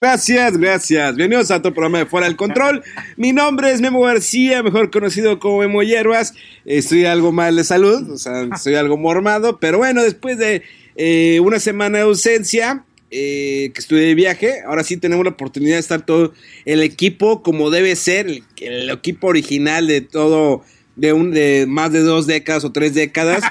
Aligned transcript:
Gracias, 0.00 0.56
gracias. 0.56 1.16
Bienvenidos 1.16 1.50
a 1.50 1.60
tu 1.60 1.72
programa 1.72 1.98
de 1.98 2.06
Fuera 2.06 2.28
del 2.28 2.36
Control. 2.36 2.84
Mi 3.16 3.32
nombre 3.32 3.72
es 3.72 3.80
Memo 3.80 4.02
García, 4.02 4.62
mejor 4.62 4.92
conocido 4.92 5.40
como 5.40 5.58
Memo 5.58 5.82
Hierbas. 5.82 6.34
Estoy 6.64 7.04
algo 7.04 7.32
mal 7.32 7.56
de 7.56 7.64
salud, 7.64 8.08
o 8.08 8.16
sea, 8.16 8.42
estoy 8.54 8.76
algo 8.76 8.96
mormado, 8.96 9.58
pero 9.58 9.78
bueno, 9.78 10.04
después 10.04 10.38
de 10.38 10.62
eh, 10.94 11.40
una 11.40 11.58
semana 11.58 11.98
de 11.98 12.04
ausencia, 12.04 12.84
eh, 13.10 13.72
que 13.74 13.80
estuve 13.80 14.02
de 14.02 14.14
viaje, 14.14 14.60
ahora 14.64 14.84
sí 14.84 14.98
tenemos 14.98 15.24
la 15.24 15.32
oportunidad 15.32 15.74
de 15.74 15.80
estar 15.80 16.06
todo 16.06 16.32
el 16.64 16.80
equipo 16.82 17.42
como 17.42 17.70
debe 17.70 17.96
ser, 17.96 18.28
el, 18.28 18.44
el 18.60 18.90
equipo 18.90 19.26
original 19.26 19.88
de 19.88 20.00
todo, 20.00 20.62
de, 20.98 21.12
un, 21.12 21.30
de 21.30 21.64
más 21.68 21.92
de 21.92 22.00
dos 22.00 22.26
décadas 22.26 22.64
o 22.64 22.72
tres 22.72 22.92
décadas. 22.92 23.44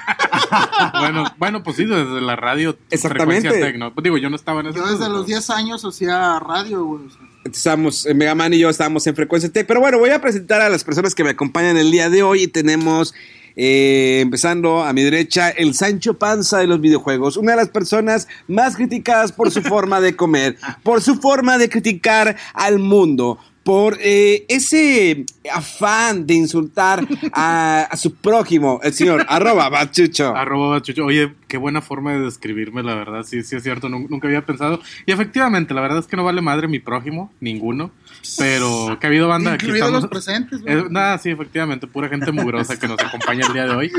bueno, 0.99 1.23
bueno, 1.37 1.63
pues 1.63 1.77
sí, 1.77 1.85
desde 1.85 2.21
la 2.21 2.35
radio. 2.35 2.77
Exactamente. 2.89 3.41
Frecuencia 3.41 3.71
Tecno. 3.71 3.93
Pues 3.93 4.03
digo, 4.03 4.17
yo 4.17 4.29
no 4.29 4.35
estaba 4.35 4.59
en 4.59 4.67
ese 4.67 4.79
Yo 4.79 4.85
desde 4.85 5.09
los 5.09 5.25
10 5.25 5.49
años 5.51 5.85
hacía 5.85 6.39
radio, 6.39 6.83
güey. 6.83 7.03
Estábamos, 7.45 8.05
eh, 8.05 8.13
Megaman 8.13 8.53
y 8.53 8.59
yo 8.59 8.69
estábamos 8.69 9.07
en 9.07 9.15
Frecuencia 9.15 9.51
Tech. 9.51 9.65
Pero 9.65 9.79
bueno, 9.79 9.97
voy 9.97 10.09
a 10.09 10.21
presentar 10.21 10.61
a 10.61 10.69
las 10.69 10.83
personas 10.83 11.15
que 11.15 11.23
me 11.23 11.29
acompañan 11.29 11.77
el 11.77 11.89
día 11.89 12.09
de 12.09 12.21
hoy. 12.21 12.43
Y 12.43 12.47
tenemos, 12.47 13.13
eh, 13.55 14.19
empezando 14.21 14.83
a 14.83 14.91
mi 14.91 15.03
derecha, 15.03 15.49
el 15.49 15.73
Sancho 15.73 16.19
Panza 16.19 16.57
de 16.57 16.67
los 16.67 16.81
videojuegos. 16.81 17.37
Una 17.37 17.51
de 17.51 17.57
las 17.57 17.69
personas 17.69 18.27
más 18.49 18.75
criticadas 18.75 19.31
por 19.31 19.51
su 19.51 19.61
forma 19.61 20.01
de 20.01 20.17
comer, 20.17 20.57
por 20.83 21.01
su 21.01 21.15
forma 21.15 21.57
de 21.57 21.69
criticar 21.69 22.35
al 22.53 22.79
mundo. 22.79 23.39
Por 23.67 23.97
eh, 23.99 24.45
ese 24.47 25.25
afán 25.51 26.25
de 26.25 26.35
insultar 26.35 27.05
a, 27.33 27.81
a 27.91 27.97
su 27.97 28.15
prójimo, 28.15 28.79
el 28.81 28.93
señor 28.93 29.25
arroba 29.29 29.67
bachucho. 29.67 30.33
Arroba 30.33 30.81
Chucho. 30.81 31.03
Oye, 31.03 31.33
qué 31.49 31.57
buena 31.57 31.81
forma 31.81 32.13
de 32.13 32.21
describirme, 32.21 32.81
la 32.81 32.95
verdad. 32.95 33.23
Sí, 33.23 33.43
sí 33.43 33.57
es 33.57 33.63
cierto, 33.63 33.89
nun- 33.89 34.07
nunca 34.09 34.29
había 34.29 34.45
pensado. 34.45 34.79
Y 35.05 35.11
efectivamente, 35.11 35.73
la 35.73 35.81
verdad 35.81 35.99
es 35.99 36.07
que 36.07 36.15
no 36.15 36.23
vale 36.23 36.39
madre 36.41 36.69
mi 36.69 36.79
prójimo, 36.79 37.29
ninguno. 37.41 37.91
Pero 38.37 38.97
que 39.01 39.07
ha 39.07 39.09
habido 39.09 39.27
banda 39.27 39.55
aquí. 39.55 39.65
Incluidos 39.65 39.89
Estamos, 39.89 40.03
los 40.03 40.09
presentes, 40.11 40.61
güey. 40.61 40.73
Eh, 40.77 40.83
nada, 40.89 41.17
sí, 41.17 41.29
efectivamente, 41.29 41.87
pura 41.87 42.07
gente 42.07 42.31
mugrosa 42.31 42.79
que 42.79 42.87
nos 42.87 42.99
acompaña 43.01 43.45
el 43.47 43.51
día 43.53 43.65
de 43.65 43.75
hoy. 43.75 43.91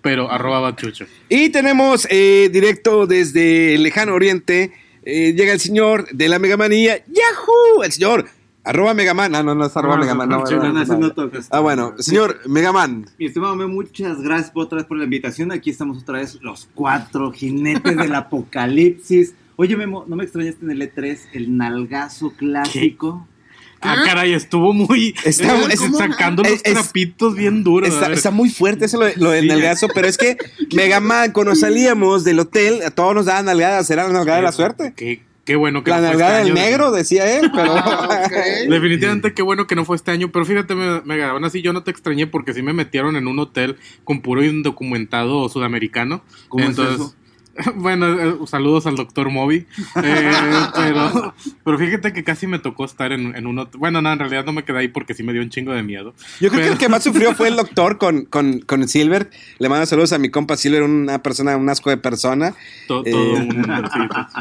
Pero 0.00 0.32
arroba 0.32 0.58
bachucho. 0.58 1.06
Y 1.28 1.50
tenemos 1.50 2.08
eh, 2.10 2.50
directo 2.52 3.06
desde 3.06 3.76
el 3.76 3.84
lejano 3.84 4.14
oriente, 4.14 4.72
eh, 5.04 5.32
llega 5.36 5.52
el 5.52 5.60
señor 5.60 6.08
de 6.10 6.28
la 6.28 6.40
Megamanía, 6.40 7.04
¡Yahoo! 7.06 7.84
El 7.84 7.92
señor, 7.92 8.26
arroba 8.64 8.94
Megaman, 8.94 9.34
ah, 9.34 9.42
no, 9.42 9.54
no 9.54 9.66
es 9.66 9.76
arroba 9.76 9.96
No, 9.96 10.02
Megaman, 10.02 10.28
no, 10.28 10.40
no, 10.40 10.46
sí, 10.46 10.54
no, 10.54 10.62
no, 10.64 10.72
no, 10.72 10.84
no, 10.84 10.92
no. 10.94 10.98
no 10.98 11.12
toques. 11.12 11.48
Ah, 11.50 11.60
bueno, 11.60 11.94
señor 11.98 12.40
Megaman, 12.46 13.06
Mi 13.18 13.26
estimado 13.26 13.56
muchas 13.68 14.20
gracias 14.22 14.50
por 14.50 14.64
otra 14.64 14.78
vez 14.78 14.86
por 14.86 14.96
la 14.98 15.04
invitación. 15.04 15.52
Aquí 15.52 15.70
estamos 15.70 16.02
otra 16.02 16.18
vez, 16.18 16.38
los 16.42 16.68
cuatro 16.74 17.32
jinetes 17.32 17.96
del 17.96 18.14
apocalipsis. 18.14 19.34
Oye, 19.56 19.76
Memo, 19.76 20.04
¿no 20.08 20.16
me 20.16 20.24
extrañaste 20.24 20.64
en 20.64 20.70
el 20.70 20.82
E3 20.82 21.18
el 21.34 21.56
nalgazo 21.56 22.32
clásico? 22.36 23.26
Ah, 23.84 23.96
caray, 24.04 24.32
estuvo 24.32 24.72
muy. 24.72 25.12
Está- 25.24 25.58
eh, 25.58 25.66
es- 25.72 25.80
sacando 25.98 26.44
los 26.44 26.52
es- 26.52 26.62
es- 26.64 26.72
trapitos 26.74 27.34
bien 27.34 27.64
duros. 27.64 27.88
está, 27.92 28.30
muy 28.30 28.48
fuerte 28.48 28.84
eso 28.84 28.96
lo, 28.98 29.06
lo 29.16 29.30
del 29.30 29.42
Sí. 29.42 29.48
nalgazo, 29.48 29.88
pero 29.92 30.06
es 30.06 30.16
que 30.16 30.36
Megaman, 30.74 31.32
cuando 31.32 31.56
salíamos 31.56 32.22
del 32.22 32.38
hotel, 32.38 32.80
a 32.84 32.92
todos 32.92 33.12
nos 33.14 33.26
daban 33.26 33.46
nalgadas, 33.46 33.90
era 33.90 34.06
la 34.06 34.12
nalgada 34.12 34.38
de 34.38 34.44
la 34.44 34.52
suerte. 34.52 34.92
Qué, 34.96 35.22
qué 35.44 35.56
bueno 35.56 35.82
que 35.84 35.90
La 35.90 36.00
no 36.00 36.12
fue 36.12 36.12
este 36.22 36.24
del 36.24 36.44
año. 36.44 36.54
negro, 36.54 36.90
decía 36.92 37.38
él, 37.38 37.50
pero... 37.54 37.74
Ah. 37.76 38.28
Definitivamente 38.68 39.34
qué 39.34 39.42
bueno 39.42 39.66
que 39.66 39.74
no 39.74 39.84
fue 39.84 39.96
este 39.96 40.10
año, 40.10 40.30
pero 40.32 40.44
fíjate, 40.44 40.74
me- 40.74 41.22
aún 41.24 41.44
así 41.44 41.62
yo 41.62 41.72
no 41.72 41.82
te 41.82 41.90
extrañé 41.90 42.26
porque 42.26 42.54
sí 42.54 42.62
me 42.62 42.72
metieron 42.72 43.16
en 43.16 43.26
un 43.26 43.38
hotel 43.38 43.76
con 44.04 44.20
puro 44.22 44.44
indocumentado 44.44 45.48
sudamericano. 45.48 46.22
¿Cómo 46.48 46.64
es 46.64 46.70
Entonces, 46.70 46.94
eso? 46.96 47.14
bueno, 47.76 48.06
eh, 48.20 48.34
saludos 48.46 48.86
al 48.86 48.96
doctor 48.96 49.30
Moby. 49.30 49.66
Eh, 50.02 50.30
pero, 50.74 51.34
pero 51.64 51.78
fíjate 51.78 52.12
que 52.12 52.24
casi 52.24 52.46
me 52.46 52.58
tocó 52.58 52.84
estar 52.84 53.12
en, 53.12 53.34
en 53.36 53.46
un 53.46 53.58
hotel. 53.58 53.78
Bueno, 53.78 54.00
no, 54.02 54.12
en 54.12 54.18
realidad 54.18 54.44
no 54.44 54.52
me 54.52 54.64
quedé 54.64 54.78
ahí 54.78 54.88
porque 54.88 55.14
sí 55.14 55.22
me 55.22 55.32
dio 55.32 55.42
un 55.42 55.50
chingo 55.50 55.72
de 55.72 55.82
miedo. 55.82 56.14
Yo 56.40 56.50
creo 56.50 56.62
que 56.62 56.72
el 56.72 56.78
que 56.78 56.88
más 56.88 57.02
sufrió 57.04 57.34
fue 57.34 57.48
el 57.48 57.56
doctor 57.62 57.98
con, 57.98 58.24
con, 58.24 58.60
con 58.60 58.86
Silver. 58.88 59.30
Le 59.58 59.68
mando 59.68 59.86
saludos 59.86 60.12
a 60.12 60.18
mi 60.18 60.30
compa 60.30 60.56
Silver, 60.56 60.82
una 60.82 61.22
persona, 61.22 61.56
un 61.56 61.68
asco 61.68 61.90
de 61.90 61.96
persona. 61.98 62.54
To- 62.88 63.02
Eh, 63.04 63.10
todo 63.10 63.32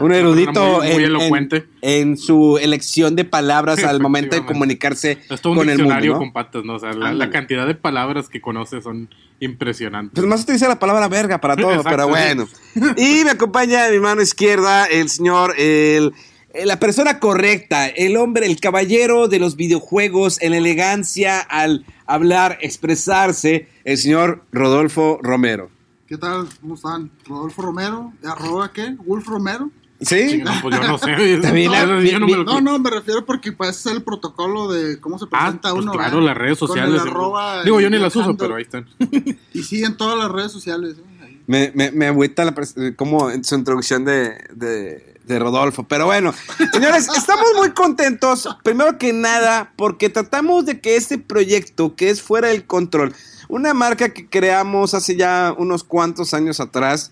un, 0.06 0.12
erudito 0.14 0.78
Muy, 0.80 0.88
muy 0.88 0.96
en, 0.96 1.02
elocuente. 1.04 1.66
en- 1.82 2.12
en 2.12 2.18
su 2.18 2.58
elección 2.62 3.16
de 3.16 3.26
palabras 3.26 3.84
al 3.84 4.00
momento 4.00 4.36
de 4.36 4.46
comunicarse 4.46 5.18
Es 5.30 5.42
todo 5.42 5.54
un 5.54 5.60
con 5.60 5.70
el 5.70 5.80
mundo. 5.84 6.00
¿no? 6.06 6.18
con 6.18 6.32
patas, 6.34 6.64
¿no? 6.64 6.76
O 6.76 6.80
sea, 6.80 6.94
la, 6.94 7.12
la 7.14 7.30
cantidad 7.30 7.66
de 7.68 7.76
palabras 7.76 8.30
que 8.30 8.40
conoce 8.42 8.82
son 8.82 9.10
impresionantes. 9.42 10.14
Pues 10.16 10.26
más 10.26 10.44
utiliza 10.44 10.70
la 10.70 10.80
palabra 10.80 11.10
verga 11.10 11.42
para 11.42 11.58
todo, 11.58 11.72
Exacto, 11.74 11.90
pero 11.90 12.04
sí. 12.06 12.10
bueno. 12.12 12.96
Y 12.98 13.24
me 13.26 13.32
acompaña 13.32 13.86
a 13.88 13.90
mi 13.90 14.00
mano 14.00 14.22
izquierda 14.22 14.86
el 14.86 15.10
señor, 15.10 15.54
el, 15.58 16.14
el- 16.54 16.68
la 16.68 16.80
persona 16.80 17.20
correcta, 17.20 17.88
el 17.88 18.16
hombre, 18.18 18.46
el 18.46 18.60
caballero 18.60 19.28
de 19.28 19.40
los 19.40 19.56
videojuegos 19.58 20.42
en 20.42 20.54
elegancia 20.54 21.40
al 21.40 21.86
hablar, 22.06 22.58
expresarse, 22.62 23.68
el 23.84 23.98
señor 23.98 24.44
Rodolfo 24.52 25.20
Romero. 25.22 25.70
¿Qué 26.08 26.18
tal? 26.18 26.48
¿Cómo 26.60 26.76
están? 26.76 27.10
Rodolfo 27.26 27.62
Romero, 27.62 28.12
¿arroba 28.26 28.72
qué? 28.74 28.96
¿Wolf 29.06 29.26
Romero? 29.28 29.72
¿Sí? 30.02 30.40
No, 30.44 30.52
pues 30.62 30.76
yo 30.76 30.88
no 30.88 30.98
sé. 30.98 31.38
También 31.42 31.72
la- 31.72 31.86
Yo 32.02 32.20
no 32.20 32.28
me 32.28 32.36
lo- 32.38 32.44
No, 32.44 32.60
no, 32.60 32.80
me 32.80 32.90
refiero 32.90 33.26
porque 33.26 33.52
pues 33.52 33.78
es 33.78 33.86
el 33.86 34.02
protocolo 34.04 34.72
de 34.72 35.00
cómo 35.00 35.20
se 35.20 35.26
Ah, 35.26 35.30
presenta 35.30 35.72
pues 35.72 35.84
uno. 35.84 35.92
claro, 35.92 36.18
¿verdad? 36.18 36.28
las 36.28 36.38
redes 36.38 36.60
Con 36.60 36.70
el 36.70 36.86
sociales. 36.86 37.02
arroba 37.02 37.64
Digo, 37.64 37.80
y 37.80 37.84
yo 37.84 37.90
ni 37.90 38.00
las 38.00 38.16
uso, 38.16 38.36
pero 38.36 38.56
ahí 38.56 38.64
están. 38.64 38.88
Y 39.54 39.64
sí, 39.64 39.84
en 39.84 39.96
todas 39.98 40.18
las 40.18 40.32
redes 40.32 40.52
sociales. 40.52 40.96
¿eh? 40.98 41.40
Me, 41.48 41.72
me, 41.76 41.92
me 41.92 42.08
agüita 42.08 42.46
la 42.46 42.54
como 42.96 43.30
en 43.30 43.44
su 43.44 43.56
introducción 43.56 44.06
de, 44.06 44.38
de, 44.54 45.16
de 45.26 45.40
Rodolfo. 45.40 45.84
Pero 45.88 46.06
bueno, 46.06 46.34
señores, 46.74 47.08
estamos 47.18 47.46
muy 47.58 47.72
contentos. 47.72 48.48
Primero 48.64 48.98
que 48.98 49.12
nada, 49.14 49.74
porque 49.76 50.10
tratamos 50.10 50.66
de 50.66 50.80
que 50.80 50.96
este 50.96 51.18
proyecto, 51.18 51.96
que 51.96 52.10
es 52.10 52.22
fuera 52.22 52.48
del 52.50 52.66
control, 52.66 53.14
una 53.50 53.74
marca 53.74 54.10
que 54.10 54.28
creamos 54.28 54.94
hace 54.94 55.16
ya 55.16 55.54
unos 55.58 55.84
cuantos 55.84 56.34
años 56.34 56.60
atrás, 56.60 57.12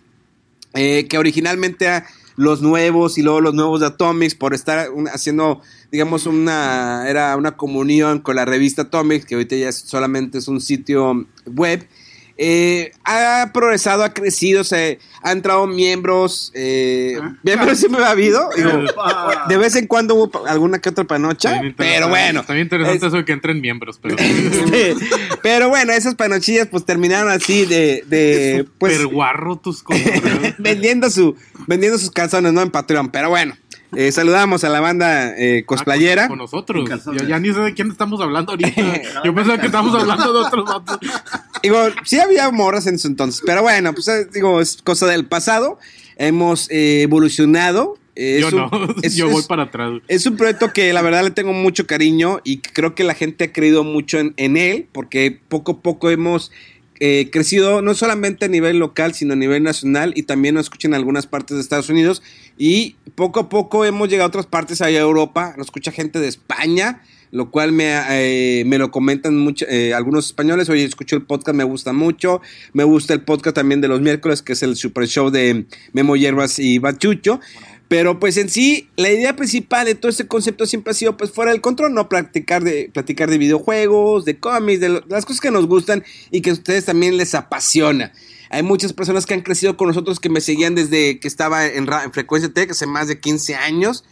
eh, 0.73 1.07
que 1.09 1.17
originalmente 1.17 2.03
los 2.39 2.61
nuevos 2.61 3.17
y 3.17 3.21
luego 3.21 3.41
los 3.41 3.53
nuevos 3.53 3.81
de 3.81 3.87
Atomics 3.87 4.33
por 4.33 4.53
estar 4.53 4.91
un- 4.91 5.09
haciendo, 5.09 5.59
digamos, 5.91 6.25
una, 6.25 7.03
era 7.09 7.35
una 7.35 7.57
comunión 7.57 8.19
con 8.19 8.37
la 8.37 8.45
revista 8.45 8.83
Atomics, 8.83 9.25
que 9.25 9.35
ahorita 9.35 9.57
ya 9.57 9.67
es- 9.69 9.79
solamente 9.85 10.37
es 10.37 10.47
un 10.47 10.61
sitio 10.61 11.27
web. 11.45 11.85
Eh, 12.41 12.93
ha 13.03 13.51
progresado, 13.53 14.01
ha 14.05 14.13
crecido, 14.13 14.63
se 14.63 14.97
ha 15.23 15.33
entrado 15.33 15.67
miembros, 15.67 16.53
eh, 16.55 17.19
miembros 17.43 17.77
siempre 17.79 18.01
ha 18.05 18.11
habido, 18.11 18.49
digo, 18.55 18.71
de 19.49 19.57
vez 19.57 19.75
en 19.75 19.87
cuando 19.87 20.15
hubo 20.15 20.47
alguna 20.47 20.79
que 20.79 20.87
otra 20.87 21.03
panocha, 21.03 21.59
pero 21.59 21.67
interesante- 22.07 22.07
bueno. 22.09 22.39
Está 22.39 22.53
bien 22.53 22.65
interesante 22.67 22.97
Es- 22.97 23.03
eso 23.03 23.17
de 23.17 23.25
que 23.25 23.33
entren 23.33 23.59
miembros, 23.59 23.99
pero. 24.01 24.15
este, 24.19 24.95
pero 25.43 25.67
bueno, 25.67 25.91
esas 25.91 26.15
panochillas 26.15 26.67
pues 26.71 26.85
terminaron 26.85 27.29
así 27.29 27.65
de, 27.65 28.05
de 28.07 28.65
pues 28.77 28.93
Super 28.93 29.13
guarro 29.13 29.57
tus 29.57 29.83
cosas. 29.83 30.01
vendiendo 30.59 31.09
su 31.09 31.35
vendiendo 31.67 31.97
sus 31.97 32.09
calzones, 32.11 32.53
¿no? 32.53 32.61
En 32.61 32.71
Patreon. 32.71 33.09
Pero 33.09 33.29
bueno, 33.29 33.57
eh, 33.95 34.11
saludamos 34.11 34.63
a 34.63 34.69
la 34.69 34.79
banda 34.79 35.33
eh, 35.37 35.63
cosplayera. 35.65 36.25
Ah, 36.25 36.27
con, 36.27 36.37
con 36.37 36.45
nosotros. 36.45 36.87
Calzones. 36.89 37.27
Ya, 37.27 37.39
ni 37.39 37.51
sé 37.53 37.59
de 37.59 37.73
quién 37.73 37.89
estamos 37.91 38.21
hablando 38.21 38.51
ahorita. 38.51 38.71
Yo 39.25 39.33
pensaba 39.33 39.57
que 39.59 39.65
estábamos 39.67 39.95
hablando 39.99 40.31
de 40.33 40.39
otros 40.47 40.65
vatos. 40.65 40.99
Digo, 41.63 41.77
sí 42.05 42.19
había 42.19 42.49
morras 42.51 42.87
en 42.87 42.99
su 42.99 43.07
entonces, 43.07 43.41
pero 43.45 43.61
bueno, 43.63 43.93
pues 43.93 44.07
eh, 44.07 44.27
digo, 44.33 44.61
es 44.61 44.77
cosa 44.83 45.07
del 45.07 45.25
pasado. 45.25 45.79
Hemos 46.17 46.69
eh, 46.69 47.01
evolucionado. 47.03 47.97
Eh, 48.15 48.39
Yo 48.41 48.49
un- 48.49 48.55
no, 48.55 48.95
es- 49.03 49.15
yo 49.15 49.29
voy 49.29 49.39
es- 49.41 49.47
para 49.47 49.63
atrás. 49.63 50.01
Es 50.07 50.25
un 50.25 50.35
proyecto 50.37 50.73
que 50.73 50.91
la 50.93 51.01
verdad 51.01 51.23
le 51.23 51.31
tengo 51.31 51.53
mucho 51.53 51.87
cariño 51.87 52.41
y 52.43 52.57
creo 52.59 52.93
que 52.95 53.03
la 53.03 53.13
gente 53.13 53.45
ha 53.45 53.53
creído 53.53 53.83
mucho 53.83 54.19
en, 54.19 54.33
en 54.37 54.57
él 54.57 54.87
porque 54.91 55.39
poco 55.47 55.73
a 55.73 55.81
poco 55.81 56.09
hemos 56.09 56.51
eh, 57.01 57.29
crecido 57.31 57.81
no 57.81 57.93
solamente 57.93 58.43
a 58.45 58.47
nivel 58.49 58.77
local, 58.77 59.13
sino 59.13 59.31
a 59.31 59.37
nivel 59.37 59.63
nacional 59.63 60.11
y 60.17 60.23
también 60.23 60.55
nos 60.55 60.65
escuchan 60.65 60.91
en 60.91 60.95
algunas 60.95 61.27
partes 61.27 61.55
de 61.55 61.61
Estados 61.61 61.87
Unidos 61.89 62.21
y 62.61 62.97
poco 63.15 63.39
a 63.39 63.49
poco 63.49 63.85
hemos 63.85 64.09
llegado 64.09 64.25
a 64.25 64.27
otras 64.27 64.45
partes 64.45 64.81
allá 64.81 64.97
de 64.97 65.03
Europa, 65.03 65.53
nos 65.57 65.67
escucha 65.67 65.93
gente 65.93 66.19
de 66.19 66.27
España, 66.27 67.01
lo 67.31 67.51
cual 67.51 67.71
me, 67.71 67.85
eh, 68.09 68.63
me 68.65 68.77
lo 68.77 68.91
comentan 68.91 69.37
mucho, 69.37 69.65
eh, 69.69 69.93
algunos 69.93 70.25
españoles, 70.25 70.69
oye, 70.69 70.83
escucho 70.83 71.15
el 71.15 71.21
podcast, 71.21 71.55
me 71.55 71.63
gusta 71.63 71.93
mucho, 71.93 72.41
me 72.73 72.83
gusta 72.83 73.13
el 73.13 73.21
podcast 73.21 73.55
también 73.55 73.79
de 73.79 73.87
los 73.87 74.01
miércoles, 74.01 74.41
que 74.41 74.53
es 74.53 74.61
el 74.61 74.75
super 74.75 75.07
show 75.07 75.29
de 75.29 75.67
Memo 75.93 76.17
Hierbas 76.17 76.59
y 76.59 76.79
Bachucho. 76.79 77.39
Pero 77.87 78.19
pues 78.19 78.35
en 78.35 78.49
sí, 78.49 78.89
la 78.97 79.09
idea 79.09 79.37
principal 79.37 79.85
de 79.85 79.95
todo 79.95 80.09
este 80.09 80.27
concepto 80.27 80.65
siempre 80.65 80.91
ha 80.91 80.93
sido 80.93 81.15
pues 81.15 81.31
fuera 81.31 81.51
del 81.51 81.61
control, 81.61 81.93
no 81.93 82.09
practicar 82.09 82.63
de, 82.63 82.89
platicar 82.93 83.29
de 83.29 83.37
videojuegos, 83.37 84.25
de 84.25 84.37
cómics, 84.37 84.81
de, 84.81 84.89
de 84.89 85.03
las 85.07 85.25
cosas 85.25 85.39
que 85.39 85.49
nos 85.49 85.65
gustan 85.65 86.03
y 86.29 86.41
que 86.41 86.49
a 86.49 86.53
ustedes 86.53 86.85
también 86.85 87.15
les 87.15 87.33
apasiona. 87.35 88.11
Hay 88.49 88.63
muchas 88.63 88.93
personas 88.93 89.25
que 89.25 89.33
han 89.33 89.41
crecido 89.41 89.77
con 89.77 89.87
nosotros 89.87 90.19
que 90.19 90.29
me 90.29 90.41
seguían 90.41 90.75
desde 90.75 91.19
que 91.19 91.27
estaba 91.27 91.65
en, 91.67 91.87
en 91.91 92.13
Frecuencia 92.13 92.51
Tech 92.51 92.71
hace 92.71 92.85
más 92.87 93.07
de 93.07 93.19
15 93.19 93.55
años 93.55 94.03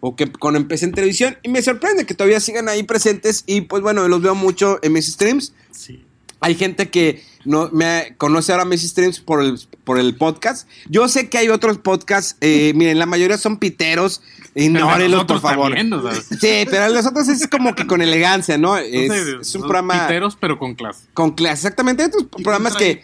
o 0.00 0.16
que 0.16 0.30
cuando 0.30 0.58
empecé 0.58 0.84
en 0.86 0.92
televisión 0.92 1.38
y 1.42 1.48
me 1.48 1.62
sorprende 1.62 2.06
que 2.06 2.14
todavía 2.14 2.40
sigan 2.40 2.68
ahí 2.68 2.82
presentes 2.82 3.44
y 3.46 3.62
pues 3.62 3.82
bueno, 3.82 4.06
los 4.08 4.22
veo 4.22 4.34
mucho 4.34 4.78
en 4.82 4.92
mis 4.92 5.06
streams. 5.12 5.52
Sí. 5.72 6.04
Hay 6.40 6.54
gente 6.54 6.88
que 6.88 7.24
no 7.44 7.68
me 7.72 8.14
conoce 8.16 8.52
ahora 8.52 8.64
mis 8.64 8.82
streams 8.82 9.18
por 9.18 9.42
el, 9.42 9.58
por 9.82 9.98
el 9.98 10.14
podcast. 10.14 10.68
Yo 10.88 11.08
sé 11.08 11.28
que 11.28 11.38
hay 11.38 11.48
otros 11.48 11.78
podcasts, 11.78 12.36
eh, 12.40 12.72
miren, 12.76 12.98
la 12.98 13.06
mayoría 13.06 13.38
son 13.38 13.56
piteros, 13.56 14.22
ignórenlos 14.54 15.24
por 15.24 15.40
favor. 15.40 15.74
también, 15.74 15.92
o 15.92 16.02
sea, 16.02 16.22
Sí, 16.40 16.66
pero 16.70 16.88
los 16.90 17.06
otros 17.06 17.26
es 17.28 17.48
como 17.48 17.74
que 17.74 17.86
con 17.86 18.02
elegancia, 18.02 18.56
¿no? 18.56 18.76
Es, 18.76 19.08
no 19.08 19.14
sé, 19.14 19.36
es 19.40 19.54
un 19.56 19.62
programa 19.62 20.06
piteros, 20.06 20.36
pero 20.38 20.58
con 20.58 20.74
clase. 20.74 21.06
con 21.12 21.32
clase. 21.32 21.66
Exactamente, 21.66 22.02
hay 22.02 22.08
otros 22.08 22.26
Y 22.36 22.42
programas 22.44 22.76
que. 22.76 23.02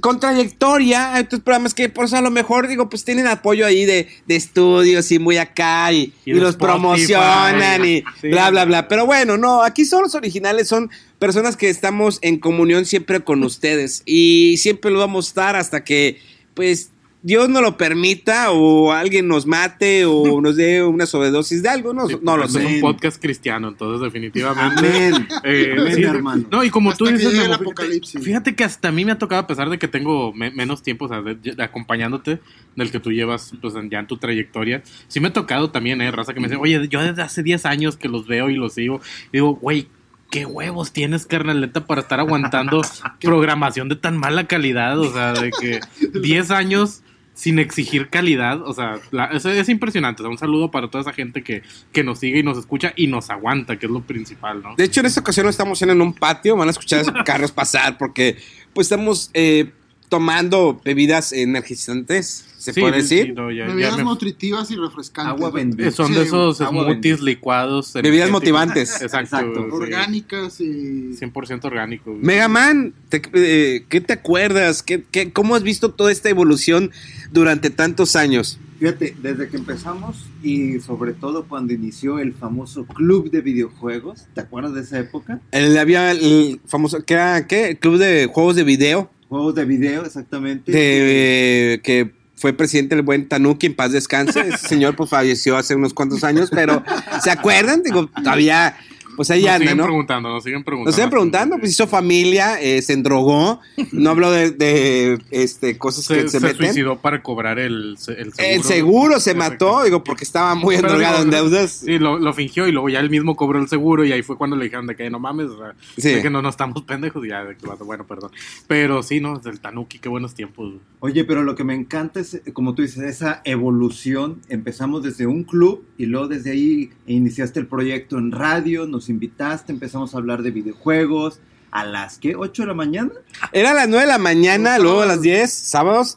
Con 0.00 0.18
trayectoria, 0.18 1.14
otros 1.20 1.42
programas 1.42 1.74
que 1.74 1.88
por 1.88 2.06
eso 2.06 2.16
a 2.16 2.20
lo 2.20 2.30
mejor 2.30 2.66
digo, 2.68 2.88
pues 2.88 3.04
tienen 3.04 3.26
apoyo 3.26 3.64
ahí 3.66 3.84
de, 3.84 4.08
de 4.26 4.36
estudios 4.36 5.10
y 5.12 5.18
muy 5.18 5.36
acá 5.36 5.92
y, 5.92 6.12
Y 6.24 6.32
y 6.32 6.34
de 6.34 6.40
los 6.40 6.56
promocionan 6.56 7.84
y 7.84 8.02
Sí. 8.20 8.28
bla, 8.28 8.50
bla, 8.50 8.64
bla. 8.64 8.88
Pero 8.88 9.06
bueno, 9.06 9.36
no, 9.36 9.62
aquí 9.62 9.84
son 9.84 10.02
los 10.02 10.14
originales, 10.14 10.68
son 10.68 10.90
personas 11.18 11.56
que 11.56 11.68
estamos 11.68 12.18
en 12.22 12.38
comunión 12.38 12.84
siempre 12.84 13.20
con 13.20 13.42
ustedes 13.44 14.02
y 14.04 14.56
siempre 14.58 14.90
lo 14.90 14.98
vamos 14.98 15.26
a 15.26 15.28
estar 15.28 15.56
hasta 15.56 15.84
que, 15.84 16.20
pues, 16.54 16.90
Dios 17.26 17.48
no 17.48 17.62
lo 17.62 17.78
permita 17.78 18.50
o 18.50 18.92
alguien 18.92 19.26
nos 19.26 19.46
mate 19.46 20.04
o 20.04 20.40
nos 20.42 20.56
dé 20.56 20.82
una 20.84 21.06
sobredosis 21.06 21.62
de 21.62 21.70
algo, 21.70 21.94
no, 21.94 22.06
Sí, 22.06 22.18
no 22.20 22.36
lo 22.36 22.46
sé. 22.46 22.60
Es 22.60 22.74
un 22.74 22.80
podcast 22.82 23.20
cristiano, 23.20 23.68
entonces 23.68 24.02
definitivamente. 24.02 24.86
Amén. 24.86 25.26
Eh, 25.42 25.74
Amén, 25.78 25.94
sí, 25.94 26.02
hermano. 26.02 26.44
No, 26.50 26.62
y 26.64 26.68
como 26.70 26.90
Hasta 26.90 27.04
tú 27.04 27.10
dices, 27.10 27.32
el 27.32 27.40
fíjate, 27.40 27.54
apocalipsis. 27.54 28.22
fíjate 28.24 28.54
que 28.54 28.64
hasta 28.64 28.88
a 28.88 28.92
mí 28.92 29.04
me 29.06 29.12
ha 29.12 29.18
tocado, 29.18 29.40
a 29.40 29.46
pesar 29.46 29.70
de 29.70 29.78
que 29.78 29.88
tengo 29.88 30.32
me- 30.34 30.50
menos 30.50 30.82
tiempo, 30.82 31.06
o 31.06 31.08
sea, 31.08 31.22
de- 31.22 31.34
de- 31.34 31.62
acompañándote, 31.62 32.40
del 32.76 32.90
que 32.90 33.00
tú 33.00 33.10
llevas 33.10 33.52
pues, 33.60 33.72
ya 33.90 33.98
en 34.00 34.06
tu 34.06 34.18
trayectoria, 34.18 34.82
sí 35.08 35.18
me 35.20 35.28
ha 35.28 35.32
tocado 35.32 35.70
también, 35.70 36.00
¿eh? 36.02 36.10
Raza 36.10 36.34
que 36.34 36.40
me 36.40 36.48
dice, 36.48 36.58
oye, 36.60 36.88
yo 36.88 37.02
desde 37.02 37.22
hace 37.22 37.42
10 37.42 37.64
años 37.66 37.96
que 37.96 38.08
los 38.08 38.26
veo 38.26 38.50
y 38.50 38.56
los 38.56 38.74
sigo, 38.74 39.00
y 39.32 39.38
digo, 39.38 39.54
güey, 39.56 39.88
¿qué 40.30 40.44
huevos 40.46 40.92
tienes, 40.92 41.24
carnaleta, 41.26 41.86
para 41.86 42.02
estar 42.02 42.20
aguantando 42.20 42.82
programación 43.20 43.88
de 43.88 43.96
tan 43.96 44.16
mala 44.18 44.46
calidad? 44.46 44.98
O 44.98 45.12
sea, 45.12 45.32
de 45.32 45.50
que 45.50 45.80
10 46.20 46.50
años 46.50 47.02
sin 47.34 47.58
exigir 47.58 48.08
calidad, 48.10 48.62
o 48.62 48.72
sea, 48.72 49.00
la- 49.10 49.26
es, 49.26 49.44
es 49.44 49.68
impresionante. 49.68 50.22
O 50.22 50.24
sea, 50.24 50.30
un 50.30 50.38
saludo 50.38 50.70
para 50.70 50.88
toda 50.88 51.02
esa 51.02 51.12
gente 51.12 51.42
que, 51.42 51.62
que 51.92 52.04
nos 52.04 52.20
sigue 52.20 52.38
y 52.38 52.42
nos 52.44 52.56
escucha 52.56 52.92
y 52.96 53.08
nos 53.08 53.28
aguanta, 53.28 53.76
que 53.76 53.86
es 53.86 53.92
lo 53.92 54.02
principal, 54.02 54.62
¿no? 54.62 54.74
De 54.76 54.84
hecho, 54.84 55.00
en 55.00 55.06
esta 55.06 55.20
ocasión 55.20 55.44
no 55.44 55.50
estamos 55.50 55.82
en 55.82 56.00
un 56.00 56.12
patio, 56.14 56.56
van 56.56 56.68
a 56.68 56.70
escuchar 56.70 57.02
carros 57.24 57.50
pasar 57.50 57.98
porque 57.98 58.36
pues 58.72 58.86
estamos 58.86 59.30
eh, 59.34 59.72
tomando 60.08 60.80
bebidas 60.84 61.32
energizantes, 61.32 62.53
se 62.64 62.72
Sí, 62.72 62.80
puede 62.80 62.96
decir. 62.96 63.26
sí, 63.26 63.32
no, 63.32 63.50
ya- 63.50 63.66
ya 63.66 63.74
Bebidas 63.74 63.96
me- 63.98 64.04
nutritivas 64.04 64.70
y 64.70 64.76
refrescantes. 64.76 65.34
Agua 65.34 65.50
bendita. 65.50 65.90
Son 65.90 66.06
Sí, 66.08 66.14
de 66.14 66.22
esos 66.22 66.56
smoothies 66.56 67.02
bendita. 67.02 67.24
licuados. 67.24 67.92
Bebidas 67.92 68.08
energéticos. 68.28 68.40
motivantes. 68.40 68.90
Exacto. 69.02 69.36
Exacto. 69.36 69.64
sí. 69.64 69.70
Orgánicas 69.82 70.60
y... 70.60 71.16
100% 71.16 71.64
orgánico. 71.66 72.10
güey. 72.12 72.22
Mega 72.24 72.48
Man, 72.48 72.94
te- 73.10 73.22
eh, 73.34 73.84
¿qué 73.88 74.00
te 74.00 74.14
acuerdas? 74.14 74.82
¿Qué, 74.82 75.04
qué- 75.10 75.32
cómo 75.32 75.54
has 75.54 75.62
visto 75.62 75.90
toda 75.90 76.10
esta 76.10 76.30
evolución 76.30 76.90
durante 77.32 77.70
tantos 77.70 78.16
años? 78.16 78.58
Fíjate, 78.78 79.14
desde 79.22 79.48
que 79.48 79.56
empezamos 79.56 80.26
y 80.42 80.80
sobre 80.80 81.12
todo 81.12 81.44
cuando 81.44 81.72
inició 81.72 82.18
el 82.18 82.34
famoso 82.34 82.84
club 82.86 83.30
de 83.30 83.40
videojuegos, 83.40 84.26
¿te 84.34 84.40
acuerdas 84.40 84.74
de 84.74 84.80
esa 84.80 84.98
época? 84.98 85.40
El, 85.52 85.78
había 85.78 86.10
el 86.10 86.60
famoso, 86.66 87.02
¿qué 87.04 87.14
era? 87.14 87.46
¿Qué? 87.46 87.68
El 87.68 87.78
club 87.78 87.98
de 87.98 88.26
juegos 88.26 88.56
de 88.56 88.64
video, 88.64 89.10
Juegos 89.28 89.54
de 89.54 89.64
video, 89.64 90.04
exactamente. 90.04 90.70
de, 90.70 91.74
eh, 91.74 91.80
que 91.82 92.12
fue 92.36 92.52
presidente 92.52 92.94
el 92.94 93.02
buen 93.02 93.28
Tanuki, 93.28 93.66
en 93.66 93.74
paz 93.74 93.92
descanse. 93.92 94.40
Ese 94.40 94.68
señor 94.68 94.96
pues 94.96 95.10
falleció 95.10 95.56
hace 95.56 95.74
unos 95.74 95.94
cuantos 95.94 96.24
años, 96.24 96.50
pero 96.50 96.82
¿se 97.22 97.30
acuerdan? 97.30 97.82
Digo, 97.82 98.08
todavía, 98.08 98.76
pues 99.16 99.30
ahí 99.30 99.42
Nos 99.42 99.50
anda, 99.50 99.58
siguen 99.60 99.76
¿no? 99.78 99.84
preguntando, 99.84 100.28
nos 100.30 100.44
siguen 100.44 100.64
preguntando. 100.64 100.88
Nos 100.88 100.94
siguen 100.96 101.10
preguntando, 101.10 101.58
pues 101.58 101.70
hizo 101.72 101.86
familia, 101.86 102.60
eh, 102.60 102.82
se 102.82 102.92
endrogó, 102.92 103.60
no 103.92 104.10
habló 104.10 104.30
de, 104.30 104.50
de, 104.50 105.18
este, 105.30 105.78
cosas 105.78 106.04
Se, 106.04 106.14
que 106.14 106.22
se, 106.28 106.40
se 106.40 106.40
meten. 106.40 106.66
suicidó 106.66 106.96
para 106.98 107.22
cobrar 107.22 107.58
el, 107.58 107.96
se- 107.98 108.12
el 108.12 108.32
seguro. 108.32 108.54
El 108.54 108.62
seguro 108.64 109.20
se 109.20 109.34
mató, 109.34 109.84
digo, 109.84 110.04
porque 110.04 110.24
estaba 110.24 110.54
muy 110.54 110.76
Pero 110.76 110.88
endrogado 110.88 111.22
en 111.22 111.30
deudas. 111.30 111.70
Sí, 111.84 111.98
lo, 111.98 112.18
lo 112.18 112.32
fingió 112.32 112.66
y 112.68 112.72
luego 112.72 112.88
ya 112.88 113.00
él 113.00 113.10
mismo 113.10 113.36
cobró 113.36 113.58
el 113.60 113.68
seguro 113.68 114.04
y 114.04 114.12
ahí 114.12 114.22
fue 114.22 114.36
cuando 114.36 114.56
le 114.56 114.64
dijeron 114.64 114.86
de 114.86 114.96
que 114.96 115.08
no 115.10 115.18
mames, 115.18 115.46
o 115.46 115.58
sea, 115.58 115.74
Sí. 115.96 116.10
de 116.10 116.22
que 116.22 116.30
no, 116.30 116.42
no 116.42 116.48
estamos 116.48 116.82
pendejos 116.82 117.24
y 117.24 117.28
ya, 117.28 117.44
de 117.44 117.56
que, 117.56 117.66
bueno, 117.84 118.06
perdón. 118.06 118.30
Pero 118.66 119.02
sí, 119.02 119.20
¿no? 119.20 119.38
Del 119.38 119.60
Tanuki, 119.60 119.98
qué 119.98 120.08
buenos 120.08 120.34
tiempos. 120.34 120.74
Oye, 121.00 121.24
pero 121.24 121.42
lo 121.42 121.54
que 121.54 121.64
me 121.64 121.74
encanta 121.74 122.20
es, 122.20 122.40
como 122.52 122.74
tú 122.74 122.82
dices, 122.82 123.02
esa 123.04 123.42
evolución. 123.44 124.40
Empezamos 124.48 125.02
desde 125.02 125.26
un 125.26 125.44
club 125.44 125.84
y 125.98 126.06
luego 126.06 126.28
desde 126.28 126.50
ahí 126.52 126.90
iniciaste 127.06 127.60
el 127.60 127.66
proyecto 127.66 128.18
en 128.18 128.32
radio, 128.32 128.86
nos 128.86 129.03
invitaste, 129.08 129.72
empezamos 129.72 130.14
a 130.14 130.18
hablar 130.18 130.42
de 130.42 130.50
videojuegos. 130.50 131.40
¿A 131.70 131.84
las 131.84 132.18
qué? 132.18 132.36
¿8 132.36 132.52
de 132.62 132.66
la 132.66 132.74
mañana? 132.74 133.10
Era 133.52 133.72
a 133.72 133.74
las 133.74 133.88
9 133.88 134.02
de 134.06 134.12
la 134.12 134.18
mañana, 134.18 134.78
luego 134.78 135.00
a 135.02 135.06
las 135.06 135.20
10, 135.22 135.52
sábados. 135.52 136.16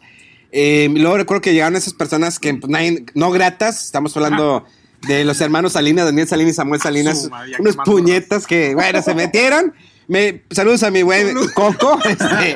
Eh, 0.52 0.88
luego 0.94 1.18
recuerdo 1.18 1.42
que 1.42 1.52
llegaron 1.54 1.76
esas 1.76 1.94
personas 1.94 2.38
que 2.40 2.54
pues, 2.54 2.72
nadie- 2.72 3.06
no 3.16 3.32
gratas. 3.32 3.84
Estamos 3.84 4.16
hablando 4.16 4.66
de 5.08 5.26
los 5.26 5.42
hermanos 5.42 5.74
Salinas, 5.74 6.06
Daniel 6.06 6.28
Salinas 6.28 6.52
y 6.54 6.56
Samuel 6.56 6.80
Salinas. 6.82 7.24
Su 7.24 7.30
madre, 7.30 7.52
ya 7.52 7.58
unos 7.60 7.76
puñetas 7.78 8.46
que, 8.46 8.76
bueno, 8.76 9.02
se 9.02 9.16
metieron. 9.16 9.74
Me, 10.08 10.44
saludos 10.52 10.84
a 10.84 10.92
mi 10.92 11.02
buen 11.04 11.36
Coco. 11.56 12.00
Este, 12.06 12.56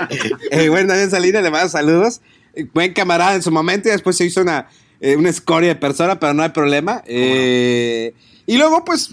eh, 0.51 0.69
buen 0.69 0.87
Daniel 0.87 1.09
Salinas, 1.09 1.41
le 1.43 1.49
mando 1.51 1.69
saludos. 1.69 2.21
Eh, 2.53 2.67
Buen 2.73 2.93
camarada 2.93 3.33
en 3.35 3.41
su 3.41 3.51
momento 3.51 3.89
y 3.89 3.91
después 3.93 4.15
se 4.15 4.25
hizo 4.25 4.41
una, 4.41 4.67
eh, 4.99 5.15
una 5.15 5.29
escoria 5.29 5.69
de 5.69 5.75
persona, 5.75 6.19
pero 6.19 6.33
no 6.33 6.43
hay 6.43 6.49
problema. 6.49 7.01
Eh, 7.05 8.13
y 8.47 8.57
luego, 8.57 8.83
pues, 8.83 9.09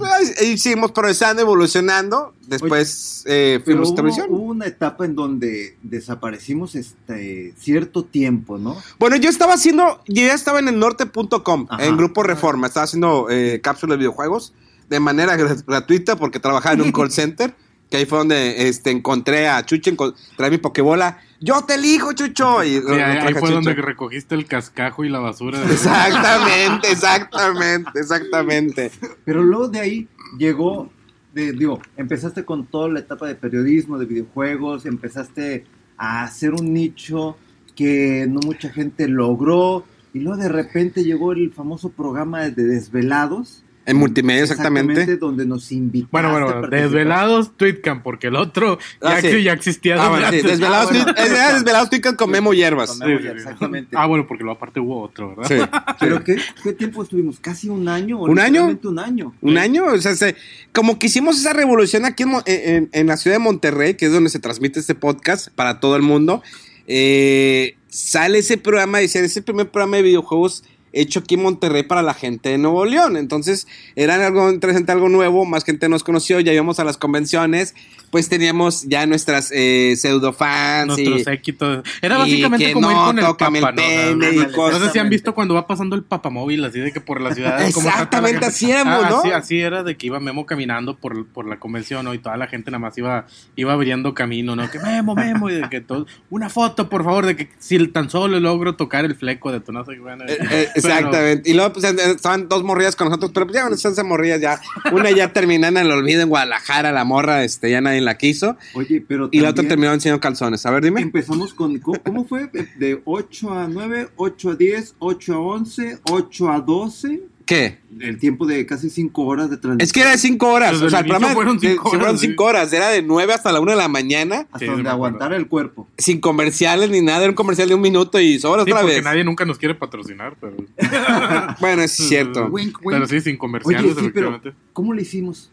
seguimos 0.57 0.93
progresando, 0.93 1.43
evolucionando. 1.43 2.35
Después 2.47 3.25
eh, 3.27 3.61
Pero 3.65 3.79
fuimos 3.79 3.89
a 3.89 3.91
hubo, 3.91 3.97
televisión. 3.97 4.27
hubo 4.31 4.43
una 4.45 4.67
etapa 4.67 5.05
en 5.05 5.15
donde 5.15 5.77
desaparecimos 5.83 6.75
este 6.75 7.53
cierto 7.59 8.05
tiempo, 8.05 8.57
¿no? 8.59 8.77
Bueno, 8.99 9.17
yo 9.17 9.29
estaba 9.29 9.55
haciendo, 9.55 10.01
yo 10.09 10.23
ya 10.27 10.33
estaba 10.35 10.59
en 10.59 10.69
el 10.69 10.79
norte.com, 10.79 11.67
en 11.79 11.97
Grupo 11.97 12.23
Reforma, 12.23 12.67
estaba 12.69 12.85
haciendo 12.85 13.27
eh, 13.31 13.61
cápsulas 13.63 13.95
de 13.95 13.99
videojuegos 13.99 14.55
de 14.89 15.01
manera 15.01 15.37
grat- 15.37 15.65
gratuita 15.67 16.17
porque 16.17 16.41
trabajaba 16.41 16.75
en 16.75 16.81
un 16.81 16.93
call 16.93 17.11
center, 17.13 17.55
que 17.91 17.99
ahí 17.99 18.07
fue 18.07 18.19
donde 18.19 18.69
este, 18.69 18.91
encontré 18.91 19.47
a 19.49 19.65
Chucho, 19.67 19.91
encontré 19.91 20.51
mi 20.51 20.57
Pokebola, 20.59 21.21
yo 21.41 21.63
te 21.65 21.75
elijo, 21.75 22.13
Chucho. 22.13 22.63
Y 22.65 22.81
Sí, 22.81 22.83
ahí, 22.91 23.33
fue 23.35 23.41
Chucho. 23.43 23.55
donde 23.55 23.75
recogiste 23.75 24.35
el 24.35 24.47
cascajo 24.47 25.05
y 25.05 25.09
la 25.09 25.19
basura. 25.21 25.63
Exactamente, 25.71 26.91
exactamente, 26.91 27.91
exactamente. 28.01 28.91
Pero 29.25 29.43
luego 29.43 29.69
de 29.69 29.81
ahí 29.81 30.09
llegó, 30.39 30.91
de- 31.35 31.53
digo, 31.53 31.81
empezaste 31.97 32.45
con 32.45 32.67
toda 32.67 32.89
la 32.89 33.01
etapa 33.01 33.27
de 33.27 33.35
periodismo, 33.35 33.99
de 33.99 34.07
videojuegos, 34.07 34.87
empezaste 34.87 35.65
a 35.97 36.23
hacer 36.25 36.53
un 36.55 36.73
nicho 36.73 37.37
que 37.75 38.27
no 38.29 38.41
mucha 38.45 38.71
gente 38.71 39.07
logró, 39.09 39.85
y 40.13 40.21
luego 40.21 40.39
de 40.43 40.49
repente 40.49 41.05
llegó 41.05 41.33
el 41.33 41.53
famoso 41.53 41.91
programa 41.91 42.41
de 42.51 42.65
Desvelados. 42.65 43.63
En 43.89 43.97
multimedia, 43.97 44.43
exactamente. 44.43 45.17
donde 45.17 45.47
nos 45.47 45.73
invitaste 45.73 46.11
Bueno, 46.13 46.31
bueno, 46.31 46.69
desvelados 46.69 47.57
Tweetcam, 47.57 48.03
porque 48.03 48.27
el 48.29 48.37
otro 48.37 48.79
Ah, 49.03 49.21
ya, 49.21 49.31
sí. 49.31 49.43
ya 49.43 49.53
existía. 49.53 49.97
Ah, 50.03 50.09
bueno, 50.11 50.31
sí, 50.31 50.37
desvelados, 50.43 50.91
Ah, 50.91 50.93
bueno, 50.93 51.05
Tweet- 51.07 51.25
es 51.25 51.31
verdad, 51.31 51.55
desvelados 51.55 51.89
con 52.17 52.31
Memo 52.31 52.53
Hierbas. 52.53 52.91
Con 52.91 52.99
Sí, 52.99 53.05
Memo 53.05 53.19
sí, 53.21 53.27
sí. 53.27 53.33
exactamente. 53.35 53.97
Ah, 53.99 54.07
bueno, 54.07 54.27
porque 54.29 54.45
luego 54.45 54.57
aparte 54.57 54.79
hubo 54.81 55.01
otro, 55.03 55.35
¿verdad? 55.35 55.49
Sí. 55.49 55.79
¿Pero 56.01 56.23
qué, 56.23 56.37
qué 56.63 56.73
tiempo 56.75 57.03
estuvimos? 57.03 57.41
¿Casi 57.41 57.69
un 57.69 57.89
año? 57.89 58.19
¿Un 58.21 58.39
año? 58.39 58.79
Un 58.83 58.99
año. 58.99 59.35
Un 59.41 59.59
año, 59.59 59.87
o 59.87 59.99
sea, 59.99 60.15
se- 60.15 60.37
como 60.73 60.99
que 60.99 61.07
hicimos 61.07 61.39
esa 61.41 61.53
revolución 61.55 62.05
aquí 62.05 62.25
en, 62.25 62.29
Mo- 62.29 62.43
en- 62.47 62.91
en 62.93 63.07
la 63.07 63.17
ciudad 63.17 63.37
de 63.37 63.41
Monterrey, 63.43 63.95
que 63.95 64.07
es 64.07 64.13
donde 64.13 64.31
se 64.31 64.39
transmite 64.39 64.81
este 64.81 64.95
podcast 64.95 65.49
para 65.55 65.81
todo 65.81 65.97
el 65.97 66.03
mundo. 66.03 66.43
eh, 66.87 67.75
sale 67.89 68.39
ese 68.39 68.57
programa, 68.59 68.99
dice, 68.99 69.25
ese 69.25 69.43
primer 69.43 69.71
programa 69.71 69.97
de 69.99 70.03
videojuegos 70.05 70.65
hecho 71.01 71.21
aquí 71.21 71.35
en 71.37 71.43
Monterrey 71.43 71.83
para 71.83 72.03
la 72.03 72.15
gente 72.15 72.51
de 72.51 72.59
Nuevo 72.59 72.85
León. 72.85 73.17
Entonces, 73.17 73.67
era 73.97 74.15
algo 74.27 74.51
interesante, 74.51 74.93
algo 74.93 75.09
nuevo, 75.09 75.45
más 75.45 75.65
gente 75.65 75.89
nos 75.89 76.05
conoció, 76.05 76.41
ya 76.41 76.53
íbamos 76.53 76.81
a 76.81 76.85
las 76.85 76.97
convenciones, 76.97 77.75
pues 78.11 78.29
teníamos 78.29 78.85
ya 78.85 79.07
nuestras 79.07 79.51
eh, 79.53 79.95
pseudo 79.97 80.33
fans. 80.33 80.87
Nuestro 80.89 81.19
y, 81.19 81.25
séquito. 81.25 81.83
Era 82.03 82.19
básicamente 82.19 82.73
como 82.73 82.91
ir 82.91 82.97
no, 82.97 83.05
con 83.07 83.19
el 83.19 83.25
papa, 83.25 83.47
el 83.47 83.63
¿no? 83.63 83.83
pene 83.83 84.29
O 84.29 84.33
y 84.33 84.39
sea, 84.39 84.53
cosas. 84.53 84.81
No 84.81 84.87
sé 84.87 84.93
si 84.93 84.99
han 84.99 85.11
visto 85.11 85.35
cuando 85.35 85.55
va 85.55 85.67
pasando 85.67 85.97
el 85.97 86.03
papamóvil, 86.05 86.65
así 86.65 86.81
de 86.81 86.93
que 86.93 87.01
por 87.01 87.21
la 87.21 87.35
ciudad. 87.35 87.59
como 87.73 87.89
Exactamente 87.89 88.47
así 88.47 88.71
éramos, 88.71 89.05
Ah, 89.05 89.11
¿no? 89.11 89.19
Así, 89.19 89.31
así 89.31 89.61
era 89.61 89.83
de 89.83 89.97
que 89.97 90.07
iba 90.07 90.21
Memo 90.21 90.47
caminando 90.47 90.97
por, 90.97 91.27
por 91.27 91.47
la 91.47 91.59
convención, 91.59 92.05
¿no? 92.05 92.15
Y 92.15 92.19
toda 92.19 92.37
la 92.37 92.47
gente 92.47 92.71
nada 92.71 92.79
más 92.81 92.97
iba, 92.99 93.27
iba 93.57 93.73
abriendo 93.73 94.15
camino, 94.15 94.57
¿no? 94.57 94.71
Que 94.71 94.79
Memo, 94.79 95.15
Memo, 95.15 95.51
y 95.51 95.55
de 95.55 95.69
que 95.69 95.81
todo. 95.81 96.07
Una 96.31 96.49
foto, 96.49 96.89
por 96.89 97.05
favor, 97.05 97.27
de 97.27 97.37
que 97.37 97.49
si 97.59 97.79
tan 97.89 98.11
solo 98.11 98.41
logro 98.41 98.77
tocar 98.77 99.05
el 99.05 99.15
fleco 99.15 99.53
de 99.53 99.61
tu 99.61 99.73
no 99.73 99.85
sé 99.85 99.99
bueno, 99.99 100.25
Eh, 100.27 100.39
eh, 100.41 100.69
pero- 100.75 100.95
exactamente. 100.95 101.51
Y 101.51 101.55
luego 101.55 101.73
pues, 101.75 101.85
eh, 101.85 101.95
estaban 102.15 102.49
dos 102.49 102.63
morrillas 102.65 102.97
con 102.97 103.09
nosotros, 103.09 103.31
pero 103.33 103.47
pues 103.47 103.55
ya 103.57 103.63
bueno, 103.63 103.77
esas 103.77 104.03
morrillas 104.05 104.41
ya. 104.41 104.61
Una 104.93 105.11
ya 105.11 105.33
terminó 105.33 105.67
en 105.69 105.77
el 105.77 105.91
olvido 105.91 106.23
en 106.23 106.29
Guadalajara, 106.29 106.93
la 106.93 107.05
morra, 107.05 107.45
este, 107.45 107.71
ya 107.71 107.81
nadie 107.81 107.98
la 108.01 108.17
quiso. 108.19 108.57
Oye, 108.75 109.05
pero 109.07 109.29
Y 109.33 109.41
la 109.41 109.51
otra 109.51 109.67
terminó 109.67 109.93
enseñando 109.93 110.21
calzones. 110.21 110.65
A 110.67 110.71
ver, 110.71 110.85
dime. 110.85 111.01
Empezamos 111.01 111.55
con, 111.55 111.79
¿cómo, 111.79 112.25
fue? 112.27 112.51
De 112.79 113.01
8 113.05 113.53
a 113.53 113.69
9, 113.69 114.09
8 114.17 114.51
a 114.51 114.55
10, 114.57 114.95
8 114.99 115.35
a 115.35 115.39
11, 115.39 115.99
8 116.11 116.51
a 116.53 116.61
12. 116.61 117.23
¿Qué? 117.47 117.79
El 117.99 118.19
tiempo 118.19 118.45
de 118.45 118.67
casi 118.67 118.91
5 118.91 119.23
horas 119.25 119.49
de 119.49 119.57
transmisión. 119.57 119.81
Es 119.87 119.95
que 119.95 120.03
era 120.03 120.11
de 120.11 120.19
cinco 120.19 120.49
horas. 120.53 120.73
Desde 120.73 120.85
o 120.85 120.91
sea, 120.91 120.99
el 120.99 121.07
programa 121.07 121.33
fueron 121.33 121.59
de- 121.59 121.71
cinco 121.71 121.85
sí, 121.85 121.89
fueron 121.97 122.09
horas, 122.11 122.21
sí. 122.21 122.35
horas. 122.39 122.73
Era 122.75 122.89
de 122.91 123.01
9 123.03 123.33
hasta 123.33 123.51
la 123.53 123.61
1 123.61 123.71
de 123.71 123.77
la 123.79 123.89
mañana, 123.89 124.41
Hasta 124.53 124.59
Sí, 124.59 124.67
donde 124.67 124.91
aguantara 124.91 125.35
el 125.35 125.47
cuerpo. 125.49 125.89
sin 125.97 126.21
comerciales 126.21 126.91
ni 126.91 127.01
nada. 127.01 127.21
Era 127.21 127.31
un 127.31 127.35
comercial 127.35 127.67
de 127.71 127.75
un 127.75 127.81
minuto 127.81 128.21
y 128.21 128.39
sobra 128.39 128.65
Sí, 128.65 128.71
otra 128.71 128.83
porque 128.83 128.97
vez. 128.97 129.05
nadie 129.05 129.25
nunca 129.25 129.47
nos 129.47 129.57
quiere 129.57 129.75
patrocinar, 129.75 130.37
pero. 130.39 130.57
Bueno, 131.61 131.81
es 131.83 131.93
cierto. 131.93 132.47
Wink, 132.49 132.81
wink. 132.85 132.91
Pero 132.97 133.07
sí, 133.07 133.21
sin 133.23 133.31
Oye, 133.33 133.39
comerciales, 133.39 133.81
sí, 133.83 133.95
pero 133.95 134.01
efectivamente. 134.29 134.53
¿cómo 134.75 134.93
le 134.93 135.01
hicimos? 135.03 135.51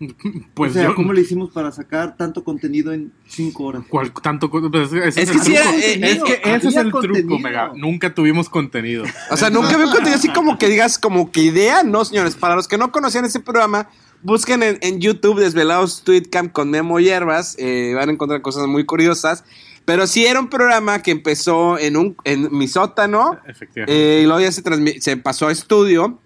Pues 0.54 0.72
o 0.72 0.74
sea, 0.74 0.82
yo. 0.84 0.94
¿cómo 0.94 1.12
le 1.12 1.20
hicimos 1.22 1.50
para 1.50 1.70
sacar 1.72 2.16
tanto 2.16 2.42
contenido 2.44 2.92
en 2.92 3.12
5 3.28 3.62
horas? 3.64 3.82
¿Cuál- 3.88 4.12
tanto 4.12 4.50
pues, 4.50 4.92
ese 4.92 5.22
Es 5.22 5.30
que 5.30 5.38
sí 5.38 5.54
era- 5.54 5.74
eh, 5.76 6.00
es 6.02 6.22
que 6.22 6.40
ese 6.44 6.68
es 6.68 6.76
el 6.76 6.90
truco, 6.90 7.38
mega. 7.38 7.72
Nunca 7.74 8.12
tuvimos 8.14 8.48
contenido. 8.48 9.04
O 9.30 9.36
sea, 9.36 9.50
nunca 9.50 9.68
había 9.74 9.86
un 9.86 9.92
contenido 9.92 10.16
así 10.16 10.28
como 10.30 10.58
que 10.58 10.68
digas, 10.68 10.98
como 10.98 11.30
que 11.30 11.42
idea. 11.42 11.82
No, 11.84 12.04
señores. 12.04 12.34
Para 12.34 12.56
los 12.56 12.66
que 12.68 12.76
no 12.78 12.90
conocían 12.92 13.24
ese 13.24 13.40
programa, 13.40 13.88
busquen 14.22 14.62
en, 14.62 14.78
en 14.80 15.00
YouTube 15.00 15.38
Desvelados 15.40 16.02
Tweetcamp 16.02 16.52
con 16.52 16.70
Memo 16.70 16.98
Hierbas. 16.98 17.54
eh, 17.58 17.92
van 17.94 18.08
a 18.08 18.12
encontrar 18.12 18.42
cosas 18.42 18.66
muy 18.66 18.84
curiosas. 18.84 19.44
Pero 19.84 20.06
sí 20.06 20.24
era 20.26 20.40
un 20.40 20.48
programa 20.48 21.02
que 21.02 21.10
empezó 21.12 21.78
en, 21.78 21.96
un, 21.96 22.16
en 22.24 22.48
mi 22.56 22.68
sótano. 22.68 23.38
Efectivamente. 23.46 24.18
eh, 24.18 24.22
y 24.22 24.24
luego 24.24 24.40
ya 24.40 24.50
se, 24.50 24.62
se 25.00 25.16
pasó 25.18 25.46
a 25.48 25.52
estudio. 25.52 26.18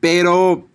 Pero 0.00 0.66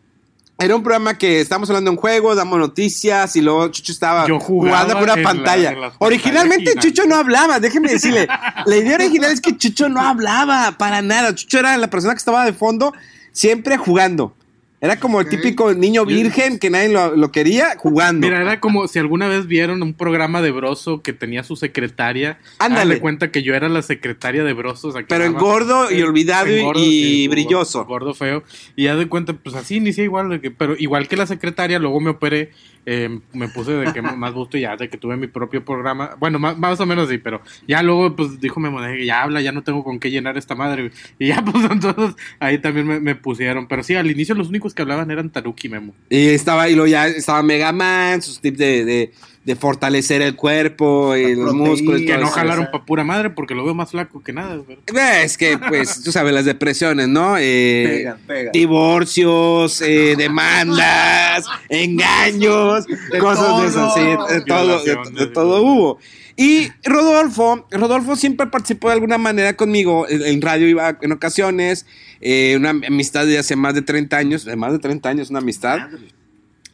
era 0.64 0.76
un 0.76 0.84
programa 0.84 1.18
que 1.18 1.42
estábamos 1.42 1.70
hablando 1.70 1.90
de 1.92 1.96
un 1.96 2.02
juego, 2.02 2.36
damos 2.36 2.60
noticias 2.60 3.36
y 3.36 3.42
luego 3.42 3.68
Chucho 3.70 3.92
estaba 3.92 4.26
jugando 4.40 4.94
por 4.94 5.04
una 5.04 5.14
en 5.14 5.24
la- 5.24 5.30
pantalla. 5.30 5.72
en 5.72 5.80
Originalmente 6.00 6.76
Chucho 6.76 7.06
no 7.06 7.16
hablaba, 7.16 7.60
déjeme 7.60 7.90
decirle. 7.92 8.28
La 8.66 8.76
idea 8.78 8.96
original 8.96 9.32
es 9.32 9.42
que 9.42 9.58
Chucho 9.58 9.90
no 9.90 10.02
hablaba 10.02 10.76
para 10.78 11.02
nada. 11.02 11.34
Chucho 11.36 11.60
era 11.60 11.76
la 11.78 11.90
persona 11.90 12.14
que 12.14 12.20
estaba 12.20 12.46
de 12.46 12.54
fondo 12.54 12.94
siempre 13.32 13.78
jugando. 13.78 14.36
Era 14.84 15.00
como 15.00 15.22
el 15.22 15.30
típico 15.30 15.72
niño 15.76 16.06
virgen 16.08 16.58
que 16.58 16.72
nadie 16.72 16.90
lo, 16.90 17.16
lo 17.16 17.32
quería 17.32 17.76
jugando. 17.78 18.26
Mira, 18.26 18.42
era 18.42 18.60
como 18.60 18.88
si 18.88 18.98
alguna 18.98 19.28
vez 19.28 19.46
vieron 19.46 19.84
un 19.84 19.94
programa 19.94 20.42
de 20.42 20.50
Broso 20.50 21.04
que 21.04 21.14
tenía 21.14 21.44
su 21.44 21.56
secretaria. 21.56 22.40
Ándale. 22.58 23.00
Cuenta 23.00 23.30
que 23.32 23.44
yo 23.44 23.54
era 23.54 23.70
la 23.70 23.84
secretaria 23.84 24.44
de 24.44 24.54
Broso. 24.54 24.88
o 24.88 24.92
sea, 24.92 25.06
Pero 25.08 25.32
más- 25.32 25.40
gordo 25.40 25.92
y 25.92 26.02
olvidado 26.02 26.48
y- 26.48 26.62
gordo, 26.64 26.80
y 26.84 26.86
sí, 27.04 27.28
brilloso. 27.28 27.86
Gordo 27.86 28.16
feo. 28.16 28.44
Y 28.76 28.88
haz 28.88 28.98
de 28.98 29.08
cuenta, 29.08 29.34
pues 29.34 29.56
así 29.56 29.76
inicié 29.76 30.06
igual. 30.06 30.30
de 30.30 30.42
que- 30.42 30.50
pero 30.52 30.76
igual 30.80 31.08
que 31.08 31.16
la 31.16 31.28
secretaria, 31.28 31.78
luego 31.78 32.00
me 32.00 32.10
operé. 32.10 32.50
Eh, 32.86 33.20
me 33.34 33.48
puse 33.48 33.74
de 33.74 33.94
que 33.94 34.02
más 34.02 34.34
gusto 34.34 34.58
ya, 34.58 34.76
de 34.76 34.90
que 34.90 34.98
tuve 34.98 35.16
mi 35.18 35.28
propio 35.28 35.64
programa. 35.64 36.16
Bueno, 36.20 36.40
más, 36.40 36.58
más 36.58 36.80
o 36.80 36.86
menos 36.86 37.10
sí, 37.10 37.18
pero 37.18 37.42
ya 37.68 37.84
luego, 37.84 38.16
pues 38.16 38.40
dijo 38.40 38.60
Memo, 38.60 38.80
ya 39.04 39.22
habla, 39.22 39.42
ya 39.42 39.52
no 39.52 39.64
tengo 39.64 39.84
con 39.84 40.00
qué 40.00 40.10
llenar 40.10 40.38
esta 40.38 40.56
madre. 40.56 40.92
Y 41.20 41.28
ya, 41.28 41.44
pues 41.46 41.70
entonces 41.70 42.16
ahí 42.40 42.58
también 42.58 43.04
me, 43.04 43.16
pusieron. 43.16 43.68
Pero 43.68 43.84
sí, 43.84 43.96
al 43.96 44.10
inicio 44.10 44.36
los 44.36 44.50
únicos 44.50 44.74
que 44.74 44.82
hablaban 44.82 45.12
eran 45.12 45.30
Taruki 45.30 45.68
y 45.68 45.70
Memo. 45.70 45.94
Y 46.10 46.30
estaba, 46.30 46.70
y 46.70 46.76
luego 46.76 46.88
ya 46.88 47.08
estaba 47.08 47.44
Mega 47.44 47.72
Man, 47.72 48.22
sus 48.22 48.42
tips 48.42 48.58
de, 48.58 48.86
de, 48.86 49.12
de 49.44 49.56
fortalecer 49.56 50.22
el 50.22 50.36
cuerpo 50.36 51.16
y 51.16 51.36
los 51.36 51.46
proteína, 51.46 51.70
músculos. 51.70 52.02
y 52.02 52.06
Que 52.06 52.18
no 52.18 52.28
jalaron 52.28 52.68
pa' 52.72 52.86
pura 52.86 53.04
madre 53.04 53.32
porque 53.32 53.56
lo 53.56 53.66
veo 53.66 53.74
más 53.74 53.90
flaco 53.90 54.22
que 54.22 54.34
nada. 54.34 54.56
Eh, 54.56 55.22
Es 55.24 55.38
que, 55.38 55.58
pues, 55.58 56.02
tú 56.04 56.12
sabes, 56.12 56.32
las 56.34 56.46
depresiones, 56.46 57.08
¿no? 57.08 57.38
Eh, 57.40 57.84
Pegan, 57.88 58.18
pegan. 58.28 58.52
Divorcios, 58.52 59.82
eh, 59.82 60.16
demandas, 60.16 61.46
engaños, 61.70 62.86
cosas 63.20 63.46
todo. 63.46 63.62
de 63.62 63.68
esas, 63.68 63.94
sí, 63.96 64.00
de 64.02 64.42
todo, 64.42 64.84
de, 64.84 64.84
Violaciones. 64.94 65.14
de 65.16 65.28
todo 65.28 65.62
hubo. 65.64 66.00
Y 66.38 66.70
Rodolfo, 66.84 67.68
Rodolfo 67.72 68.16
siempre 68.16 68.48
participó 68.48 68.88
de 68.88 68.94
alguna 68.94 69.18
manera 69.18 69.56
conmigo, 69.56 70.08
en, 70.08 70.24
en 70.24 70.42
radio 70.42 70.68
iba 70.68 70.98
en 71.02 71.12
ocasiones, 71.12 71.86
eh, 72.22 72.56
una 72.58 72.70
amistad 72.70 73.26
de 73.26 73.38
hace 73.38 73.56
más 73.56 73.74
de 73.74 73.82
30 73.82 74.18
años, 74.18 74.46
de 74.46 74.56
más 74.56 74.72
de 74.72 74.80
30 74.80 75.10
años, 75.10 75.30
una 75.30 75.40
amistad. 75.40 75.80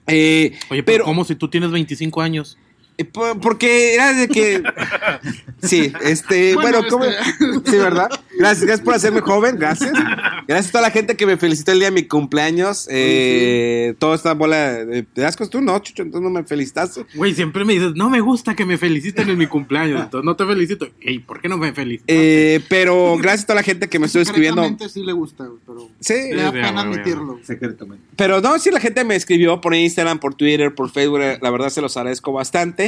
Eh, 0.07 0.53
Oye, 0.69 0.83
pero, 0.83 0.83
pero 0.83 1.05
¿cómo 1.05 1.25
si 1.25 1.35
tú 1.35 1.49
tienes 1.49 1.71
25 1.71 2.21
años? 2.21 2.57
Eh, 2.97 3.05
por- 3.05 3.39
Porque 3.39 3.93
era 3.93 4.13
de 4.13 4.27
que. 4.27 4.63
Sí, 5.59 5.91
este. 6.03 6.53
Bueno, 6.53 6.81
Bueno, 6.83 6.87
¿cómo? 6.89 7.05
este- 7.05 7.71
Sí, 7.71 7.77
¿verdad? 7.77 8.09
Gracias, 8.37 8.63
gracias 8.65 8.81
por 8.85 8.93
hacerme 8.93 9.21
joven, 9.21 9.55
gracias. 9.57 9.91
Gracias 10.47 10.67
a 10.69 10.71
toda 10.71 10.81
la 10.83 10.91
gente 10.91 11.17
que 11.17 11.25
me 11.25 11.35
felicitó 11.35 11.71
el 11.71 11.79
día 11.79 11.87
de 11.87 11.95
mi 11.95 12.03
cumpleaños. 12.03 12.87
Eh, 12.91 13.95
Toda 13.97 14.15
esta 14.15 14.33
bola 14.35 14.85
de, 14.85 15.05
de 15.15 15.25
ascos. 15.25 15.49
Tú 15.49 15.59
no, 15.61 15.79
Chucho, 15.79 16.03
entonces 16.03 16.21
no 16.23 16.29
me 16.29 16.43
felicitaste. 16.45 17.05
Güey, 17.15 17.33
siempre 17.33 17.65
me 17.65 17.73
dices, 17.73 17.93
no 17.95 18.09
me 18.11 18.19
gusta 18.21 18.55
que 18.55 18.65
me 18.65 18.77
feliciten 18.77 19.29
en 19.29 19.37
mi 19.39 19.47
cumpleaños, 19.47 19.99
entonces 20.03 20.23
no 20.25 20.35
te 20.35 20.45
felicito. 20.45 20.87
Ey, 21.01 21.17
¿por 21.19 21.41
qué 21.41 21.49
no 21.49 21.57
me 21.57 21.73
felicitas? 21.73 22.05
Eh, 22.07 22.61
pero 22.69 23.17
gracias 23.17 23.45
a 23.45 23.47
toda 23.47 23.55
la 23.55 23.63
gente 23.63 23.89
que 23.89 23.97
me 23.97 24.05
estuvo 24.05 24.21
escribiendo. 24.21 24.63
Sí 24.87 25.03
le 25.03 25.13
gusta, 25.13 25.47
pero 25.65 25.89
Sí, 25.99 26.13
le 26.13 26.35
da 26.43 26.51
Sí, 26.51 26.57
pena 26.57 26.81
admitirlo. 26.81 27.39
Secretamente. 27.43 28.03
Pero 28.15 28.41
no, 28.41 28.59
sí, 28.59 28.69
la 28.69 28.79
gente 28.79 29.03
me 29.03 29.15
escribió 29.15 29.59
por 29.59 29.73
Instagram, 29.73 30.19
por 30.19 30.35
Twitter, 30.35 30.73
por 30.75 30.91
Facebook. 30.91 31.19
La 31.41 31.49
verdad 31.49 31.69
se 31.69 31.81
los 31.81 31.97
agradezco 31.97 32.31
bastante. 32.31 32.86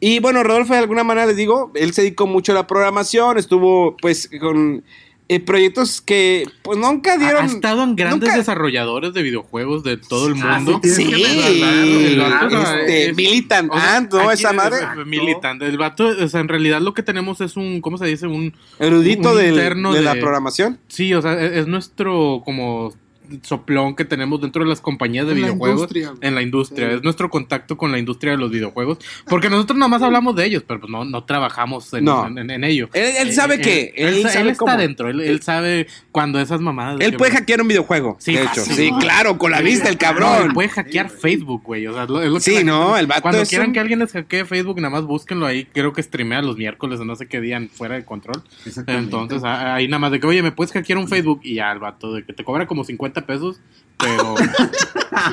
Y 0.00 0.18
bueno, 0.20 0.42
Rodolfo, 0.42 0.74
de 0.74 0.80
alguna 0.80 1.04
manera 1.04 1.26
les 1.26 1.36
digo, 1.36 1.72
él 1.74 1.92
se 1.94 2.02
dedicó 2.02 2.26
mucho 2.26 2.52
a 2.52 2.54
la 2.54 2.66
programación, 2.66 3.38
estuvo 3.38 3.96
pues 3.96 4.28
con 4.40 4.84
eh, 5.28 5.40
proyectos 5.40 6.00
que 6.02 6.46
pues 6.62 6.78
nunca 6.78 7.16
dieron. 7.18 7.42
ha 7.42 7.46
estado 7.46 7.82
en 7.82 7.96
grandes 7.96 8.28
nunca- 8.28 8.36
desarrolladores 8.38 9.12
de 9.12 9.22
videojuegos 9.22 9.82
de 9.82 9.96
todo 9.96 10.28
el 10.28 10.34
Ah, 10.40 10.60
mundo. 10.60 10.80
sí, 10.84 10.90
Sí, 10.90 12.16
vato, 12.16 12.62
este, 12.78 13.10
es- 13.10 13.16
Militant 13.16 13.72
O 13.72 13.74
sea, 13.80 13.96
Ant, 13.96 14.12
¿no? 14.12 14.30
Esa 14.30 14.50
es- 14.50 14.54
madre. 14.54 14.76
es 15.00 15.06
militante. 15.06 15.66
El 15.66 15.78
vato, 15.78 16.06
o 16.06 16.28
sea, 16.28 16.40
en 16.40 16.48
realidad 16.48 16.80
lo 16.80 16.94
que 16.94 17.02
tenemos 17.02 17.40
es 17.40 17.56
un, 17.56 17.80
¿cómo 17.80 17.98
se 17.98 18.06
dice? 18.06 18.26
Un 18.26 18.54
Erudito 18.78 19.30
un 19.32 19.36
del- 19.38 19.50
interno 19.54 19.92
de, 19.92 20.02
la 20.02 20.14
programación. 20.14 20.78
Sí, 20.88 21.12
o 21.14 21.22
sea, 21.22 21.42
es, 21.42 21.52
es 21.52 21.66
nuestro 21.66 22.42
como 22.44 22.92
soplón 23.42 23.94
que 23.96 24.04
tenemos 24.04 24.40
dentro 24.40 24.62
de 24.62 24.68
las 24.68 24.80
compañías 24.80 25.26
de 25.26 25.32
En 25.32 25.38
videojuegos 25.38 25.88
en 26.20 26.34
la 26.34 26.42
industria, 26.42 26.90
Sí. 26.90 26.94
es 26.96 27.02
nuestro 27.02 27.30
contacto 27.30 27.76
con 27.76 27.92
la 27.92 27.98
industria 27.98 28.32
de 28.32 28.38
los 28.38 28.50
videojuegos, 28.50 28.98
porque 29.28 29.50
nosotros 29.50 29.78
nada 29.78 29.88
más 29.88 30.02
hablamos 30.02 30.34
de 30.36 30.44
ellos, 30.46 30.64
pero 30.66 30.80
pues 30.80 30.90
no, 30.90 31.04
no 31.04 31.24
trabajamos 31.24 31.92
en, 31.94 32.04
No. 32.04 32.26
en- 32.26 32.38
en- 32.38 32.50
en 32.50 32.64
ello. 32.64 32.88
Él, 32.92 33.14
él 33.20 33.32
sabe 33.32 33.56
Eh, 33.56 33.60
que. 33.60 33.92
él, 33.96 34.14
Él, 34.14 34.22
sa- 34.22 34.28
sabe 34.30 34.42
él 34.42 34.48
está 34.50 34.64
cómo. 34.64 34.76
dentro, 34.76 35.10
él, 35.10 35.20
él 35.20 35.42
sabe 35.42 35.86
cuando 36.12 36.40
esas 36.40 36.60
mamadas. 36.60 37.00
Él 37.00 37.14
puede 37.16 37.32
hackear 37.32 37.60
un 37.60 37.68
videojuego. 37.68 38.16
Sí, 38.18 38.32
de 38.34 38.42
hecho. 38.42 38.54
fácil. 38.64 38.74
Sí, 38.74 38.90
claro, 39.00 39.38
con 39.38 39.50
la 39.50 39.60
vista, 39.60 39.88
el 39.88 39.94
No, 39.94 39.98
cabrón. 39.98 40.42
él 40.46 40.52
puede 40.54 40.68
hackear 40.68 41.10
Facebook, 41.10 41.62
güey. 41.64 41.86
O 41.86 41.92
sea, 41.94 42.06
lo- 42.06 42.22
es 42.22 42.28
lo 42.28 42.34
que 42.36 42.40
Sí, 42.40 42.54
la 42.56 42.64
no, 42.64 42.96
el 42.96 43.06
vato 43.06 43.22
Cuando 43.22 43.42
es 43.42 43.48
quieran 43.48 43.68
un- 43.68 43.72
que 43.74 43.80
alguien 43.80 43.98
les 43.98 44.12
hackee 44.12 44.44
Facebook, 44.44 44.76
nada 44.76 44.90
más 44.90 45.04
búsquenlo 45.04 45.46
ahí. 45.46 45.66
Creo 45.72 45.92
que 45.92 46.02
streamea 46.02 46.42
los 46.42 46.56
miércoles 46.56 47.00
o 47.00 47.04
no 47.04 47.16
sé 47.16 47.26
qué 47.26 47.40
día 47.40 47.60
fuera 47.72 47.94
de 47.96 48.04
control. 48.04 48.42
Entonces, 48.86 49.42
ahí 49.44 49.88
nada 49.88 49.98
más 49.98 50.10
de 50.12 50.20
que, 50.20 50.26
oye, 50.26 50.42
¿me 50.42 50.52
puedes 50.52 50.72
hackear 50.72 50.98
un 50.98 51.08
Facebook? 51.08 51.40
Y 51.42 51.54
ya 51.56 51.72
el 51.72 51.78
vato 51.78 52.12
de 52.12 52.24
que 52.24 52.32
te 52.32 52.44
cobra 52.44 52.66
como 52.66 52.84
50 52.84 53.15
pesos, 53.24 53.60
pero... 53.98 54.34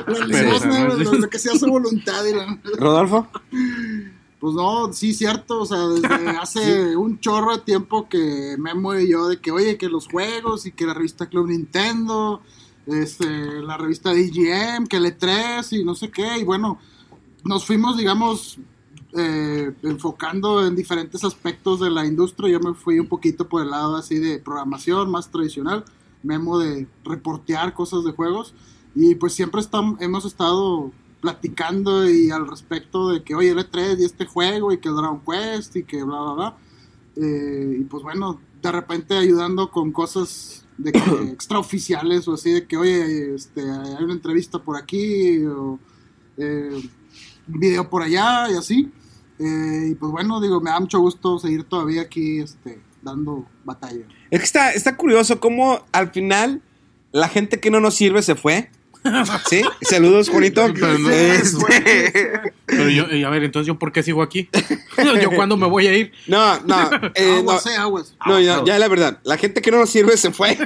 O 0.06 0.14
sea, 0.14 0.88
lo, 0.88 0.96
lo 0.96 1.28
que 1.28 1.38
sea 1.38 1.56
su 1.58 1.66
voluntad. 1.70 2.24
la- 2.34 2.58
Rodolfo. 2.78 3.28
Pues 4.40 4.54
no, 4.54 4.92
sí, 4.92 5.14
cierto. 5.14 5.60
O 5.60 5.66
sea, 5.66 5.86
desde 5.88 6.30
hace 6.42 6.96
un 6.96 7.20
chorro 7.20 7.56
de 7.56 7.62
tiempo 7.62 8.08
que 8.08 8.56
Memo 8.58 8.94
y 8.94 9.10
yo, 9.10 9.28
de 9.28 9.40
que, 9.40 9.50
oye, 9.50 9.76
que 9.76 9.88
los 9.88 10.06
juegos 10.08 10.66
y 10.66 10.72
que 10.72 10.86
la 10.86 10.94
revista 10.94 11.26
Club 11.28 11.48
Nintendo, 11.48 12.42
este, 12.86 13.26
la 13.62 13.76
revista 13.76 14.10
DGM, 14.12 14.86
que 14.86 14.96
el 14.96 15.06
E3 15.06 15.78
y 15.80 15.84
no 15.84 15.94
sé 15.94 16.10
qué. 16.10 16.38
Y 16.38 16.44
bueno, 16.44 16.78
nos 17.44 17.66
fuimos, 17.66 17.96
digamos, 17.96 18.58
eh, 19.16 19.72
enfocando 19.82 20.66
en 20.66 20.76
diferentes 20.76 21.24
aspectos 21.24 21.80
de 21.80 21.90
la 21.90 22.06
industria. 22.06 22.50
Yo 22.50 22.60
me 22.60 22.74
fui 22.74 22.98
un 22.98 23.06
poquito 23.08 23.48
por 23.48 23.62
el 23.62 23.70
lado 23.70 23.96
así 23.96 24.18
de 24.18 24.38
programación, 24.38 25.10
más 25.10 25.30
tradicional. 25.30 25.84
Memo 26.24 26.58
de 26.58 26.88
reportear 27.04 27.72
cosas 27.74 28.04
de 28.04 28.10
juegos. 28.12 28.54
Y 28.96 29.14
pues 29.14 29.32
siempre 29.34 29.60
estam- 29.60 29.96
hemos 30.00 30.24
estado 30.24 30.90
platicando 31.20 32.08
y 32.10 32.30
al 32.30 32.46
respecto 32.48 33.08
de 33.10 33.22
que, 33.22 33.34
oye, 33.34 33.50
el 33.50 33.58
E3 33.58 33.98
y 34.00 34.04
este 34.04 34.26
juego 34.26 34.72
y 34.72 34.78
que 34.78 34.88
el 34.88 34.96
Dragon 34.96 35.20
Quest 35.20 35.76
y 35.76 35.84
que 35.84 36.02
bla, 36.02 36.20
bla, 36.20 36.32
bla. 36.32 36.56
Eh, 37.16 37.78
y 37.80 37.84
pues 37.84 38.02
bueno, 38.02 38.40
de 38.62 38.72
repente 38.72 39.16
ayudando 39.16 39.70
con 39.70 39.92
cosas 39.92 40.66
de 40.78 40.92
que 40.92 41.00
extraoficiales 41.32 42.26
o 42.28 42.34
así, 42.34 42.50
de 42.52 42.66
que, 42.66 42.76
oye, 42.76 43.34
este, 43.34 43.62
hay 43.62 44.02
una 44.04 44.14
entrevista 44.14 44.58
por 44.58 44.76
aquí, 44.76 45.44
o 45.46 45.78
eh, 46.36 46.82
un 47.48 47.58
video 47.60 47.88
por 47.88 48.02
allá 48.02 48.50
y 48.50 48.54
así. 48.56 48.90
Eh, 49.38 49.88
y 49.90 49.94
pues 49.94 50.12
bueno, 50.12 50.40
digo, 50.40 50.60
me 50.60 50.70
da 50.70 50.78
mucho 50.80 50.98
gusto 51.00 51.38
seguir 51.38 51.64
todavía 51.64 52.02
aquí 52.02 52.38
este, 52.40 52.80
dando 53.04 53.46
batalla. 53.64 54.04
Es 54.30 54.40
que 54.40 54.44
está, 54.46 54.72
está 54.72 54.96
curioso 54.96 55.38
cómo 55.40 55.84
al 55.92 56.10
final 56.10 56.62
la 57.12 57.28
gente 57.28 57.60
que 57.60 57.70
no 57.70 57.80
nos 57.80 57.94
sirve 57.94 58.22
se 58.22 58.34
fue. 58.34 58.70
¿Sí? 59.50 59.60
Saludos, 59.82 60.30
Juanito. 60.30 60.64
Pero 60.74 60.98
no- 60.98 61.10
Este, 61.10 62.32
Pero 62.64 62.88
yo, 62.88 63.04
y 63.14 63.22
a 63.22 63.28
ver, 63.28 63.44
entonces 63.44 63.66
yo 63.66 63.78
por 63.78 63.92
qué 63.92 64.02
sigo 64.02 64.22
aquí? 64.22 64.48
yo 65.22 65.30
cuándo 65.30 65.56
me 65.58 65.66
voy 65.66 65.86
a 65.86 65.94
ir. 65.94 66.12
no, 66.26 66.58
no. 66.60 66.90
eh, 67.14 67.26
no. 67.44 67.50
aguas, 67.52 67.66
eh, 67.66 67.76
aguas. 67.76 68.14
No, 68.26 68.40
ya, 68.40 68.64
ya 68.64 68.78
la 68.78 68.88
verdad, 68.88 69.20
la 69.24 69.36
gente 69.36 69.60
que 69.60 69.70
no 69.70 69.78
nos 69.78 69.90
sirve 69.90 70.16
se 70.16 70.30
fue. 70.32 70.56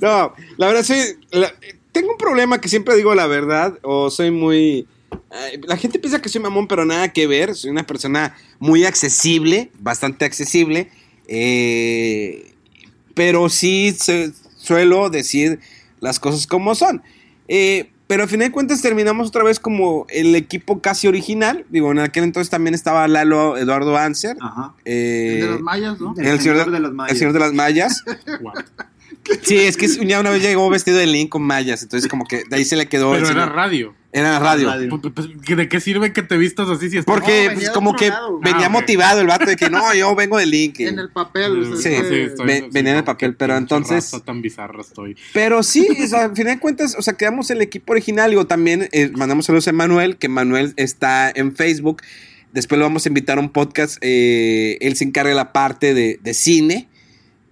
no, 0.00 0.34
la 0.56 0.66
verdad 0.66 0.82
sí, 0.82 0.94
la- 1.30 1.52
tengo 1.92 2.10
un 2.12 2.18
problema 2.18 2.60
que 2.60 2.68
siempre 2.68 2.94
digo 2.96 3.14
la 3.14 3.26
verdad 3.26 3.78
o 3.82 4.10
soy 4.10 4.30
muy... 4.30 4.86
la 5.66 5.76
gente 5.78 5.98
piensa 5.98 6.20
que 6.20 6.28
soy 6.28 6.40
mamón, 6.42 6.68
pero 6.68 6.84
nada 6.84 7.12
que 7.12 7.26
ver. 7.26 7.54
Soy 7.54 7.70
una 7.70 7.86
persona 7.86 8.34
muy 8.58 8.84
accesible, 8.84 9.70
bastante 9.78 10.24
accesible. 10.24 10.90
Eh, 11.28 12.52
pero 13.14 13.48
sí 13.48 13.94
se- 13.98 14.32
suelo 14.56 15.10
decir 15.10 15.60
las 16.00 16.20
cosas 16.20 16.46
como 16.46 16.74
son. 16.74 17.02
Eh, 17.48 17.90
pero 18.08 18.22
al 18.22 18.28
final 18.28 18.48
de 18.48 18.52
cuentas 18.52 18.80
terminamos 18.82 19.28
otra 19.28 19.42
vez 19.42 19.58
como 19.58 20.06
el 20.10 20.34
equipo 20.36 20.80
casi 20.80 21.08
original. 21.08 21.64
Digo, 21.70 21.90
en 21.90 21.98
aquel 21.98 22.22
entonces 22.24 22.50
también 22.50 22.74
estaba 22.74 23.08
Lalo 23.08 23.56
Eduardo 23.56 23.96
Anser. 23.96 24.36
Ajá. 24.40 24.74
eh, 24.84 25.38
El 25.40 25.46
de 25.46 25.50
las 25.52 25.60
mallas, 25.60 26.00
¿no? 26.00 26.14
El 26.16 26.26
el, 26.26 26.40
señor 26.40 26.56
señor 26.56 26.66
de, 26.66 26.72
de 26.72 26.80
las 26.80 26.92
mallas. 26.92 27.12
el 27.12 27.18
señor 27.18 27.32
de 27.32 27.40
las 27.40 27.52
mallas. 27.52 28.04
Sí, 29.42 29.56
es 29.58 29.76
que 29.76 29.86
ya 30.06 30.20
una 30.20 30.30
vez 30.30 30.42
llegó 30.42 30.68
vestido 30.70 30.98
de 30.98 31.06
Link 31.06 31.28
con 31.30 31.42
mallas, 31.42 31.82
entonces 31.82 32.08
como 32.10 32.24
que 32.24 32.42
de 32.48 32.56
ahí 32.56 32.64
se 32.64 32.76
le 32.76 32.86
quedó. 32.86 33.12
Pero 33.12 33.28
era 33.28 33.46
radio. 33.46 33.94
era 34.12 34.38
radio. 34.38 34.68
Radio. 34.68 35.00
Pues, 35.00 35.12
pues, 35.14 35.56
¿De 35.56 35.68
qué 35.68 35.80
sirve 35.80 36.12
que 36.12 36.22
te 36.22 36.36
vistas 36.36 36.68
así 36.68 36.90
si 36.90 36.98
estás 36.98 37.12
Porque 37.14 37.48
No, 37.48 37.54
pues, 37.54 37.70
como 37.70 37.94
que 37.96 38.08
lado. 38.08 38.38
venía 38.40 38.66
Ah, 38.66 38.70
motivado 38.70 39.20
el 39.20 39.26
vato 39.26 39.44
de 39.46 39.56
que 39.56 39.70
no, 39.70 39.94
yo 39.94 40.14
vengo 40.14 40.38
de 40.38 40.46
Link. 40.46 40.80
En 40.80 40.98
el 40.98 41.10
papel. 41.10 41.64
Sí, 41.76 41.82
sí, 41.82 41.88
estoy- 41.94 42.46
Ve- 42.46 42.68
venía 42.72 42.92
en 42.92 42.98
el 42.98 43.02
no, 43.02 43.04
papel, 43.04 43.34
pero 43.36 43.56
entonces- 43.56 44.10
tan 44.24 44.42
bizarra 44.42 44.80
estoy. 44.80 45.16
Pero 45.32 45.62
sí, 45.62 45.86
o 46.02 46.06
sea, 46.06 46.24
al 46.24 46.36
final 46.36 46.54
de 46.54 46.60
cuentas, 46.60 46.96
o 46.98 47.02
sea, 47.02 47.14
quedamos 47.14 47.50
el 47.50 47.60
equipo 47.62 47.92
original. 47.92 48.30
Digo, 48.30 48.46
también 48.46 48.88
eh, 48.92 49.10
mandamos 49.14 49.46
saludos 49.46 49.68
a 49.68 49.72
Manuel, 49.72 50.16
que 50.16 50.28
Manuel 50.28 50.72
está 50.76 51.30
en 51.34 51.54
Facebook. 51.54 52.02
Después 52.52 52.78
lo 52.78 52.84
vamos 52.86 53.04
a 53.04 53.08
invitar 53.10 53.38
a 53.38 53.40
un 53.40 53.50
podcast. 53.50 53.98
eh, 54.00 54.78
él 54.80 54.96
se 54.96 55.04
encarga 55.04 55.30
de 55.30 55.36
la 55.36 55.52
parte 55.52 55.94
de, 55.94 56.18
de 56.22 56.34
cine. 56.34 56.88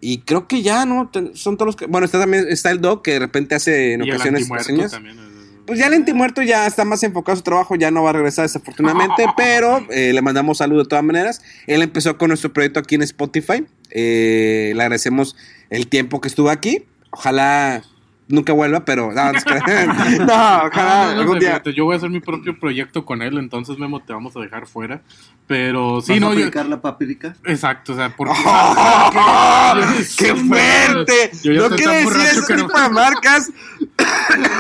Y 0.05 0.19
creo 0.19 0.47
que 0.49 0.63
ya, 0.63 0.85
¿no? 0.85 1.11
Son 1.35 1.57
todos 1.57 1.67
los 1.67 1.77
que. 1.77 1.87
Bueno, 1.87 2.05
está 2.05 2.19
también 2.21 2.47
está 2.49 2.71
el 2.71 2.81
Doc, 2.81 3.03
que 3.03 3.13
de 3.13 3.19
repente 3.21 3.55
hace 3.55 3.95
en 3.95 4.05
y 4.05 4.09
el 4.11 4.15
ocasiones 4.17 4.49
reseñas. 4.49 4.91
también. 4.93 5.19
es- 5.19 5.25
Pues 5.67 5.79
ya 5.79 5.87
el 5.87 5.95
antimuerto 5.95 6.43
ya 6.43 6.67
está 6.67 6.85
más 6.85 7.03
enfocado 7.05 7.33
a 7.33 7.37
su 7.37 7.43
trabajo, 7.43 7.75
ya 7.75 7.91
no 7.91 8.03
va 8.03 8.11
a 8.11 8.13
regresar 8.13 8.45
desafortunadamente, 8.45 9.25
pero 9.37 9.87
eh, 9.91 10.13
le 10.13 10.21
mandamos 10.21 10.59
saludo 10.59 10.83
de 10.83 10.89
todas 10.89 11.05
maneras. 11.05 11.41
Él 11.67 11.81
empezó 11.81 12.19
con 12.19 12.29
nuestro 12.29 12.53
proyecto 12.53 12.81
aquí 12.81 12.97
en 12.97 13.03
Spotify. 13.03 13.65
Eh, 13.91 14.73
le 14.77 14.83
agradecemos 14.83 15.37
el 15.71 15.87
tiempo 15.89 16.21
que 16.21 16.29
estuvo 16.29 16.51
aquí. 16.51 16.85
Ojalá 17.11 17.83
nunca 18.29 18.53
vuelva, 18.53 18.85
pero 18.85 19.13
no, 19.13 19.33
no, 19.33 19.39
no, 20.27 20.71
no 20.71 21.21
algún 21.21 21.39
día. 21.39 21.63
yo 21.75 21.85
voy 21.85 21.95
a 21.95 21.97
hacer 21.99 22.11
mi 22.11 22.21
propio 22.21 22.59
proyecto 22.59 23.05
con 23.05 23.23
él, 23.23 23.39
entonces 23.39 23.79
Memo 23.79 24.01
te 24.01 24.13
vamos 24.13 24.37
a 24.37 24.41
dejar 24.41 24.67
fuera. 24.67 25.03
Pero 25.47 26.01
sí, 26.01 26.13
¿Vas 26.13 26.17
a 26.17 26.21
no, 26.21 26.33
yo- 26.35 26.41
aplicar 26.41 26.67
la 26.67 26.81
papirica? 26.81 27.37
exacto, 27.45 27.93
o 27.93 27.97
sea, 27.97 28.09
porque. 28.17 28.33
¡Oh! 28.45 29.75
¡Qué 30.19 30.35
fuerte! 30.35 31.31
yo 31.43 31.53
No 31.55 31.69
tan 31.69 31.77
decir 31.77 32.21
ese 32.33 32.47
que 32.47 32.55
no- 32.57 32.67
tipo 32.67 32.81
de 32.81 32.89
marcas, 32.89 33.51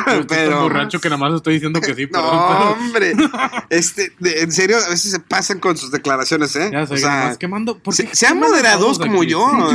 Yo 0.08 0.26
pero- 0.28 0.60
borracho 0.62 1.00
que 1.00 1.08
nada 1.08 1.18
más 1.18 1.34
estoy 1.34 1.54
diciendo 1.54 1.80
que 1.80 1.94
sí, 1.94 2.02
No, 2.12 2.20
pero. 2.20 2.70
hombre. 2.72 3.12
Este, 3.70 4.12
de- 4.18 4.40
en 4.42 4.52
serio, 4.52 4.76
a 4.76 4.90
veces 4.90 5.10
se 5.10 5.20
pasan 5.20 5.58
con 5.58 5.76
sus 5.78 5.90
declaraciones, 5.90 6.54
¿eh? 6.56 6.68
Ya 6.72 6.86
sé, 6.86 6.94
o 6.94 6.96
sea, 6.98 7.24
más 7.28 7.38
quemando. 7.38 7.78
¿por 7.78 7.94
se- 7.94 8.14
sean 8.14 8.38
moderados 8.38 8.98
como 8.98 9.22
aquí? 9.22 9.30
yo, 9.30 9.52
¿no? 9.52 9.70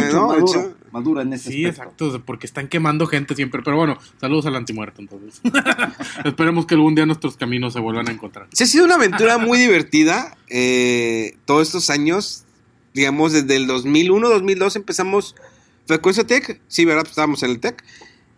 Madura, 0.91 1.21
en 1.21 1.33
ese 1.33 1.49
Sí, 1.51 1.65
aspecto. 1.65 2.05
exacto, 2.05 2.23
porque 2.25 2.45
están 2.47 2.67
quemando 2.67 3.05
gente 3.07 3.35
siempre. 3.35 3.61
Pero 3.63 3.77
bueno, 3.77 3.97
saludos 4.19 4.45
al 4.45 4.55
antimuerto, 4.55 5.01
entonces. 5.01 5.41
Esperemos 6.25 6.65
que 6.65 6.75
algún 6.75 6.95
día 6.95 7.05
nuestros 7.05 7.37
caminos 7.37 7.73
se 7.73 7.79
vuelvan 7.79 8.07
a 8.07 8.11
encontrar. 8.11 8.47
Sí, 8.53 8.63
ha 8.63 8.67
sido 8.67 8.85
una 8.85 8.95
aventura 8.95 9.37
muy 9.37 9.57
divertida. 9.59 10.37
eh, 10.49 11.37
todos 11.45 11.67
estos 11.67 11.89
años, 11.89 12.43
digamos, 12.93 13.33
desde 13.33 13.55
el 13.55 13.67
2001, 13.67 14.29
2002 14.29 14.75
empezamos 14.75 15.35
Frecuencia 15.85 16.25
Tech. 16.25 16.61
Sí, 16.67 16.85
¿verdad? 16.85 17.01
Pues 17.03 17.11
estábamos 17.11 17.43
en 17.43 17.51
el 17.51 17.59
Tech. 17.59 17.83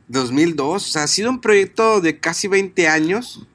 2002, 0.07 0.75
o 0.87 0.91
sea, 0.91 1.03
ha 1.03 1.07
sido 1.07 1.29
un 1.29 1.39
proyecto 1.39 2.01
de 2.01 2.19
casi 2.19 2.47
20 2.47 2.87
años. 2.89 3.47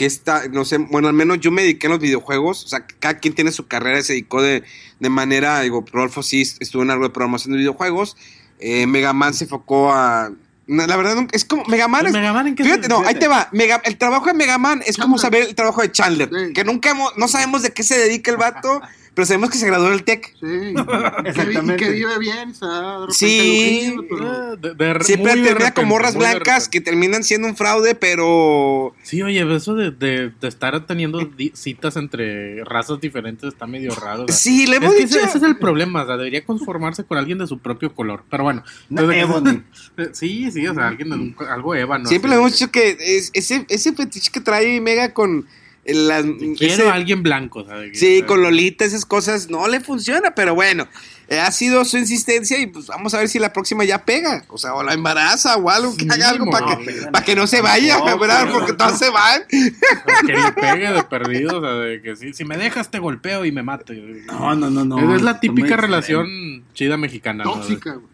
Que 0.00 0.06
está, 0.06 0.48
no 0.48 0.64
sé, 0.64 0.78
bueno, 0.78 1.08
al 1.08 1.12
menos 1.14 1.40
yo 1.40 1.50
me 1.50 1.60
dediqué 1.60 1.86
a 1.86 1.90
los 1.90 1.98
videojuegos. 2.00 2.64
O 2.64 2.68
sea, 2.68 2.86
cada 3.00 3.18
quien 3.18 3.34
tiene 3.34 3.52
su 3.52 3.66
carrera, 3.66 4.00
se 4.02 4.14
dedicó 4.14 4.40
de, 4.40 4.62
de 4.98 5.08
manera, 5.10 5.60
digo, 5.60 5.84
Rodolfo 5.92 6.22
sí 6.22 6.40
estuvo 6.40 6.82
en 6.82 6.90
algo 6.90 7.04
de 7.04 7.10
programación 7.10 7.52
de 7.52 7.58
videojuegos. 7.58 8.16
Eh, 8.60 8.86
Mega 8.86 9.12
Man 9.12 9.34
se 9.34 9.44
enfocó 9.44 9.92
a. 9.92 10.30
no, 10.66 10.86
La 10.86 10.96
verdad, 10.96 11.18
es 11.32 11.44
como 11.44 11.66
Mega 11.66 11.86
Man 11.86 12.06
es, 12.06 12.12
Mega 12.14 12.32
Man, 12.32 12.46
¿en 12.46 12.54
qué 12.54 12.64
Fíjate, 12.64 12.88
no, 12.88 13.02
ahí 13.06 13.14
te 13.16 13.28
va. 13.28 13.50
Mega- 13.52 13.82
el 13.84 13.98
trabajo 13.98 14.24
de 14.24 14.32
Mega 14.32 14.56
Man 14.56 14.82
es 14.86 14.96
como 14.96 15.18
saber 15.18 15.42
el 15.42 15.54
trabajo 15.54 15.82
de 15.82 15.92
Chandler. 15.92 16.30
Sí. 16.32 16.54
Que 16.54 16.64
nunca 16.64 16.92
hemos, 16.92 17.14
no 17.18 17.28
sabemos 17.28 17.60
de 17.60 17.74
qué 17.74 17.82
se 17.82 17.98
dedica 17.98 18.30
el 18.30 18.38
vato, 18.38 18.80
pero 19.14 19.26
sabemos 19.26 19.50
que 19.50 19.58
se 19.58 19.66
graduó 19.66 19.90
del 19.90 20.04
TEC. 20.04 20.34
Sí, 20.40 20.46
y 20.46 21.28
Exactamente. 21.28 21.76
que 21.76 21.90
vive 21.90 22.18
bien, 22.18 22.50
o 22.50 22.54
sea, 22.54 22.68
de 22.68 22.98
repente 23.00 23.14
Sí. 23.14 23.92
lujillo, 23.94 24.06
pero- 24.08 24.56
de- 24.56 24.74
de- 24.74 25.04
Siempre 25.04 25.34
de 25.36 25.42
termina 25.42 25.74
con 25.74 25.88
morras 25.88 26.14
blancas 26.16 26.68
que 26.68 26.80
terminan 26.80 27.22
siendo 27.24 27.48
un 27.48 27.56
fraude, 27.56 27.94
pero. 27.94 28.94
Sí, 29.02 29.22
oye, 29.22 29.40
eso 29.54 29.74
de, 29.74 29.90
de, 29.90 30.30
de 30.40 30.48
estar 30.48 30.86
teniendo 30.86 31.28
citas 31.54 31.96
entre 31.96 32.64
razas 32.64 33.00
diferentes 33.00 33.52
está 33.52 33.66
medio 33.66 33.94
raro. 33.94 34.24
o 34.24 34.26
sea. 34.28 34.36
Sí, 34.36 34.66
le 34.66 34.76
hemos 34.76 34.94
dicho. 34.96 35.18
ese, 35.18 35.26
ese 35.26 35.38
es 35.38 35.44
el 35.44 35.56
problema, 35.58 36.02
o 36.02 36.06
sea, 36.06 36.16
debería 36.16 36.44
conformarse 36.44 37.04
con 37.04 37.18
alguien 37.18 37.38
de 37.38 37.46
su 37.46 37.58
propio 37.58 37.94
color. 37.94 38.22
Pero 38.30 38.44
bueno. 38.44 38.62
No, 38.88 39.02
entonces- 39.12 39.22
Ebony. 39.22 39.62
sí, 40.12 40.50
sí, 40.50 40.66
o 40.66 40.74
sea, 40.74 40.88
alguien 40.88 41.10
de 41.10 41.14
un- 41.16 41.36
algo 41.48 41.74
ébano. 41.74 42.06
Siempre 42.06 42.30
así 42.30 42.36
le 42.36 42.40
hemos 42.40 42.52
dicho 42.52 42.70
que 42.70 42.96
es- 43.00 43.30
ese, 43.34 43.66
ese 43.68 43.92
fetiche 43.92 44.30
que 44.32 44.40
trae 44.40 44.80
Mega 44.80 45.12
con. 45.12 45.46
Las, 45.94 46.24
Quiero 46.58 46.74
ese- 46.74 46.88
a 46.88 46.94
alguien 46.94 47.22
blanco, 47.22 47.66
Sí, 47.94 48.22
con 48.22 48.42
Lolita, 48.42 48.84
esas 48.84 49.04
cosas 49.04 49.48
no 49.50 49.66
le 49.68 49.80
funciona, 49.80 50.34
pero 50.34 50.54
bueno, 50.54 50.86
eh, 51.28 51.38
ha 51.38 51.50
sido 51.52 51.84
su 51.84 51.96
insistencia 51.96 52.58
y 52.58 52.66
pues 52.66 52.86
vamos 52.88 53.14
a 53.14 53.18
ver 53.18 53.28
si 53.28 53.38
la 53.38 53.52
próxima 53.52 53.84
ya 53.84 54.04
pega, 54.04 54.44
o 54.48 54.58
sea, 54.58 54.74
o 54.74 54.82
la 54.82 54.94
embaraza 54.94 55.56
o 55.56 55.70
algo, 55.70 55.96
que 55.96 56.06
haga 56.10 56.30
algo 56.30 56.50
para 56.50 56.76
que, 56.76 56.92
no, 56.92 57.12
para 57.12 57.24
que 57.24 57.36
no 57.36 57.46
se 57.46 57.60
vaya, 57.62 57.98
no, 57.98 58.18
¿verdad? 58.18 58.40
pero- 58.46 58.52
Porque 58.58 58.72
todos 58.72 58.98
se 58.98 59.10
van. 59.10 59.42
Que 59.48 60.32
le 60.32 60.52
pegue 60.52 60.92
de 60.92 61.02
perdido, 61.04 61.58
o 61.58 61.60
sea, 61.60 61.70
de 61.74 62.02
que 62.02 62.16
si, 62.16 62.32
si 62.32 62.44
me 62.44 62.56
dejas 62.56 62.90
te 62.90 62.98
golpeo 62.98 63.44
y 63.44 63.52
me 63.52 63.62
mato. 63.62 63.92
No, 64.26 64.54
no, 64.56 64.70
no, 64.70 64.84
no. 64.84 65.14
es 65.16 65.22
la 65.22 65.38
típica 65.40 65.76
relación 65.76 66.64
chida 66.74 66.96
mexicana. 66.96 67.44
¿no? 67.44 67.52
tóxica, 67.54 67.92
güey. 67.94 68.09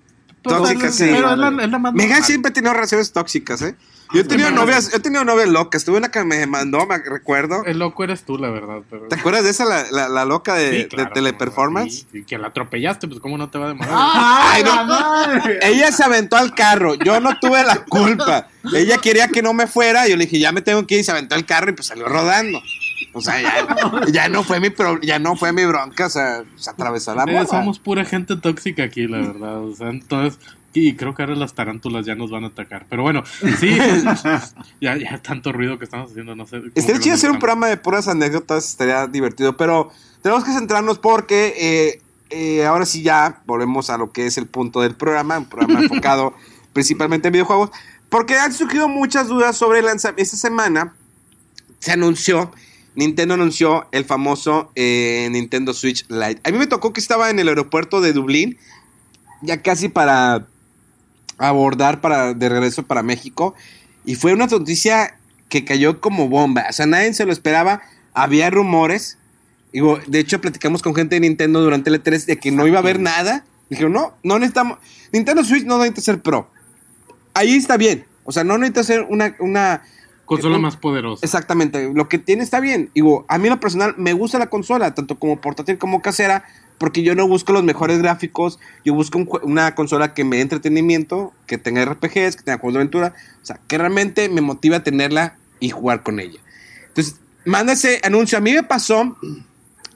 Tóxica, 0.49 0.87
es- 0.89 0.95
sí. 0.97 1.09
Pero 1.11 1.33
es 1.33 1.39
la, 1.39 1.49
es 1.65 1.71
la 1.71 1.79
más 1.79 1.95
Megan 1.95 2.23
siempre 2.25 2.51
ha 2.51 2.53
tenido 2.53 2.73
relaciones 2.75 3.13
tóxicas, 3.13 3.63
¿eh? 3.63 3.75
Yo 4.15 4.21
he 4.21 4.25
tenido 4.25 4.53
novias, 4.53 4.93
yo 4.93 4.99
he 4.99 5.01
tenido 5.01 5.25
novias 5.25 5.49
locas, 5.49 5.85
tuve 5.85 5.99
una 5.99 6.13
que 6.13 6.23
me 6.23 6.47
mandó, 6.47 6.87
me 6.87 6.97
recuerdo. 6.99 7.65
El 7.65 7.81
loco 7.81 8.05
eres 8.05 8.23
tú, 8.23 8.39
la 8.39 8.51
verdad. 8.51 8.79
Pero... 8.89 9.09
¿Te 9.09 9.17
acuerdas 9.17 9.43
de 9.43 9.51
esa, 9.51 9.65
la, 9.65 9.85
la, 9.91 10.09
la 10.09 10.25
loca 10.25 10.55
de, 10.55 10.71
Sí, 10.71 10.77
de 10.77 10.89
claro, 10.89 11.11
teleperformance? 11.13 11.93
sí, 12.03 12.07
sí, 12.13 12.25
que 12.25 12.39
la 12.39 12.47
atropellaste, 12.49 13.09
pues 13.09 13.19
cómo 13.19 13.37
no 13.37 13.51
te 13.51 13.59
va 13.59 13.65
a 13.65 13.69
demorar. 13.69 13.93
Ay, 13.97 14.63
no. 14.63 15.51
Ella 15.61 15.91
se 15.91 16.05
aventó 16.05 16.37
al 16.37 16.55
carro, 16.55 16.95
yo 16.95 17.19
no 17.21 17.37
tuve 17.41 17.65
la 17.65 17.85
culpa. 17.85 18.47
Ella 18.73 18.99
quería 18.99 19.27
que 19.27 19.43
no 19.43 19.53
me 19.53 19.67
fuera, 19.67 20.07
yo 20.07 20.17
le 20.17 20.27
dije, 20.27 20.39
ya 20.39 20.53
me 20.53 20.63
tengo 20.63 20.87
que 20.87 20.95
ir, 20.95 21.01
y 21.01 21.05
se 21.05 21.11
aventó 21.11 21.35
al 21.35 21.45
carro 21.45 21.71
y 21.71 21.75
pues 21.75 21.89
salió 21.89 22.07
rodando. 22.07 22.61
O 23.13 23.21
sea, 23.21 23.41
ya, 23.41 23.67
ya 24.13 24.29
no 24.29 24.43
fue 24.45 24.61
mi 24.61 24.71
pro- 24.71 25.01
ya 25.01 25.19
no 25.19 25.37
fue 25.37 25.53
mi 25.53 25.65
bronca, 25.65 26.07
o 26.07 26.11
sea, 26.11 26.45
se 26.57 26.71
atravesó 26.71 27.15
la 27.15 27.27
morra. 27.27 27.47
somos 27.47 27.79
pura 27.79 28.05
gente 28.05 28.37
tóxica 28.37 28.85
aquí, 28.85 29.07
la 29.07 29.19
verdad. 29.19 29.63
O 29.63 29.75
sea, 29.75 29.89
entonces, 29.91 30.39
y 30.73 30.95
creo 30.95 31.15
que 31.15 31.23
ahora 31.23 31.35
las 31.37 31.55
tarántulas 31.55 32.05
ya 32.07 32.15
nos 32.15 32.31
van 32.31 32.45
a 32.45 32.49
atacar. 32.49 32.87
Pero 32.89 33.03
bueno, 33.03 33.23
sí, 33.59 33.77
ya, 34.81 34.97
ya 34.97 35.19
tanto 35.23 35.53
ruido 35.53 35.79
que 35.79 35.85
estamos 35.85 36.11
haciendo, 36.11 36.35
no 36.37 36.47
sé. 36.47 36.61
Estaría 36.75 37.01
chido 37.01 37.15
hacer 37.15 37.31
un 37.31 37.39
programa 37.39 37.67
de 37.69 37.77
puras 37.77 38.09
anécdotas, 38.09 38.69
estaría 38.69 39.07
divertido, 39.07 39.57
pero 39.57 39.91
tenemos 40.23 40.45
que 40.45 40.53
centrarnos 40.53 40.99
porque 40.99 41.55
eh, 41.59 42.03
eh, 42.31 42.67
ahora 42.67 42.85
sí 42.85 43.03
ya 43.03 43.41
volvemos 43.47 43.89
a 43.91 43.97
lo 43.99 44.13
que 44.13 44.27
es 44.27 44.37
el 44.39 44.47
punto 44.47 44.81
del 44.81 44.95
programa, 44.95 45.39
un 45.39 45.47
programa 45.49 45.81
enfocado 45.83 46.35
principalmente 46.73 47.29
en 47.29 47.33
videojuegos, 47.33 47.71
porque 48.11 48.37
han 48.37 48.53
surgido 48.53 48.89
muchas 48.89 49.29
dudas 49.29 49.57
sobre 49.57 49.79
el 49.79 49.87
lanzamiento. 49.87 50.23
Esta 50.23 50.37
semana 50.37 50.93
se 51.79 51.93
anunció, 51.93 52.53
Nintendo 52.97 53.35
anunció 53.35 53.87
el 53.93 54.05
famoso 54.05 54.73
eh, 54.75 55.29
Nintendo 55.31 55.73
Switch 55.73 56.05
Lite. 56.09 56.41
A 56.43 56.51
mí 56.51 56.59
me 56.59 56.67
tocó 56.67 56.93
que 56.93 57.01
estaba 57.01 57.31
en 57.31 57.39
el 57.39 57.49
aeropuerto 57.49 58.01
de 58.01 58.13
Dublín, 58.13 58.59
ya 59.43 59.63
casi 59.63 59.89
para 59.89 60.47
abordar 61.39 62.01
para, 62.01 62.35
de 62.35 62.49
regreso 62.49 62.83
para 62.83 63.03
México, 63.03 63.55
y 64.05 64.17
fue 64.17 64.33
una 64.33 64.47
noticia 64.47 65.19
que 65.49 65.65
cayó 65.65 66.01
como 66.01 66.29
bomba. 66.29 66.67
O 66.69 66.73
sea, 66.73 66.87
nadie 66.87 67.15
se 67.15 67.25
lo 67.25 67.33
esperaba. 67.33 67.83
Había 68.15 68.51
rumores. 68.51 69.19
Digo, 69.73 70.01
de 70.07 70.19
hecho, 70.19 70.41
platicamos 70.41 70.83
con 70.83 70.95
gente 70.95 71.17
de 71.17 71.21
Nintendo 71.21 71.61
durante 71.61 71.91
el 71.91 72.03
E3 72.03 72.25
de 72.25 72.39
que 72.39 72.51
no 72.51 72.67
iba 72.67 72.79
a 72.79 72.81
haber 72.81 72.99
nada 72.99 73.45
Dijeron, 73.69 73.93
no, 73.93 74.15
no 74.23 74.39
necesitamos. 74.39 74.79
Nintendo 75.13 75.45
Switch 75.45 75.65
no 75.65 75.79
necesita 75.79 76.01
ser 76.01 76.23
pro. 76.23 76.49
Ahí 77.35 77.57
está 77.57 77.77
bien. 77.77 78.07
O 78.25 78.33
sea, 78.33 78.45
no 78.45 78.59
necesita 78.59 78.85
ser 78.85 79.03
una. 79.03 79.35
una 79.41 79.83
Consola 80.27 80.57
un- 80.57 80.63
más 80.63 80.77
poderosa. 80.77 81.25
Exactamente. 81.25 81.91
Lo 81.95 82.09
que 82.09 82.19
tiene 82.19 82.43
está 82.43 82.61
bien. 82.61 82.91
Digo, 82.95 83.25
a 83.29 83.39
mí 83.39 83.47
en 83.49 83.55
lo 83.55 83.61
personal 83.61 83.95
me 83.97 84.13
gusta 84.13 84.39
la 84.39 84.49
consola, 84.51 84.95
tanto 84.95 85.19
como 85.19 85.41
portátil 85.41 85.79
como 85.79 86.03
casera, 86.03 86.45
porque 86.79 87.03
yo 87.03 87.15
no 87.15 87.27
busco 87.27 87.53
los 87.53 87.63
mejores 87.65 87.99
gráficos. 87.99 88.59
Yo 88.85 88.93
busco 88.93 89.17
un 89.19 89.29
una 89.43 89.75
consola 89.75 90.13
que 90.13 90.25
me 90.25 90.37
dé 90.37 90.43
entretenimiento, 90.43 91.33
que 91.47 91.57
tenga 91.59 91.83
RPGs, 91.83 92.37
que 92.37 92.43
tenga 92.43 92.59
juegos 92.59 92.75
de 92.75 92.79
aventura. 92.81 93.15
O 93.43 93.47
sea, 93.47 93.59
que 93.67 93.79
realmente 93.79 94.29
me 94.29 94.41
motiva 94.43 94.77
a 94.79 94.83
tenerla 94.83 95.37
y 95.61 95.71
jugar 95.71 96.03
con 96.03 96.21
ella. 96.21 96.39
Entonces, 96.89 97.17
manda 97.45 97.73
ese 97.73 98.01
anuncio. 98.03 98.37
A 98.37 98.41
mí 98.43 98.53
me 98.53 98.63
pasó 98.63 99.17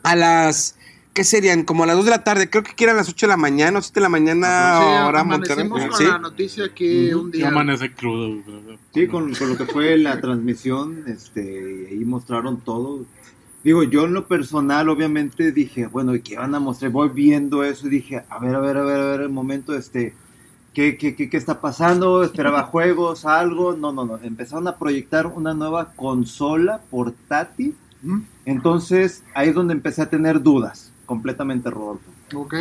a 0.03 0.17
las. 0.17 0.77
¿Qué 1.21 1.25
serían? 1.25 1.65
Como 1.65 1.85
a 1.85 1.87
las 1.87 1.97
2 1.97 2.07
de 2.07 2.11
la 2.13 2.25
tarde. 2.25 2.49
Creo 2.49 2.63
que 2.65 2.83
eran 2.83 2.97
las 2.97 3.07
8 3.11 3.27
de 3.27 3.29
la 3.29 3.37
mañana 3.37 3.79
o 3.79 3.83
7 3.83 4.01
de 4.01 4.05
la 4.05 4.09
mañana, 4.09 4.47
Sí, 4.79 4.85
ahora 4.87 5.23
Monterrey. 5.23 5.69
con 5.69 5.93
Sí. 5.93 6.05
la 6.05 6.17
noticia 6.17 6.65
aquí 6.65 7.13
un 7.13 7.31
Ya 7.31 7.37
día. 7.37 7.49
amanece 7.49 7.93
crudo. 7.93 8.43
Sí, 8.95 9.07
con, 9.07 9.35
con 9.35 9.51
lo 9.51 9.57
que 9.59 9.67
fue 9.67 9.99
la 9.99 10.19
transmisión, 10.19 11.05
este, 11.09 11.89
ahí 11.91 12.03
mostraron 12.07 12.63
todo. 12.63 13.05
Digo, 13.63 13.83
yo 13.83 14.07
en 14.07 14.15
lo 14.15 14.27
personal, 14.29 14.89
obviamente 14.89 15.53
dije, 15.53 15.89
bueno, 15.89 16.15
¿y 16.15 16.23
qué 16.23 16.39
van 16.39 16.55
a 16.55 16.59
mostrar? 16.59 16.91
Voy 16.91 17.11
viendo 17.11 17.65
eso 17.65 17.89
y 17.89 17.91
dije, 17.91 18.23
a 18.31 18.39
ver, 18.39 18.55
a 18.55 18.61
ver, 18.61 18.79
a 18.79 18.83
ver, 18.83 19.01
a 19.01 19.05
ver, 19.11 19.21
el 19.21 19.29
momento, 19.29 19.75
este, 19.77 20.15
¿qué, 20.73 20.97
qué, 20.97 21.15
qué, 21.15 21.29
qué 21.29 21.37
está 21.37 21.61
pasando? 21.61 22.25
¿Esperaba 22.25 22.63
juegos, 22.73 23.27
algo? 23.27 23.75
No, 23.77 23.93
no, 23.93 24.07
no. 24.07 24.19
Empezaron 24.23 24.67
a 24.69 24.79
proyectar 24.79 25.27
una 25.27 25.53
nueva 25.53 25.93
consola 25.97 26.81
portátil. 26.91 27.75
Entonces, 28.47 29.23
ahí 29.35 29.51
es 29.51 29.55
donde 29.55 29.75
empecé 29.75 30.01
a 30.01 30.09
tener 30.09 30.43
dudas, 30.43 30.90
completamente, 31.11 31.69
Rodolfo. 31.69 32.09
Ok. 32.37 32.55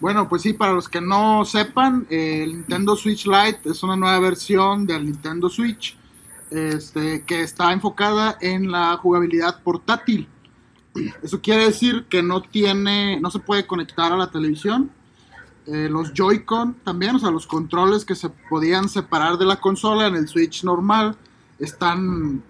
Bueno, 0.00 0.26
pues 0.26 0.40
sí, 0.40 0.54
para 0.54 0.72
los 0.72 0.88
que 0.88 1.02
no 1.02 1.44
sepan, 1.44 2.06
eh, 2.08 2.44
el 2.44 2.54
Nintendo 2.54 2.96
Switch 2.96 3.26
Lite 3.26 3.68
es 3.68 3.82
una 3.82 3.94
nueva 3.94 4.18
versión 4.20 4.86
del 4.86 5.04
Nintendo 5.04 5.50
Switch 5.50 5.98
este, 6.50 7.22
que 7.26 7.42
está 7.42 7.74
enfocada 7.74 8.38
en 8.40 8.70
la 8.70 8.96
jugabilidad 8.96 9.62
portátil. 9.62 10.26
Eso 11.22 11.42
quiere 11.42 11.66
decir 11.66 12.06
que 12.08 12.22
no 12.22 12.40
tiene, 12.40 13.20
no 13.20 13.30
se 13.30 13.38
puede 13.38 13.66
conectar 13.66 14.10
a 14.10 14.16
la 14.16 14.30
televisión. 14.30 14.90
Eh, 15.66 15.90
los 15.90 16.14
Joy-Con 16.14 16.76
también, 16.82 17.16
o 17.16 17.18
sea, 17.18 17.30
los 17.30 17.46
controles 17.46 18.06
que 18.06 18.14
se 18.14 18.30
podían 18.48 18.88
separar 18.88 19.36
de 19.36 19.44
la 19.44 19.56
consola 19.56 20.06
en 20.06 20.16
el 20.16 20.26
Switch 20.26 20.64
normal 20.64 21.18
están 21.58 22.42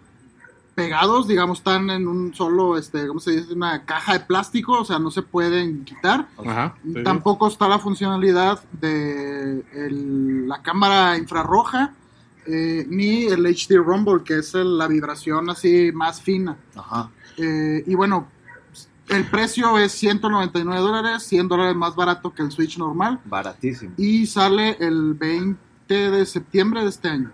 pegados, 0.85 1.29
digamos, 1.29 1.59
están 1.59 1.91
en 1.91 2.09
un 2.09 2.35
solo, 2.35 2.79
este, 2.79 3.07
¿cómo 3.07 3.21
se 3.21 3.33
dice? 3.33 3.53
Una 3.53 3.85
caja 3.85 4.15
de 4.15 4.21
plástico, 4.21 4.81
o 4.81 4.85
sea, 4.85 4.99
no 4.99 5.11
se 5.11 5.23
pueden 5.23 5.85
quitar. 5.85 6.27
Ajá. 6.45 6.75
sí. 6.85 7.03
Tampoco 7.05 7.49
está 7.49 7.69
la 7.69 7.79
funcionalidad 7.79 8.63
de 8.73 9.63
el- 9.75 10.49
la 10.49 10.63
cámara 10.63 11.17
infrarroja 11.19 11.93
eh, 12.47 12.87
ni 12.89 13.25
el 13.27 13.45
HD 13.47 13.77
Rumble, 13.77 14.25
que 14.25 14.39
es 14.39 14.55
el- 14.55 14.79
la 14.79 14.89
vibración 14.89 15.51
así 15.51 15.93
más 15.93 16.21
fina. 16.23 16.57
Ajá. 16.75 17.11
Eh, 17.37 17.85
y 17.87 17.95
bueno, 17.95 18.27
el 19.09 19.25
precio 19.27 19.77
es 19.79 19.93
199 19.93 20.81
dólares, 20.81 21.23
100 21.25 21.47
dólares 21.49 21.77
más 21.77 21.95
barato 21.95 22.33
que 22.33 22.43
el 22.43 22.51
Switch 22.51 22.79
normal. 22.79 23.21
Baratísimo. 23.27 23.93
Y 23.99 24.27
sale 24.27 24.77
el 24.81 25.15
20 25.15 26.11
de 26.11 26.25
septiembre 26.27 26.83
de 26.83 26.89
este 26.89 27.09
año. 27.09 27.31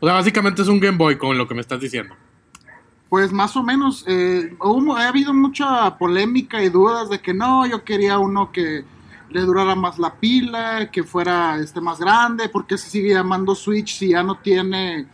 O 0.00 0.06
sea, 0.06 0.14
básicamente 0.14 0.62
es 0.62 0.68
un 0.68 0.78
Game 0.78 0.96
Boy 0.98 1.16
con 1.18 1.36
lo 1.38 1.48
que 1.48 1.54
me 1.54 1.60
estás 1.60 1.80
diciendo. 1.80 2.14
Pues 3.08 3.32
más 3.32 3.56
o 3.56 3.62
menos, 3.62 4.04
eh, 4.06 4.54
hubo- 4.60 4.96
ha 4.96 5.08
habido 5.08 5.32
mucha 5.32 5.96
polémica 5.96 6.62
y 6.62 6.68
dudas 6.68 7.08
de 7.08 7.20
que 7.20 7.32
no, 7.32 7.66
yo 7.66 7.82
quería 7.82 8.18
uno 8.18 8.52
que 8.52 8.84
le 9.30 9.40
durara 9.42 9.74
más 9.74 9.98
la 9.98 10.14
pila, 10.14 10.90
que 10.90 11.02
fuera 11.04 11.56
este 11.58 11.80
más 11.80 11.98
grande, 11.98 12.48
porque 12.50 12.76
se 12.76 12.90
sigue 12.90 13.14
llamando 13.14 13.54
Switch 13.54 13.98
si 13.98 14.10
ya 14.10 14.22
no 14.22 14.36
tiene 14.38 15.06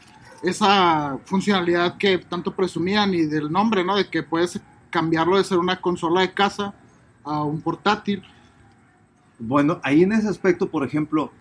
esa 0.43 1.19
funcionalidad 1.25 1.97
que 1.97 2.19
tanto 2.19 2.53
presumían 2.55 3.15
y 3.15 3.23
del 3.27 3.51
nombre, 3.51 3.85
¿no? 3.85 3.97
De 3.97 4.09
que 4.09 4.23
puedes 4.23 4.61
cambiarlo 4.91 5.37
de 5.37 5.45
ser 5.45 5.59
una 5.59 5.81
consola 5.81 6.21
de 6.23 6.33
casa 6.33 6.75
a 7.23 7.43
un 7.45 7.61
portátil. 7.61 8.23
Bueno, 9.39 9.81
ahí 9.83 10.03
en 10.03 10.13
ese 10.13 10.29
aspecto, 10.29 10.69
por 10.69 10.85
ejemplo, 10.85 11.33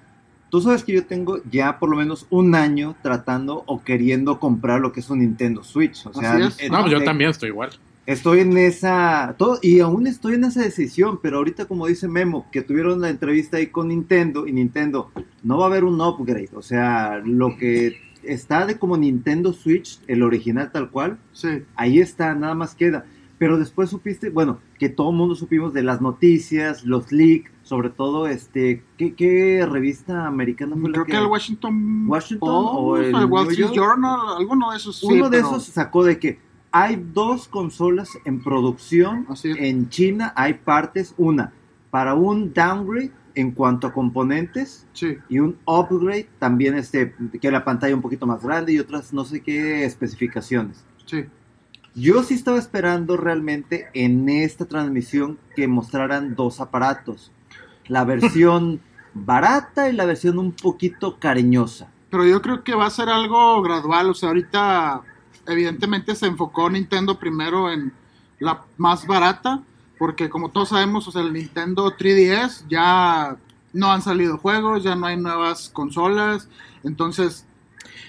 tú 0.53 0.61
sabes 0.61 0.83
que 0.83 0.93
yo 0.93 1.03
tengo 1.07 1.41
ya 1.49 1.79
por 1.79 1.89
lo 1.89 1.97
menos 1.97 2.27
un 2.29 2.53
año 2.53 2.95
tratando 3.01 3.63
o 3.65 3.83
queriendo 3.83 4.39
comprar 4.39 4.81
lo 4.81 4.91
que 4.91 4.99
es 4.99 5.09
un 5.09 5.17
Nintendo 5.17 5.63
Switch. 5.63 6.05
O 6.05 6.13
sea, 6.13 6.33
Así 6.33 6.43
es. 6.43 6.59
eh, 6.59 6.69
No, 6.69 6.81
pues 6.81 6.91
yo 6.91 6.99
eh, 6.99 7.03
también 7.03 7.31
estoy 7.31 7.49
igual. 7.49 7.71
Estoy 8.05 8.41
en 8.41 8.55
esa. 8.55 9.33
Todo, 9.39 9.57
y 9.63 9.79
aún 9.79 10.05
estoy 10.05 10.35
en 10.35 10.43
esa 10.43 10.61
decisión, 10.61 11.19
pero 11.23 11.37
ahorita, 11.37 11.65
como 11.65 11.87
dice 11.87 12.07
Memo, 12.07 12.45
que 12.51 12.61
tuvieron 12.61 13.01
la 13.01 13.09
entrevista 13.09 13.57
ahí 13.57 13.65
con 13.67 13.87
Nintendo, 13.87 14.45
y 14.45 14.51
Nintendo, 14.51 15.09
no 15.41 15.57
va 15.57 15.63
a 15.65 15.69
haber 15.69 15.85
un 15.85 15.99
upgrade. 15.99 16.49
O 16.53 16.61
sea, 16.61 17.19
lo 17.25 17.57
que 17.57 17.97
está 18.21 18.67
de 18.67 18.77
como 18.77 18.95
Nintendo 18.95 19.53
Switch, 19.53 20.01
el 20.05 20.21
original 20.21 20.71
tal 20.71 20.91
cual, 20.91 21.17
Sí. 21.31 21.63
ahí 21.75 21.99
está, 21.99 22.35
nada 22.35 22.53
más 22.53 22.75
queda. 22.75 23.05
Pero 23.43 23.57
después 23.57 23.89
supiste, 23.89 24.29
bueno, 24.29 24.59
que 24.79 24.87
todo 24.87 25.09
el 25.09 25.17
mundo 25.17 25.35
supimos 25.35 25.73
de 25.73 25.83
las 25.83 25.99
noticias, 25.99 26.85
los 26.85 27.11
leaks, 27.11 27.51
sobre 27.63 27.89
todo, 27.89 28.25
este, 28.27 28.85
¿qué, 28.97 29.15
qué 29.15 29.67
revista 29.69 30.27
americana 30.27 30.77
fue 30.79 30.89
la 30.91 30.93
Creo 30.93 31.05
que 31.05 31.17
el 31.17 31.25
Washington, 31.25 32.05
Washington 32.07 32.47
Post, 32.49 32.73
o 32.79 32.97
el 32.97 33.13
Wall 33.25 33.47
New 33.47 33.51
Street. 33.51 33.71
Journal, 33.75 34.19
alguno 34.37 34.71
de 34.71 34.77
esos. 34.77 34.95
sí, 34.97 35.07
Uno 35.09 35.29
de 35.29 35.39
pero- 35.39 35.49
esos 35.49 35.65
sacó 35.65 36.05
de 36.05 36.19
que 36.19 36.39
hay 36.71 37.03
dos 37.13 37.49
consolas 37.49 38.11
en 38.23 38.41
producción 38.41 39.27
en 39.43 39.89
China, 39.89 40.31
hay 40.37 40.53
partes, 40.53 41.13
una 41.17 41.51
para 41.91 42.13
un 42.13 42.53
downgrade 42.53 43.11
en 43.35 43.51
cuanto 43.51 43.87
a 43.87 43.91
componentes 43.91 44.87
Sí. 44.93 45.17
y 45.27 45.39
un 45.39 45.57
upgrade 45.65 46.29
también 46.39 46.75
este 46.75 47.13
que 47.41 47.51
la 47.51 47.65
pantalla 47.65 47.93
un 47.93 48.01
poquito 48.01 48.25
más 48.25 48.41
grande 48.41 48.71
y 48.71 48.79
otras 48.79 49.11
no 49.11 49.25
sé 49.25 49.41
qué 49.41 49.83
especificaciones. 49.83 50.85
Sí. 51.05 51.25
Yo 51.95 52.23
sí 52.23 52.33
estaba 52.33 52.57
esperando 52.57 53.17
realmente 53.17 53.87
en 53.93 54.27
esta 54.27 54.65
transmisión 54.65 55.37
que 55.55 55.67
mostraran 55.67 56.35
dos 56.35 56.59
aparatos. 56.59 57.31
La 57.87 58.03
versión 58.05 58.81
barata 59.13 59.89
y 59.89 59.93
la 59.93 60.05
versión 60.05 60.39
un 60.39 60.53
poquito 60.53 61.19
cariñosa. 61.19 61.89
Pero 62.09 62.25
yo 62.25 62.41
creo 62.41 62.63
que 62.63 62.75
va 62.75 62.87
a 62.87 62.91
ser 62.91 63.09
algo 63.09 63.61
gradual. 63.61 64.09
O 64.09 64.13
sea, 64.13 64.29
ahorita 64.29 65.01
evidentemente 65.47 66.15
se 66.15 66.25
enfocó 66.25 66.69
Nintendo 66.69 67.19
primero 67.19 67.71
en 67.71 67.93
la 68.39 68.63
más 68.77 69.05
barata. 69.05 69.61
Porque 69.99 70.29
como 70.29 70.49
todos 70.49 70.69
sabemos, 70.69 71.07
o 71.07 71.11
sea, 71.11 71.21
el 71.21 71.31
Nintendo 71.31 71.95
3DS 71.95 72.65
ya 72.67 73.37
no 73.71 73.91
han 73.91 74.01
salido 74.01 74.37
juegos, 74.37 74.83
ya 74.83 74.95
no 74.95 75.05
hay 75.05 75.17
nuevas 75.17 75.69
consolas. 75.69 76.49
Entonces, 76.83 77.45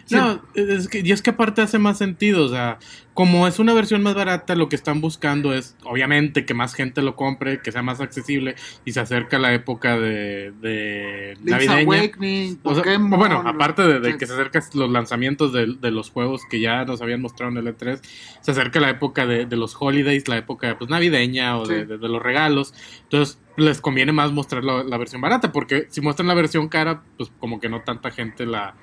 sí, 0.07 0.15
No, 0.17 0.43
es 0.55 0.89
que, 0.89 1.01
y 1.01 1.13
es 1.13 1.23
que 1.23 1.31
aparte 1.31 1.63
hace 1.63 1.79
más 1.79 1.99
sentido, 1.99 2.45
o 2.45 2.49
sea, 2.49 2.79
como 3.15 3.47
es 3.47 3.59
una 3.61 3.73
versión 3.75 4.03
más 4.03 4.15
barata, 4.15 4.55
lo 4.57 4.69
que 4.69 4.75
están 4.77 5.01
buscando 5.01 5.55
es, 5.55 5.77
obviamente, 5.85 6.45
que 6.45 6.53
más 6.55 6.75
gente 6.75 7.01
lo 7.01 7.15
compre, 7.15 7.61
que 7.63 7.71
sea 7.71 7.83
más 7.83 8.01
accesible 8.01 8.57
y 8.85 8.91
se 8.93 9.01
acerca 9.01 9.39
la 9.39 9.55
época 9.55 9.97
de, 9.99 10.53
de 10.61 11.37
navideña. 11.43 12.57
O 12.65 12.75
sea, 12.75 12.83
Pokémon. 12.83 13.11
bueno, 13.19 13.43
aparte 13.47 13.83
de, 14.01 14.17
que 14.19 14.27
se 14.27 14.33
acercan 14.33 14.63
los 14.75 14.91
lanzamientos 14.91 15.53
de, 15.53 15.77
de 15.81 15.91
los 15.93 16.11
juegos 16.11 16.43
que 16.51 16.59
ya 16.61 16.85
nos 16.85 17.01
habían 17.03 17.23
mostrado 17.23 17.53
en 17.53 17.59
el 17.59 17.77
E3, 17.77 18.01
se 18.41 18.51
acerca 18.51 18.81
la 18.81 18.91
época 18.91 19.27
de, 19.27 19.47
de 19.47 19.57
los 19.57 19.77
holidays, 19.79 20.27
la 20.27 20.37
época 20.39 20.77
pues, 20.77 20.91
navideña 20.91 21.57
o 21.59 21.67
de, 21.67 21.83
Sí. 21.83 21.87
de- 21.87 21.99
de 21.99 22.09
los 22.09 22.21
regalos. 22.23 22.75
Entonces, 23.05 23.39
les 23.57 23.81
conviene 23.81 24.11
más 24.13 24.33
mostrar 24.33 24.65
la, 24.65 24.83
la 24.83 24.99
versión 24.99 25.21
barata, 25.21 25.53
porque 25.53 25.87
si 25.89 26.01
muestran 26.01 26.27
la 26.27 26.35
versión 26.35 26.69
cara, 26.69 27.03
pues 27.17 27.31
como 27.39 27.61
que 27.61 27.69
no 27.69 27.83
tanta 27.83 28.11
gente 28.11 28.45
la... 28.47 28.75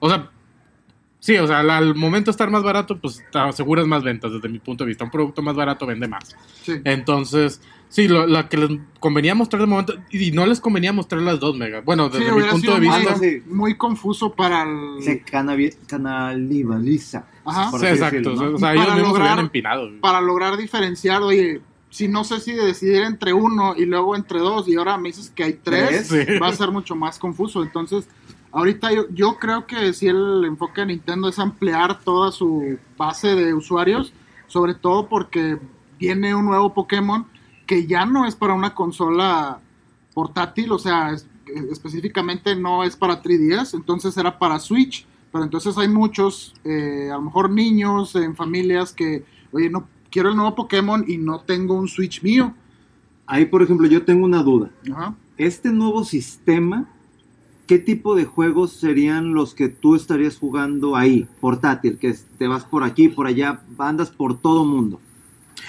O 0.00 0.08
sea, 0.10 0.30
sí, 1.20 1.36
o 1.36 1.46
sea, 1.46 1.62
la- 1.62 1.76
al 1.78 1.94
momento 1.94 2.26
de 2.26 2.32
estar 2.32 2.50
más 2.50 2.62
barato, 2.64 2.98
pues 2.98 3.22
te 3.30 3.38
aseguras 3.38 3.86
más 3.86 4.02
ventas 4.02 4.32
desde 4.32 4.48
mi 4.48 4.58
punto 4.58 4.82
de 4.84 4.88
vista. 4.88 5.04
Un 5.04 5.10
producto 5.12 5.40
más 5.42 5.54
barato 5.54 5.86
vende 5.86 6.08
más. 6.08 6.34
Sí. 6.62 6.72
Entonces, 6.84 7.60
sí, 7.88 8.08
lo, 8.08 8.26
la 8.26 8.48
que 8.48 8.56
les 8.56 8.70
convenía 8.98 9.34
mostrar 9.36 9.60
de 9.62 9.66
momento, 9.66 9.94
y 10.10 10.32
no 10.32 10.44
les 10.46 10.60
convenía 10.60 10.92
mostrar 10.92 11.22
las 11.22 11.38
dos 11.38 11.56
megas. 11.56 11.84
Bueno, 11.84 12.10
Sí, 12.10 12.18
desde 12.18 12.32
mi 12.32 12.42
punto 12.42 12.58
sido 12.58 12.74
de 12.74 12.80
vista... 12.80 13.16
sí. 13.16 13.42
muy 13.46 13.76
confuso 13.76 14.32
para 14.34 14.64
el... 14.64 15.02
Se 15.02 15.22
canibaliza. 15.22 17.24
Ajá. 17.44 17.70
Sí, 17.78 17.86
exacto. 17.86 18.16
decirlo, 18.30 18.50
¿no? 18.50 18.56
O 18.56 18.58
sea, 18.58 18.72
ellos 18.72 18.84
para 18.86 18.96
mismos 18.96 19.16
se 19.16 19.22
habían 19.22 19.38
empinado. 19.40 19.90
para 20.00 20.20
lograr 20.20 20.56
diferenciar, 20.56 21.22
oye, 21.22 21.60
si 21.88 22.08
no 22.08 22.24
sé 22.24 22.40
si 22.40 22.52
decidir 22.52 23.02
entre 23.02 23.32
uno 23.32 23.74
y 23.76 23.84
luego 23.84 24.14
entre 24.14 24.38
dos 24.38 24.68
y 24.68 24.76
ahora 24.76 24.96
me 24.96 25.08
dices 25.08 25.32
que 25.34 25.44
hay 25.44 25.54
tres, 25.54 26.08
Tres, 26.08 26.26
sí. 26.28 26.38
va 26.38 26.48
a 26.48 26.52
ser 26.52 26.70
mucho 26.70 26.94
más 26.94 27.18
confuso. 27.18 27.62
Entonces, 27.62 28.08
ahorita 28.52 28.92
yo, 28.92 29.08
yo 29.10 29.36
creo 29.38 29.66
que 29.66 29.92
si 29.92 30.06
el 30.08 30.44
enfoque 30.44 30.80
de 30.82 30.88
Nintendo 30.88 31.28
es 31.28 31.38
ampliar 31.38 32.00
toda 32.00 32.32
su 32.32 32.78
base 32.96 33.34
de 33.34 33.54
usuarios, 33.54 34.12
sobre 34.46 34.74
todo 34.74 35.08
porque 35.08 35.58
viene 35.98 36.34
un 36.34 36.46
nuevo 36.46 36.72
Pokémon 36.74 37.26
que 37.66 37.86
ya 37.86 38.04
no 38.06 38.26
es 38.26 38.34
para 38.34 38.54
una 38.54 38.74
consola 38.74 39.60
portátil, 40.14 40.72
o 40.72 40.78
sea, 40.78 41.12
es- 41.12 41.26
específicamente 41.70 42.54
no 42.56 42.84
es 42.84 42.96
para 42.96 43.22
3DS, 43.22 43.74
entonces 43.74 44.16
era 44.16 44.38
para 44.38 44.58
Switch, 44.58 45.06
pero 45.32 45.44
entonces 45.44 45.76
hay 45.78 45.88
muchos, 45.88 46.54
eh, 46.64 47.08
a 47.12 47.16
lo 47.16 47.22
mejor 47.22 47.50
niños 47.50 48.14
en 48.16 48.34
familias 48.36 48.92
que, 48.92 49.24
oye, 49.52 49.70
no 49.70 49.86
quiero 50.10 50.30
el 50.30 50.36
nuevo 50.36 50.54
Pokémon 50.56 51.04
y 51.06 51.18
no 51.18 51.40
tengo 51.40 51.74
un 51.74 51.86
Switch 51.88 52.22
mío. 52.22 52.54
Ahí, 53.26 53.46
por 53.46 53.62
ejemplo, 53.62 53.86
yo 53.86 54.04
tengo 54.04 54.24
una 54.24 54.42
duda. 54.42 54.70
Ajá. 54.92 55.14
este 55.36 55.70
nuevo 55.72 56.04
sistema, 56.04 56.86
¿qué 57.70 57.78
tipo 57.78 58.16
de 58.16 58.24
juegos 58.24 58.72
serían 58.72 59.32
los 59.32 59.54
que 59.54 59.68
tú 59.68 59.94
estarías 59.94 60.36
jugando 60.36 60.96
ahí, 60.96 61.28
portátil? 61.40 61.98
Que 61.98 62.12
te 62.36 62.48
vas 62.48 62.64
por 62.64 62.82
aquí, 62.82 63.06
por 63.08 63.28
allá, 63.28 63.60
andas 63.78 64.10
por 64.10 64.40
todo 64.40 64.64
mundo. 64.64 65.00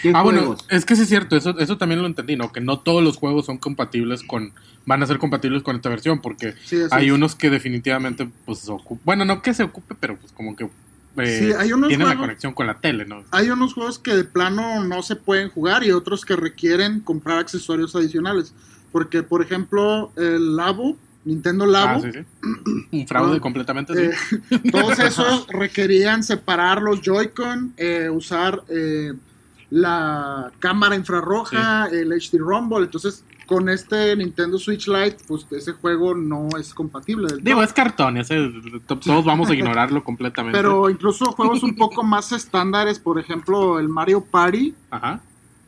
¿Qué 0.01 0.11
Ah, 0.15 0.23
bueno, 0.23 0.39
juegos? 0.39 0.65
es 0.69 0.83
que 0.83 0.95
sí 0.95 1.03
es 1.03 1.09
cierto, 1.09 1.35
eso, 1.35 1.59
eso 1.59 1.77
también 1.77 2.01
lo 2.01 2.07
entendí, 2.07 2.35
¿no? 2.35 2.51
Que 2.51 2.59
no 2.59 2.79
todos 2.79 3.03
los 3.03 3.17
juegos 3.17 3.45
son 3.45 3.59
compatibles 3.59 4.23
con, 4.23 4.51
van 4.87 5.03
a 5.03 5.05
ser 5.05 5.19
compatibles 5.19 5.61
con 5.61 5.75
esta 5.75 5.89
versión, 5.89 6.21
porque 6.21 6.55
Sí, 6.65 6.77
hay 6.89 7.09
es. 7.09 7.13
unos 7.13 7.35
que 7.35 7.51
definitivamente, 7.51 8.27
pues, 8.45 8.67
bueno, 9.03 9.23
no 9.23 9.43
que 9.43 9.53
se 9.53 9.61
ocupe, 9.61 9.93
pero 9.99 10.17
pues 10.17 10.31
como 10.33 10.55
que 10.55 10.67
eh, 11.17 11.39
Sí, 11.49 11.53
hay 11.55 11.71
unos 11.71 11.89
tienen 11.89 12.07
la 12.07 12.13
juegos- 12.15 12.25
conexión 12.25 12.53
con 12.53 12.65
la 12.65 12.79
tele, 12.79 13.05
¿no? 13.05 13.23
Hay 13.29 13.51
unos 13.51 13.75
juegos 13.75 13.99
que 13.99 14.15
de 14.15 14.23
plano 14.23 14.83
no 14.83 15.03
se 15.03 15.15
pueden 15.17 15.49
jugar 15.49 15.83
y 15.83 15.91
otros 15.91 16.25
que 16.25 16.35
requieren 16.35 17.01
comprar 17.01 17.37
accesorios 17.37 17.95
adicionales. 17.95 18.55
Porque, 18.91 19.21
por 19.21 19.43
ejemplo, 19.43 20.11
el 20.15 20.55
Labo, 20.55 20.97
Nintendo 21.23 21.65
Labo, 21.65 21.99
Ah, 22.03 22.11
sí, 22.11 22.19
sí. 22.19 22.87
Un 23.01 23.07
fraude 23.07 23.37
Ah, 23.37 23.39
completamente, 23.39 23.93
eh, 24.07 24.11
sí. 24.49 24.59
todos 24.71 24.97
esos 24.99 25.47
requerían 25.47 26.23
separar 26.23 26.81
los 26.81 27.01
Joy-Con, 27.01 27.73
eh, 27.77 28.09
usar 28.09 28.63
eh, 28.69 29.13
la 29.69 30.51
cámara 30.59 30.95
infrarroja, 30.95 31.87
el 31.91 32.11
HD 32.11 32.37
Rumble. 32.39 32.79
Entonces, 32.85 33.23
con 33.45 33.69
este 33.69 34.15
Nintendo 34.15 34.57
Switch 34.57 34.87
Lite, 34.87 35.17
pues 35.27 35.45
ese 35.51 35.73
juego 35.73 36.15
no 36.15 36.49
es 36.59 36.73
compatible. 36.73 37.27
Digo, 37.41 37.57
todo. 37.57 37.63
es 37.65 37.73
cartón, 37.73 38.17
ese, 38.17 38.49
to- 38.87 38.97
todos 38.99 39.23
vamos 39.25 39.49
a 39.49 39.53
ignorarlo 39.53 40.03
completamente. 40.05 40.57
Pero 40.57 40.89
incluso 40.89 41.25
juegos 41.33 41.61
un 41.63 41.75
poco 41.75 42.01
más 42.03 42.31
estándares, 42.31 42.97
por 42.99 43.19
ejemplo, 43.19 43.77
el 43.79 43.89
Mario 43.89 44.23
Party, 44.23 44.73
Ajá. 44.89 45.21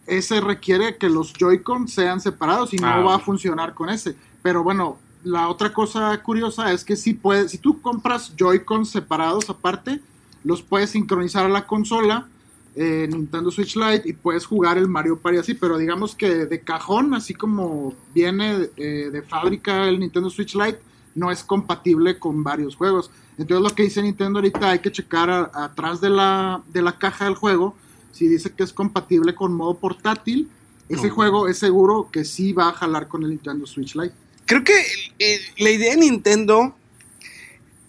ese 0.07 0.41
requiere 0.41 0.97
que 0.97 1.09
los 1.09 1.33
Joy-Con 1.33 1.87
sean 1.87 2.19
separados 2.21 2.73
y 2.73 2.77
no 2.77 2.87
Ah, 2.87 2.99
va 3.01 3.15
a 3.15 3.19
funcionar 3.19 3.73
con 3.73 3.89
ese. 3.89 4.15
Pero 4.41 4.63
bueno, 4.63 4.97
la 5.23 5.49
otra 5.49 5.73
cosa 5.73 6.17
curiosa 6.21 6.71
es 6.71 6.83
que 6.83 6.95
si 6.95 7.13
puedes, 7.13 7.51
si 7.51 7.57
tú 7.57 7.81
compras 7.81 8.33
Joy-Con 8.37 8.85
separados 8.85 9.49
aparte, 9.49 10.01
los 10.43 10.61
puedes 10.61 10.89
sincronizar 10.91 11.45
a 11.45 11.49
la 11.49 11.65
consola 11.65 12.27
eh, 12.75 13.07
Nintendo 13.09 13.51
Switch 13.51 13.75
Lite 13.75 14.09
y 14.09 14.13
puedes 14.13 14.45
jugar 14.45 14.77
el 14.77 14.87
Mario 14.87 15.19
Party 15.19 15.37
así, 15.37 15.53
pero 15.53 15.77
digamos 15.77 16.15
que 16.15 16.45
de 16.47 16.59
cajón, 16.61 17.13
así 17.13 17.33
como 17.33 17.93
viene 18.13 18.69
eh, 18.77 19.09
de 19.11 19.21
fábrica 19.21 19.87
el 19.87 19.99
Nintendo 19.99 20.29
Switch 20.29 20.55
Lite, 20.55 20.79
no 21.15 21.31
es 21.31 21.43
compatible 21.43 22.17
con 22.17 22.43
varios 22.43 22.75
juegos. 22.75 23.11
Entonces 23.37 23.61
lo 23.69 23.75
que 23.75 23.83
dice 23.83 24.01
Nintendo 24.01 24.39
ahorita 24.39 24.71
hay 24.71 24.79
que 24.79 24.91
checar 24.91 25.29
a- 25.29 25.51
atrás 25.53 26.01
de 26.01 26.09
la, 26.09 26.61
de 26.73 26.81
la 26.81 26.97
caja 26.97 27.25
del 27.25 27.35
juego 27.35 27.75
si 28.11 28.27
dice 28.27 28.51
que 28.51 28.63
es 28.63 28.73
compatible 28.73 29.33
con 29.35 29.53
modo 29.53 29.75
portátil. 29.75 30.49
Ese 30.89 31.07
No. 31.07 31.13
juego 31.15 31.47
es 31.47 31.57
seguro 31.59 32.09
que 32.11 32.25
sí 32.25 32.53
va 32.53 32.69
a 32.69 32.73
jalar 32.73 33.07
con 33.07 33.23
el 33.23 33.29
Nintendo 33.29 33.65
Switch 33.65 33.95
Lite. 33.95 34.13
Creo 34.45 34.63
que 34.63 34.73
eh, 35.19 35.39
la 35.57 35.69
idea 35.69 35.91
de 35.91 35.97
Nintendo. 35.97 36.75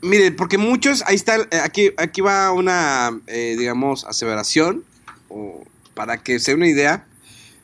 Mire, 0.02 0.32
porque 0.32 0.58
muchos. 0.58 1.02
Ahí 1.06 1.16
está. 1.16 1.36
eh, 1.36 1.60
Aquí, 1.62 1.92
aquí 1.96 2.20
va 2.20 2.52
una, 2.52 3.18
eh, 3.26 3.56
digamos, 3.58 4.04
aseveración. 4.04 4.84
O 5.28 5.64
para 5.94 6.22
que 6.22 6.38
se 6.38 6.52
dé 6.52 6.56
una 6.56 6.68
idea. 6.68 7.06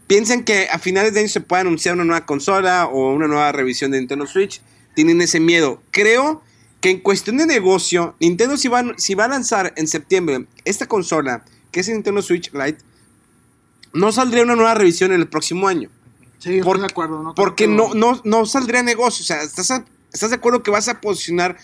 Piensan 0.07 0.43
que 0.43 0.69
a 0.71 0.79
finales 0.79 1.15
de 1.15 1.21
año 1.21 1.29
se 1.29 1.41
puede 1.41 1.61
anunciar 1.61 1.95
una 1.95 2.05
nueva 2.05 2.27
consola 2.27 2.87
o 2.87 3.13
una 3.13 3.29
nueva 3.29 3.53
revisión 3.53 3.91
de 3.93 3.99
Nintendo 3.99 4.27
Switch. 4.27 4.61
Tienen 4.95 5.21
ese 5.21 5.39
miedo. 5.39 5.81
Creo 5.93 6.43
que 6.81 6.91
en 6.91 7.01
cuestión 7.01 7.37
de 7.37 7.47
negocio, 7.47 8.17
Nintendo 8.19 8.57
si 8.57 8.67
va, 8.69 8.83
si 8.97 9.15
va 9.15 9.27
a 9.27 9.29
lanzar 9.29 9.73
en 9.77 9.87
septiembre 9.87 10.47
esta 10.65 10.87
consola, 10.87 11.45
que 11.71 11.81
es 11.81 11.89
el 11.89 11.95
Nintendo 11.95 12.23
Switch 12.23 12.51
Lite, 12.53 12.79
no 13.93 14.11
saldría 14.13 14.43
una 14.43 14.57
nueva 14.57 14.75
revisión 14.75 15.13
en 15.13 15.21
el 15.21 15.29
próximo 15.29 15.69
año. 15.69 15.91
Sí, 16.41 16.57
estoy 16.57 16.63
Por- 16.63 16.81
de 16.81 16.87
acuerdo. 16.87 17.23
¿no? 17.23 17.35
Porque 17.35 17.69
no, 17.69 17.95
no, 17.95 18.21
no 18.25 18.47
saldría 18.47 18.83
negocio. 18.83 19.23
O 19.23 19.27
sea, 19.27 19.43
¿estás, 19.43 19.71
a- 19.71 19.85
¿estás 20.13 20.31
de 20.31 20.37
acuerdo 20.37 20.63
que 20.65 20.71
vas 20.73 20.89
a 20.89 21.01
posicionar 21.01 21.57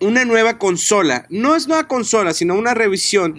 una 0.00 0.24
nueva 0.26 0.58
consola? 0.58 1.24
No 1.30 1.56
es 1.56 1.66
nueva 1.68 1.88
consola, 1.88 2.34
sino 2.34 2.54
una 2.54 2.74
revisión, 2.74 3.36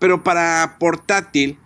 pero 0.00 0.24
para 0.24 0.76
portátil. 0.80 1.58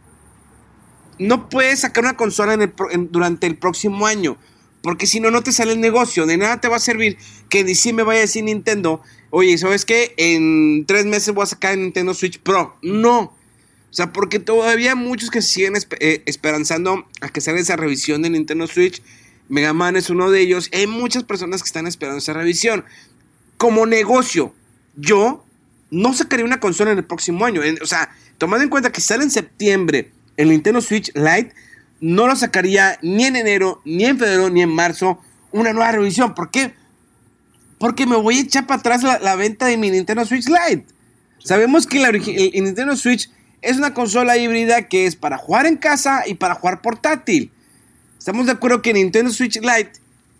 No 1.19 1.49
puedes 1.49 1.81
sacar 1.81 2.05
una 2.05 2.17
consola 2.17 2.55
en 2.55 2.63
el 2.63 2.75
en- 2.91 3.11
durante 3.13 3.47
el 3.47 3.57
próximo 3.57 4.07
año. 4.07 4.37
Porque 4.83 5.07
si 5.07 5.21
no, 5.21 5.31
no 5.31 5.43
te 5.43 5.53
sale 5.53 5.73
el 5.73 5.81
negocio. 5.81 6.27
De 6.27 6.37
nada 6.37 6.61
te 6.61 6.67
va 6.69 6.77
a 6.77 6.81
servir 6.81 7.17
que 7.49 7.61
en 7.61 7.67
diciembre 7.67 8.05
vaya 8.05 8.19
a 8.19 8.23
decir 8.23 8.43
Nintendo, 8.43 9.01
oye, 9.31 9.57
¿sabes 9.57 9.85
qué? 9.85 10.13
En 10.17 10.85
tres 10.87 11.07
meses 11.07 11.33
voy 11.33 11.45
a 11.45 11.47
sacar 11.47 11.75
el 11.75 11.83
Nintendo 11.83 12.13
Switch 12.15 12.41
Pro. 12.41 12.77
No. 12.83 13.37
O 13.93 13.95
sea, 13.95 14.11
porque 14.11 14.39
todavía 14.39 14.95
muchos 14.95 15.31
que 15.31 15.43
siguen 15.43 15.75
eh, 16.01 16.23
esperanzando 16.25 17.07
a 17.21 17.29
que 17.29 17.43
salga 17.43 17.61
esa 17.61 17.77
revisión 17.77 18.23
de 18.23 18.31
Nintendo 18.31 18.67
Switch. 18.67 19.03
Mega 19.51 19.75
Man 19.75 19.97
es 19.97 20.09
uno 20.09 20.31
de 20.31 20.41
ellos. 20.41 20.71
Hay 20.73 20.87
muchas 20.87 21.25
personas 21.25 21.63
que 21.63 21.67
están 21.67 21.87
esperando 21.87 22.19
esa 22.19 22.33
revisión. 22.33 22.87
Como 23.59 23.85
negocio, 23.85 24.55
yo 24.97 25.45
no 25.91 26.15
sacaría 26.15 26.47
una 26.47 26.59
consola 26.59 26.93
en 26.93 26.99
el 26.99 27.05
próximo 27.05 27.45
año. 27.45 27.61
O 27.83 27.87
sea, 27.87 28.09
tomando 28.39 28.65
en 28.65 28.71
cuenta 28.71 28.91
que 28.91 29.03
sale 29.03 29.25
en 29.25 29.31
septiembre 29.31 30.11
el 30.39 30.49
Nintendo 30.49 30.81
Switch 30.81 31.13
Lite, 31.15 31.53
no 32.01 32.27
lo 32.27 32.35
sacaría 32.35 32.99
ni 33.03 33.27
en 33.27 33.37
enero, 33.37 33.83
ni 33.85 34.07
en 34.07 34.19
febrero, 34.19 34.49
ni 34.49 34.63
en 34.63 34.71
marzo 34.71 35.21
una 35.51 35.75
nueva 35.75 35.93
revisión. 35.93 36.35
¿Por 36.35 36.51
qué? 36.51 36.73
Porque 37.79 38.07
me 38.07 38.17
voy 38.17 38.39
a 38.39 38.41
echar 38.41 38.67
para 38.67 38.81
atrás 38.81 39.03
la, 39.03 39.37
venta 39.37 39.67
de 39.67 39.77
mi 39.77 39.91
Nintendo 39.91 40.25
Switch 40.25 40.47
Lite. 40.47 40.87
Sabemos 41.45 41.87
que 41.87 42.03
el 42.03 42.65
Nintendo 42.65 42.97
Switch 42.97 43.29
es 43.63 43.77
una 43.79 43.95
consola 43.95 44.37
híbrida 44.37 44.89
que 44.89 45.07
es 45.07 45.17
para 45.17 45.39
jugar 45.39 45.67
en 45.67 45.77
casa 45.77 46.25
y 46.27 46.35
para 46.35 46.55
jugar 46.55 46.83
portátil. 46.83 47.51
Estamos 48.19 48.47
de 48.47 48.53
acuerdo 48.53 48.83
que 48.83 48.93
Nintendo 48.93 49.33
Switch 49.33 49.57
Lite 49.61 49.93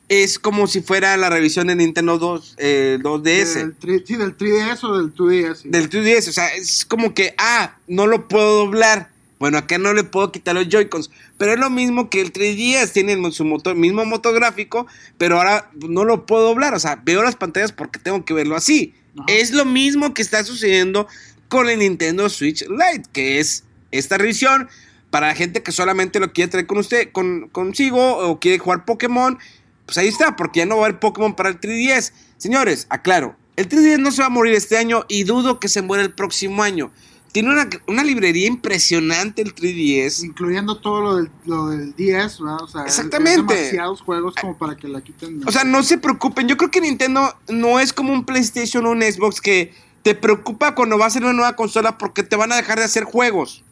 es 0.09 0.39
como 0.39 0.67
si 0.67 0.83
fuera 0.83 1.17
la 1.17 1.31
revisión 1.31 1.69
de 1.69 1.75
Nintendo 1.77 2.19
2, 2.19 2.57
eh, 2.59 2.99
2DS. 3.03 3.55
Del, 3.55 3.79
tri- 3.79 4.05
sí, 4.07 4.17
del 4.17 4.37
3DS 4.37 4.85
o 4.85 4.99
del 4.99 5.15
2DS. 5.15 5.55
sí. 5.63 5.69
Del 5.71 5.89
3DS, 5.89 6.29
o 6.29 6.33
sea, 6.33 6.49
es 6.55 6.85
como 6.85 7.15
que, 7.15 7.35
ah, 7.39 7.77
no 7.89 8.07
lo 8.07 8.29
puedo 8.29 8.59
doblar. 8.59 9.11
Bueno, 9.39 9.59
acá 9.59 9.79
no 9.79 9.93
le 9.93 10.05
puedo 10.05 10.31
quitar 10.31 10.55
los 10.55 10.69
Joy-Cons. 10.69 11.11
Pero 11.39 11.53
es 11.55 11.59
lo 11.59 11.71
mismo 11.71 12.11
que 12.11 12.21
el 12.21 12.33
3DS, 12.33 12.93
tiene 12.93 13.33
su 13.33 13.45
motor, 13.45 13.75
mismo 13.75 14.05
motográfico, 14.05 14.87
pero 15.19 15.39
ahora 15.39 15.69
no 15.75 16.05
lo 16.05 16.27
puedo 16.27 16.43
doblar. 16.49 16.75
O 16.75 16.79
sea, 16.79 17.01
veo 17.05 17.23
las 17.25 17.35
pantallas 17.35 17.73
porque 17.73 17.99
tengo 17.99 18.25
que 18.25 18.35
verlo 18.35 18.55
así. 18.55 18.95
Ajá. 19.17 19.25
Es 19.29 19.51
lo 19.51 19.65
mismo 19.65 20.15
que 20.15 20.23
está 20.23 20.45
sucediendo 20.45 21.09
con 21.53 21.69
el 21.69 21.81
Nintendo 21.81 22.31
Switch 22.31 22.63
Lite, 22.63 23.11
que 23.13 23.39
es 23.39 23.65
esta 23.91 24.17
revisión 24.17 24.71
para 25.11 25.27
la 25.27 25.35
gente 25.35 25.63
que 25.63 25.71
solamente 25.71 26.19
lo 26.19 26.33
quiere 26.33 26.51
traer 26.51 26.67
con 26.67 26.79
usted, 26.79 27.13
con, 27.13 27.51
consigo, 27.51 28.17
o 28.17 28.41
quiere 28.41 28.59
jugar 28.59 28.87
Pokémon. 28.87 29.39
Pues 29.85 29.99
ahí 29.99 30.09
está, 30.09 30.35
porque 30.35 30.61
ya 30.61 30.67
no 30.67 30.77
va 30.79 30.85
a 30.85 30.87
haber 30.87 30.99
Pokémon 30.99 31.37
para 31.37 31.51
el 31.51 31.61
3DS. 31.61 32.13
Señores, 32.39 32.87
aclaro, 32.89 33.37
el 33.57 33.69
3DS 33.69 33.99
no 33.99 34.13
se 34.13 34.23
va 34.23 34.29
a 34.29 34.31
morir 34.31 34.55
este 34.55 34.79
año 34.79 35.05
y 35.11 35.25
dudo 35.25 35.61
que 35.61 35.69
se 35.69 35.83
muera 35.83 36.03
el 36.03 36.15
próximo 36.15 36.63
año. 36.63 36.91
Tiene 37.33 37.51
una, 37.51 37.69
una 37.87 38.03
librería 38.03 38.47
impresionante 38.47 39.43
el 39.43 39.55
3DS. 39.55 40.25
Incluyendo 40.25 40.79
todo 40.79 41.03
lo 41.03 41.17
del, 41.17 41.31
lo 41.45 41.67
del 41.67 41.95
10, 41.95 42.41
¿verdad? 42.41 42.63
O 42.63 42.67
sea, 42.67 42.85
Exactamente. 42.85 43.55
demasiados 43.55 44.01
juegos 44.01 44.35
como 44.41 44.57
para 44.57 44.75
que 44.75 44.89
la 44.89 45.03
quiten. 45.03 45.47
O 45.47 45.53
sea, 45.53 45.65
no 45.65 45.83
se 45.83 45.99
preocupen. 45.99 46.49
Yo 46.49 46.57
creo 46.57 46.71
que 46.71 46.81
Nintendo 46.81 47.37
no 47.51 47.79
es 47.79 47.93
como 47.93 48.15
un 48.15 48.25
PlayStation 48.25 48.87
o 48.87 48.93
un 48.93 49.03
Xbox 49.03 49.43
que 49.43 49.75
te 50.03 50.15
preocupa 50.15 50.75
cuando 50.75 50.99
va 50.99 51.07
a 51.07 51.11
ser 51.11 51.23
una 51.23 51.33
nueva 51.33 51.57
consola 51.57 51.99
porque 51.99 52.23
te 52.23 52.37
van 52.37 52.53
a 52.53 52.57
dejar 52.57 52.79
de 52.79 52.85
hacer 52.85 53.05
juegos. 53.05 53.63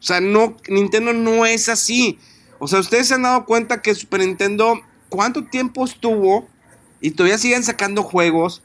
O 0.00 0.02
sea, 0.02 0.20
no, 0.20 0.56
Nintendo 0.68 1.12
no 1.12 1.46
es 1.46 1.68
así. 1.68 2.18
O 2.58 2.66
sea, 2.68 2.80
ustedes 2.80 3.08
se 3.08 3.14
han 3.14 3.22
dado 3.22 3.44
cuenta 3.44 3.82
que 3.82 3.94
Super 3.94 4.20
Nintendo, 4.20 4.80
¿cuánto 5.08 5.44
tiempo 5.44 5.84
estuvo? 5.84 6.48
Y 7.00 7.12
todavía 7.12 7.38
siguen 7.38 7.62
sacando 7.62 8.02
juegos. 8.02 8.62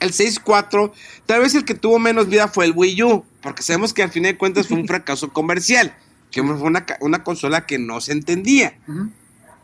El 0.00 0.12
6.4, 0.12 0.92
tal 1.26 1.40
vez 1.40 1.54
el 1.54 1.64
que 1.64 1.74
tuvo 1.74 1.98
menos 2.00 2.28
vida 2.28 2.48
fue 2.48 2.64
el 2.64 2.72
Wii 2.74 3.02
U, 3.04 3.24
porque 3.40 3.62
sabemos 3.62 3.92
que 3.94 4.02
al 4.02 4.10
fin 4.10 4.24
de 4.24 4.36
cuentas 4.36 4.66
fue 4.66 4.76
un 4.76 4.86
fracaso 4.88 5.32
comercial, 5.32 5.94
que 6.32 6.42
fue 6.42 6.54
una, 6.54 6.84
una 7.00 7.22
consola 7.22 7.66
que 7.66 7.78
no 7.78 8.00
se 8.00 8.10
entendía. 8.12 8.74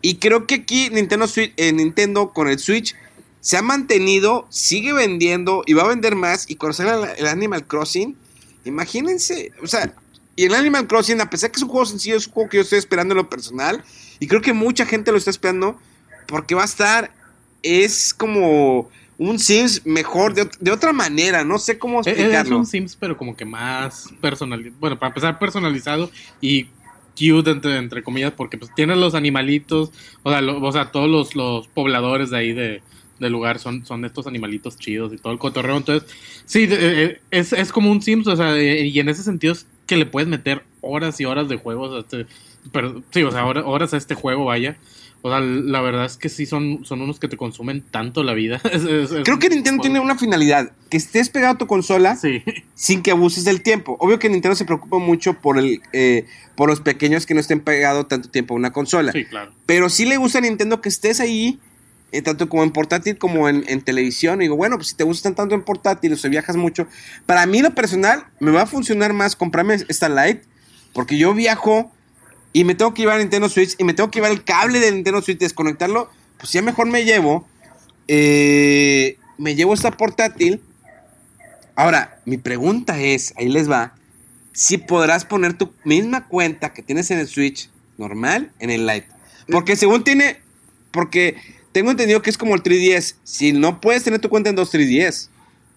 Y 0.01 0.17
creo 0.19 0.47
que 0.47 0.55
aquí 0.57 0.91
Nintendo, 0.91 1.27
Switch- 1.27 1.53
eh, 1.57 1.73
Nintendo 1.73 2.33
con 2.33 2.47
el 2.49 2.61
Switch 2.61 2.95
se 3.41 3.57
ha 3.57 3.63
mantenido, 3.63 4.47
sigue 4.51 4.93
vendiendo 4.93 5.63
y 5.67 5.73
va 5.75 5.83
a 5.85 5.89
vender 5.89 6.15
más. 6.17 6.49
Y 6.51 6.57
cuando 6.57 6.75
salga 6.75 7.13
el 7.13 7.27
Animal 7.27 7.67
Crossing, 7.67 8.17
imagínense, 8.65 9.53
o 9.63 9.67
sea, 9.67 9.95
y 10.37 10.45
el 10.45 10.55
Animal 10.55 10.87
Crossing, 10.87 11.21
a 11.21 11.31
pesar 11.31 11.51
que 11.51 11.57
es 11.57 11.63
un 11.63 11.69
juego 11.69 11.87
sencillo, 11.87 12.17
es 12.17 12.27
un 12.29 12.33
juego 12.33 12.49
que 12.51 12.57
yo 12.59 12.63
estoy 12.63 12.79
esperando 12.79 13.13
en 13.13 13.19
lo 13.19 13.29
personal. 13.29 13.83
Y 14.21 14.27
creo 14.29 14.41
que 14.41 14.53
mucha 14.53 14.87
gente 14.87 15.11
lo 15.11 15.19
está 15.19 15.31
esperando 15.31 15.79
porque 16.27 16.55
va 16.55 16.63
a 16.63 16.67
estar, 16.67 17.11
es 17.63 18.15
como 18.15 18.89
un 19.17 19.39
Sims 19.41 19.85
mejor, 19.85 20.35
de, 20.35 20.49
de 20.61 20.71
otra 20.71 20.93
manera, 20.93 21.43
no 21.45 21.59
sé 21.59 21.77
cómo 21.79 21.99
eh, 22.01 22.03
Es 22.07 22.07
explicarlo. 22.09 22.59
un 22.59 22.67
Sims, 22.67 22.95
pero 22.95 23.17
como 23.17 23.35
que 23.37 23.45
más 23.45 24.11
personalizado. 24.21 24.77
Bueno, 24.79 24.99
para 24.99 25.09
empezar, 25.09 25.39
personalizado 25.41 26.09
y 26.41 26.69
cute, 27.19 27.51
entre, 27.51 27.77
entre 27.79 28.05
comillas, 28.05 28.33
porque 28.37 28.59
pues 28.59 28.73
tienes 28.77 28.97
los 28.97 29.15
animalitos, 29.17 29.91
o 30.23 30.31
sea, 30.31 30.41
lo- 30.41 30.63
o 30.63 30.71
sea 30.73 30.93
todos 30.93 31.09
los, 31.09 31.35
los 31.35 31.67
pobladores 31.67 32.31
de 32.31 32.37
ahí 32.39 32.53
de, 32.53 32.81
del 33.21 33.33
lugar 33.33 33.59
son, 33.59 33.85
son 33.87 34.05
estos 34.05 34.27
animalitos 34.27 34.77
chidos 34.79 35.13
y 35.13 35.19
todo 35.19 35.33
el 35.33 35.39
cotorreo. 35.39 35.77
Entonces, 35.77 36.09
sí, 36.45 36.67
eh, 36.71 37.21
es, 37.31 37.53
es 37.53 37.73
como 37.73 37.91
un 37.91 38.03
Sims, 38.03 38.27
o 38.27 38.37
sea, 38.37 38.57
eh, 38.57 38.87
y 38.87 38.99
en 39.01 39.09
ese 39.09 39.23
sentido 39.23 39.53
es 39.53 39.67
que 39.87 39.97
le 39.97 40.07
puedes 40.07 40.29
meter 40.29 40.63
horas 40.81 41.21
y 41.21 41.25
horas 41.25 41.49
de 41.49 41.57
juegos 41.57 41.95
a 41.97 42.01
este. 42.01 42.27
Pero, 42.73 43.03
sí, 43.11 43.23
o 43.23 43.31
sea, 43.31 43.45
hora- 43.47 43.65
horas 43.67 43.95
a 43.95 43.97
este 43.97 44.15
juego, 44.15 44.45
vaya. 44.45 44.77
O 45.21 45.31
sea, 45.31 45.41
la 45.41 45.81
verdad 45.81 46.05
es 46.05 46.17
que 46.17 46.29
sí 46.29 46.47
son, 46.47 46.85
son 46.85 47.01
unos 47.01 47.19
que 47.19 47.27
te 47.27 47.37
consumen 47.37 47.83
tanto 47.91 48.23
la 48.23 48.35
vida. 48.35 48.61
Es- 48.73 48.85
es- 48.85 49.11
es- 49.11 49.25
Creo 49.25 49.41
que 49.41 49.49
Nintendo 49.49 49.83
tiene 49.83 49.99
una 49.99 50.17
finalidad, 50.17 50.71
que 50.91 50.97
estés 50.97 51.29
pegado 51.29 51.55
a 51.55 51.59
tu 51.59 51.67
consola 51.67 52.15
Sí. 52.15 52.43
sin 52.75 53.03
que 53.03 53.11
abuses 53.11 53.45
del 53.45 53.63
tiempo. 53.63 53.97
Obvio 53.99 54.21
que 54.21 54.29
Nintendo 54.29 54.55
se 54.55 54.65
preocupa 54.65 54.99
mucho 54.99 55.35
por 55.35 55.59
el 55.59 55.81
eh, 55.93 56.27
por 56.55 56.69
los 56.69 56.81
pequeños 56.81 57.25
que 57.27 57.35
no 57.35 57.41
estén 57.41 57.61
pegados 57.61 58.07
tanto 58.09 58.29
tiempo 58.31 58.55
a 58.55 58.57
una 58.57 58.73
consola. 58.73 59.11
Sí, 59.13 59.25
claro. 59.25 59.53
Pero 59.67 59.89
sí 59.89 60.05
le 60.07 60.17
gusta 60.19 60.39
a 60.39 60.41
Nintendo 60.43 60.81
que 60.81 60.89
estés 60.89 61.19
ahí, 61.21 61.59
eh, 62.13 62.23
tanto 62.23 62.49
como 62.49 62.63
en 62.63 62.71
portátil 62.71 63.19
como 63.19 63.49
en, 63.49 63.65
en 63.69 63.83
televisión. 63.83 64.41
Y 64.41 64.45
digo, 64.45 64.57
bueno, 64.57 64.77
pues 64.77 64.89
si 64.89 64.97
te 64.97 65.05
gustan 65.05 65.35
tanto 65.35 65.55
en 65.55 65.63
portátil 65.63 66.13
o 66.13 66.17
si 66.17 66.29
viajas 66.29 66.57
mucho, 66.57 66.87
para 67.27 67.47
mí 67.47 67.61
lo 67.61 67.75
personal 67.75 68.25
me 68.41 68.51
va 68.51 68.63
a 68.63 68.67
funcionar 68.67 69.13
más 69.13 69.37
comprarme 69.37 69.75
esta 69.89 70.09
Lite, 70.09 70.43
porque 70.93 71.19
yo 71.19 71.35
viajo 71.35 71.93
y 72.53 72.65
me 72.65 72.75
tengo 72.75 72.95
que 72.95 73.03
llevar 73.03 73.19
Nintendo 73.19 73.49
Switch 73.49 73.75
y 73.79 73.85
me 73.85 73.95
tengo 73.95 74.11
que 74.11 74.19
llevar 74.19 74.33
el 74.33 74.43
cable 74.45 74.81
de 74.81 74.91
Nintendo 74.93 75.21
Switch, 75.23 75.39
desconectarlo, 75.39 76.11
pues 76.39 76.53
ya 76.53 76.63
mejor 76.63 76.87
me 76.87 77.05
llevo, 77.05 77.47
eh, 78.07 79.19
me 79.37 79.55
llevo 79.55 79.75
esta 79.75 79.91
portátil. 79.91 80.63
Ahora, 81.77 82.21
mi 82.25 82.39
pregunta 82.39 82.99
es, 83.01 83.35
ahí 83.37 83.49
les 83.49 83.71
va, 83.71 83.95
si 84.53 84.79
podrás 84.79 85.25
poner 85.25 85.55
tu 85.55 85.73
misma 85.85 86.27
cuenta 86.27 86.73
que 86.73 86.83
tienes 86.83 87.11
en 87.11 87.19
el 87.19 87.29
Switch 87.29 87.71
normal 87.99 88.51
en 88.59 88.71
el 88.71 88.87
Lite. 88.87 89.09
Porque 89.49 89.77
según 89.77 90.05
tiene, 90.05 90.41
porque 90.91 91.37
tengo 91.73 91.91
entendido 91.91 92.23
que 92.23 92.31
es 92.31 92.39
como 92.39 92.55
el 92.55 92.63
3DS, 92.63 93.17
si 93.23 93.53
no 93.53 93.81
puedes 93.81 94.05
tener 94.05 94.21
tu 94.21 94.29
cuenta 94.29 94.51
en 94.51 94.57
dos 94.57 94.73
3DS. 94.73 95.29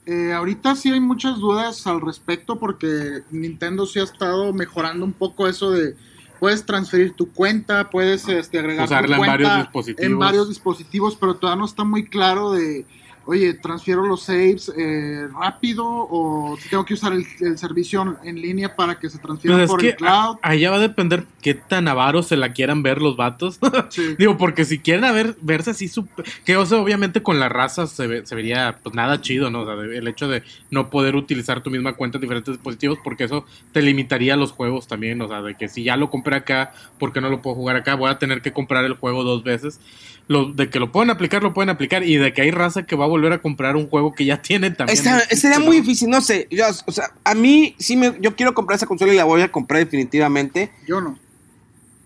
Eh, 0.05 0.33
ahorita 0.33 0.75
sí 0.75 0.91
hay 0.91 0.99
muchas 0.99 1.37
dudas 1.37 1.85
al 1.85 2.01
respecto 2.01 2.59
porque 2.59 3.21
Nintendo 3.29 3.85
sí 3.85 3.99
ha 3.99 4.03
estado 4.03 4.51
mejorando 4.51 5.05
un 5.05 5.13
poco 5.13 5.47
eso 5.47 5.71
de 5.71 5.95
puedes 6.39 6.65
transferir 6.65 7.13
tu 7.13 7.31
cuenta, 7.31 7.91
puedes 7.91 8.27
este, 8.27 8.57
agregar 8.57 8.87
tu 8.87 8.93
Usarla 8.93 9.15
en 9.15 9.19
cuenta 9.19 9.37
varios 9.37 9.57
dispositivos. 9.57 10.11
en 10.11 10.19
varios 10.19 10.49
dispositivos, 10.49 11.15
pero 11.15 11.35
todavía 11.35 11.59
no 11.59 11.65
está 11.65 11.83
muy 11.83 12.05
claro 12.05 12.51
de, 12.51 12.85
oye, 13.25 13.53
transfiero 13.53 14.05
los 14.05 14.23
saves 14.23 14.71
eh, 14.77 15.27
rápido 15.33 15.85
o 15.85 16.57
tengo 16.69 16.83
que 16.85 16.95
usar 16.95 17.13
el, 17.13 17.25
el 17.39 17.57
servicio 17.57 18.17
en 18.23 18.41
línea 18.41 18.75
para 18.75 18.99
que 18.99 19.09
se 19.09 19.19
transfieran 19.19 19.59
Pues 19.59 19.69
es 19.69 19.71
por 19.71 19.85
el 19.85 19.95
cloud. 19.95 20.37
a- 20.41 20.49
allá 20.49 20.71
va 20.71 20.77
a 20.77 20.79
depender 20.79 21.25
qué 21.41 21.53
tan 21.53 21.87
avaros 21.87 22.27
se 22.27 22.35
la 22.37 22.51
quieran 22.53 22.83
ver 22.83 23.01
los 23.01 23.15
vatos. 23.17 23.59
Sí. 23.89 24.15
Digo, 24.17 24.37
porque 24.37 24.65
si 24.65 24.79
quieren 24.79 25.03
a 25.05 25.11
ver, 25.11 25.35
verse 25.41 25.71
así, 25.71 25.87
súper- 25.87 26.25
que 26.45 26.55
o 26.57 26.65
sea, 26.65 26.79
obviamente 26.79 27.21
con 27.23 27.39
la 27.39 27.49
raza 27.49 27.87
se, 27.87 28.07
ve- 28.07 28.25
se 28.25 28.35
vería 28.35 28.77
pues 28.81 28.95
nada 28.95 29.21
chido, 29.21 29.49
¿no? 29.49 29.61
O 29.61 29.65
sea, 29.65 29.75
de- 29.75 29.97
el 29.97 30.07
hecho 30.07 30.27
de 30.27 30.43
no 30.69 30.89
poder 30.89 31.15
utilizar 31.15 31.61
tu 31.61 31.69
misma 31.69 31.93
cuenta 31.93 32.17
en 32.17 32.21
diferentes 32.21 32.53
dispositivos, 32.55 32.99
porque 33.03 33.25
eso 33.25 33.45
te 33.71 33.81
limitaría 33.81 34.35
los 34.35 34.51
juegos 34.51 34.87
también, 34.87 35.21
o 35.21 35.27
sea, 35.27 35.41
de 35.41 35.55
que 35.55 35.67
si 35.67 35.83
ya 35.83 35.95
lo 35.97 36.09
compré 36.09 36.35
acá, 36.37 36.73
¿por 36.99 37.11
qué 37.13 37.21
no 37.21 37.29
lo 37.29 37.41
puedo 37.41 37.55
jugar 37.55 37.75
acá? 37.75 37.95
Voy 37.95 38.09
a 38.09 38.17
tener 38.19 38.41
que 38.41 38.51
comprar 38.53 38.85
el 38.85 38.93
juego 38.93 39.23
dos 39.23 39.43
veces. 39.43 39.79
Lo, 40.31 40.45
de 40.53 40.69
que 40.69 40.79
lo 40.79 40.91
pueden 40.93 41.09
aplicar, 41.09 41.43
lo 41.43 41.53
pueden 41.53 41.69
aplicar, 41.69 42.03
y 42.03 42.15
de 42.15 42.31
que 42.33 42.41
hay 42.41 42.51
raza 42.51 42.83
que 42.83 42.95
va 42.95 43.03
a 43.05 43.07
volver 43.09 43.33
a 43.33 43.39
comprar 43.41 43.75
un 43.75 43.89
juego 43.89 44.13
que 44.13 44.23
ya 44.23 44.41
tiene 44.41 44.71
también. 44.71 44.97
Está, 44.97 45.19
sería 45.35 45.59
¿no? 45.59 45.65
muy 45.65 45.81
difícil, 45.81 46.09
no 46.09 46.21
sé. 46.21 46.47
Yo, 46.49 46.63
o 46.85 46.91
sea, 46.91 47.11
a 47.25 47.33
mí 47.35 47.75
sí 47.79 47.97
me, 47.97 48.13
yo 48.21 48.35
quiero 48.35 48.53
comprar 48.53 48.77
esa 48.77 48.85
consola 48.85 49.11
y 49.13 49.17
la 49.17 49.25
voy 49.25 49.41
a 49.41 49.51
comprar 49.51 49.83
definitivamente. 49.83 50.71
Yo 50.87 51.01
no. 51.01 51.17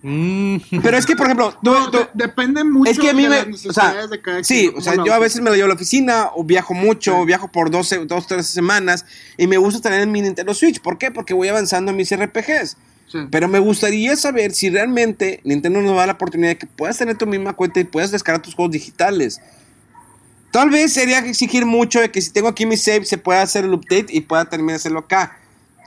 Mm. 0.08 0.58
Pero 0.84 0.98
es 0.98 1.06
que, 1.06 1.16
por 1.16 1.26
ejemplo, 1.26 1.52
tú- 1.64 1.72
No, 1.72 1.90
tú- 1.90 1.98
de- 1.98 2.08
depende 2.14 2.64
mucho 2.64 2.92
es 2.92 3.00
que 3.00 3.10
a 3.10 3.14
mí 3.14 3.24
de 3.24 3.30
me, 3.30 3.36
las 3.38 3.46
o 3.46 3.50
necesidades 3.50 3.94
sea, 3.96 4.08
de 4.08 4.22
cada 4.22 4.44
sí, 4.44 4.72
o 4.76 4.80
sea, 4.82 4.94
yo 5.04 5.14
a 5.14 5.20
veces 5.20 5.42
me 5.42 5.50
la 5.50 5.56
llevo 5.56 5.66
a 5.66 5.70
la 5.70 5.74
oficina 5.76 6.30
o 6.36 6.44
viajo 6.44 6.74
mucho, 6.76 7.12
Sí. 7.12 7.18
o 7.22 7.26
viajo 7.26 7.52
por 7.52 7.72
12, 7.72 8.06
dos, 8.06 8.28
tres 8.28 8.46
semanas 8.48 9.06
y 9.38 9.48
me 9.48 9.58
gusta 9.58 9.82
tener 9.82 10.08
mi 10.08 10.22
Nintendo 10.22 10.54
Switch. 10.54 10.80
¿Por 10.80 10.98
qué? 11.00 11.10
Porque 11.12 11.34
voy 11.34 11.48
avanzando 11.48 11.90
en 11.92 11.98
mis 11.98 12.12
RPGs. 12.12 12.78
Sí. 13.08 13.20
Pero 13.30 13.48
me 13.48 13.60
gustaría 13.60 14.16
saber 14.16 14.52
si 14.54 14.70
realmente 14.70 15.40
Nintendo 15.44 15.82
nos 15.82 15.96
da 15.96 16.08
la 16.08 16.14
oportunidad 16.14 16.50
de 16.50 16.58
que 16.58 16.66
puedas 16.68 16.98
tener 16.98 17.18
tu 17.18 17.28
misma 17.28 17.54
cuenta 17.54 17.80
y 17.80 17.84
puedas 17.84 18.12
descargar 18.12 18.42
tus 18.42 18.56
juegos 18.56 18.72
digitales. 18.72 19.40
Tal 20.52 20.70
vez 20.70 20.94
sería 20.94 21.20
exigir 21.20 21.66
mucho 21.66 22.00
de 22.00 22.10
que 22.12 22.22
si 22.22 22.32
tengo 22.32 22.48
aquí 22.48 22.66
mi 22.66 22.78
save 22.78 23.06
se 23.06 23.18
pueda 23.18 23.42
hacer 23.42 23.66
el 23.66 23.74
update 23.74 24.08
y 24.10 24.22
pueda 24.22 24.46
terminar 24.46 24.74
de 24.74 24.78
hacerlo 24.78 25.00
acá. 25.00 25.38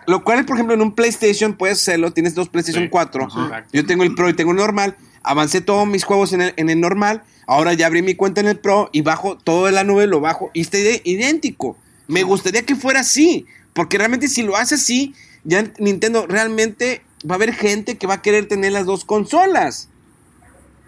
Lo 0.07 0.25
cual, 0.25 0.45
por 0.45 0.57
ejemplo, 0.57 0.75
en 0.75 0.83
un 0.83 0.95
PlayStation 0.95 1.55
puedes 1.55 1.79
hacerlo. 1.83 2.13
Tienes 2.13 2.35
dos 2.35 2.49
PlayStation 2.49 2.85
Sí, 2.85 2.89
4. 2.91 3.23
exacto. 3.25 3.71
Yo 3.73 3.85
tengo 3.87 4.05
el 4.05 4.15
Pro 4.15 4.29
y 4.29 4.35
tengo 4.35 4.53
el 4.53 4.57
normal. 4.57 4.97
Avancé 5.23 5.61
todos 5.61 5.87
mis 5.87 6.05
juegos 6.05 6.33
en 6.33 6.41
el, 6.43 6.55
en 6.57 6.71
el 6.71 6.81
normal. 6.81 7.23
Ahora 7.47 7.73
ya 7.75 7.87
abrí 7.87 8.03
mi 8.03 8.15
cuenta 8.15 8.41
en 8.41 8.47
el 8.49 8.59
Pro 8.59 8.89
y 8.93 9.03
bajo 9.03 9.37
todo 9.37 9.69
en 9.69 9.75
la 9.75 9.85
nube, 9.85 10.07
lo 10.07 10.21
bajo 10.21 10.51
y 10.55 10.61
está 10.63 10.79
idéntico. 11.05 11.77
Me 12.07 12.23
gustaría 12.23 12.63
que 12.63 12.77
fuera 12.77 13.01
así. 13.01 13.47
Porque 13.75 13.99
realmente 13.99 14.29
si 14.29 14.43
lo 14.43 14.57
hace 14.57 14.77
así, 14.77 15.15
ya 15.45 15.65
Nintendo 15.79 16.27
realmente 16.27 17.03
va 17.29 17.35
a 17.35 17.37
haber 17.37 17.53
gente 17.53 17.99
que 17.99 18.07
va 18.07 18.15
a 18.15 18.23
querer 18.23 18.49
tener 18.49 18.73
las 18.73 18.87
dos 18.87 19.05
consolas. 19.05 19.89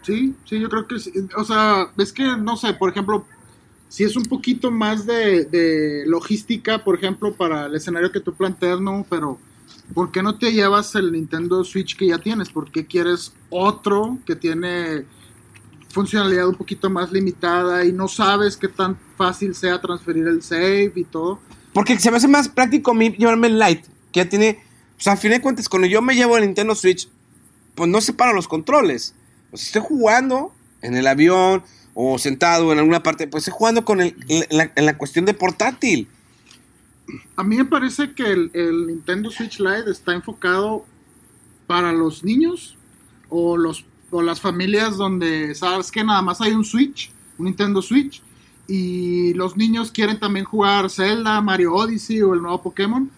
Sí, 0.02 0.34
sí, 0.48 0.58
yo 0.58 0.68
creo 0.68 0.86
que 0.86 0.98
sí. 0.98 1.12
O 1.36 1.44
sea, 1.44 1.90
es 1.98 2.12
que, 2.12 2.24
no 2.36 2.56
sé, 2.56 2.74
por 2.74 2.90
ejemplo, 2.90 3.26
si 3.88 4.04
es 4.04 4.16
un 4.16 4.24
poquito 4.24 4.70
más 4.70 5.06
de, 5.06 5.44
de 5.44 6.04
logística, 6.06 6.82
por 6.82 6.96
ejemplo, 6.96 7.34
para 7.34 7.66
el 7.66 7.74
escenario 7.74 8.12
que 8.12 8.20
tú 8.20 8.34
planteas, 8.34 8.80
¿no? 8.80 9.04
Pero, 9.10 9.38
¿por 9.94 10.10
qué 10.10 10.22
no 10.22 10.38
te 10.38 10.52
llevas 10.52 10.94
el 10.94 11.12
Nintendo 11.12 11.64
Switch 11.64 11.96
que 11.96 12.06
ya 12.06 12.18
tienes? 12.18 12.48
¿Por 12.48 12.70
qué 12.70 12.86
quieres 12.86 13.32
otro 13.50 14.18
que 14.24 14.36
tiene 14.36 15.04
funcionalidad 15.90 16.46
un 16.48 16.54
poquito 16.54 16.88
más 16.88 17.10
limitada 17.10 17.84
y 17.84 17.92
no 17.92 18.06
sabes 18.06 18.56
qué 18.56 18.68
tan 18.68 18.96
fácil 19.16 19.54
sea 19.54 19.80
transferir 19.80 20.26
el 20.26 20.42
save 20.42 20.92
y 20.94 21.04
todo? 21.04 21.40
Porque 21.72 21.98
se 21.98 22.10
me 22.10 22.16
hace 22.16 22.28
más 22.28 22.48
práctico 22.48 22.92
a 22.92 22.94
mí 22.94 23.10
llevarme 23.10 23.48
el 23.48 23.58
Lite, 23.58 23.88
que 24.12 24.20
ya 24.20 24.28
tiene. 24.28 24.69
O 25.00 25.02
sea, 25.02 25.14
a 25.14 25.16
fin 25.16 25.32
de 25.32 25.40
cuentas, 25.40 25.68
cuando 25.68 25.88
yo 25.88 26.00
me 26.02 26.14
llevo 26.14 26.36
el 26.36 26.44
Nintendo 26.44 26.76
Switch, 26.76 27.08
pues 27.74 27.88
no 27.88 28.00
separo 28.00 28.34
los 28.34 28.46
controles. 28.46 29.14
Sea, 29.54 29.64
estoy 29.66 29.82
jugando 29.82 30.54
en 30.82 30.94
el 30.94 31.06
avión 31.06 31.64
o 31.94 32.18
sentado 32.18 32.72
en 32.72 32.78
alguna 32.78 33.02
parte, 33.02 33.26
pues 33.26 33.42
estoy 33.42 33.58
jugando 33.58 33.84
con 33.84 34.00
el, 34.00 34.14
en 34.28 34.86
la 34.86 34.96
cuestión 34.96 35.24
de 35.24 35.34
portátil. 35.34 36.06
A 37.34 37.42
mí 37.42 37.56
me 37.56 37.64
parece 37.64 38.12
que 38.12 38.30
el, 38.30 38.50
el 38.54 38.86
Nintendo 38.86 39.30
Switch 39.30 39.58
Lite 39.58 39.90
está 39.90 40.12
enfocado 40.12 40.84
para 41.66 41.92
los 41.92 42.22
niños 42.22 42.76
o 43.28 43.56
los 43.56 43.84
o 44.10 44.22
las 44.22 44.40
familias 44.40 44.96
donde 44.96 45.54
sabes 45.54 45.90
que 45.90 46.02
nada 46.04 46.20
más 46.20 46.40
hay 46.40 46.52
un 46.52 46.64
Switch, 46.64 47.12
un 47.38 47.46
Nintendo 47.46 47.80
Switch 47.80 48.22
y 48.66 49.34
los 49.34 49.56
niños 49.56 49.90
quieren 49.90 50.18
también 50.18 50.44
jugar 50.44 50.90
Zelda, 50.90 51.40
Mario 51.40 51.74
Odyssey 51.74 52.22
o 52.22 52.34
el 52.34 52.42
nuevo 52.42 52.62
Pokémon. 52.62 53.10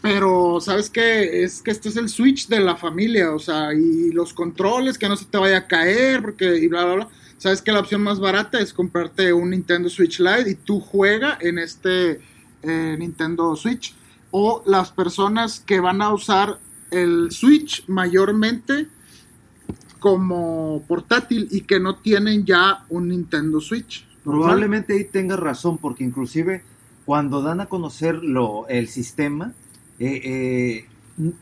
Pero 0.00 0.60
sabes 0.60 0.90
que 0.90 1.42
es 1.42 1.60
que 1.60 1.72
este 1.72 1.88
es 1.88 1.96
el 1.96 2.08
Switch 2.08 2.46
de 2.46 2.60
la 2.60 2.76
familia, 2.76 3.32
o 3.32 3.38
sea, 3.38 3.74
y 3.74 4.12
los 4.12 4.32
controles 4.32 4.96
que 4.96 5.08
no 5.08 5.16
se 5.16 5.24
te 5.24 5.38
vaya 5.38 5.58
a 5.58 5.66
caer, 5.66 6.22
porque 6.22 6.56
y 6.56 6.68
bla 6.68 6.84
bla 6.84 6.94
bla. 6.94 7.08
Sabes 7.36 7.62
que 7.62 7.72
la 7.72 7.80
opción 7.80 8.02
más 8.02 8.20
barata 8.20 8.60
es 8.60 8.72
comprarte 8.72 9.32
un 9.32 9.50
Nintendo 9.50 9.88
Switch 9.88 10.20
Lite 10.20 10.50
y 10.50 10.54
tú 10.54 10.80
juega 10.80 11.38
en 11.40 11.58
este 11.58 12.20
eh, 12.62 12.96
Nintendo 12.98 13.54
Switch. 13.56 13.94
O 14.30 14.62
las 14.66 14.92
personas 14.92 15.60
que 15.60 15.80
van 15.80 16.02
a 16.02 16.12
usar 16.12 16.58
el 16.90 17.30
Switch 17.30 17.84
mayormente 17.88 18.88
como 19.98 20.84
portátil 20.86 21.48
y 21.50 21.62
que 21.62 21.80
no 21.80 21.96
tienen 21.96 22.44
ya 22.44 22.84
un 22.88 23.08
Nintendo 23.08 23.60
Switch. 23.60 24.06
Probablemente 24.24 24.94
ahí 24.94 25.04
tengas 25.04 25.38
razón, 25.38 25.78
porque 25.78 26.04
inclusive 26.04 26.62
cuando 27.04 27.40
dan 27.40 27.60
a 27.60 27.66
conocer 27.66 28.16
lo, 28.16 28.68
el 28.68 28.88
sistema, 28.88 29.54
eh, 29.98 30.20
eh, 30.24 30.86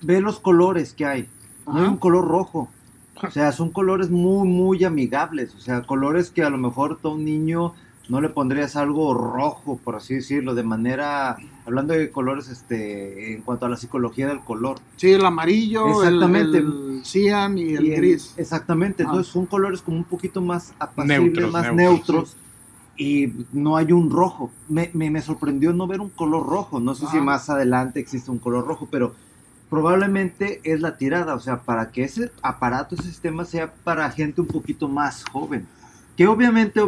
ve 0.02 0.20
los 0.20 0.38
colores 0.40 0.92
que 0.94 1.04
hay. 1.06 1.28
No 1.66 1.78
hay 1.78 1.86
un 1.88 1.96
color 1.98 2.26
rojo. 2.26 2.68
O 3.26 3.30
sea, 3.30 3.50
son 3.50 3.70
colores 3.70 4.10
muy, 4.10 4.46
muy 4.46 4.84
amigables. 4.84 5.54
O 5.54 5.58
sea, 5.58 5.80
colores 5.84 6.28
que 6.30 6.42
a 6.42 6.50
lo 6.50 6.58
mejor 6.58 6.98
a 7.02 7.08
un 7.08 7.24
niño 7.24 7.72
no 8.10 8.20
le 8.20 8.28
pondrías 8.28 8.76
algo 8.76 9.14
rojo, 9.14 9.80
por 9.82 9.96
así 9.96 10.16
decirlo, 10.16 10.54
de 10.54 10.62
manera, 10.62 11.38
hablando 11.64 11.94
de 11.94 12.10
colores, 12.10 12.48
este, 12.48 13.32
en 13.32 13.40
cuanto 13.40 13.64
a 13.64 13.70
la 13.70 13.78
psicología 13.78 14.28
del 14.28 14.40
color. 14.40 14.80
Sí, 14.96 15.12
el 15.12 15.24
amarillo, 15.24 16.02
el- 16.04 16.08
Exactamente. 16.16 16.58
el, 16.58 17.00
cian 17.04 17.56
y 17.56 17.72
el 17.72 17.86
Y 17.86 17.92
el- 17.92 17.96
gris. 17.96 18.34
Exactamente, 18.36 19.02
Ah. 19.02 19.06
entonces 19.06 19.32
son 19.32 19.46
colores 19.46 19.80
como 19.80 19.96
un 19.96 20.04
poquito 20.04 20.42
más 20.42 20.74
apacibles, 20.78 21.20
Neutros, 21.22 21.52
más 21.52 21.62
neutros, 21.74 21.76
neutros, 22.08 22.36
y 22.96 23.32
no 23.52 23.76
hay 23.76 23.92
un 23.92 24.10
rojo. 24.10 24.50
Me, 24.68 24.90
me, 24.94 25.10
me 25.10 25.22
sorprendió 25.22 25.72
no 25.72 25.86
ver 25.86 26.00
un 26.00 26.10
color 26.10 26.46
rojo, 26.46 26.80
no 26.80 26.94
sé 26.94 27.06
si 27.06 27.18
más 27.18 27.50
adelante 27.50 28.00
existe 28.00 28.30
un 28.30 28.38
color 28.38 28.66
rojo, 28.66 28.88
pero 28.90 29.14
probablemente 29.68 30.60
es 30.64 30.80
la 30.80 30.96
tirada, 30.96 31.34
o 31.34 31.40
sea, 31.40 31.62
para 31.62 31.90
que 31.90 32.04
ese 32.04 32.30
aparato, 32.42 32.94
ese 32.94 33.04
sistema 33.04 33.44
sea 33.44 33.72
para 33.72 34.10
gente 34.10 34.40
un 34.40 34.46
poquito 34.46 34.88
más 34.88 35.24
joven. 35.24 35.66
Que 36.16 36.26
obviamente, 36.26 36.80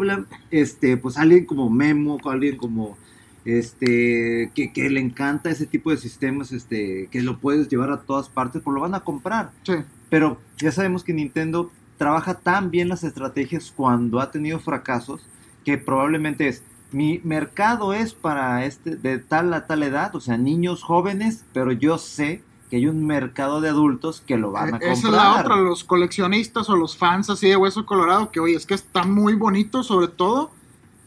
este, 0.50 0.96
pues 0.96 1.18
alguien 1.18 1.44
como 1.44 1.68
Memo, 1.68 2.18
alguien 2.24 2.56
como 2.56 2.96
este 3.44 4.50
que, 4.54 4.72
que 4.72 4.90
le 4.90 5.00
encanta 5.00 5.50
ese 5.50 5.66
tipo 5.66 5.90
de 5.90 5.98
sistemas, 5.98 6.52
este, 6.52 7.09
que 7.11 7.22
lo 7.22 7.38
puedes 7.38 7.68
llevar 7.68 7.90
a 7.90 8.00
todas 8.00 8.28
partes, 8.28 8.62
pues 8.62 8.74
lo 8.74 8.80
van 8.80 8.94
a 8.94 9.00
comprar. 9.00 9.50
Sí. 9.64 9.74
Pero 10.09 10.38
ya 10.56 10.72
sabemos 10.72 11.04
que 11.04 11.12
Nintendo 11.12 11.70
trabaja 11.98 12.34
tan 12.34 12.70
bien 12.70 12.88
las 12.88 13.04
estrategias 13.04 13.72
cuando 13.74 14.20
ha 14.20 14.30
tenido 14.30 14.61
fracasos 14.61 15.26
que 15.64 15.78
probablemente 15.78 16.48
es 16.48 16.62
mi 16.90 17.20
mercado 17.22 17.92
es 17.92 18.14
para 18.14 18.64
este 18.64 18.96
de 18.96 19.18
tal 19.18 19.52
a 19.52 19.66
tal 19.66 19.82
edad, 19.82 20.14
o 20.16 20.20
sea, 20.20 20.38
niños 20.38 20.82
jóvenes, 20.82 21.44
pero 21.52 21.72
yo 21.72 21.98
sé 21.98 22.42
que 22.70 22.76
hay 22.76 22.86
un 22.86 23.06
mercado 23.06 23.61
de 23.61 23.68
adultos 23.68 24.22
que 24.26 24.36
lo 24.38 24.52
van 24.52 24.64
a 24.64 24.68
Eh, 24.68 24.70
comprar. 24.72 24.92
Esa 24.92 25.09
es 25.09 25.14
la 25.14 25.40
otra, 25.40 25.56
los 25.56 25.84
coleccionistas 25.84 26.68
o 26.70 26.76
los 26.76 26.96
fans 26.96 27.28
así 27.30 27.48
de 27.48 27.56
Hueso 27.56 27.84
Colorado, 27.84 28.30
que 28.30 28.40
oye, 28.40 28.56
es 28.56 28.66
que 28.66 28.74
está 28.74 29.04
muy 29.04 29.34
bonito, 29.34 29.82
sobre 29.82 30.09
todo 30.09 30.50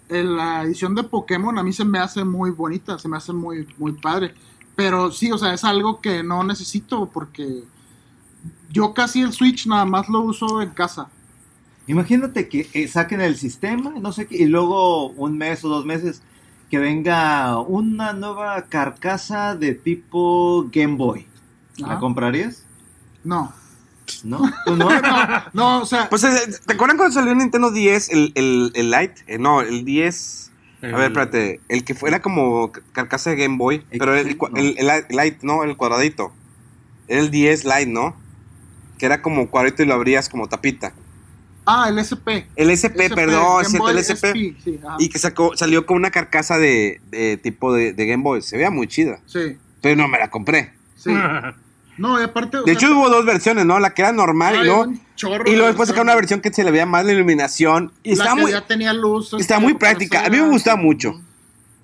en 0.09 0.35
la 0.35 0.63
edición 0.63 0.93
de 0.93 1.03
Pokémon 1.03 1.57
a 1.57 1.63
mí 1.63 1.71
se 1.71 1.85
me 1.85 1.97
hace 1.99 2.23
muy 2.25 2.51
bonita, 2.51 2.99
se 2.99 3.07
me 3.07 3.17
hace 3.17 3.31
muy, 3.33 3.67
muy 3.77 3.93
padre. 3.93 4.33
Pero 4.75 5.11
sí, 5.11 5.31
o 5.31 5.37
sea, 5.37 5.53
es 5.53 5.63
algo 5.63 6.01
que 6.01 6.23
no 6.23 6.43
necesito 6.43 7.07
porque 7.07 7.63
yo 8.69 8.93
casi 8.93 9.21
el 9.21 9.33
Switch 9.33 9.67
nada 9.67 9.85
más 9.85 10.09
lo 10.09 10.21
uso 10.21 10.61
en 10.61 10.71
casa. 10.71 11.09
Imagínate 11.87 12.47
que 12.47 12.67
eh, 12.73 12.87
saquen 12.87 13.21
el 13.21 13.35
sistema, 13.37 13.93
no 13.99 14.11
sé 14.11 14.27
qué, 14.27 14.37
y 14.37 14.45
luego 14.45 15.07
un 15.09 15.37
mes 15.37 15.63
o 15.65 15.69
dos 15.69 15.85
meses 15.85 16.21
que 16.69 16.77
venga 16.77 17.59
una 17.59 18.13
nueva 18.13 18.63
carcasa 18.69 19.55
de 19.55 19.73
tipo 19.75 20.69
Game 20.71 20.95
Boy. 20.95 21.27
¿La 21.77 21.87
Ajá. 21.93 21.99
comprarías? 21.99 22.65
No. 23.23 23.51
¿No? 24.23 24.41
¿Tú 24.65 24.75
no? 24.75 24.89
No, 25.53 25.81
o 25.81 25.85
sea, 25.85 26.09
Pues, 26.09 26.23
eh, 26.23 26.29
¿te 26.65 26.73
acuerdan 26.73 26.97
cuando 26.97 27.13
salió 27.13 27.31
el 27.31 27.37
Nintendo 27.39 27.71
10, 27.71 28.09
el, 28.09 28.31
el, 28.35 28.71
el 28.75 28.91
Lite? 28.91 29.23
Eh, 29.27 29.37
no, 29.37 29.61
el 29.61 29.83
10... 29.85 30.47
A 30.83 30.87
ver, 30.97 31.11
espérate, 31.11 31.59
el 31.69 31.83
que 31.83 31.93
fuera 31.93 32.23
como 32.23 32.71
carcasa 32.91 33.29
de 33.29 33.35
Game 33.35 33.57
Boy, 33.57 33.85
pero 33.99 34.15
el, 34.15 34.35
cua- 34.35 34.49
no. 34.49 34.57
el, 34.57 34.75
el 34.79 34.87
Lite, 35.15 35.37
no, 35.43 35.63
el 35.63 35.77
cuadradito. 35.77 36.33
Era 37.07 37.21
el 37.21 37.29
10 37.29 37.65
Lite, 37.65 37.85
¿no? 37.85 38.15
Que 38.97 39.05
era 39.05 39.21
como 39.21 39.47
cuadrito 39.51 39.83
y 39.83 39.85
lo 39.85 39.93
abrías 39.93 40.27
como 40.27 40.47
tapita. 40.47 40.91
Ah, 41.65 41.87
el 41.89 41.99
SP. 41.99 42.47
El 42.55 42.69
SP, 42.73 43.05
SP, 43.09 43.15
perdón, 43.15 43.63
el 43.89 43.97
SP. 43.99 44.29
SP, 44.29 44.55
sí. 44.63 44.79
Y 44.99 45.09
que 45.09 45.19
sacó, 45.19 45.55
salió 45.57 45.85
con 45.85 45.97
una 45.97 46.11
carcasa 46.11 46.57
de, 46.57 47.01
de 47.09 47.37
tipo 47.37 47.73
de, 47.73 47.93
de 47.93 48.05
Game 48.05 48.23
Boy. 48.23 48.41
Se 48.41 48.57
veía 48.57 48.69
muy 48.71 48.87
chida. 48.87 49.19
Sí, 49.25 49.57
Pero 49.81 49.95
no 49.95 50.07
me 50.07 50.17
la 50.19 50.29
compré. 50.29 50.73
sí. 50.95 51.11
No, 51.97 52.19
y 52.19 52.23
aparte. 52.23 52.57
De 52.57 52.63
sea, 52.63 52.73
hecho, 52.73 52.97
hubo 52.97 53.09
dos 53.09 53.25
versiones, 53.25 53.65
¿no? 53.65 53.77
La 53.79 53.93
que 53.93 54.01
era 54.01 54.11
normal 54.11 54.55
y 54.55 54.65
luego, 54.65 54.83
un 54.83 55.01
chorro 55.15 55.43
y 55.45 55.51
luego 55.51 55.67
después 55.67 55.87
sacaron 55.89 56.07
una 56.07 56.15
versión 56.15 56.39
que 56.41 56.51
se 56.51 56.63
le 56.63 56.71
veía 56.71 56.85
más 56.87 57.05
la 57.05 57.11
iluminación. 57.11 57.91
Y 58.01 58.15
La 58.15 58.23
estaba 58.23 58.35
que 58.37 58.41
muy, 58.43 58.51
ya 58.53 58.65
tenía 58.65 58.93
luz. 58.93 59.33
está 59.37 59.59
muy 59.59 59.75
práctica. 59.75 60.25
A 60.25 60.29
mí 60.29 60.37
me 60.37 60.47
gustaba 60.49 60.81
mucho. 60.81 61.21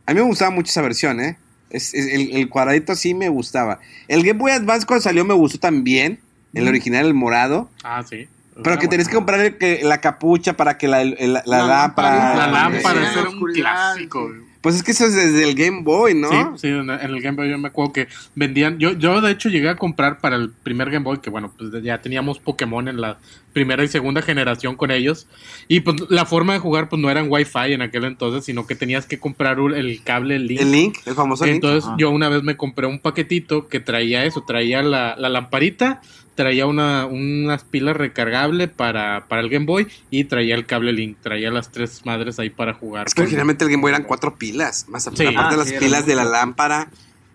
A 0.07 0.13
mí 0.13 0.19
me 0.19 0.25
gustaba 0.25 0.49
mucho 0.49 0.69
esa 0.71 0.81
versión, 0.81 1.19
¿eh? 1.19 1.37
Es, 1.69 1.93
es- 1.93 2.07
el, 2.07 2.31
el 2.35 2.49
cuadradito 2.49 2.95
sí 2.95 3.13
me 3.13 3.29
gustaba. 3.29 3.79
El 4.07 4.23
Game 4.23 4.39
Boy 4.39 4.53
Advance 4.53 4.87
cuando 4.87 5.03
salió 5.03 5.23
me 5.25 5.33
gustó 5.35 5.59
también. 5.59 6.19
El 6.53 6.63
Mm. 6.65 6.69
original, 6.69 7.05
el 7.05 7.13
morado. 7.13 7.69
Ah, 7.83 8.01
sí. 8.09 8.27
Pero 8.63 8.77
que 8.79 8.87
tenías 8.87 9.07
que 9.07 9.15
comprar 9.15 9.39
el 9.41 9.57
que- 9.57 9.81
la 9.83 9.99
capucha 10.01 10.53
para 10.53 10.77
que 10.77 10.87
la, 10.87 11.01
el- 11.01 11.15
la- 11.33 11.43
la 11.45 11.57
La 11.59 11.67
lámpara. 11.67 12.35
La 12.35 12.47
lámpara, 12.47 13.11
era 13.11 13.29
un 13.29 13.39
clásico. 13.53 14.31
Pues 14.59 14.75
es 14.75 14.83
que 14.83 14.91
eso 14.91 15.05
es 15.05 15.13
desde 15.13 15.47
el 15.47 15.55
Game 15.55 15.83
Boy, 15.83 16.13
¿no? 16.15 16.29
Sí, 16.29 16.37
sí, 16.63 16.67
en 16.67 16.89
el 16.89 17.21
Game 17.21 17.37
Boy 17.37 17.49
yo 17.49 17.57
me 17.57 17.67
acuerdo 17.69 17.93
que 17.93 18.07
vendían, 18.35 18.79
yo, 18.79 18.91
yo 18.93 19.21
de 19.21 19.31
hecho 19.31 19.47
llegué 19.49 19.69
a 19.69 19.75
comprar 19.77 20.19
para 20.19 20.35
el 20.35 20.49
primer 20.49 20.89
Game 20.89 21.05
Boy, 21.05 21.19
que 21.19 21.29
bueno, 21.29 21.53
pues 21.57 21.71
ya 21.83 22.01
teníamos 22.01 22.39
Pokémon 22.39 22.87
en 22.89 22.99
la 22.99 23.17
primera 23.53 23.83
y 23.83 23.87
segunda 23.87 24.21
generación 24.23 24.75
con 24.75 24.91
ellos, 24.91 25.27
y 25.69 25.81
pues 25.81 25.97
la 26.09 26.25
forma 26.25 26.51
de 26.53 26.59
jugar 26.59 26.89
pues 26.89 27.01
no 27.01 27.09
era 27.09 27.21
en 27.21 27.31
Wi-Fi 27.31 27.71
en 27.73 27.81
aquel 27.83 28.03
entonces, 28.05 28.43
sino 28.43 28.65
que 28.67 28.75
tenías 28.75 29.05
que 29.05 29.19
comprar 29.19 29.57
el 29.59 30.01
cable 30.03 30.37
Link. 30.39 30.59
El 30.59 30.71
Link, 30.71 30.97
el 31.05 31.13
famoso 31.13 31.45
Link. 31.45 31.55
Entonces 31.55 31.89
yo 31.97 32.09
una 32.09 32.27
vez 32.27 32.43
me 32.43 32.57
compré 32.57 32.87
un 32.87 32.99
paquetito 32.99 33.67
que 33.69 33.79
traía 33.79 34.25
eso, 34.25 34.43
traía 34.45 34.81
la, 34.81 35.15
la 35.17 35.29
lamparita, 35.29 36.01
traía 36.37 36.67
una, 36.67 37.05
unas 37.07 37.63
pilas 37.65 37.97
recargable 37.97 38.67
para, 38.69 39.25
para 39.27 39.41
el 39.41 39.49
Game 39.49 39.65
Boy 39.65 39.87
y 40.11 40.23
traía 40.25 40.55
el 40.55 40.65
cable 40.65 40.93
Link, 40.93 41.17
traía 41.21 41.51
las 41.51 41.71
tres 41.71 42.05
madres 42.05 42.37
ahí 42.39 42.49
para 42.51 42.73
jugar. 42.75 43.07
Es 43.07 43.13
que 43.15 43.23
originalmente 43.23 43.65
el 43.65 43.71
Game 43.71 43.81
Boy 43.81 43.89
eran 43.91 44.03
cuatro 44.03 44.35
pilas, 44.37 44.85
más 44.87 45.03
Sí. 45.03 45.09
aparte 45.09 45.35
Ah, 45.35 45.49
de 45.51 45.57
las 45.57 45.67
sí, 45.67 45.73
era 45.73 45.79
pilas 45.85 46.05
de 46.05 46.15
la 46.15 46.23
lámpara. 46.25 46.89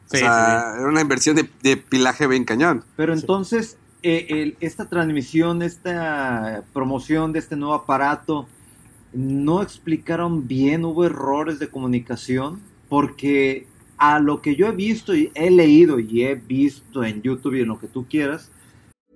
Sí, 0.06 0.18
o 0.18 0.20
sea, 0.20 0.74
era 0.78 0.86
una 0.88 1.00
inversión 1.00 1.34
de, 1.34 1.48
de 1.62 1.76
pilaje 1.76 2.26
bien 2.28 2.44
cañón. 2.44 2.84
Pero 2.96 3.12
entonces, 3.12 3.76
eh, 4.04 4.26
el- 4.30 4.56
esta 4.60 4.88
transmisión, 4.88 5.62
esta 5.62 6.62
promoción 6.72 7.32
de 7.32 7.40
este 7.40 7.56
nuevo 7.56 7.74
aparato, 7.74 8.46
no 9.12 9.62
explicaron 9.62 10.46
bien, 10.46 10.84
hubo 10.84 11.04
errores 11.04 11.58
de 11.58 11.68
comunicación, 11.68 12.60
porque 12.88 13.66
a 13.98 14.20
lo 14.20 14.40
que 14.40 14.54
yo 14.54 14.68
he 14.68 14.72
visto 14.72 15.14
y 15.14 15.32
he 15.34 15.50
leído 15.50 15.98
y 15.98 16.22
he 16.24 16.34
visto 16.36 17.02
en 17.04 17.20
YouTube 17.22 17.54
y 17.54 17.62
en 17.62 17.68
lo 17.68 17.78
que 17.80 17.88
tú 17.88 18.06
quieras, 18.08 18.50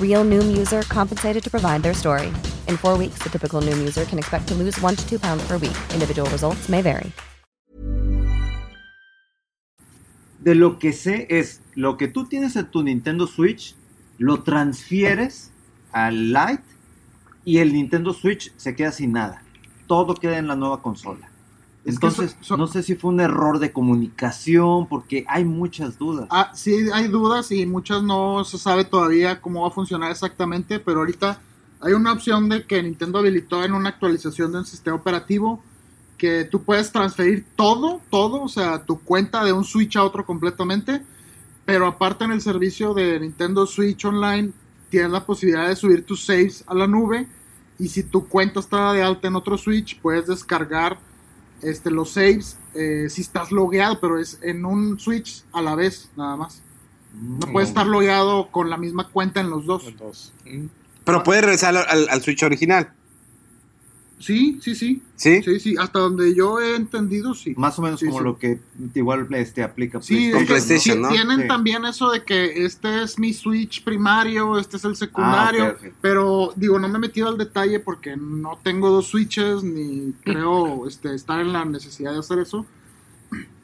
Real 0.00 0.24
Noom 0.24 0.58
user 0.58 0.82
compensated 0.88 1.44
to 1.44 1.48
provide 1.48 1.84
their 1.84 1.94
story. 1.94 2.32
In 2.66 2.76
four 2.76 2.98
weeks, 2.98 3.18
the 3.22 3.28
typical 3.30 3.60
Noom 3.60 3.78
user 3.78 4.04
can 4.06 4.18
expect 4.18 4.48
to 4.48 4.54
lose 4.54 4.76
one 4.80 4.96
to 4.96 5.08
two 5.08 5.20
pounds 5.20 5.46
per 5.46 5.56
week. 5.58 5.78
Individual 5.94 6.28
results 6.30 6.68
may 6.68 6.82
vary. 6.82 7.12
de 10.48 10.54
lo 10.54 10.78
que 10.78 10.92
sé 10.92 11.26
es 11.28 11.60
lo 11.74 11.96
que 11.96 12.08
tú 12.08 12.26
tienes 12.26 12.56
en 12.56 12.70
tu 12.70 12.82
Nintendo 12.82 13.26
Switch, 13.26 13.74
lo 14.18 14.42
transfieres 14.42 15.50
al 15.92 16.32
Lite 16.32 16.62
y 17.44 17.58
el 17.58 17.72
Nintendo 17.72 18.12
Switch 18.12 18.52
se 18.56 18.74
queda 18.74 18.92
sin 18.92 19.12
nada. 19.12 19.42
Todo 19.86 20.14
queda 20.14 20.38
en 20.38 20.46
la 20.46 20.56
nueva 20.56 20.82
consola. 20.82 21.27
Entonces, 21.94 22.32
so- 22.40 22.44
so- 22.44 22.56
no 22.56 22.66
sé 22.66 22.82
si 22.82 22.94
fue 22.94 23.10
un 23.10 23.20
error 23.20 23.58
de 23.58 23.72
comunicación, 23.72 24.86
porque 24.88 25.24
hay 25.28 25.44
muchas 25.44 25.98
dudas. 25.98 26.26
Ah, 26.30 26.50
sí, 26.54 26.88
hay 26.92 27.08
dudas 27.08 27.50
y 27.52 27.66
muchas 27.66 28.02
no 28.02 28.44
se 28.44 28.58
sabe 28.58 28.84
todavía 28.84 29.40
cómo 29.40 29.62
va 29.62 29.68
a 29.68 29.72
funcionar 29.72 30.10
exactamente, 30.10 30.80
pero 30.80 31.00
ahorita 31.00 31.40
hay 31.80 31.92
una 31.92 32.12
opción 32.12 32.48
de 32.48 32.64
que 32.66 32.82
Nintendo 32.82 33.18
habilitó 33.20 33.64
en 33.64 33.72
una 33.72 33.90
actualización 33.90 34.52
de 34.52 34.58
un 34.58 34.66
sistema 34.66 34.96
operativo 34.96 35.62
que 36.16 36.44
tú 36.44 36.62
puedes 36.64 36.90
transferir 36.90 37.46
todo, 37.54 38.00
todo, 38.10 38.42
o 38.42 38.48
sea, 38.48 38.84
tu 38.84 38.98
cuenta 39.00 39.44
de 39.44 39.52
un 39.52 39.64
Switch 39.64 39.96
a 39.96 40.02
otro 40.02 40.26
completamente, 40.26 41.00
pero 41.64 41.86
aparte 41.86 42.24
en 42.24 42.32
el 42.32 42.40
servicio 42.40 42.92
de 42.94 43.20
Nintendo 43.20 43.66
Switch 43.66 44.04
Online 44.04 44.50
tienes 44.90 45.10
la 45.12 45.24
posibilidad 45.24 45.68
de 45.68 45.76
subir 45.76 46.04
tus 46.04 46.24
saves 46.24 46.64
a 46.66 46.74
la 46.74 46.86
nube 46.88 47.28
y 47.78 47.88
si 47.88 48.02
tu 48.02 48.26
cuenta 48.26 48.58
está 48.58 48.92
de 48.92 49.02
alta 49.04 49.28
en 49.28 49.36
otro 49.36 49.56
Switch 49.56 50.00
puedes 50.00 50.26
descargar 50.26 50.98
este, 51.62 51.90
los 51.90 52.10
saves 52.12 52.56
eh, 52.74 53.08
si 53.10 53.22
estás 53.22 53.50
logueado, 53.52 54.00
pero 54.00 54.18
es 54.18 54.38
en 54.42 54.64
un 54.64 54.98
Switch 54.98 55.42
a 55.52 55.60
la 55.62 55.74
vez, 55.74 56.10
nada 56.16 56.36
más. 56.36 56.62
No 57.14 57.46
Mm. 57.48 57.52
puedes 57.52 57.70
estar 57.70 57.86
logueado 57.86 58.48
con 58.50 58.68
la 58.70 58.76
misma 58.76 59.08
cuenta 59.08 59.40
en 59.40 59.50
los 59.50 59.64
dos. 59.66 59.92
Dos. 59.98 60.32
Pero 61.04 61.22
puede 61.22 61.40
regresar 61.40 61.76
al, 61.76 61.86
al- 61.88 62.08
al 62.10 62.22
Switch 62.22 62.42
original. 62.42 62.92
Sí, 64.20 64.58
sí, 64.60 64.74
sí. 64.74 65.00
¿Sí? 65.14 65.42
Sí, 65.44 65.60
sí. 65.60 65.74
Hasta 65.78 66.00
donde 66.00 66.34
yo 66.34 66.60
he 66.60 66.74
entendido, 66.74 67.34
sí. 67.34 67.54
Más 67.56 67.78
o 67.78 67.82
menos 67.82 68.00
Sí, 68.00 68.06
como 68.06 68.18
sí. 68.18 68.24
lo 68.24 68.38
que 68.38 68.58
igual 68.94 69.26
este, 69.34 69.62
aplica 69.62 70.02
Sí, 70.02 70.32
PlayStation, 70.46 70.96
sí, 70.96 71.02
¿no? 71.02 71.08
tienen 71.08 71.42
Sí. 71.42 71.48
también 71.48 71.84
eso 71.84 72.10
de 72.10 72.24
que 72.24 72.64
este 72.64 73.02
es 73.02 73.18
mi 73.18 73.32
Switch 73.32 73.84
primario, 73.84 74.58
este 74.58 74.76
es 74.76 74.84
el 74.84 74.96
secundario, 74.96 75.64
Ah, 75.66 75.76
ok. 75.80 75.92
pero 76.00 76.52
digo, 76.56 76.78
no 76.80 76.88
me 76.88 76.96
he 76.96 77.00
metido 77.00 77.28
al 77.28 77.38
detalle 77.38 77.78
porque 77.78 78.16
no 78.16 78.58
tengo 78.62 78.90
dos 78.90 79.06
Switches 79.06 79.62
ni 79.62 80.12
creo 80.24 80.86
este, 80.88 81.14
estar 81.14 81.38
en 81.40 81.52
la 81.52 81.64
necesidad 81.64 82.12
de 82.12 82.18
hacer 82.18 82.40
eso. 82.40 82.66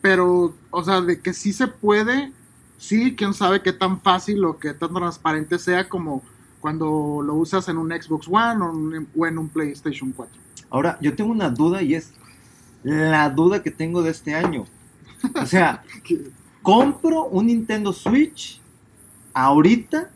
Pero, 0.00 0.54
o 0.70 0.84
sea, 0.84 1.00
de 1.00 1.20
que 1.20 1.32
sí 1.32 1.52
se 1.52 1.66
puede, 1.66 2.30
sí, 2.78 3.14
quién 3.16 3.32
sabe 3.34 3.62
qué 3.62 3.72
tan 3.72 4.00
fácil 4.02 4.44
o 4.44 4.58
qué 4.58 4.74
tan 4.74 4.92
transparente 4.92 5.58
sea 5.58 5.88
como 5.88 6.22
cuando 6.60 7.20
lo 7.24 7.34
usas 7.34 7.68
en 7.68 7.76
un 7.78 7.90
Xbox 7.90 8.26
One 8.30 8.62
o, 8.64 8.70
un- 8.72 9.08
o 9.16 9.26
en 9.26 9.38
un 9.38 9.48
PlayStation 9.48 10.12
4. 10.12 10.43
Ahora, 10.74 10.98
yo 11.00 11.14
tengo 11.14 11.30
una 11.30 11.50
duda 11.50 11.82
y 11.82 11.94
es 11.94 12.10
la 12.82 13.30
duda 13.30 13.62
que 13.62 13.70
tengo 13.70 14.02
de 14.02 14.10
este 14.10 14.34
año. 14.34 14.64
O 15.40 15.46
sea, 15.46 15.84
¿compro 16.62 17.26
un 17.26 17.46
Nintendo 17.46 17.92
Switch 17.92 18.60
ahorita 19.32 20.10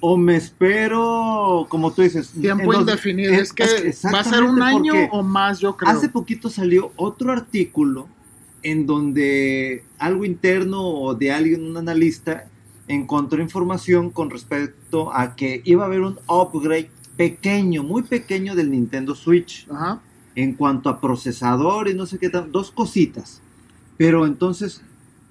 o 0.00 0.18
me 0.18 0.36
espero, 0.36 1.64
como 1.70 1.92
tú 1.94 2.02
dices, 2.02 2.30
Tiempo 2.38 2.74
indefinido. 2.74 3.32
en- 3.32 3.40
es 3.40 3.54
que 3.54 3.64
va 4.12 4.20
a 4.20 4.24
ser 4.24 4.42
un 4.42 4.60
año 4.60 4.92
o 5.12 5.22
más, 5.22 5.60
yo 5.60 5.78
creo. 5.78 5.90
Hace 5.90 6.10
poquito 6.10 6.50
salió 6.50 6.92
otro 6.96 7.32
artículo 7.32 8.06
en 8.62 8.84
donde 8.84 9.82
algo 9.98 10.26
interno 10.26 10.82
o 10.86 11.14
de 11.14 11.32
alguien, 11.32 11.64
un 11.64 11.78
analista, 11.78 12.44
encontró 12.86 13.40
información 13.40 14.10
con 14.10 14.28
respecto 14.28 15.10
a 15.14 15.34
que 15.36 15.62
iba 15.64 15.84
a 15.84 15.86
haber 15.86 16.02
un 16.02 16.18
upgrade 16.28 16.90
pequeño, 17.16 17.82
muy 17.82 18.02
pequeño 18.02 18.54
del 18.54 18.70
Nintendo 18.70 19.14
Switch 19.14 19.66
Ajá. 19.70 20.00
en 20.34 20.54
cuanto 20.54 20.88
a 20.88 21.00
procesador 21.00 21.88
y 21.88 21.94
no 21.94 22.06
sé 22.06 22.18
qué 22.18 22.28
tal, 22.30 22.50
dos 22.52 22.70
cositas. 22.70 23.40
Pero 23.96 24.26
entonces, 24.26 24.82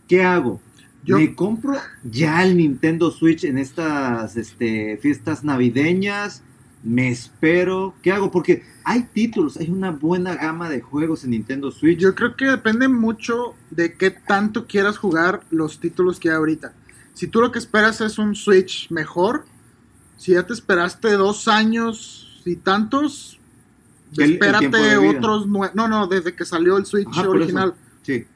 ¿qué 0.07 0.23
hago? 0.23 0.61
Yo- 1.03 1.17
¿Me 1.17 1.33
compro 1.33 1.73
ya 2.03 2.43
el 2.43 2.57
Nintendo 2.57 3.09
Switch 3.11 3.43
en 3.43 3.57
estas 3.57 4.37
este, 4.37 4.97
fiestas 4.97 5.43
navideñas? 5.43 6.43
me 6.83 7.09
espero, 7.09 7.93
¿qué 8.01 8.11
hago? 8.11 8.31
Porque 8.31 8.63
hay 8.83 9.03
títulos, 9.13 9.55
hay 9.57 9.69
una 9.69 9.91
buena 9.91 10.33
gama 10.33 10.67
de 10.67 10.81
juegos 10.81 11.23
en 11.23 11.29
Nintendo 11.29 11.69
Switch. 11.69 11.99
Yo 11.99 12.15
creo 12.15 12.35
que 12.35 12.45
depende 12.45 12.87
mucho 12.87 13.53
de 13.69 13.93
qué 13.93 14.09
tanto 14.09 14.65
quieras 14.65 14.97
jugar 14.97 15.41
los 15.51 15.79
títulos 15.79 16.19
que 16.19 16.29
hay 16.29 16.37
ahorita. 16.37 16.73
Si 17.13 17.27
tú 17.27 17.39
lo 17.39 17.51
que 17.51 17.59
esperas 17.59 18.01
es 18.01 18.17
un 18.17 18.33
Switch 18.35 18.89
mejor, 18.89 19.45
si 20.21 20.33
ya 20.33 20.43
te 20.45 20.53
esperaste 20.53 21.13
dos 21.13 21.47
años 21.47 22.41
y 22.45 22.55
tantos, 22.57 23.39
El- 24.17 24.33
espérate 24.33 24.97
otros 24.97 25.47
nue- 25.47 25.71
No, 25.73 25.87
no, 25.87 26.05
desde 26.05 26.35
que 26.35 26.45
salió 26.45 26.77
el 26.77 26.85
Switch 26.85 27.07
Ajá, 27.11 27.27
original. 27.27 27.73
Sí. 28.03 28.27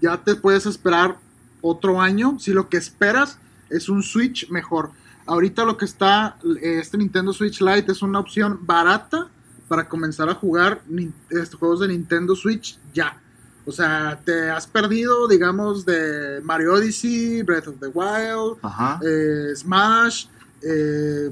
ya 0.00 0.16
te 0.22 0.36
puedes 0.36 0.66
esperar 0.66 1.16
otro 1.62 2.00
año. 2.00 2.38
Si 2.38 2.52
lo 2.52 2.68
que 2.68 2.76
esperas 2.76 3.38
es 3.70 3.88
un 3.88 4.02
Switch 4.04 4.48
mejor. 4.50 4.90
Ahorita 5.26 5.64
lo 5.64 5.76
que 5.76 5.84
está, 5.84 6.36
este 6.62 6.96
Nintendo 6.98 7.32
Switch 7.32 7.60
Lite 7.60 7.90
es 7.90 8.02
una 8.02 8.20
opción 8.20 8.60
barata 8.62 9.26
para 9.66 9.88
comenzar 9.88 10.28
a 10.28 10.34
jugar 10.34 10.82
este, 11.30 11.56
juegos 11.56 11.80
de 11.80 11.88
Nintendo 11.88 12.36
Switch 12.36 12.78
ya. 12.94 13.20
O 13.64 13.72
sea, 13.72 14.20
te 14.24 14.48
has 14.50 14.66
perdido, 14.68 15.26
digamos, 15.26 15.84
de 15.84 16.40
Mario 16.44 16.74
Odyssey, 16.74 17.42
Breath 17.42 17.66
of 17.66 17.80
the 17.80 17.88
Wild, 17.88 18.58
eh, 19.04 19.56
Smash, 19.56 20.26
eh, 20.62 21.30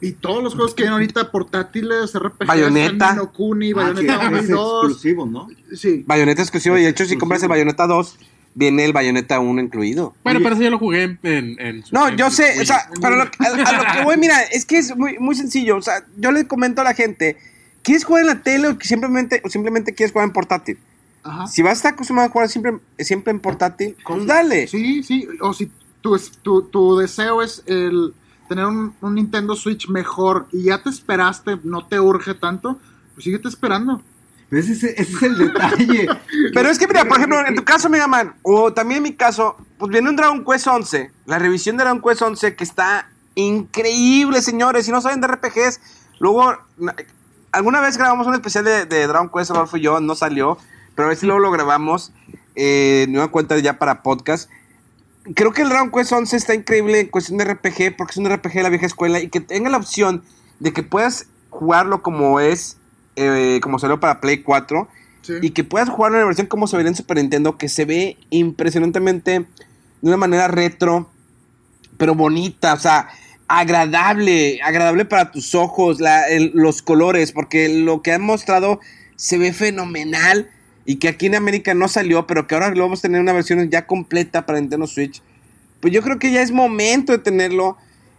y 0.00 0.12
todos 0.12 0.42
los 0.42 0.54
juegos 0.54 0.74
que 0.74 0.82
hay 0.82 0.88
ahorita 0.88 1.30
portátiles, 1.30 2.12
RPG, 2.18 2.46
Bayonetta. 2.46 3.14
no 3.14 3.32
Kuni, 3.32 3.70
Ah, 3.72 3.76
Bayonetta 3.76 4.28
1 4.28 4.36
es 4.38 4.48
y 4.48 4.52
2. 4.52 4.84
exclusivo, 4.84 5.26
¿no? 5.26 5.48
Sí, 5.76 6.02
Bayonetta 6.06 6.42
exclusivo. 6.42 6.76
Y 6.76 6.82
de 6.82 6.88
hecho, 6.88 7.04
si 7.04 7.16
compras 7.16 7.42
el 7.44 7.48
Bayonetta 7.48 7.86
2, 7.86 8.18
viene 8.54 8.84
el 8.84 8.92
Bayonetta 8.92 9.38
1 9.38 9.60
incluido. 9.62 10.14
Bueno, 10.24 10.40
pero 10.42 10.54
eso 10.56 10.64
yo 10.64 10.70
lo 10.70 10.78
jugué 10.80 11.04
en. 11.04 11.18
en- 11.22 11.60
en- 11.60 11.84
No, 11.92 12.08
en 12.08 12.16
yo 12.16 12.30
sé, 12.30 12.50
Wii. 12.54 12.62
o 12.62 12.66
sea, 12.66 12.88
pero 13.00 13.14
lo- 13.16 13.22
a, 13.22 13.28
a 13.46 13.78
lo 13.94 13.98
que 13.98 14.04
voy, 14.04 14.16
mira, 14.16 14.40
es 14.42 14.64
que 14.64 14.78
es 14.78 14.96
muy, 14.96 15.18
muy 15.20 15.36
sencillo. 15.36 15.76
O 15.76 15.82
sea, 15.82 16.04
yo 16.16 16.32
le 16.32 16.48
comento 16.48 16.80
a 16.80 16.84
la 16.84 16.94
gente, 16.94 17.36
¿quieres 17.82 18.04
jugar 18.04 18.22
en 18.22 18.26
la 18.26 18.42
tele 18.42 18.68
o 18.68 18.76
simplemente, 18.80 19.40
o 19.44 19.48
simplemente 19.50 19.94
quieres 19.94 20.12
jugar 20.12 20.26
en 20.26 20.32
portátil? 20.32 20.78
ajá. 21.22 21.46
Si 21.46 21.62
vas 21.62 21.70
a 21.70 21.74
estar 21.74 21.92
acostumbrado 21.92 22.28
a 22.28 22.32
jugar 22.32 22.48
siempre, 22.48 22.72
siempre 22.98 23.30
en 23.30 23.38
portátil, 23.38 23.94
pues 24.04 24.26
dale. 24.26 24.66
Sí, 24.66 25.04
sí, 25.04 25.28
o 25.40 25.54
si 25.54 25.70
tu, 26.00 26.18
tu, 26.42 26.62
tu 26.62 26.96
deseo 26.98 27.40
es 27.40 27.62
el 27.66 28.12
tener 28.54 28.66
un, 28.66 28.94
un 29.00 29.14
Nintendo 29.14 29.54
Switch 29.56 29.88
mejor 29.88 30.46
y 30.52 30.64
ya 30.64 30.82
te 30.82 30.90
esperaste, 30.90 31.58
no 31.64 31.86
te 31.86 31.98
urge 32.00 32.34
tanto, 32.34 32.78
pues 33.14 33.24
síguete 33.24 33.48
esperando. 33.48 34.02
Ese, 34.50 34.72
es- 34.72 34.84
ese 34.84 35.00
es 35.02 35.22
el 35.22 35.38
detalle. 35.38 36.08
Pero 36.54 36.68
es 36.68 36.78
que, 36.78 36.86
mira, 36.86 37.04
por 37.06 37.16
ejemplo, 37.16 37.44
en 37.46 37.54
tu 37.54 37.64
caso, 37.64 37.88
Mega 37.88 38.06
Man, 38.06 38.34
o 38.42 38.72
también 38.72 38.98
en 38.98 39.02
mi 39.04 39.14
caso, 39.14 39.56
pues 39.78 39.90
viene 39.90 40.10
un 40.10 40.16
Dragon 40.16 40.44
Quest 40.44 40.66
11, 40.66 41.10
la 41.26 41.38
revisión 41.38 41.76
de 41.78 41.84
Dragon 41.84 42.02
Quest 42.02 42.20
11 42.22 42.54
que 42.54 42.64
está 42.64 43.08
increíble, 43.34 44.42
señores. 44.42 44.84
Si 44.86 44.92
no 44.92 45.00
saben 45.00 45.20
de 45.20 45.28
RPGs, 45.28 45.80
luego, 46.20 46.54
na- 46.76 46.94
alguna 47.50 47.80
vez 47.80 47.96
grabamos 47.96 48.26
un 48.26 48.34
especial 48.34 48.64
de, 48.64 48.84
de 48.86 49.06
Dragon 49.06 49.30
Quest, 49.34 49.50
Rodolfo 49.52 49.76
y 49.78 49.82
yo, 49.82 50.00
no 50.00 50.14
salió, 50.14 50.58
pero 50.94 51.06
a 51.06 51.08
ver 51.08 51.16
si 51.18 51.24
luego 51.26 51.40
lo 51.40 51.50
grabamos, 51.50 52.12
eh, 52.54 53.06
nueva 53.08 53.28
cuenta 53.30 53.58
ya 53.58 53.78
para 53.78 54.02
podcast. 54.02 54.50
Creo 55.34 55.52
que 55.52 55.62
el 55.62 55.68
Dragon 55.68 55.90
Quest 55.92 56.12
11 56.12 56.36
está 56.36 56.54
increíble 56.54 57.00
en 57.00 57.06
cuestión 57.08 57.38
de 57.38 57.44
RPG, 57.44 57.96
porque 57.96 58.10
es 58.12 58.16
un 58.16 58.28
RPG 58.28 58.52
de 58.54 58.62
la 58.62 58.68
vieja 58.70 58.86
escuela 58.86 59.20
y 59.20 59.28
que 59.28 59.40
tenga 59.40 59.70
la 59.70 59.76
opción 59.76 60.22
de 60.58 60.72
que 60.72 60.82
puedas 60.82 61.26
jugarlo 61.50 62.02
como 62.02 62.40
es, 62.40 62.78
eh, 63.16 63.60
como 63.62 63.78
salió 63.78 64.00
para 64.00 64.20
Play 64.20 64.42
4 64.42 64.88
Sí. 65.22 65.34
y 65.40 65.50
que 65.50 65.62
puedas 65.62 65.88
jugar 65.88 66.12
en 66.12 66.18
la 66.18 66.24
versión 66.24 66.48
como 66.48 66.66
se 66.66 66.76
vería 66.76 66.90
en 66.90 66.96
Super 66.96 67.18
Nintendo, 67.18 67.56
que 67.56 67.68
se 67.68 67.84
ve 67.84 68.16
impresionantemente 68.30 69.40
de 69.40 70.08
una 70.08 70.16
manera 70.16 70.48
retro, 70.48 71.08
pero 71.96 72.16
bonita, 72.16 72.74
o 72.74 72.78
sea, 72.78 73.08
agradable, 73.46 74.60
agradable 74.62 75.04
para 75.04 75.30
tus 75.30 75.54
ojos, 75.54 76.00
la- 76.00 76.28
el- 76.28 76.50
los 76.54 76.82
colores, 76.82 77.30
porque 77.32 77.68
lo 77.68 78.02
que 78.02 78.12
han 78.12 78.22
mostrado 78.22 78.80
se 79.14 79.38
ve 79.38 79.52
fenomenal 79.52 80.50
y 80.84 80.96
que 80.96 81.08
aquí 81.08 81.26
en 81.26 81.34
América 81.34 81.74
no 81.74 81.88
salió, 81.88 82.26
pero 82.26 82.46
que 82.46 82.54
ahora 82.54 82.70
lo 82.70 82.82
vamos 82.82 83.00
a 83.00 83.02
tener 83.02 83.20
una 83.20 83.32
versión 83.32 83.68
ya 83.70 83.86
completa 83.86 84.46
para 84.46 84.60
Nintendo 84.60 84.86
Switch. 84.86 85.22
Pues 85.80 85.92
yo 85.92 86.02
creo 86.02 86.18
que 86.18 86.30
ya 86.32 86.42
es 86.42 86.50
momento 86.50 87.12
de 87.12 87.18
tenerlo. 87.18 87.76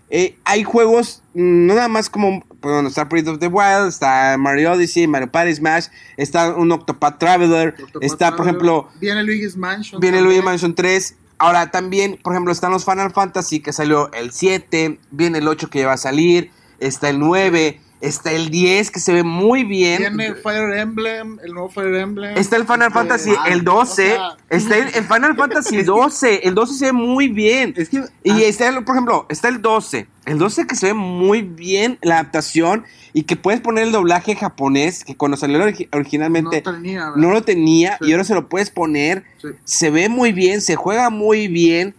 Eh, 0.09 0.37
hay 0.43 0.63
juegos, 0.63 1.23
mm, 1.33 1.65
no 1.65 1.75
nada 1.75 1.87
más 1.87 2.09
como, 2.09 2.45
bueno, 2.61 2.87
está 2.87 3.05
Breath 3.05 3.27
of 3.27 3.39
the 3.39 3.47
Wild, 3.47 3.87
está 3.87 4.35
Mario 4.37 4.73
Odyssey, 4.73 5.07
Mario 5.07 5.31
Party 5.31 5.55
Smash, 5.55 5.87
está 6.17 6.53
un 6.53 6.71
Octopath 6.71 7.17
Traveler, 7.17 7.69
Octopath 7.69 8.03
está, 8.03 8.35
por 8.35 8.45
ejemplo, 8.45 8.89
Viene 8.99 9.23
Luigi's 9.23 9.57
Mansion. 9.57 9.99
Viene 9.99 10.17
también. 10.17 10.35
Luigi 10.35 10.45
Mansion 10.45 10.75
3. 10.75 11.15
Ahora 11.39 11.71
también, 11.71 12.19
por 12.21 12.33
ejemplo, 12.33 12.53
están 12.53 12.71
los 12.71 12.85
Final 12.85 13.11
Fantasy 13.11 13.59
que 13.59 13.73
salió 13.73 14.11
el 14.13 14.31
7, 14.31 14.99
viene 15.11 15.39
el 15.39 15.47
8 15.47 15.69
que 15.69 15.79
ya 15.79 15.87
va 15.87 15.93
a 15.93 15.97
salir, 15.97 16.51
está 16.79 17.09
el 17.09 17.19
9, 17.19 17.81
está 18.03 18.31
el 18.31 18.49
10 18.49 18.91
que 18.91 18.99
se 18.99 19.13
ve 19.13 19.23
muy 19.23 19.63
bien. 19.63 19.99
Viene 19.99 20.35
Fire 20.35 20.73
Emblem, 20.77 21.39
el 21.43 21.53
nuevo 21.53 21.69
Fire 21.69 21.95
Emblem. 21.95 22.37
Está 22.37 22.57
el 22.57 22.63
Final 22.63 22.81
Este, 22.89 22.93
Fantasy, 22.93 23.31
ah, 23.39 23.45
el 23.49 23.63
12. 23.63 23.83
o 24.13 24.15
sea, 24.15 24.37
está 24.49 24.77
el, 24.77 24.87
el 24.93 25.03
Final 25.05 25.35
Fantasy 25.37 25.81
12. 25.83 26.47
El 26.47 26.53
12 26.55 26.73
se 26.75 26.85
ve 26.85 26.91
muy 26.93 27.27
bien. 27.29 27.73
Es 27.77 27.89
que, 27.89 28.03
Y 28.23 28.31
ah, 28.31 28.39
está, 28.43 28.67
el- 28.69 28.83
por 28.83 28.95
ejemplo, 28.95 29.25
está 29.29 29.47
el 29.47 29.61
12. 29.61 30.07
El 30.25 30.37
12 30.37 30.67
que 30.67 30.75
se 30.75 30.87
ve 30.87 30.93
muy 30.93 31.41
bien 31.41 31.97
la 32.01 32.15
adaptación 32.19 32.83
y 33.13 33.23
que 33.23 33.35
puedes 33.35 33.61
poner 33.61 33.83
el 33.85 33.91
doblaje 33.91 34.35
japonés, 34.35 35.03
que 35.03 35.15
cuando 35.15 35.37
salió 35.37 35.59
origi- 35.59 35.87
originalmente 35.91 36.61
no 36.65 36.71
tenía, 36.73 37.11
no 37.15 37.31
lo 37.31 37.41
tenía 37.43 37.97
Sí. 38.01 38.09
y 38.09 38.11
ahora 38.13 38.23
se 38.23 38.33
lo 38.33 38.47
puedes 38.49 38.69
poner. 38.69 39.23
Sí. 39.41 39.49
Se 39.63 39.89
ve 39.91 40.09
muy 40.09 40.31
bien, 40.31 40.61
se 40.61 40.75
juega 40.75 41.09
muy 41.09 41.47
bien. 41.47 41.93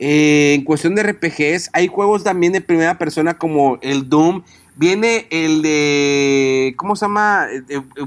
Eh, 0.00 0.54
en 0.54 0.62
cuestión 0.64 0.94
de 0.94 1.02
RPGs, 1.02 1.70
hay 1.72 1.88
juegos 1.88 2.22
también 2.22 2.52
de 2.52 2.60
primera 2.60 2.98
persona 2.98 3.36
como 3.36 3.78
el 3.82 4.08
Doom. 4.08 4.42
Viene 4.78 5.26
el 5.30 5.60
de. 5.60 6.72
¿Cómo 6.76 6.96
se 6.96 7.04
llama? 7.04 7.46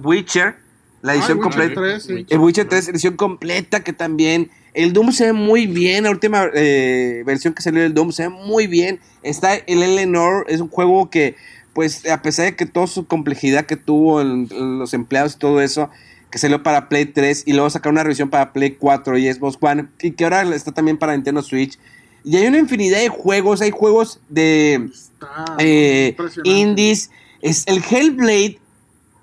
Witcher. 0.03 0.55
La 1.01 1.11
Ah, 1.11 1.15
edición 1.15 1.39
completa. 1.39 1.81
3, 1.81 2.03
sí. 2.03 2.25
El 2.29 2.39
Witcher 2.39 2.67
3, 2.67 2.87
edición 2.89 3.15
completa, 3.15 3.83
que 3.83 3.93
también. 3.93 4.49
El 4.73 4.93
Doom 4.93 5.11
se 5.11 5.25
ve 5.25 5.33
muy 5.33 5.67
bien. 5.67 6.05
La 6.05 6.11
última 6.11 6.45
eh, 6.53 7.23
versión 7.25 7.53
que 7.53 7.61
salió 7.61 7.81
del 7.81 7.93
Doom 7.93 8.11
se 8.13 8.23
ve 8.23 8.29
muy 8.29 8.67
bien. 8.67 8.99
Está 9.21 9.55
el 9.55 9.83
Eleanor, 9.83 10.45
es 10.47 10.61
un 10.61 10.69
juego 10.69 11.09
que, 11.09 11.35
pues, 11.73 12.07
a 12.07 12.21
pesar 12.21 12.45
de 12.45 12.55
que 12.55 12.65
toda 12.65 12.87
su 12.87 13.05
complejidad 13.05 13.65
que 13.65 13.75
tuvo 13.75 14.21
en, 14.21 14.47
en 14.51 14.79
los 14.79 14.93
empleados 14.93 15.35
y 15.35 15.39
todo 15.39 15.59
eso, 15.59 15.89
que 16.29 16.37
salió 16.37 16.63
para 16.63 16.87
Play 16.87 17.05
3 17.05 17.43
y 17.47 17.53
luego 17.53 17.69
sacaron 17.69 17.95
una 17.95 18.03
revisión 18.03 18.29
para 18.29 18.53
Play 18.53 18.77
4 18.79 19.17
y 19.17 19.33
Xbox 19.33 19.57
One, 19.59 19.87
y 20.01 20.11
que 20.11 20.23
ahora 20.23 20.43
está 20.55 20.71
también 20.71 20.97
para 20.97 21.13
Nintendo 21.13 21.41
Switch. 21.41 21.77
Y 22.23 22.37
hay 22.37 22.47
una 22.47 22.59
infinidad 22.59 22.99
de 22.99 23.09
juegos. 23.09 23.61
Hay 23.61 23.71
juegos 23.71 24.19
de 24.29 24.89
eh, 25.59 26.15
indies. 26.43 27.11
Es 27.41 27.65
el 27.67 27.83
Hellblade. 27.83 28.59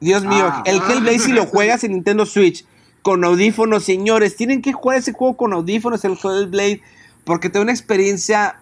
Dios 0.00 0.24
mío, 0.24 0.46
Ah. 0.48 0.62
el 0.64 0.76
Hellblade 0.76 1.18
si 1.18 1.32
lo 1.32 1.46
juegas 1.46 1.82
en 1.84 1.92
Nintendo 1.92 2.24
Switch 2.26 2.64
con 3.02 3.24
audífonos, 3.24 3.84
señores, 3.84 4.36
tienen 4.36 4.60
que 4.60 4.72
jugar 4.72 4.98
ese 4.98 5.12
juego 5.12 5.36
con 5.36 5.52
audífonos, 5.52 6.04
el 6.04 6.18
Hellblade, 6.22 6.82
porque 7.24 7.48
te 7.48 7.58
da 7.58 7.62
una 7.62 7.72
experiencia 7.72 8.56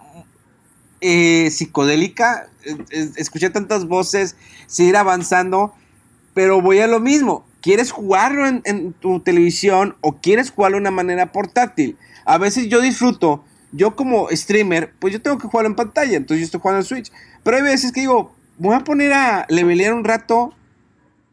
eh, 1.00 1.50
psicodélica. 1.50 2.48
Escuché 3.16 3.50
tantas 3.50 3.86
voces, 3.86 4.36
seguir 4.66 4.96
avanzando, 4.96 5.74
pero 6.34 6.60
voy 6.60 6.78
a 6.80 6.86
lo 6.86 7.00
mismo. 7.00 7.44
¿Quieres 7.60 7.90
jugarlo 7.90 8.46
en, 8.46 8.62
en 8.64 8.92
tu 8.92 9.20
televisión 9.20 9.96
o 10.00 10.18
quieres 10.20 10.50
jugarlo 10.50 10.76
de 10.76 10.82
una 10.82 10.90
manera 10.90 11.32
portátil? 11.32 11.96
A 12.24 12.38
veces 12.38 12.68
yo 12.68 12.80
disfruto, 12.80 13.44
yo 13.76 13.94
como 13.94 14.28
streamer, 14.30 14.92
pues 14.98 15.12
yo 15.12 15.20
tengo 15.22 15.38
que 15.38 15.46
jugarlo 15.48 15.68
en 15.68 15.76
pantalla, 15.76 16.16
entonces 16.16 16.40
yo 16.40 16.44
estoy 16.46 16.60
jugando 16.60 16.80
en 16.80 16.86
Switch. 16.86 17.12
Pero 17.44 17.56
hay 17.58 17.62
veces 17.62 17.92
que 17.92 18.00
digo, 18.00 18.34
voy 18.58 18.74
a 18.74 18.80
poner 18.80 19.12
a 19.12 19.46
levelear 19.48 19.92
un 19.94 20.04
rato 20.04 20.54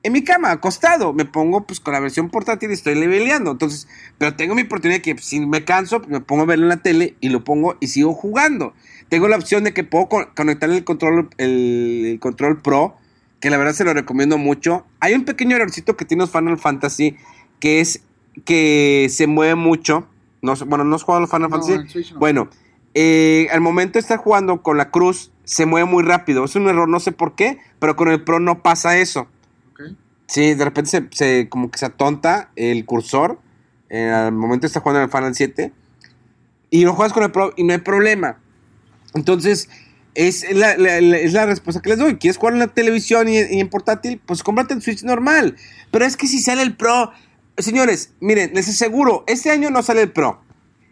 en 0.03 0.11
mi 0.11 0.23
cama, 0.23 0.51
acostado. 0.51 1.13
Me 1.13 1.25
pongo 1.25 1.65
pues 1.65 1.79
con 1.79 1.93
la 1.93 1.99
versión 1.99 2.29
portátil 2.29 2.69
y 2.69 2.73
estoy 2.73 2.95
leveleando. 2.95 3.51
Entonces, 3.51 3.87
pero 4.17 4.35
tengo 4.35 4.53
mi 4.55 4.63
oportunidad 4.63 4.97
de 4.97 5.01
que 5.01 5.17
si 5.21 5.39
me 5.39 5.63
canso, 5.63 5.99
pues, 5.99 6.11
me 6.11 6.19
pongo 6.19 6.43
a 6.43 6.45
verlo 6.45 6.65
en 6.65 6.69
la 6.69 6.77
tele 6.77 7.15
y 7.21 7.29
lo 7.29 7.43
pongo 7.43 7.77
y 7.79 7.87
sigo 7.87 8.13
jugando. 8.13 8.73
Tengo 9.09 9.27
la 9.27 9.37
opción 9.37 9.63
de 9.63 9.73
que 9.73 9.83
puedo 9.83 10.09
con- 10.09 10.25
conectar 10.35 10.69
el 10.69 10.83
control, 10.83 11.29
el, 11.37 12.03
el 12.05 12.19
control 12.19 12.61
Pro, 12.61 12.97
que 13.39 13.49
la 13.49 13.57
verdad 13.57 13.73
se 13.73 13.85
lo 13.85 13.93
recomiendo 13.93 14.37
mucho. 14.37 14.85
Hay 14.99 15.13
un 15.13 15.23
pequeño 15.23 15.55
errorcito 15.55 15.95
que 15.95 16.05
tiene 16.05 16.23
los 16.23 16.31
Final 16.31 16.57
Fantasy, 16.57 17.15
que 17.59 17.79
es 17.79 18.01
que 18.45 19.07
se 19.09 19.27
mueve 19.27 19.55
mucho. 19.55 20.07
No, 20.43 20.53
bueno, 20.67 20.83
no 20.83 20.95
has 20.95 21.03
jugado 21.03 21.25
Final 21.25 21.49
No, 21.49 21.61
Fantasy. 21.61 22.13
no. 22.13 22.19
Bueno, 22.19 22.49
eh, 22.93 23.47
al 23.51 23.61
momento 23.61 23.93
de 23.93 24.01
estar 24.01 24.17
jugando 24.19 24.61
con 24.61 24.77
la 24.77 24.91
cruz, 24.91 25.31
se 25.45 25.65
mueve 25.65 25.89
muy 25.89 26.03
rápido. 26.03 26.43
Es 26.43 26.55
un 26.55 26.67
error, 26.67 26.87
no 26.87 26.99
sé 26.99 27.11
por 27.11 27.33
qué, 27.35 27.57
pero 27.79 27.95
con 27.95 28.09
el 28.09 28.23
Pro 28.23 28.39
no 28.39 28.61
pasa 28.61 28.97
eso. 28.97 29.27
Sí, 30.27 30.53
de 30.53 30.63
repente 30.65 30.89
se, 30.89 31.07
se- 31.11 31.49
como 31.49 31.69
que 31.69 31.77
se 31.77 31.85
atonta 31.85 32.49
el 32.55 32.85
cursor 32.85 33.39
eh, 33.89 34.09
al 34.09 34.31
momento 34.31 34.61
de 34.61 34.67
estar 34.67 34.81
jugando 34.81 34.99
en 35.01 35.05
el 35.05 35.11
Final 35.11 35.35
7 35.35 35.71
y 36.69 36.83
lo 36.85 36.93
juegas 36.93 37.13
con 37.13 37.23
el 37.23 37.31
Pro 37.31 37.53
y 37.55 37.63
no 37.63 37.73
hay 37.73 37.79
problema. 37.79 38.37
Entonces, 39.13 39.69
es 40.15 40.49
la, 40.55 40.75
la- 40.77 41.01
la- 41.01 41.17
es 41.17 41.33
la 41.33 41.45
respuesta 41.45 41.81
que 41.81 41.89
les 41.89 41.99
doy. 41.99 42.15
¿Quieres 42.17 42.37
jugar 42.37 42.53
en 42.53 42.59
la 42.59 42.67
televisión 42.67 43.27
y, 43.29 43.37
y 43.37 43.59
en 43.59 43.69
portátil? 43.69 44.19
Pues 44.25 44.43
cómprate 44.43 44.73
el 44.73 44.81
Switch 44.81 45.03
normal. 45.03 45.55
Pero 45.91 46.05
es 46.05 46.17
que 46.17 46.25
si 46.27 46.39
sale 46.39 46.61
el 46.63 46.75
Pro, 46.75 47.11
señores, 47.57 48.13
miren, 48.19 48.51
les 48.53 48.67
aseguro, 48.69 49.23
este 49.27 49.51
año 49.51 49.69
no 49.69 49.81
sale 49.83 50.01
el 50.03 50.11
Pro. 50.11 50.41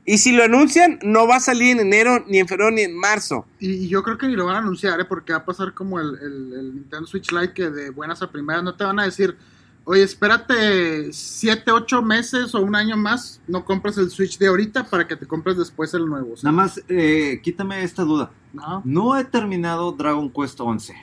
Y 0.04 0.18
si 0.18 0.32
lo 0.32 0.44
anuncian, 0.44 0.98
no 1.04 1.28
va 1.28 1.36
a 1.36 1.40
salir 1.40 1.74
en 1.74 1.80
enero, 1.88 2.24
ni 2.28 2.40
en 2.40 2.48
febrero, 2.48 2.72
ni 2.72 2.82
en 2.82 2.98
marzo. 2.98 3.46
Y, 3.60 3.70
y 3.72 3.88
yo 3.88 4.02
creo 4.02 4.18
que 4.18 4.28
ni 4.28 4.36
lo 4.36 4.46
van 4.46 4.56
a 4.56 4.60
anunciar, 4.60 5.00
¿eh? 5.00 5.06
porque 5.06 5.32
va 5.32 5.40
a 5.40 5.46
pasar 5.46 5.74
como 5.76 6.00
el, 6.00 6.08
el- 6.22 6.54
el 6.54 6.76
Nintendo 6.76 7.06
Switch 7.06 7.32
Lite, 7.32 7.54
que 7.54 7.70
de 7.70 7.90
buenas 7.92 8.22
a 8.24 8.32
primeras 8.32 8.64
no 8.64 8.74
te 8.76 8.84
van 8.84 9.00
a 9.00 9.04
decir, 9.06 9.38
oye, 9.84 10.02
espérate 10.02 11.14
7, 11.14 11.72
8 11.72 12.02
meses 12.02 12.56
o 12.56 12.62
un 12.62 12.76
año 12.76 12.98
más, 12.98 13.42
no 13.48 13.64
compras 13.64 13.98
el 14.00 14.10
Switch 14.10 14.40
de 14.40 14.48
ahorita 14.48 14.86
para 14.86 15.08
que 15.08 15.16
te 15.16 15.28
compres 15.28 15.56
después 15.58 15.94
el 15.94 16.08
nuevo. 16.08 16.34
Nada 16.42 16.52
más, 16.52 16.82
eh, 16.90 17.40
quítame 17.44 17.84
esta 17.84 18.02
duda. 18.04 18.32
no. 18.54 18.82
No 18.84 19.18
he 19.18 19.24
terminado 19.24 19.92
Dragon 19.92 20.32
Quest 20.32 20.60
11. 20.60 20.96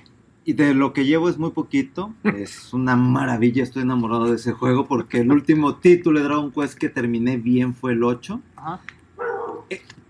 Y 0.48 0.54
de 0.54 0.72
lo 0.72 0.94
que 0.94 1.04
llevo 1.04 1.28
es 1.28 1.36
muy 1.36 1.50
poquito. 1.50 2.14
Es 2.24 2.72
una 2.72 2.96
maravilla, 2.96 3.62
estoy 3.62 3.82
enamorado 3.82 4.30
de 4.30 4.36
ese 4.36 4.52
juego 4.52 4.86
porque 4.86 5.18
el 5.18 5.30
último 5.30 5.74
título 5.74 6.20
de 6.20 6.24
Dragon 6.24 6.50
Quest 6.50 6.78
que 6.78 6.88
terminé 6.88 7.36
bien 7.36 7.74
fue 7.74 7.92
el 7.92 8.02
8. 8.02 8.40
Ajá. 8.56 8.80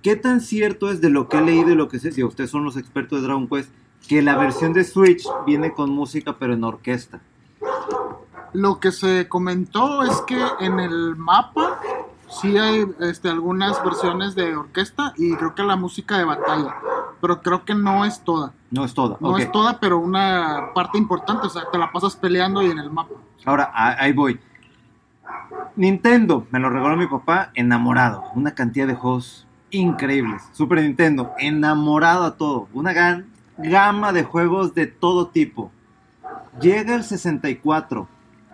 ¿Qué 0.00 0.14
tan 0.14 0.40
cierto 0.40 0.92
es 0.92 1.00
de 1.00 1.10
lo 1.10 1.28
que 1.28 1.38
he 1.38 1.40
leído 1.40 1.70
y 1.70 1.74
lo 1.74 1.88
que 1.88 1.98
sé? 1.98 2.12
Digo, 2.12 2.28
ustedes 2.28 2.50
son 2.50 2.62
los 2.62 2.76
expertos 2.76 3.20
de 3.20 3.26
Dragon 3.26 3.48
Quest, 3.48 3.70
que 4.06 4.22
la 4.22 4.38
versión 4.38 4.72
de 4.72 4.84
Switch 4.84 5.26
viene 5.44 5.72
con 5.72 5.90
música 5.90 6.36
pero 6.38 6.52
en 6.54 6.62
orquesta. 6.62 7.20
Lo 8.52 8.78
que 8.78 8.92
se 8.92 9.26
comentó 9.28 10.04
es 10.04 10.20
que 10.20 10.40
en 10.60 10.78
el 10.78 11.16
mapa 11.16 11.80
sí 12.40 12.56
hay 12.56 12.86
este, 13.00 13.28
algunas 13.28 13.82
versiones 13.82 14.36
de 14.36 14.54
orquesta 14.54 15.14
y 15.16 15.34
creo 15.34 15.56
que 15.56 15.64
la 15.64 15.74
música 15.74 16.16
de 16.16 16.24
batalla, 16.24 16.76
pero 17.20 17.40
creo 17.40 17.64
que 17.64 17.74
no 17.74 18.04
es 18.04 18.20
toda. 18.20 18.52
No 18.70 18.84
es 18.84 18.94
toda. 18.94 19.16
No 19.20 19.38
es 19.38 19.50
toda, 19.50 19.80
pero 19.80 19.98
una 19.98 20.70
parte 20.74 20.98
importante, 20.98 21.46
o 21.46 21.50
sea, 21.50 21.62
te 21.70 21.78
la 21.78 21.90
pasas 21.90 22.16
peleando 22.16 22.62
y 22.62 22.70
en 22.70 22.78
el 22.78 22.90
mapa. 22.90 23.14
Ahora, 23.44 23.70
ahí 23.74 24.12
voy. 24.12 24.40
Nintendo, 25.76 26.46
me 26.50 26.58
lo 26.58 26.70
regaló 26.70 26.96
mi 26.96 27.06
papá, 27.06 27.50
enamorado. 27.54 28.24
Una 28.34 28.54
cantidad 28.54 28.86
de 28.86 28.94
juegos 28.94 29.46
increíbles. 29.70 30.42
Super 30.52 30.82
Nintendo, 30.82 31.32
enamorado 31.38 32.24
a 32.24 32.36
todo. 32.36 32.68
Una 32.72 32.92
gran 32.92 33.26
gama 33.56 34.12
de 34.12 34.24
juegos 34.24 34.74
de 34.74 34.86
todo 34.86 35.28
tipo. 35.28 35.70
Llega 36.60 36.94
el 36.94 37.04
64, 37.04 38.08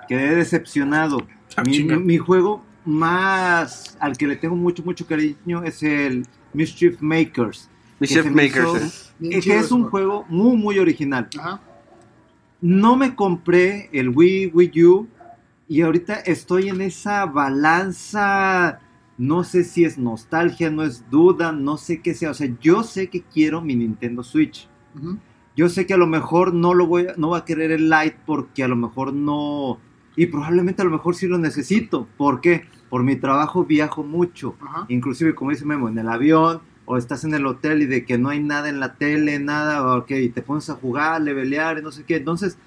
quedé 0.09 0.35
decepcionado. 0.35 1.19
Ah, 1.57 1.63
mi 1.65 2.19
juego 2.19 2.63
más 2.85 3.97
al 4.01 4.17
que 4.17 4.27
le 4.27 4.37
tengo 4.37 4.57
mucho, 4.57 4.83
mucho 4.83 5.07
cariño 5.07 5.63
es 5.63 5.83
el 5.83 6.27
Mischief 6.53 7.01
Makers. 7.01 7.71
Mischief 8.01 8.27
Makers, 8.31 9.15
¿eh? 9.21 9.29
Que 9.31 9.41
chido 9.41 9.57
es 9.57 9.73
un 9.73 9.85
juego 9.85 10.25
muy, 10.29 10.57
muy 10.57 10.79
original. 10.79 11.29
Ajá. 11.39 11.61
No 12.61 12.97
me 12.97 13.15
compré 13.15 13.91
el 13.93 14.09
Wii, 14.09 14.53
Wii 14.55 14.85
U 14.85 15.09
y 15.69 15.83
ahorita 15.83 16.15
estoy 16.15 16.69
en 16.69 16.81
esa 16.81 17.27
balanza. 17.27 18.81
No 19.17 19.45
sé 19.45 19.65
si 19.65 19.85
es 19.85 19.99
nostalgia, 19.99 20.71
no 20.71 20.83
es 20.83 21.09
duda, 21.11 21.53
no 21.53 21.77
sé 21.77 22.01
qué 22.01 22.15
sea. 22.15 22.31
O 22.31 22.35
sea, 22.35 22.49
yo 22.61 22.83
sé 22.83 23.09
que 23.09 23.23
quiero 23.23 23.61
mi 23.61 23.77
Nintendo 23.77 24.23
Switch. 24.23 24.69
ujú. 24.97 25.19
Yo 25.57 25.69
sé 25.69 25.87
que 25.87 25.95
a 25.95 25.97
lo 25.97 26.09
mejor 26.09 26.53
no 26.53 26.75
lo 26.75 26.89
voy 26.89 27.07
a, 27.07 27.15
no 27.17 27.31
va 27.31 27.39
a 27.39 27.45
querer 27.45 27.71
el 27.71 27.89
Lite 27.89 28.17
porque 28.27 28.65
a 28.65 28.69
lo 28.69 28.75
mejor 28.75 29.13
no 29.13 29.79
y 30.17 30.27
probablemente 30.27 30.83
a 30.83 30.85
lo 30.85 30.91
mejor 30.91 31.15
sí 31.15 31.29
lo 31.29 31.39
necesito. 31.39 32.09
¿Por 32.17 32.41
qué? 32.41 32.65
Por 32.89 33.05
mi 33.05 33.15
trabajo 33.15 33.65
viajo 33.65 34.03
mucho. 34.03 34.57
Ajá. 34.61 34.87
Inclusive 34.89 35.35
como 35.35 35.51
dice 35.51 35.65
Memo, 35.65 35.89
en 35.89 35.99
el 35.99 36.09
avión 36.09 36.61
o 36.87 36.97
estás 36.99 37.25
en 37.25 37.35
el 37.35 37.47
hotel 37.47 37.83
y 37.83 37.87
de 37.87 38.05
que 38.05 38.19
no 38.19 38.29
hay 38.29 38.41
nada 38.43 38.69
en 38.69 38.81
la 38.81 38.95
tele, 38.95 39.39
nada, 39.39 39.97
ok, 39.97 40.11
y 40.13 40.29
te 40.29 40.43
pones 40.43 40.69
a 40.71 40.75
jugar, 40.75 41.21
levelear 41.23 41.79
y 41.79 41.83
no 41.83 41.91
sé 41.93 42.05
qué. 42.05 42.17
Entonces, 42.17 42.59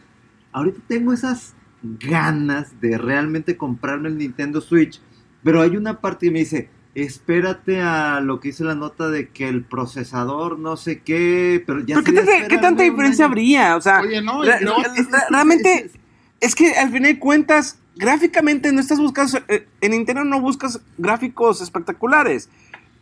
ahorita 0.52 0.80
tengo 0.88 1.14
esas 1.14 1.54
ganas 1.84 2.80
de 2.82 2.98
realmente 2.98 3.58
comprarme 3.58 4.10
el 4.10 4.18
Nintendo 4.18 4.62
Switch, 4.62 5.00
pero 5.44 5.62
hay 5.62 5.78
una 5.78 6.02
parte 6.02 6.26
que 6.28 6.32
me 6.32 6.40
dice, 6.40 6.70
espérate 6.96 7.80
a 7.82 8.20
lo 8.22 8.40
que 8.40 8.50
dice 8.50 8.64
la 8.64 8.74
nota 8.76 9.10
de 9.10 9.30
que 9.30 9.48
el 9.48 9.64
procesador 9.64 10.58
no 10.58 10.78
sé 10.78 11.02
qué, 11.02 11.64
pero 11.66 11.80
ya 11.86 12.02
¿Pero 12.02 12.24
qué, 12.26 12.48
qué 12.50 12.58
tanta 12.58 12.84
diferencia 12.84 13.26
año. 13.26 13.32
habría? 13.32 13.76
O 13.76 13.82
sea, 13.82 14.02
Oye, 14.02 14.22
no, 14.22 14.44
re- 14.44 14.60
realmente 15.30 15.92
es 16.40 16.56
que 16.56 16.72
al 16.74 16.90
final 16.92 17.14
de 17.14 17.20
cuentas, 17.20 17.78
gráficamente 17.96 18.72
no 18.72 18.80
estás 18.80 19.00
buscando, 19.00 19.40
eh, 19.48 19.68
en 19.82 19.92
Nintendo 19.92 20.24
no 20.24 20.42
buscas 20.42 20.82
gráficos 20.98 21.62
espectaculares. 21.62 22.50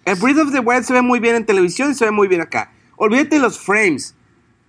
El 0.06 0.16
Breath 0.16 0.38
of 0.38 0.52
the 0.52 0.60
Wild 0.60 0.84
se 0.84 0.94
ve 0.94 1.02
muy 1.02 1.20
bien 1.20 1.36
en 1.36 1.46
televisión 1.46 1.92
y 1.92 1.96
se 1.96 2.06
ve 2.06 2.12
muy 2.12 2.28
bien 2.28 2.42
acá. 2.42 2.72
Olvídate 2.96 3.36
de 3.36 3.40
los 3.42 3.60
frames. 3.60 4.16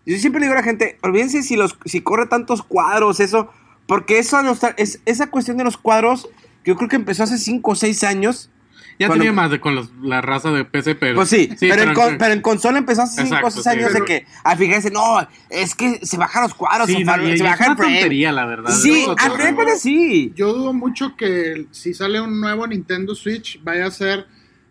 Yo 0.06 0.16
siempre 0.18 0.40
le 0.40 0.46
digo 0.46 0.54
a 0.54 0.60
la 0.60 0.64
gente, 0.64 0.98
olvídense 1.02 1.42
si 1.42 1.56
los 1.56 1.76
si 1.84 2.00
corre 2.00 2.26
tantos 2.26 2.62
cuadros, 2.62 3.20
eso, 3.20 3.50
porque 3.86 4.18
eso 4.18 4.42
no 4.42 4.52
está- 4.52 4.74
es 4.78 5.00
esa 5.04 5.28
cuestión 5.30 5.56
de 5.56 5.64
los 5.64 5.76
cuadros, 5.76 6.28
que 6.64 6.70
yo 6.72 6.76
creo 6.76 6.88
que 6.88 6.96
empezó 6.96 7.24
hace 7.24 7.38
5 7.38 7.72
o 7.72 7.74
6 7.74 8.02
años. 8.04 8.50
Ya 8.98 9.08
Cuando- 9.08 9.24
tenía 9.24 9.32
más 9.34 9.50
de 9.50 9.60
con 9.60 9.74
los- 9.74 9.90
la 10.00 10.22
raza 10.22 10.50
de 10.52 10.64
PC, 10.64 10.94
pero. 10.94 11.16
Pues 11.16 11.28
sí, 11.28 11.50
pero, 11.60 11.82
en 11.82 11.88
en- 11.90 11.94
con- 11.94 12.16
pero 12.18 12.32
en 12.32 12.40
consola 12.40 12.78
empezó 12.78 13.02
hace 13.02 13.22
5 13.24 13.34
o 13.34 13.38
Exacto, 13.48 13.62
6 13.62 13.64
sí. 13.64 13.68
años 13.80 13.92
de 13.92 14.00
Pero- 14.00 14.04
que 14.06 14.26
a 14.42 14.56
fijarse, 14.56 14.90
no, 14.90 15.28
es 15.50 15.74
que 15.74 16.00
se 16.06 16.16
bajan 16.16 16.44
los 16.44 16.54
cuadros, 16.54 16.86
Sí, 16.86 16.94
se, 16.94 17.04
no, 17.04 17.14
se 17.16 17.34
es 17.34 17.42
baja 17.42 17.66
el 17.66 17.76
tontería, 17.76 18.32
la 18.32 18.46
verdad. 18.46 18.70
Sí, 18.74 19.04
al 19.18 19.78
sí. 19.78 20.32
Yo 20.34 20.52
dudo 20.54 20.72
mucho 20.72 21.14
que 21.14 21.66
si 21.72 21.92
sale 21.92 22.20
un 22.22 22.40
nuevo 22.40 22.66
Nintendo 22.66 23.14
Switch 23.14 23.62
vaya 23.62 23.86
a 23.86 23.90
ser 23.90 24.26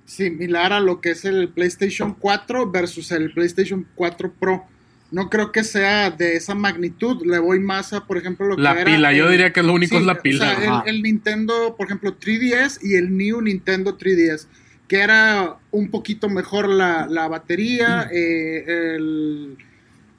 similar 0.05 0.71
a 0.73 0.79
lo 0.79 1.01
que 1.01 1.11
es 1.11 1.25
el 1.25 1.49
PlayStation 1.49 2.13
4 2.13 2.69
versus 2.71 3.11
el 3.11 3.33
PlayStation 3.33 3.87
4 3.95 4.31
Pro. 4.39 4.65
No 5.11 5.29
creo 5.29 5.51
que 5.51 5.63
sea 5.63 6.09
de 6.11 6.35
esa 6.35 6.55
magnitud. 6.55 7.25
Le 7.25 7.39
voy 7.39 7.59
más 7.59 7.93
a, 7.93 8.05
por 8.05 8.17
ejemplo, 8.17 8.47
lo 8.47 8.55
que 8.55 8.61
La 8.61 8.71
era 8.73 8.85
pila, 8.85 9.13
yo 9.13 9.25
el- 9.25 9.31
diría 9.31 9.53
que 9.53 9.63
lo 9.63 9.73
único 9.73 9.95
Sí, 9.95 10.01
es 10.01 10.05
la 10.05 10.21
pila. 10.21 10.45
o 10.45 10.59
sea, 10.61 10.69
Ajá. 10.77 10.83
el, 10.87 10.95
el 10.97 11.01
Nintendo, 11.03 11.75
por 11.77 11.87
ejemplo, 11.87 12.17
3DS 12.17 12.79
y 12.81 12.95
el 12.95 13.15
New 13.15 13.41
Nintendo 13.41 13.97
3DS, 13.97 14.47
que 14.87 14.97
era 14.99 15.57
un 15.71 15.89
poquito 15.89 16.27
mejor 16.29 16.67
la, 16.69 17.07
la 17.07 17.27
batería, 17.27 18.09
eh, 18.11 18.95
el, 18.95 19.57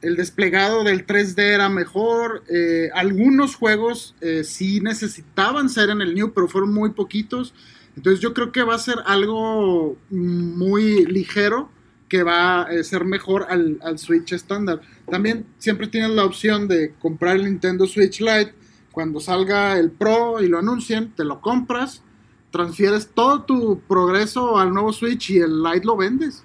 el 0.03 0.17
desplegado 0.17 0.83
del 0.85 1.05
3D 1.07 1.39
era 1.43 1.69
mejor. 1.69 2.43
eh, 2.49 2.89
algunos 2.95 3.55
juegos 3.57 4.15
eh, 4.21 4.43
sí 4.45 4.81
necesitaban 4.81 5.69
ser 5.69 5.91
en 5.91 6.01
el 6.01 6.15
New, 6.15 6.33
pero 6.33 6.49
fueron 6.49 6.73
muy 6.73 6.91
poquitos. 6.91 7.55
Entonces 7.97 8.21
yo 8.21 8.35
creo 8.35 8.53
que 8.53 8.63
va 8.63 8.75
a 8.75 8.79
ser 8.79 8.99
algo 9.07 9.97
muy 10.11 11.07
ligero 11.07 11.71
que 12.09 12.23
va 12.23 12.63
a 12.63 12.83
ser 12.85 13.05
mejor 13.05 13.47
al, 13.49 13.79
al 13.83 13.99
Switch 13.99 14.33
estándar. 14.33 14.81
También 15.11 15.47
siempre 15.59 15.89
tienes 15.89 16.11
la 16.11 16.25
opción 16.25 16.69
de 16.69 16.95
comprar 17.01 17.37
el 17.37 17.45
Nintendo 17.45 17.87
Switch 17.87 18.21
Lite. 18.21 18.55
Cuando 18.93 19.21
salga 19.21 19.79
el 19.79 19.91
Pro 19.91 20.41
y 20.41 20.49
lo 20.49 20.59
anuncien, 20.59 21.13
te 21.13 21.25
lo 21.25 21.41
compras, 21.41 22.03
transfieres 22.51 23.11
todo 23.13 23.43
tu 23.43 23.81
progreso 23.81 24.59
al 24.59 24.73
nuevo 24.73 24.93
Switch 24.93 25.31
y 25.31 25.39
el 25.39 25.63
Lite 25.63 25.87
lo 25.87 25.97
vendes. 25.97 26.45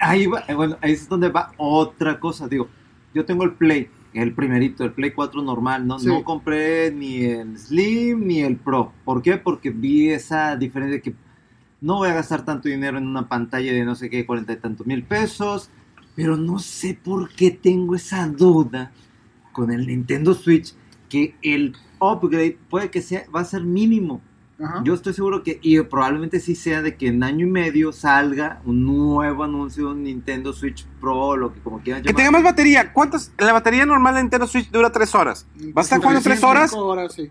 Ahí 0.00 0.26
va, 0.26 0.44
eh, 0.48 0.54
bueno, 0.54 0.76
ahí 0.82 0.92
es 0.92 1.08
donde 1.08 1.28
va 1.28 1.52
otra 1.56 2.18
cosa. 2.20 2.48
Digo, 2.48 2.68
yo 3.14 3.24
tengo 3.24 3.44
el 3.44 3.52
Play, 3.52 3.88
el 4.14 4.32
primerito, 4.34 4.84
el 4.84 4.92
Play 4.92 5.10
4 5.12 5.42
normal. 5.42 5.86
No, 5.86 5.98
Sí. 5.98 6.06
no 6.06 6.22
compré 6.24 6.90
ni 6.92 7.24
el 7.24 7.58
Slim 7.58 8.26
ni 8.26 8.40
el 8.40 8.56
Pro. 8.56 8.92
¿Por 9.04 9.22
qué? 9.22 9.36
Porque 9.36 9.70
vi 9.70 10.10
esa 10.10 10.56
diferencia 10.56 10.96
de 10.96 11.02
que 11.02 11.14
no 11.80 11.96
voy 11.96 12.08
a 12.08 12.14
gastar 12.14 12.44
tanto 12.44 12.68
dinero 12.68 12.96
en 12.98 13.06
una 13.06 13.28
pantalla 13.28 13.72
de 13.72 13.84
no 13.84 13.94
sé 13.94 14.08
qué, 14.08 14.24
cuarenta 14.24 14.52
y 14.52 14.56
tantos 14.56 14.86
mil 14.86 15.02
pesos. 15.02 15.70
Pero 16.16 16.36
no 16.36 16.58
sé 16.60 16.98
por 17.02 17.28
qué 17.34 17.50
tengo 17.50 17.94
esa 17.96 18.28
duda 18.28 18.92
con 19.52 19.72
el 19.72 19.86
Nintendo 19.86 20.32
Switch 20.34 20.74
que 21.08 21.34
el 21.42 21.74
upgrade 22.00 22.56
puede 22.70 22.90
que 22.90 23.02
sea, 23.02 23.24
va 23.34 23.40
a 23.40 23.44
ser 23.44 23.62
mínimo. 23.64 24.20
Ajá. 24.62 24.82
Yo 24.84 24.94
estoy 24.94 25.12
seguro 25.14 25.42
que, 25.42 25.58
y 25.62 25.80
probablemente 25.82 26.38
sí 26.38 26.54
sea 26.54 26.80
de 26.80 26.96
que 26.96 27.08
en 27.08 27.22
año 27.24 27.44
y 27.46 27.50
medio 27.50 27.92
salga 27.92 28.60
un 28.64 28.84
nuevo 28.86 29.42
anuncio 29.42 29.86
de 29.88 29.92
un 29.94 30.02
Nintendo 30.04 30.52
Switch 30.52 30.86
Pro, 31.00 31.36
lo 31.36 31.52
que 31.52 31.60
como 31.60 31.80
quieran 31.80 32.02
Que 32.02 32.08
llamar. 32.10 32.16
tenga 32.18 32.30
más 32.30 32.42
batería. 32.44 32.92
¿Cuántas? 32.92 33.32
La 33.38 33.52
batería 33.52 33.84
normal 33.84 34.14
de 34.14 34.20
Nintendo 34.22 34.46
Switch 34.46 34.70
dura 34.70 34.90
3 34.92 35.14
horas. 35.16 35.46
¿Vas 35.72 35.84
a 35.84 35.86
estar 35.86 35.98
jugando 36.00 36.20
3 36.20 36.42
horas? 36.44 36.70
Cinco 36.70 36.84
horas, 36.86 37.12
sí. 37.14 37.30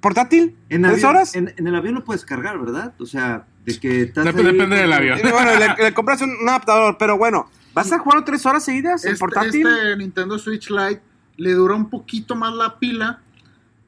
¿Portátil? 0.00 0.56
En, 0.68 0.82
¿Tres 0.82 0.94
avión- 1.04 1.10
horas? 1.10 1.34
En, 1.34 1.52
en 1.56 1.66
el 1.66 1.74
avión 1.74 1.94
lo 1.94 2.04
puedes 2.04 2.24
cargar, 2.24 2.58
¿verdad? 2.58 2.94
O 2.98 3.06
sea, 3.06 3.46
de 3.64 3.78
que 3.78 4.02
estás 4.02 4.24
Dep- 4.26 4.36
ahí 4.38 4.44
depende 4.44 4.76
del 4.76 4.92
avión. 4.92 5.18
Y 5.18 5.30
bueno, 5.30 5.50
le, 5.58 5.82
le 5.84 5.94
compras 5.94 6.22
un, 6.22 6.30
un 6.42 6.48
adaptador, 6.48 6.96
pero 6.98 7.18
bueno, 7.18 7.50
¿vas 7.74 7.84
a 7.84 7.88
estar 7.88 8.00
jugando 8.00 8.24
3 8.24 8.46
horas 8.46 8.64
seguidas 8.64 9.04
en 9.04 9.12
Este, 9.12 9.20
portátil? 9.20 9.66
este 9.66 9.96
Nintendo 9.96 10.38
Switch 10.38 10.70
Lite 10.70 11.02
le 11.36 11.52
dura 11.52 11.74
un 11.74 11.88
poquito 11.90 12.34
más 12.34 12.54
la 12.54 12.78
pila. 12.78 13.20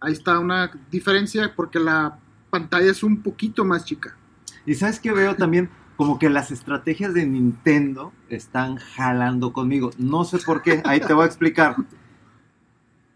Ahí 0.00 0.12
está 0.12 0.38
una 0.38 0.70
diferencia 0.90 1.52
porque 1.54 1.78
la 1.78 2.18
pantalla 2.52 2.90
es 2.90 3.02
un 3.02 3.22
poquito 3.22 3.64
más 3.64 3.86
chica. 3.86 4.14
Y 4.66 4.74
sabes 4.74 5.00
que 5.00 5.10
veo 5.10 5.34
también 5.36 5.70
como 5.96 6.18
que 6.18 6.28
las 6.28 6.50
estrategias 6.50 7.14
de 7.14 7.26
Nintendo 7.26 8.12
están 8.28 8.76
jalando 8.76 9.54
conmigo. 9.54 9.90
No 9.96 10.24
sé 10.24 10.38
por 10.38 10.60
qué, 10.60 10.82
ahí 10.84 11.00
te 11.00 11.14
voy 11.14 11.24
a 11.24 11.26
explicar. 11.26 11.76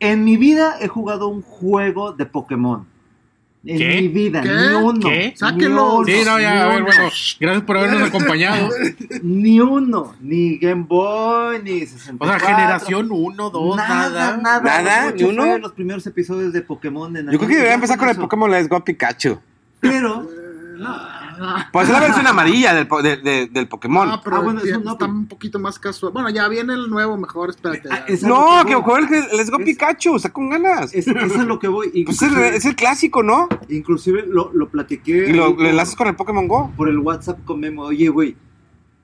En 0.00 0.24
mi 0.24 0.38
vida 0.38 0.76
he 0.80 0.88
jugado 0.88 1.28
un 1.28 1.42
juego 1.42 2.12
de 2.12 2.24
Pokémon. 2.24 2.86
En 3.68 3.78
¿Qué? 3.78 4.00
mi 4.02 4.08
vida, 4.08 4.42
¿Qué? 4.42 4.48
ni 4.48 4.74
uno. 4.74 5.00
¿Qué? 5.08 5.28
ni 5.30 5.36
Sáquenlo. 5.36 5.94
uno, 5.96 6.04
Sí, 6.06 6.22
no, 6.24 6.40
ya, 6.40 6.62
a 6.64 6.66
ver, 6.68 6.76
uno. 6.82 6.86
bueno, 6.86 7.10
gracias 7.40 7.64
por 7.64 7.76
habernos 7.78 8.02
acompañado. 8.08 8.68
Ni 9.22 9.60
uno, 9.60 10.14
ni 10.20 10.56
Game 10.58 10.84
Boy, 10.88 11.62
ni 11.64 11.80
64. 11.80 12.26
O 12.36 12.38
sea, 12.38 12.56
generación 12.56 13.08
1, 13.10 13.50
2, 13.50 13.76
nada, 13.76 14.08
nada. 14.10 14.36
nada. 14.36 14.82
Nada, 14.82 15.10
ni 15.12 15.22
uno. 15.24 15.42
fue 15.42 15.58
los 15.58 15.72
primeros 15.72 16.06
episodios 16.06 16.52
de 16.52 16.62
Pokémon. 16.62 17.16
En 17.16 17.30
Yo 17.30 17.38
creo 17.38 17.48
que 17.48 17.54
debería 17.56 17.74
empezar 17.74 17.98
con 17.98 18.08
el 18.08 18.16
Pokémon 18.16 18.50
Let's 18.50 18.68
Go 18.68 18.84
Pikachu. 18.84 19.38
Pero, 19.80 20.28
no, 20.76 20.96
Pues 21.72 21.88
es 21.88 21.92
la 21.92 22.00
versión 22.00 22.26
amarilla 22.26 22.74
del, 22.74 22.86
po- 22.86 23.02
de- 23.02 23.16
de- 23.18 23.46
del 23.46 23.68
Pokémon. 23.68 24.08
Ah, 24.10 24.20
pero 24.22 24.36
Ah, 24.36 24.40
bueno, 24.40 24.60
tiene- 24.60 24.76
eso 24.76 24.84
no, 24.84 24.92
está 24.92 25.06
pero- 25.06 25.18
un 25.18 25.26
poquito 25.26 25.58
más 25.58 25.78
casual. 25.78 26.12
Bueno, 26.12 26.30
ya 26.30 26.48
viene 26.48 26.74
el 26.74 26.88
nuevo, 26.88 27.16
mejor, 27.16 27.50
espérate. 27.50 27.88
Ah, 27.90 28.04
es 28.08 28.22
no, 28.22 28.64
que 28.66 28.74
juegue 28.74 29.18
el 29.30 29.36
Let's 29.36 29.50
Go 29.50 29.58
Es- 29.58 29.64
Pikachu, 29.64 30.16
está 30.16 30.32
con 30.32 30.50
ganas. 30.50 30.94
Es, 30.94 31.06
es 31.08 31.36
a 31.36 31.44
lo 31.44 31.58
que 31.58 31.68
voy. 31.68 31.90
Pues 32.06 32.20
es, 32.22 32.32
el, 32.32 32.38
es 32.42 32.74
clásico, 32.74 33.22
¿no? 33.22 33.48
inclusive 33.68 34.24
lo, 34.26 34.50
lo 34.54 34.68
platiqué 34.68 35.28
Y 35.30 35.32
lo, 35.32 35.54
lo 35.54 35.68
enlazas 35.68 35.96
con 35.96 36.06
el 36.08 36.16
Pokémon 36.16 36.46
Go. 36.48 36.72
por 36.76 36.88
el 36.88 36.98
WhatsApp 36.98 37.44
con 37.44 37.60
Memo. 37.60 37.82
Oye, 37.82 38.08
güey, 38.08 38.36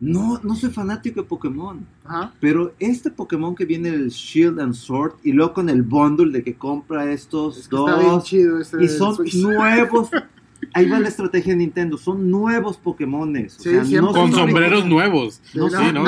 no, 0.00 0.40
no 0.42 0.56
soy 0.56 0.70
fanático 0.70 1.22
de 1.22 1.28
Pokémon. 1.28 1.86
Ajá. 2.04 2.32
Pero 2.40 2.72
este 2.80 3.10
Pokémon 3.10 3.54
que 3.54 3.64
viene 3.64 3.88
el 3.90 4.08
Shield 4.08 4.58
and 4.60 4.74
Sword 4.74 5.12
y 5.22 5.30
luego 5.32 5.52
con 5.54 5.68
el 5.68 5.82
bundle 5.82 6.32
de 6.32 6.42
que 6.42 6.54
compra 6.54 7.10
estos 7.12 7.56
Es 7.58 7.68
que 7.68 7.76
está 7.76 7.96
bien 7.98 8.10
dos 8.10 8.24
chido 8.24 8.58
ese 8.60 8.82
y 8.82 8.88
son 8.88 9.14
Switch. 9.14 9.34
nuevos. 9.42 10.10
Ahí 10.74 10.88
va 10.88 11.00
la 11.00 11.08
estrategia 11.08 11.52
de 11.52 11.58
Nintendo, 11.58 11.96
son 11.98 12.30
nuevos 12.30 12.76
Pokémones. 12.78 13.56
O 13.58 13.62
Sí, 13.62 13.70
sea, 13.70 13.84
siempre 13.84 14.06
no 14.12 14.12
Con 14.12 14.30
son 14.32 14.40
sombreros 14.46 14.84
Pokémon- 14.84 14.88
nuevos. 14.88 15.40
No, 15.54 15.68
Sí, 15.68 15.76
sí, 15.76 15.92
¿no? 15.92 16.04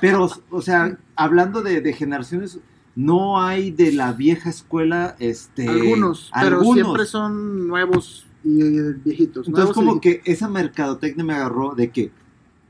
pero, 0.00 0.28
o 0.50 0.62
sea, 0.62 0.98
hablando 1.14 1.62
de, 1.62 1.80
de 1.80 1.92
generaciones, 1.92 2.58
no 2.94 3.40
hay 3.40 3.70
de 3.70 3.92
la 3.92 4.12
vieja 4.12 4.50
escuela, 4.50 5.16
este... 5.18 5.68
algunos, 5.68 6.30
pero 6.34 6.56
algunos. 6.58 6.74
siempre 6.74 7.06
son 7.06 7.68
nuevos 7.68 8.26
y, 8.44 8.62
y 8.64 8.92
viejitos. 9.04 9.46
Entonces 9.48 9.74
como 9.74 9.96
y- 9.96 10.00
que 10.00 10.20
esa 10.24 10.48
mercadotecnia 10.48 11.24
me 11.24 11.34
agarró 11.34 11.74
de 11.74 11.90
que 11.90 12.10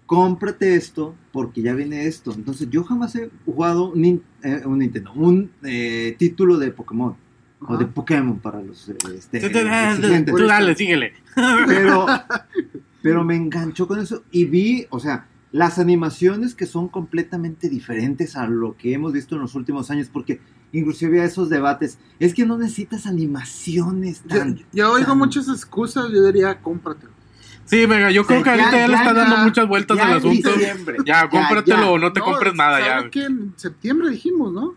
cómprate 0.06 0.74
esto 0.74 1.14
porque 1.32 1.62
ya 1.62 1.72
viene 1.74 2.06
esto. 2.06 2.32
Entonces 2.34 2.68
yo 2.70 2.84
jamás 2.84 3.14
he 3.16 3.30
jugado 3.46 3.90
un, 3.92 4.22
eh, 4.42 4.62
un 4.64 4.78
Nintendo, 4.78 5.12
un 5.14 5.50
eh, 5.62 6.14
título 6.18 6.58
de 6.58 6.70
Pokémon 6.70 7.16
o 7.68 7.76
de 7.76 7.86
Pokémon 7.86 8.38
para 8.38 8.60
los 8.62 8.88
este, 8.88 9.40
Tú, 9.40 10.36
tú, 10.36 10.46
dale, 10.46 10.74
síguele. 10.74 11.12
Pero, 11.66 12.06
pero 13.02 13.24
me 13.24 13.36
enganchó 13.36 13.86
con 13.86 14.00
eso 14.00 14.24
y 14.30 14.44
vi, 14.46 14.86
o 14.90 14.98
sea, 15.00 15.26
las 15.52 15.78
animaciones 15.78 16.54
que 16.54 16.66
son 16.66 16.88
completamente 16.88 17.68
diferentes 17.68 18.36
a 18.36 18.46
lo 18.46 18.76
que 18.76 18.94
hemos 18.94 19.12
visto 19.12 19.34
en 19.34 19.42
los 19.42 19.54
últimos 19.54 19.90
años, 19.90 20.08
porque 20.12 20.40
inclusive 20.72 21.20
a 21.20 21.24
esos 21.24 21.50
debates, 21.50 21.98
es 22.18 22.32
que 22.34 22.46
no 22.46 22.56
necesitas 22.56 23.06
animaciones 23.06 24.22
Yo, 24.26 24.38
tan... 24.38 24.60
yo 24.72 24.92
oigo 24.92 25.08
tan- 25.08 25.18
muchas 25.18 25.48
excusas, 25.48 26.06
yo 26.10 26.24
diría, 26.24 26.58
cómpratelo. 26.60 27.12
Sí, 27.64 27.86
venga, 27.86 28.10
yo 28.10 28.26
creo 28.26 28.42
que 28.42 28.46
Ya, 28.46 28.52
ahorita 28.52 28.72
ya, 28.72 28.88
le 28.88 28.94
está 28.94 29.06
ya, 29.06 29.12
dando 29.14 29.36
muchas 29.38 29.68
vueltas 29.68 29.98
al 29.98 30.12
asunto. 30.14 30.50
Ya, 31.06 31.28
cómpratelo 31.28 31.80
ya. 31.82 31.90
o 31.90 31.98
no 31.98 32.12
te 32.12 32.20
compres 32.20 32.54
nada 32.54 32.80
¿sabe 32.80 33.04
ya. 33.04 33.10
qué? 33.10 33.24
En 33.24 33.52
septiembre 33.56 34.10
dijimos, 34.10 34.52
¿no? 34.52 34.74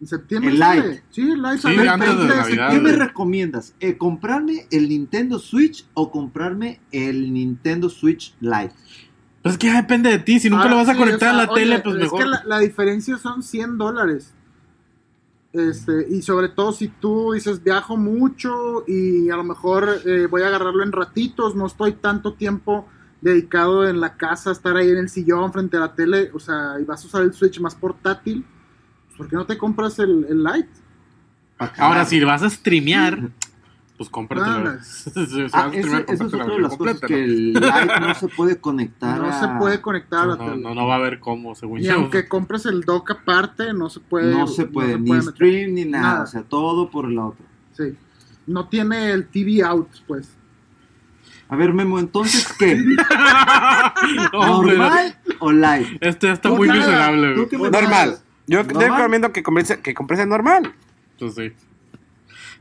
En 0.00 0.06
septiembre 0.06 0.50
El 0.52 0.58
sale. 0.58 0.88
Lite. 0.88 1.02
Sí, 1.10 1.20
el 1.30 1.42
Lite 1.42 1.56
Sí, 1.56 1.62
sale 1.62 1.82
el 1.82 1.88
antes 1.88 2.08
de 2.08 2.14
20 2.16 2.36
Navidad. 2.36 2.70
¿Qué 2.70 2.80
me 2.80 2.92
recomiendas? 2.92 3.74
Eh, 3.80 3.96
¿Comprarme 3.98 4.66
el 4.70 4.88
Nintendo 4.88 5.38
Switch 5.38 5.86
o 5.94 6.10
comprarme 6.10 6.80
el 6.90 7.32
Nintendo 7.32 7.90
Switch 7.90 8.34
Lite? 8.40 8.72
Pues 9.42 9.54
es 9.54 9.58
que 9.58 9.66
ya 9.68 9.76
depende 9.76 10.10
de 10.10 10.18
ti. 10.18 10.40
Si 10.40 10.48
nunca 10.50 10.64
Ah, 10.64 10.70
lo 10.70 10.76
vas 10.76 10.88
a 10.88 10.92
sí, 10.92 10.98
conectar 10.98 11.28
o 11.30 11.32
sea, 11.34 11.42
a 11.42 11.46
la 11.46 11.52
oye, 11.52 11.62
tele, 11.62 11.78
pues 11.80 11.96
es 11.96 12.02
mejor. 12.02 12.18
que 12.20 12.26
la, 12.26 12.42
la 12.46 12.58
diferencia 12.60 13.18
son 13.18 13.42
100 13.42 13.78
dólares. 13.78 14.34
Este, 15.52 16.06
y 16.08 16.22
sobre 16.22 16.48
todo 16.48 16.72
si 16.72 16.86
tú 16.88 17.32
dices 17.32 17.62
viajo 17.64 17.96
mucho 17.96 18.84
y 18.86 19.30
a 19.30 19.36
lo 19.36 19.42
mejor 19.42 19.88
eh, 20.06 20.28
voy 20.30 20.42
a 20.42 20.46
agarrarlo 20.46 20.84
en 20.84 20.92
ratitos, 20.92 21.56
no 21.56 21.66
estoy 21.66 21.94
tanto 21.94 22.34
tiempo 22.34 22.86
dedicado 23.20 23.88
en 23.88 24.00
la 24.00 24.16
casa, 24.16 24.52
estar 24.52 24.76
ahí 24.76 24.90
en 24.90 24.98
el 24.98 25.08
sillón 25.08 25.52
frente 25.52 25.76
a 25.76 25.80
la 25.80 25.94
tele, 25.94 26.30
o 26.32 26.38
sea, 26.38 26.76
y 26.80 26.84
vas 26.84 27.02
a 27.02 27.06
usar 27.08 27.22
el 27.22 27.34
Switch 27.34 27.58
más 27.60 27.74
portátil, 27.74 28.46
¿por 29.20 29.28
qué 29.28 29.36
no 29.36 29.44
te 29.46 29.58
compras 29.58 29.98
el, 29.98 30.24
el 30.30 30.42
Lite? 30.42 30.68
Ahora, 31.76 32.06
si 32.06 32.18
vas 32.24 32.42
a 32.42 32.48
streamear, 32.48 33.28
pues 33.98 34.08
cómpratelo. 34.08 34.70
Ah, 34.70 34.78
Si 34.82 35.42
vas 35.42 35.52
Ah, 35.54 35.64
a 35.64 35.68
ese- 35.68 35.82
streamear, 35.82 36.04
eso 36.08 36.26
es 36.26 36.32
otra 36.34 36.46
de 36.46 36.58
las 36.60 36.74
cosas 36.76 37.00
que 37.00 37.12
¿no? 37.12 37.18
el 37.18 37.52
Lite 37.52 38.00
no 38.00 38.14
se 38.14 38.28
puede 38.28 38.56
conectar 38.58 39.18
No 39.20 39.26
a- 39.28 39.40
se 39.40 39.48
puede 39.58 39.80
conectar 39.82 40.22
a 40.22 40.26
la 40.28 40.36
No, 40.36 40.44
tele. 40.52 40.62
no, 40.62 40.74
no 40.74 40.86
va 40.86 40.94
a 40.94 40.96
haber 40.96 41.20
cómo, 41.20 41.54
según 41.54 41.80
Y 41.80 41.82
yo. 41.84 41.96
aunque 41.96 42.26
compres 42.26 42.64
el 42.64 42.80
dock 42.80 43.10
aparte, 43.10 43.74
no 43.74 43.90
se 43.90 44.00
puede. 44.00 44.32
no 44.34 44.46
se 44.46 44.64
puede, 44.64 44.98
ni 44.98 45.08
puede 45.08 45.20
stream 45.22 45.74
ni 45.74 45.84
nada, 45.84 46.02
Nada. 46.12 46.22
o 46.22 46.26
sea, 46.26 46.42
todo 46.44 46.90
por 46.90 47.10
la 47.10 47.26
otra. 47.26 47.44
Sí. 47.76 47.94
No 48.46 48.68
tiene 48.68 49.10
el 49.10 49.26
TV 49.28 49.62
out, 49.62 49.88
pues. 50.06 50.30
A 51.50 51.56
ver, 51.56 51.74
Memo, 51.74 51.98
entonces, 51.98 52.50
¿qué? 52.58 52.76
¿Normal 54.32 55.16
o 55.40 55.52
Lite? 55.52 55.98
Este 56.00 56.26
ya 56.28 56.32
está 56.34 56.48
muy 56.50 56.68
miserable. 56.68 57.34
¿Tú 57.34 57.36
güey. 57.36 57.48
qué 57.48 57.58
me 57.58 57.70
Normal. 57.70 58.18
Yo 58.50 58.66
te 58.66 58.74
recomiendo 58.96 59.32
que 59.32 59.42
compres, 59.42 59.76
que 59.82 59.94
compres 59.94 60.20
el 60.20 60.28
normal. 60.28 60.72
Pues 61.18 61.34
sí. 61.34 61.52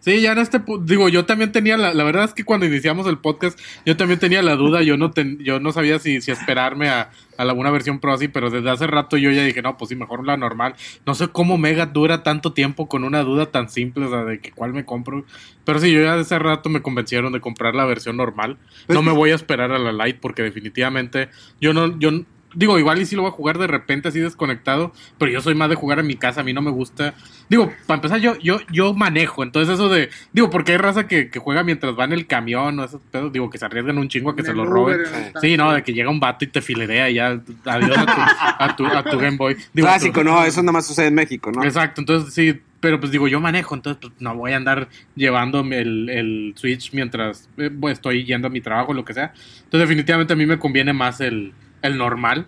Sí, 0.01 0.21
ya 0.21 0.31
en 0.31 0.37
este 0.37 0.61
digo, 0.83 1.09
yo 1.09 1.25
también 1.25 1.51
tenía 1.51 1.75
la, 1.75 1.93
la 1.93 2.05
verdad 2.05 2.23
es 2.23 2.33
que 2.33 2.45
cuando 2.45 2.65
iniciamos 2.65 3.05
el 3.07 3.17
podcast, 3.17 3.59
yo 3.85 3.97
también 3.97 4.17
tenía 4.17 4.41
la 4.41 4.55
duda, 4.55 4.81
yo 4.81 4.95
no 4.95 5.11
ten- 5.11 5.39
yo 5.39 5.59
no 5.59 5.73
sabía 5.73 5.99
si, 5.99 6.21
si 6.21 6.31
esperarme 6.31 6.87
a, 6.87 7.09
a 7.37 7.43
la- 7.43 7.51
una 7.51 7.69
versión 7.69 7.99
pro 7.99 8.13
así, 8.13 8.29
pero 8.29 8.49
desde 8.49 8.69
hace 8.69 8.87
rato 8.87 9.17
yo 9.17 9.29
ya 9.29 9.43
dije, 9.43 9.61
no, 9.61 9.75
pues 9.75 9.89
sí, 9.89 9.97
mejor 9.97 10.25
la 10.25 10.37
normal. 10.37 10.75
No 11.05 11.15
sé 11.15 11.27
cómo 11.27 11.57
Mega 11.57 11.85
dura 11.85 12.23
tanto 12.23 12.53
tiempo 12.53 12.87
con 12.87 13.03
una 13.03 13.23
duda 13.23 13.47
tan 13.47 13.69
simple, 13.69 14.05
o 14.05 14.09
sea, 14.09 14.23
de 14.23 14.39
que 14.39 14.51
cuál 14.53 14.71
me 14.73 14.85
compro. 14.85 15.25
Pero 15.65 15.79
sí, 15.79 15.91
yo 15.91 16.01
ya 16.01 16.13
hace 16.13 16.39
rato 16.39 16.69
me 16.69 16.81
convencieron 16.81 17.33
de 17.33 17.41
comprar 17.41 17.75
la 17.75 17.83
versión 17.83 18.15
normal. 18.15 18.57
Pero 18.87 19.01
no 19.01 19.11
me 19.11 19.11
voy 19.17 19.31
a 19.31 19.35
esperar 19.35 19.73
a 19.73 19.79
la 19.79 19.91
Lite 20.05 20.19
porque 20.21 20.43
definitivamente 20.43 21.27
yo 21.59 21.73
no, 21.73 21.99
yo 21.99 22.11
digo, 22.53 22.79
igual 22.79 23.01
y 23.01 23.05
si 23.05 23.15
lo 23.15 23.23
voy 23.23 23.29
a 23.29 23.33
jugar 23.33 23.57
de 23.57 23.67
repente 23.67 24.07
así 24.07 24.19
desconectado, 24.19 24.93
pero 25.17 25.31
yo 25.31 25.41
soy 25.41 25.55
más 25.55 25.69
de 25.69 25.75
jugar 25.75 25.99
en 25.99 26.07
mi 26.07 26.15
casa, 26.15 26.41
a 26.41 26.43
mí 26.43 26.53
no 26.53 26.61
me 26.61 26.71
gusta. 26.71 27.13
Digo, 27.49 27.71
para 27.85 27.97
empezar 27.97 28.19
yo, 28.19 28.37
yo, 28.39 28.59
yo 28.71 28.93
manejo, 28.93 29.43
entonces 29.43 29.73
eso 29.73 29.89
de, 29.89 30.09
digo, 30.33 30.49
porque 30.49 30.73
hay 30.73 30.77
raza 30.77 31.07
que, 31.07 31.29
que 31.29 31.39
juega 31.39 31.63
mientras 31.63 31.97
va 31.97 32.05
en 32.05 32.13
el 32.13 32.27
camión 32.27 32.79
o 32.79 32.83
esos 32.83 33.01
pedos, 33.11 33.31
digo, 33.31 33.49
que 33.49 33.57
se 33.57 33.65
arriesgan 33.65 33.97
un 33.97 34.07
chingo 34.07 34.31
a 34.31 34.35
que 34.35 34.41
En 34.41 34.47
se 34.47 34.53
lo 34.53 34.65
roben. 34.65 35.01
Sí, 35.41 35.57
no, 35.57 35.71
de 35.71 35.83
que 35.83 35.93
llega 35.93 36.09
un 36.09 36.19
vato 36.19 36.45
y 36.45 36.47
te 36.47 36.61
filerea 36.61 37.09
y 37.09 37.15
ya, 37.15 37.39
adiós 37.65 37.97
a 37.97 38.05
tu, 38.05 38.21
a 38.63 38.75
tu, 38.75 38.85
a 38.85 39.03
tu 39.03 39.17
Game 39.17 39.37
Boy. 39.37 39.55
Digo, 39.73 39.87
Clásico, 39.87 40.23
no, 40.23 40.43
eso 40.43 40.61
nada 40.61 40.73
más 40.73 40.87
sucede 40.87 41.07
en 41.07 41.15
México, 41.15 41.51
¿no? 41.51 41.63
Exacto, 41.63 42.01
entonces 42.01 42.33
sí, 42.33 42.59
pero 42.79 42.99
pues 42.99 43.11
digo, 43.11 43.27
yo 43.27 43.39
manejo, 43.39 43.75
entonces 43.75 43.99
pues, 44.01 44.13
no 44.19 44.35
voy 44.35 44.53
a 44.53 44.57
andar 44.57 44.87
llevándome 45.15 45.79
el, 45.79 46.09
el 46.09 46.53
Switch 46.55 46.93
mientras 46.93 47.49
eh, 47.57 47.69
pues, 47.69 47.93
estoy 47.93 48.25
yendo 48.25 48.47
a 48.47 48.51
mi 48.51 48.61
trabajo 48.61 48.91
o 48.91 48.93
lo 48.93 49.05
que 49.05 49.13
sea. 49.13 49.33
Entonces 49.63 49.87
definitivamente 49.87 50.33
a 50.33 50.35
mí 50.35 50.45
me 50.45 50.57
conviene 50.59 50.93
más 50.93 51.19
el, 51.21 51.53
el 51.81 51.97
normal. 51.97 52.47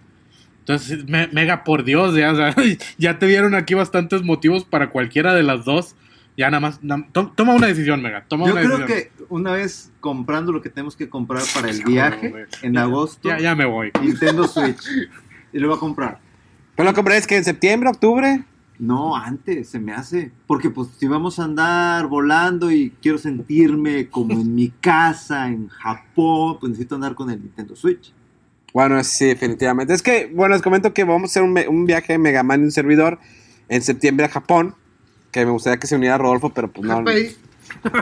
Entonces, 0.59 1.07
me- 1.07 1.27
Mega, 1.29 1.63
por 1.63 1.84
Dios, 1.84 2.15
ya, 2.15 2.32
o 2.32 2.36
sea, 2.36 2.55
ya 2.97 3.19
te 3.19 3.27
dieron 3.27 3.55
aquí 3.55 3.73
bastantes 3.73 4.23
motivos 4.23 4.63
para 4.63 4.89
cualquiera 4.89 5.34
de 5.34 5.43
las 5.43 5.65
dos. 5.65 5.95
Ya 6.38 6.49
nada 6.49 6.61
más, 6.61 6.82
na- 6.84 7.05
to- 7.11 7.34
toma 7.36 7.53
una 7.53 7.67
decisión, 7.67 8.01
Mega, 8.01 8.23
toma 8.27 8.45
Yo 8.47 8.53
una 8.53 8.61
creo 8.61 8.77
decisión. 8.77 9.09
que 9.17 9.23
una 9.29 9.51
vez 9.53 9.91
comprando 9.99 10.51
lo 10.51 10.61
que 10.61 10.69
tenemos 10.69 10.95
que 10.95 11.09
comprar 11.09 11.43
para 11.53 11.69
el 11.69 11.84
viaje 11.86 12.45
en 12.61 12.77
agosto, 12.77 13.27
Ya, 13.29 13.39
ya 13.39 13.55
me 13.55 13.65
voy. 13.65 13.91
Nintendo 14.01 14.43
Switch. 14.47 14.82
Y 15.51 15.59
lo 15.59 15.67
voy 15.67 15.77
a 15.77 15.79
comprar. 15.79 16.19
Pero 16.75 16.89
lo 16.89 16.95
compré 16.95 17.17
es 17.17 17.27
que 17.27 17.36
en 17.38 17.43
septiembre, 17.43 17.89
octubre. 17.89 18.43
No, 18.79 19.15
antes 19.15 19.67
se 19.69 19.77
me 19.79 19.91
hace. 19.91 20.32
Porque 20.47 20.69
pues 20.69 20.88
si 20.97 21.05
vamos 21.07 21.38
a 21.38 21.43
andar 21.43 22.07
volando 22.07 22.71
y 22.71 22.91
quiero 23.01 23.17
sentirme 23.17 24.07
como 24.07 24.34
en 24.39 24.55
mi 24.55 24.69
casa, 24.69 25.47
en 25.49 25.67
Japón, 25.67 26.57
pues 26.59 26.71
necesito 26.71 26.95
andar 26.95 27.13
con 27.13 27.29
el 27.29 27.39
Nintendo 27.41 27.75
Switch. 27.75 28.11
Bueno, 28.74 29.03
sí, 29.03 29.26
definitivamente. 29.28 29.93
Es 29.93 30.01
que, 30.01 30.30
bueno, 30.34 30.53
les 30.55 30.61
comento 30.61 30.93
que 30.93 31.03
vamos 31.03 31.24
a 31.24 31.26
hacer 31.32 31.43
un, 31.43 31.53
me- 31.53 31.67
un 31.67 31.86
viaje 31.86 32.13
de 32.13 32.19
Mega 32.19 32.43
Man 32.43 32.61
y 32.61 32.63
un 32.65 32.72
servidor 32.72 33.19
en 33.69 33.82
septiembre 33.82 34.26
a 34.26 34.30
Japón. 34.30 34.76
Que 35.32 35.45
me 35.45 35.51
gustaría 35.51 35.78
que 35.80 35.88
se 35.88 35.95
uniera 35.95 36.17
Rodolfo, 36.17 36.49
pero 36.49 36.69
pues 36.72 36.88
no. 36.88 37.03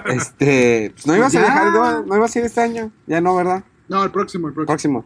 Este, 0.07 0.91
pues 0.93 1.05
no 1.07 1.15
ibas 1.15 1.35
a 1.35 1.39
viajar, 1.39 1.71
no, 1.71 2.03
no 2.03 2.15
ibas 2.15 2.35
a 2.35 2.39
ir 2.39 2.45
este 2.45 2.61
año. 2.61 2.91
Ya 3.07 3.21
no, 3.21 3.35
¿verdad? 3.35 3.63
No, 3.87 4.03
el 4.03 4.11
próximo, 4.11 4.47
el 4.47 4.53
próximo. 4.53 5.03
Próximo. 5.03 5.05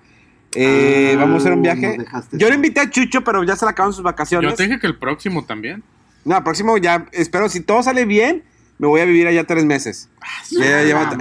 Eh, 0.55 1.13
Ah, 1.15 1.19
vamos 1.19 1.35
a 1.35 1.37
hacer 1.39 1.53
un 1.53 1.61
viaje. 1.63 1.97
Yo 2.33 2.47
le 2.49 2.55
invité 2.55 2.79
a 2.81 2.89
Chucho, 2.89 3.23
pero 3.23 3.43
ya 3.43 3.55
se 3.55 3.65
le 3.65 3.71
acaban 3.71 3.91
sus 3.93 4.03
vacaciones. 4.03 4.51
Yo 4.51 4.55
te 4.55 4.63
dije 4.63 4.79
que 4.79 4.87
el 4.87 4.97
próximo 4.97 5.43
también. 5.45 5.83
No, 6.25 6.37
el 6.37 6.43
próximo 6.43 6.77
ya, 6.77 7.07
espero, 7.11 7.49
si 7.49 7.59
todo 7.61 7.83
sale 7.83 8.05
bien, 8.05 8.43
me 8.87 8.89
voy 8.89 9.01
a 9.01 9.05
vivir 9.05 9.27
allá 9.27 9.45
tres 9.45 9.65
meses. 9.65 10.09
Ya 10.51 10.59
va- 10.59 10.83
ya 10.83 10.95
vas, 10.95 11.13
a, 11.13 11.17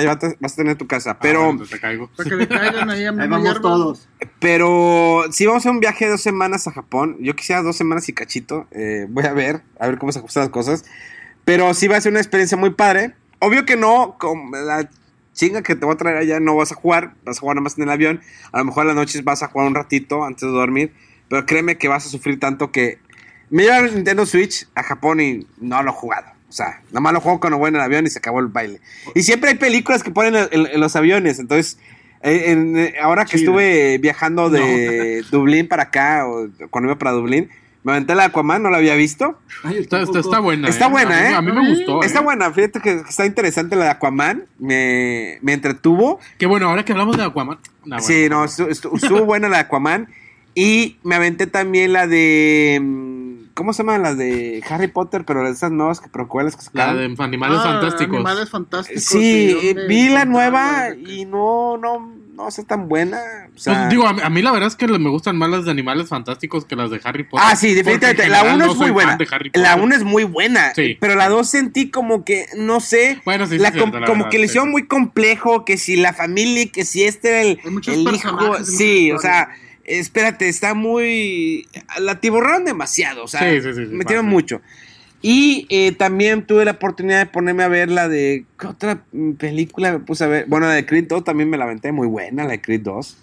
ya 0.00 0.14
vas 0.14 0.24
a- 0.24 0.34
vas 0.40 0.52
a 0.52 0.56
tener 0.56 0.76
tu 0.76 0.86
casa. 0.86 1.12
Ah, 1.12 1.18
Pero, 1.20 1.44
bueno, 1.44 1.64
te 1.68 1.78
caigo. 1.80 2.10
Para 2.16 2.28
que 2.28 2.36
le 2.36 2.48
caigan 2.48 2.90
ahí 2.90 3.04
a 3.04 3.10
Ahí 3.10 3.28
vamos 3.28 3.60
todos. 3.60 4.08
pero 4.40 5.24
sí 5.30 5.46
vamos 5.46 5.60
a 5.60 5.62
hacer 5.62 5.70
un 5.72 5.80
viaje 5.80 6.04
de 6.06 6.10
dos 6.12 6.20
semanas 6.22 6.66
a 6.66 6.72
Japón. 6.72 7.16
Yo 7.20 7.34
quisiera 7.36 7.62
dos 7.62 7.76
semanas 7.76 8.08
y 8.08 8.12
cachito. 8.12 8.66
Eh, 8.72 9.06
voy 9.08 9.24
a 9.24 9.32
ver, 9.32 9.62
a 9.78 9.86
ver 9.86 9.98
cómo 9.98 10.12
se 10.12 10.18
ajustan 10.18 10.42
las 10.42 10.50
cosas. 10.50 10.84
Pero 11.44 11.72
sí 11.74 11.88
va 11.88 11.96
a 11.96 12.00
ser 12.00 12.12
una 12.12 12.20
experiencia 12.20 12.56
muy 12.56 12.70
padre. 12.70 13.14
Obvio 13.40 13.64
que 13.66 13.76
no, 13.76 14.16
con 14.18 14.50
la 14.52 14.88
chinga 15.34 15.62
que 15.62 15.74
te 15.74 15.84
voy 15.84 15.94
a 15.94 15.98
traer 15.98 16.16
allá 16.18 16.40
no 16.40 16.54
vas 16.56 16.72
a 16.72 16.74
jugar, 16.74 17.14
vas 17.24 17.38
a 17.38 17.40
jugar 17.40 17.56
nada 17.56 17.64
más 17.64 17.76
en 17.78 17.84
el 17.84 17.90
avión. 17.90 18.20
A 18.52 18.58
lo 18.58 18.64
mejor 18.66 18.82
a 18.84 18.86
las 18.88 18.96
noches 18.96 19.24
vas 19.24 19.42
a 19.42 19.48
jugar 19.48 19.66
un 19.66 19.74
ratito 19.74 20.24
antes 20.24 20.42
de 20.42 20.48
dormir. 20.48 20.92
Pero 21.28 21.46
créeme 21.46 21.78
que 21.78 21.88
vas 21.88 22.06
a 22.06 22.08
sufrir 22.08 22.38
tanto 22.40 22.70
que... 22.72 22.98
Me 23.50 23.64
lleva 23.64 23.78
el 23.78 23.94
Nintendo 23.94 24.24
Switch 24.24 24.66
a 24.74 24.82
Japón 24.82 25.20
y 25.20 25.46
no 25.60 25.82
lo 25.82 25.90
he 25.90 25.94
jugado. 25.94 26.26
O 26.52 26.54
sea, 26.54 26.82
nada 26.90 27.00
más 27.00 27.14
lo 27.14 27.22
juego 27.22 27.40
cuando 27.40 27.56
voy 27.56 27.70
en 27.70 27.76
el 27.76 27.80
avión 27.80 28.06
y 28.06 28.10
se 28.10 28.18
acabó 28.18 28.38
el 28.40 28.48
baile. 28.48 28.78
Y 29.14 29.22
siempre 29.22 29.48
hay 29.48 29.56
películas 29.56 30.02
que 30.02 30.10
ponen 30.10 30.34
en, 30.36 30.48
en- 30.52 30.66
en 30.66 30.80
los 30.80 30.94
aviones. 30.96 31.38
Entonces, 31.38 31.78
eh, 32.20 32.50
en- 32.50 32.76
eh, 32.76 32.94
ahora 33.00 33.24
que 33.24 33.38
estuve 33.38 33.96
viajando 33.96 34.50
de 34.50 35.24
Dublín 35.32 35.66
para 35.66 35.84
acá, 35.84 36.26
o 36.28 36.48
cuando 36.68 36.90
iba 36.90 36.98
para 36.98 37.12
Dublín, 37.12 37.48
Me 37.84 37.92
aventé 37.92 38.14
la 38.14 38.24
de 38.24 38.28
Aquaman, 38.28 38.62
no 38.62 38.68
la 38.70 38.76
había 38.76 38.94
visto. 38.96 39.40
Ay, 39.64 39.78
Está, 39.78 40.02
está, 40.02 40.12
tampoco. 40.12 40.18
está 40.20 40.38
buena. 40.40 40.68
Está 40.68 40.86
¿eh? 40.86 40.90
buena, 40.90 41.16
A 41.18 41.20
mí- 41.22 41.26
¿eh? 41.26 41.34
A 41.34 41.40
mí 41.42 41.52
me 41.52 41.68
gustó. 41.74 42.02
Está 42.04 42.20
¿eh? 42.20 42.22
buena, 42.22 42.52
fíjate 42.52 42.80
que 42.80 42.92
está 43.08 43.24
interesante 43.26 43.74
la 43.74 43.84
de 43.86 43.90
Aquaman. 43.92 44.44
Me, 44.60 45.38
me 45.40 45.52
entretuvo. 45.54 46.20
Que 46.38 46.46
bueno, 46.46 46.68
ahora 46.68 46.84
que 46.84 46.92
hablamos 46.92 47.16
de 47.16 47.24
Aquaman. 47.24 47.58
nah, 47.86 47.96
bueno. 47.98 48.02
Sí, 48.06 48.28
no, 48.28 48.44
estu- 48.44 48.68
estu- 48.68 48.94
estuvo 48.94 49.24
buena 49.24 49.48
la 49.48 49.56
de 49.56 49.62
Aquaman. 49.62 50.06
Y 50.54 50.98
me 51.02 51.14
aventé 51.16 51.46
también 51.48 51.92
la 51.94 52.06
de. 52.06 52.78
¿Cómo 53.54 53.72
se 53.72 53.82
llama? 53.82 53.98
La 53.98 54.14
de 54.14 54.62
Harry 54.68 54.88
Potter, 54.88 55.24
pero 55.24 55.46
esas 55.46 55.70
nuevas 55.70 56.00
que 56.00 56.08
precuelas 56.08 56.56
que 56.56 56.62
La 56.72 56.94
de 56.94 57.14
Animales 57.18 57.58
Ah, 57.60 57.80
Fantásticos. 57.80 58.14
Animales 58.16 58.50
fantásticos. 58.50 59.04
Sí, 59.04 59.74
vi 59.88 60.08
la 60.08 60.24
nueva 60.24 60.90
de 60.90 61.00
y 61.12 61.24
no, 61.24 61.76
no, 61.76 62.14
no 62.34 62.48
está 62.48 62.62
tan 62.64 62.88
buena. 62.88 63.18
O 63.54 63.58
sea, 63.58 63.74
Pues, 63.74 63.90
digo, 63.90 64.06
a 64.06 64.12
mí, 64.14 64.20
a 64.24 64.30
mí 64.30 64.42
la 64.42 64.52
verdad 64.52 64.68
es 64.68 64.76
que 64.76 64.86
me 64.88 65.10
gustan 65.10 65.36
más 65.36 65.50
las 65.50 65.64
de 65.64 65.70
Animales 65.70 66.08
Fantásticos 66.08 66.64
que 66.64 66.76
las 66.76 66.90
de 66.90 67.00
Harry 67.04 67.24
Potter. 67.24 67.46
Ah, 67.50 67.56
sí, 67.56 67.74
definitivamente. 67.74 68.28
La 68.28 68.38
general 68.38 68.56
1 68.56 68.66
no 68.66 68.72
es 68.72 68.78
muy 68.78 68.90
buena. 68.90 69.12
La 69.12 69.18
Potter. 69.18 69.50
1 69.84 69.94
es 69.96 70.04
muy 70.04 70.24
buena. 70.24 70.74
Sí. 70.74 70.96
Pero 71.00 71.14
la 71.14 71.28
2 71.28 71.48
sentí 71.48 71.90
como 71.90 72.24
que, 72.24 72.46
no 72.56 72.80
sé. 72.80 73.20
Bueno, 73.24 73.46
sí, 73.46 73.58
sí, 73.58 73.58
cierto, 73.58 73.98
la 73.98 74.06
como 74.06 74.20
verdad, 74.24 74.30
que 74.30 74.38
le 74.38 74.46
hicieron 74.46 74.70
muy 74.70 74.86
complejo. 74.86 75.64
Que 75.64 75.76
si 75.76 75.96
la 75.96 76.12
familia, 76.14 76.66
que 76.72 76.84
si 76.84 77.04
este 77.04 77.28
era 77.28 77.40
el, 77.42 77.60
el 77.86 78.14
hijo. 78.14 78.64
Sí, 78.64 79.12
o 79.12 79.18
sea. 79.18 79.48
Espérate, 79.84 80.48
está 80.48 80.74
muy. 80.74 81.66
La 82.00 82.20
tiborraron 82.20 82.64
demasiado. 82.64 83.24
O 83.24 83.28
sea, 83.28 83.40
Sí, 83.40 83.60
sí, 83.60 83.74
sí, 83.74 83.86
sí, 83.86 83.92
metieron 83.92 84.26
mucho. 84.26 84.60
Y 85.20 85.66
eh, 85.70 85.92
también 85.92 86.44
tuve 86.46 86.64
la 86.64 86.72
oportunidad 86.72 87.20
de 87.20 87.26
ponerme 87.26 87.62
a 87.62 87.68
ver 87.68 87.90
la 87.90 88.08
de. 88.08 88.44
¿Qué 88.58 88.66
otra 88.66 89.04
película 89.38 89.92
me 89.92 90.00
puse 90.00 90.24
a 90.24 90.26
ver? 90.26 90.46
Bueno, 90.48 90.66
la 90.66 90.74
de 90.74 90.84
Creed 90.84 91.06
2 91.08 91.22
también 91.22 91.48
me 91.48 91.56
la 91.56 91.64
aventé 91.64 91.92
muy 91.92 92.08
buena, 92.08 92.44
la 92.44 92.50
de 92.50 92.60
Creed 92.60 92.80
2. 92.82 93.16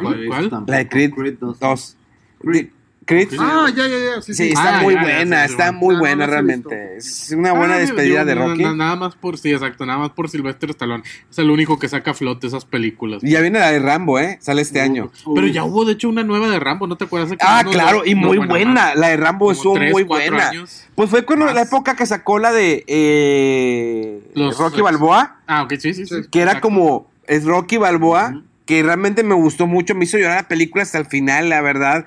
¿Cuál? 0.00 0.64
La 0.66 0.78
de 0.78 0.88
Creed, 0.88 1.10
Creed 1.12 1.38
2. 1.40 1.58
2. 1.58 1.96
Creed. 2.40 2.68
Creed. 3.04 3.28
Ah, 3.38 3.66
ya, 3.74 3.88
ya, 3.88 3.98
ya. 3.98 4.22
Sí, 4.22 4.32
Sí, 4.32 4.44
sí. 4.44 4.48
está 4.50 4.78
Ah, 4.78 4.82
muy 4.82 4.94
ya, 4.94 5.00
ya, 5.02 5.06
buena, 5.16 5.46
sí, 5.46 5.52
está 5.52 5.72
muy 5.72 5.94
Ah, 5.96 5.98
buena 5.98 6.26
realmente. 6.26 6.96
Es 6.98 7.32
una 7.36 7.52
buena 7.52 7.74
Ah, 7.74 7.78
despedida 7.78 8.24
digo, 8.24 8.26
de 8.26 8.34
Rocky. 8.34 8.62
na- 8.62 8.74
nada 8.76 8.96
más 8.96 9.16
por, 9.16 9.38
sí, 9.38 9.50
exacto, 9.52 9.84
nada 9.86 9.98
más 9.98 10.10
por 10.10 10.28
Sylvester 10.30 10.70
Stallone. 10.70 11.02
Es 11.30 11.38
el 11.38 11.50
único 11.50 11.78
que 11.80 11.88
saca 11.88 12.12
a 12.12 12.14
flote 12.14 12.46
esas 12.46 12.64
películas. 12.64 13.22
Y 13.24 13.30
ya 13.30 13.40
viene 13.40 13.58
la 13.58 13.70
de 13.72 13.80
Rambo, 13.80 14.18
¿eh? 14.20 14.38
Sale 14.40 14.62
este 14.62 14.80
año. 14.80 15.10
Pero 15.34 15.46
ya 15.48 15.64
hubo, 15.64 15.84
de 15.84 15.94
hecho, 15.94 16.08
una 16.08 16.22
nueva 16.22 16.48
de 16.48 16.60
Rambo, 16.60 16.86
¿no 16.86 16.96
te 16.96 17.04
acuerdas? 17.04 17.30
de 17.30 17.36
que 17.38 17.44
Ah, 17.46 17.64
claro, 17.68 18.02
y 18.04 18.14
muy 18.14 18.38
buena. 18.38 18.72
más, 18.72 18.96
La 18.96 19.08
de 19.08 19.16
Rambo 19.16 19.46
como 19.46 19.52
estuvo 19.52 19.74
tres, 19.74 19.92
muy 19.92 20.04
buena. 20.04 20.48
años. 20.50 20.84
Pues 20.94 21.10
fue 21.10 21.24
cuando 21.24 21.46
Más. 21.46 21.54
la 21.54 21.62
época 21.62 21.96
que 21.96 22.06
sacó 22.06 22.38
la 22.38 22.52
de 22.52 22.84
eh, 22.86 24.20
Los 24.34 24.58
Rocky 24.58 24.76
ex- 24.76 24.84
Balboa, 24.84 25.40
Ah, 25.46 25.62
ok, 25.62 25.74
sí, 25.78 25.94
sí, 25.94 26.06
sí. 26.06 26.14
que 26.30 26.40
era 26.40 26.52
exacto. 26.52 26.68
como 26.68 27.10
es 27.26 27.44
Rocky 27.44 27.76
Balboa, 27.78 28.42
que 28.66 28.82
realmente 28.82 29.22
me 29.22 29.34
gustó 29.34 29.66
mucho, 29.66 29.94
me 29.94 30.04
hizo 30.04 30.18
llorar 30.18 30.42
la 30.42 30.48
película 30.48 30.82
hasta 30.82 30.98
el 30.98 31.06
final, 31.06 31.48
la 31.48 31.60
verdad. 31.60 32.04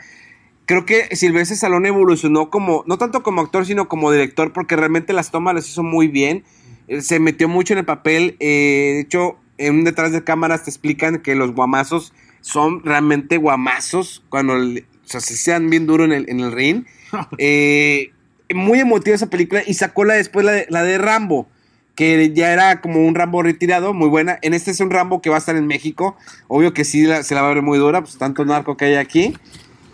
Creo 0.66 0.86
que 0.86 1.16
Silvestre 1.16 1.56
Stallone 1.56 1.90
evolucionó 1.90 2.50
como, 2.50 2.84
no 2.88 2.98
tanto 2.98 3.22
como 3.24 3.42
actor, 3.42 3.66
sino 3.66 3.88
como 3.88 4.12
director, 4.12 4.52
porque 4.54 4.76
realmente 4.76 5.14
las 5.14 5.30
tomas 5.32 5.54
las 5.56 5.70
hizo 5.70 5.84
muy 5.84 6.08
bien. 6.08 6.44
Eh, 6.88 7.02
Se 7.02 7.20
metió 7.20 7.48
mucho 7.48 7.74
en 7.74 7.80
el 7.80 7.86
papel. 7.86 8.36
eh, 8.40 8.92
de 8.96 9.00
hecho, 9.02 9.38
en 9.58 9.84
detrás 9.84 10.12
de 10.12 10.24
cámaras 10.24 10.64
te 10.64 10.70
explican 10.72 11.20
que 11.20 11.36
los 11.36 11.54
guamazos 11.54 12.14
son 12.42 12.84
realmente 12.84 13.38
guamazos 13.38 14.24
cuando 14.30 14.58
le- 14.58 14.82
o 14.82 15.08
sea, 15.08 15.20
se 15.22 15.38
sean 15.38 15.70
bien 15.70 15.86
duro 15.86 16.04
en 16.06 16.12
el, 16.12 16.30
en 16.30 16.40
el 16.40 16.52
ring. 16.52 16.86
Eh, 17.38 18.12
muy 18.54 18.80
emotiva 18.80 19.16
esa 19.16 19.30
película 19.30 19.62
y 19.66 19.74
sacó 19.76 20.04
la 20.04 20.14
después 20.16 20.46
la 20.46 20.52
de, 20.52 20.66
la 20.70 20.84
de 20.84 20.98
Rambo, 20.98 21.48
que 21.96 22.32
ya 22.34 22.52
era 22.54 22.82
como 22.82 23.06
un 23.08 23.16
Rambo 23.16 23.42
retirado, 23.42 23.94
muy 23.94 24.10
buena. 24.10 24.38
En 24.42 24.54
este 24.54 24.72
es 24.72 24.80
un 24.82 24.92
Rambo 24.92 25.22
que 25.22 25.30
va 25.30 25.38
a 25.38 25.40
estar 25.40 25.56
en 25.56 25.66
México. 25.66 26.16
Obvio 26.48 26.74
que 26.74 26.84
sí 26.86 27.04
la- 27.06 27.24
se 27.24 27.34
la 27.36 27.42
va 27.42 27.50
a 27.52 27.54
ver 27.54 27.64
muy 27.64 27.78
dura, 27.80 28.02
pues 28.02 28.18
tanto 28.18 28.44
narco 28.46 28.78
que 28.78 28.86
hay 28.86 28.96
aquí. 28.96 29.36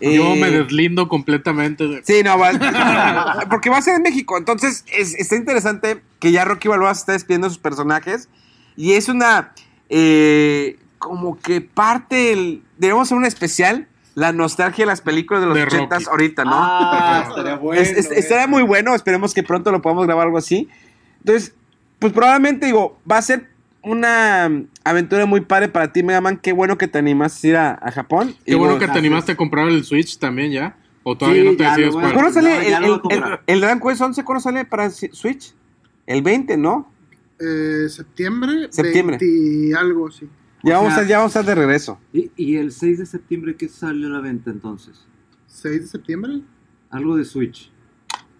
Yo 0.02 0.34
Eh, 0.34 0.36
me 0.40 0.50
deslindo 0.50 1.08
completamente. 1.08 1.86
de- 1.86 2.02
Sí, 2.04 2.22
no, 2.24 2.38
va, 2.38 2.50
porque 3.50 3.70
va 3.70 3.78
a 3.78 3.82
ser 3.82 3.94
en 3.96 4.02
México. 4.02 4.36
Entonces, 4.36 4.84
es- 4.92 5.14
está 5.14 5.36
interesante 5.36 6.02
que 6.18 6.32
ya 6.32 6.44
Rocky 6.44 6.68
Balboa 6.68 6.94
se 6.94 7.00
está 7.00 7.12
despidiendo 7.12 7.46
de 7.46 7.54
sus 7.54 7.62
personajes. 7.62 8.28
Y 8.76 8.92
es 8.92 9.08
una, 9.08 9.52
eh, 9.88 10.78
como 10.98 11.38
que 11.38 11.60
parte, 11.60 12.32
el, 12.32 12.62
debemos 12.78 13.08
hacer 13.08 13.18
un 13.18 13.24
especial, 13.26 13.86
la 14.14 14.32
nostalgia 14.32 14.82
de 14.82 14.86
las 14.86 15.00
películas 15.00 15.40
de 15.42 15.46
los 15.48 15.56
De 15.56 15.62
ochentas 15.62 16.00
Rocky. 16.04 16.10
ahorita, 16.10 16.44
¿no? 16.44 16.50
Ah, 16.54 17.24
estaría 17.28 17.56
bueno. 17.56 17.80
Es- 17.80 17.90
es- 17.90 18.10
eh. 18.10 18.14
estaría 18.18 18.46
muy 18.46 18.62
bueno, 18.62 18.94
esperemos 18.94 19.32
que 19.34 19.42
pronto 19.42 19.70
lo 19.72 19.80
podamos 19.82 20.04
grabar 20.06 20.26
algo 20.26 20.38
así. 20.38 20.68
Entonces, 21.20 21.54
pues 21.98 22.12
probablemente 22.12 22.66
digo, 22.66 22.98
va 23.10 23.18
a 23.18 23.22
ser 23.22 23.48
una 23.82 24.50
aventura 24.84 25.26
muy 25.26 25.40
padre 25.42 25.68
para 25.68 25.92
ti, 25.92 26.02
Mega 26.02 26.20
Man. 26.20 26.38
Qué 26.38 26.52
bueno 26.52 26.78
que 26.78 26.88
te 26.88 26.98
animaste 26.98 27.48
a 27.48 27.50
ir 27.50 27.56
a, 27.56 27.72
a 27.82 27.90
Japón. 27.92 28.34
Qué 28.44 28.52
Y 28.52 28.54
bueno 28.54 28.78
que 28.78 28.86
te 28.88 28.98
animaste 28.98 29.32
a 29.32 29.36
comprar 29.36 29.68
el 29.68 29.84
Switch 29.84 30.18
también 30.18 30.52
ya. 30.52 30.76
O 31.04 31.16
todavía 31.16 31.42
Sí, 31.42 31.48
no 31.50 31.56
te 31.56 31.64
decides 31.64 31.94
cuál. 31.94 32.12
¿Cuándo 32.12 32.32
sale 32.32 32.50
No, 32.50 32.60
el, 32.78 32.84
el, 32.84 33.00
comprar. 33.00 33.42
el, 33.46 33.54
el 33.54 33.60
Dragon 33.60 33.80
Quest 33.88 34.00
11? 34.00 34.24
¿Cuándo 34.24 34.40
sale 34.40 34.64
para 34.64 34.88
Switch? 34.90 35.52
El 36.06 36.22
20, 36.22 36.56
¿no? 36.56 36.92
Eh, 37.40 37.88
septiembre. 37.88 38.68
Septiembre. 38.70 39.18
20 39.20 39.68
y 39.68 39.72
algo, 39.72 40.10
sí. 40.12 40.28
Ya, 40.62 40.78
O 40.78 40.82
vamos, 40.82 40.94
sea- 40.94 41.02
a, 41.02 41.06
ya 41.08 41.18
vamos 41.18 41.34
a 41.34 41.40
estar 41.40 41.56
de 41.56 41.60
regreso. 41.60 41.98
¿Y, 42.12 42.30
y 42.36 42.56
el 42.56 42.70
6 42.70 42.98
de 43.00 43.06
septiembre 43.06 43.56
qué 43.56 43.68
salió 43.68 44.06
a 44.06 44.10
la 44.10 44.20
venta 44.20 44.50
entonces? 44.50 45.04
6 45.48 45.80
de 45.82 45.86
septiembre. 45.88 46.40
Algo 46.90 47.16
de 47.16 47.24
Switch. 47.24 47.72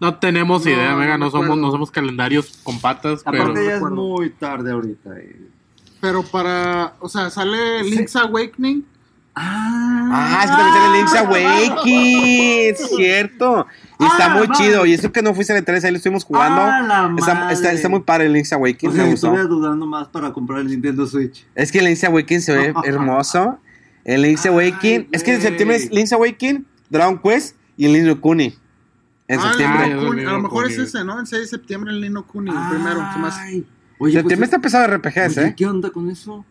No 0.03 0.15
tenemos 0.15 0.65
No, 0.65 0.71
idea, 0.71 0.91
no 0.91 0.97
Mega. 0.97 1.17
me 1.17 1.25
No, 1.25 1.31
somos, 1.31 1.57
no 1.57 1.71
somos 1.71 1.89
calendarios 1.91 2.59
con 2.63 2.79
patas, 2.79 3.21
pero. 3.25 3.43
Aparte 3.43 3.65
ya 3.65 3.75
es 3.77 3.81
muy 3.81 4.29
tarde 4.31 4.71
ahorita. 4.71 5.17
eh. 5.17 5.41
Pero 6.01 6.23
para. 6.23 6.93
O 6.99 7.07
sea, 7.09 7.29
sale 7.29 7.83
Link's 7.83 8.15
Awakening. 8.15 8.85
Ah, 9.35 10.41
es 10.43 10.51
que 10.51 10.57
también 10.57 10.73
sale 10.75 10.97
Link's 10.97 11.15
Awakening, 11.15 12.69
es 12.73 12.89
cierto. 12.95 13.65
Y 13.99 14.05
está 14.05 14.25
Ah, 14.25 14.29
muy 14.37 14.47
madre. 14.47 14.63
chido. 14.65 14.85
Y 14.85 14.93
eso 14.93 15.11
que 15.11 15.21
no 15.21 15.33
fuiste 15.33 15.53
a 15.53 15.55
la 15.55 15.61
3, 15.63 15.85
ahí 15.85 15.91
lo 15.91 15.97
estuvimos 15.97 16.23
jugando. 16.25 16.61
Ah, 16.61 17.09
está, 17.17 17.51
está, 17.51 17.71
está 17.71 17.89
muy 17.89 18.01
padre 18.01 18.25
el 18.25 18.33
Link's 18.33 18.51
O 18.51 18.55
Awakening, 18.55 18.95
sea, 18.95 19.03
me 19.05 19.11
gustó. 19.11 19.27
estuve 19.27 19.47
dudando 19.47 19.85
más 19.85 20.07
para 20.09 20.31
comprar 20.33 20.59
el 20.59 20.67
Nintendo 20.67 21.07
Switch. 21.07 21.45
Es 21.55 21.71
que 21.71 21.79
el 21.79 21.85
Link's 21.85 22.03
Awakening 22.03 22.41
se 22.41 22.53
ve 22.55 22.73
hermoso. 22.83 23.57
El 24.03 24.21
Link's 24.23 24.45
Awakening. 24.45 25.07
Es 25.11 25.23
que 25.23 25.35
en 25.35 25.41
septiembre 25.41 25.77
es 25.77 25.89
Link's 25.91 26.11
Awakening, 26.13 26.65
Dragon 26.89 27.17
Quest 27.19 27.55
y 27.77 27.85
el 27.85 27.93
Link's 27.93 28.19
Kuni. 28.19 28.53
En 29.27 29.39
Ah, 29.39 29.43
septiembre. 29.49 29.93
no 29.95 30.07
Kuni. 30.07 30.23
A 30.25 30.31
lo 30.31 30.41
mejor 30.41 30.67
es 30.67 30.77
ese, 30.77 31.03
¿no? 31.03 31.19
El 31.19 31.27
6 31.27 31.41
de 31.43 31.47
septiembre 31.47 31.91
el 31.91 32.01
Nino 32.01 32.25
Kuni, 32.27 32.51
el 32.51 32.69
primero. 32.69 33.01
Ay. 33.31 33.65
Oye, 33.99 34.13
septiembre 34.13 34.37
pues, 34.37 34.49
está 34.49 34.59
pesado 34.59 34.87
de 34.87 34.97
RPGs, 34.97 35.37
oye, 35.37 35.47
¿eh? 35.47 35.53
¿qué 35.55 35.65
onda 35.65 35.89
con 35.91 36.09
eso? 36.09 36.45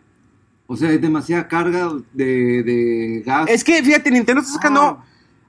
O 0.67 0.77
sea, 0.77 0.89
hay 0.89 0.99
demasiada 0.99 1.49
carga 1.49 1.91
de, 2.15 2.63
de 2.63 3.23
gas. 3.27 3.47
Es 3.49 3.63
que, 3.63 3.83
fíjate, 3.83 4.11
Nintendo 4.11 4.41
está 4.41 4.55
sacando 4.55 4.81
Ah. 4.83 5.05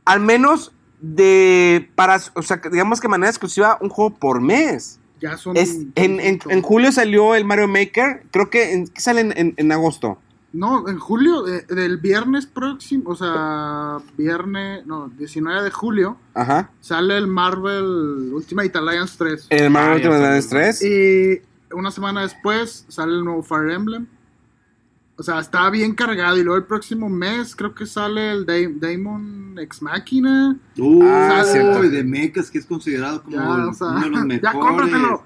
al 0.05 0.19
menos 0.19 0.73
de. 0.99 1.89
para 1.95 2.19
O 2.33 2.41
sea, 2.41 2.59
digamos 2.71 2.99
que 2.99 3.05
de 3.05 3.11
manera 3.11 3.29
exclusiva, 3.29 3.77
un 3.79 3.89
juego 3.89 4.15
por 4.15 4.41
mes. 4.41 4.99
Ya 5.21 5.37
son. 5.37 5.55
Es, 5.55 5.77
en, 5.95 6.19
en, 6.19 6.39
en 6.49 6.61
julio 6.61 6.91
salió 6.91 7.35
el 7.35 7.45
Mario 7.45 7.69
Maker. 7.69 8.23
Creo 8.31 8.49
que. 8.49 8.73
En, 8.73 8.87
¿Qué 8.87 8.99
sale 8.99 9.21
en, 9.21 9.33
en- 9.37 9.53
en 9.55 9.71
agosto? 9.71 10.17
No, 10.53 10.87
en 10.87 10.99
julio, 10.99 11.47
eh, 11.47 11.65
del 11.67 11.97
viernes 11.97 12.45
próximo, 12.45 13.09
o 13.09 13.15
sea, 13.15 13.97
viernes, 14.15 14.85
no, 14.85 15.09
19 15.17 15.63
de 15.63 15.71
julio, 15.71 16.17
Ajá. 16.35 16.69
sale 16.79 17.17
el 17.17 17.25
Marvel 17.25 18.31
Ultimate 18.33 18.77
Alliance 18.77 19.15
3. 19.17 19.47
El 19.49 19.69
Mario 19.71 19.89
Ah, 19.91 19.95
Ultimate. 19.95 20.25
Alliance 20.25 20.49
3. 20.49 20.81
Y 20.83 21.41
una 21.75 21.89
semana 21.89 22.21
después 22.21 22.85
sale 22.87 23.13
el 23.13 23.25
nuevo 23.25 23.41
Fire 23.41 23.71
Emblem. 23.71 24.05
O 25.15 25.21
sea, 25.21 25.39
está 25.39 25.69
bien 25.69 25.93
cargado. 25.93 26.37
Y 26.37 26.43
luego 26.43 26.57
el 26.57 26.65
próximo 26.65 27.07
mes 27.07 27.55
creo 27.55 27.75
que 27.75 27.85
sale 27.85 28.31
el 28.31 28.45
Da- 28.47 28.53
Daemon 28.87 29.55
Ex 29.59 29.81
Machina. 29.81 30.57
Uy, 30.77 31.05
Ah, 31.07 31.43
cierto. 31.45 31.83
de 31.83 32.03
mechas, 32.03 32.49
que 32.49 32.57
es 32.57 32.65
considerado 32.65 33.21
como 33.21 33.35
Ya, 33.37 33.67
o 33.67 33.73
sea, 33.73 33.87
uno 33.89 34.23
de 34.25 34.33
los 34.35 34.41
ya 34.41 34.53
cómpratelo. 34.53 35.23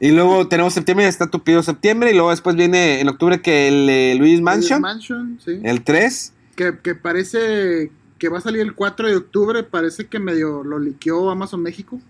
Y 0.00 0.10
luego 0.10 0.48
tenemos 0.48 0.74
septiembre, 0.74 1.04
ya 1.06 1.08
está 1.08 1.28
tupido 1.30 1.62
septiembre. 1.62 2.10
Y 2.10 2.14
luego 2.14 2.28
después 2.30 2.56
viene 2.56 3.00
en 3.00 3.08
octubre 3.08 3.40
que 3.40 3.68
el 3.68 3.88
eh, 3.88 4.14
Luis 4.18 4.40
Mansion. 4.42 4.82
Mansion, 4.82 5.38
sí. 5.42 5.60
El 5.62 5.82
3. 5.82 6.32
Que, 6.54 6.78
que 6.82 6.94
parece 6.94 7.90
que 8.18 8.28
va 8.28 8.38
a 8.38 8.42
salir 8.42 8.60
el 8.60 8.74
4 8.74 9.08
de 9.08 9.16
octubre. 9.16 9.62
Parece 9.62 10.08
que 10.08 10.18
medio 10.18 10.62
lo 10.62 10.78
liqueó 10.78 11.30
Amazon 11.30 11.62
México. 11.62 12.00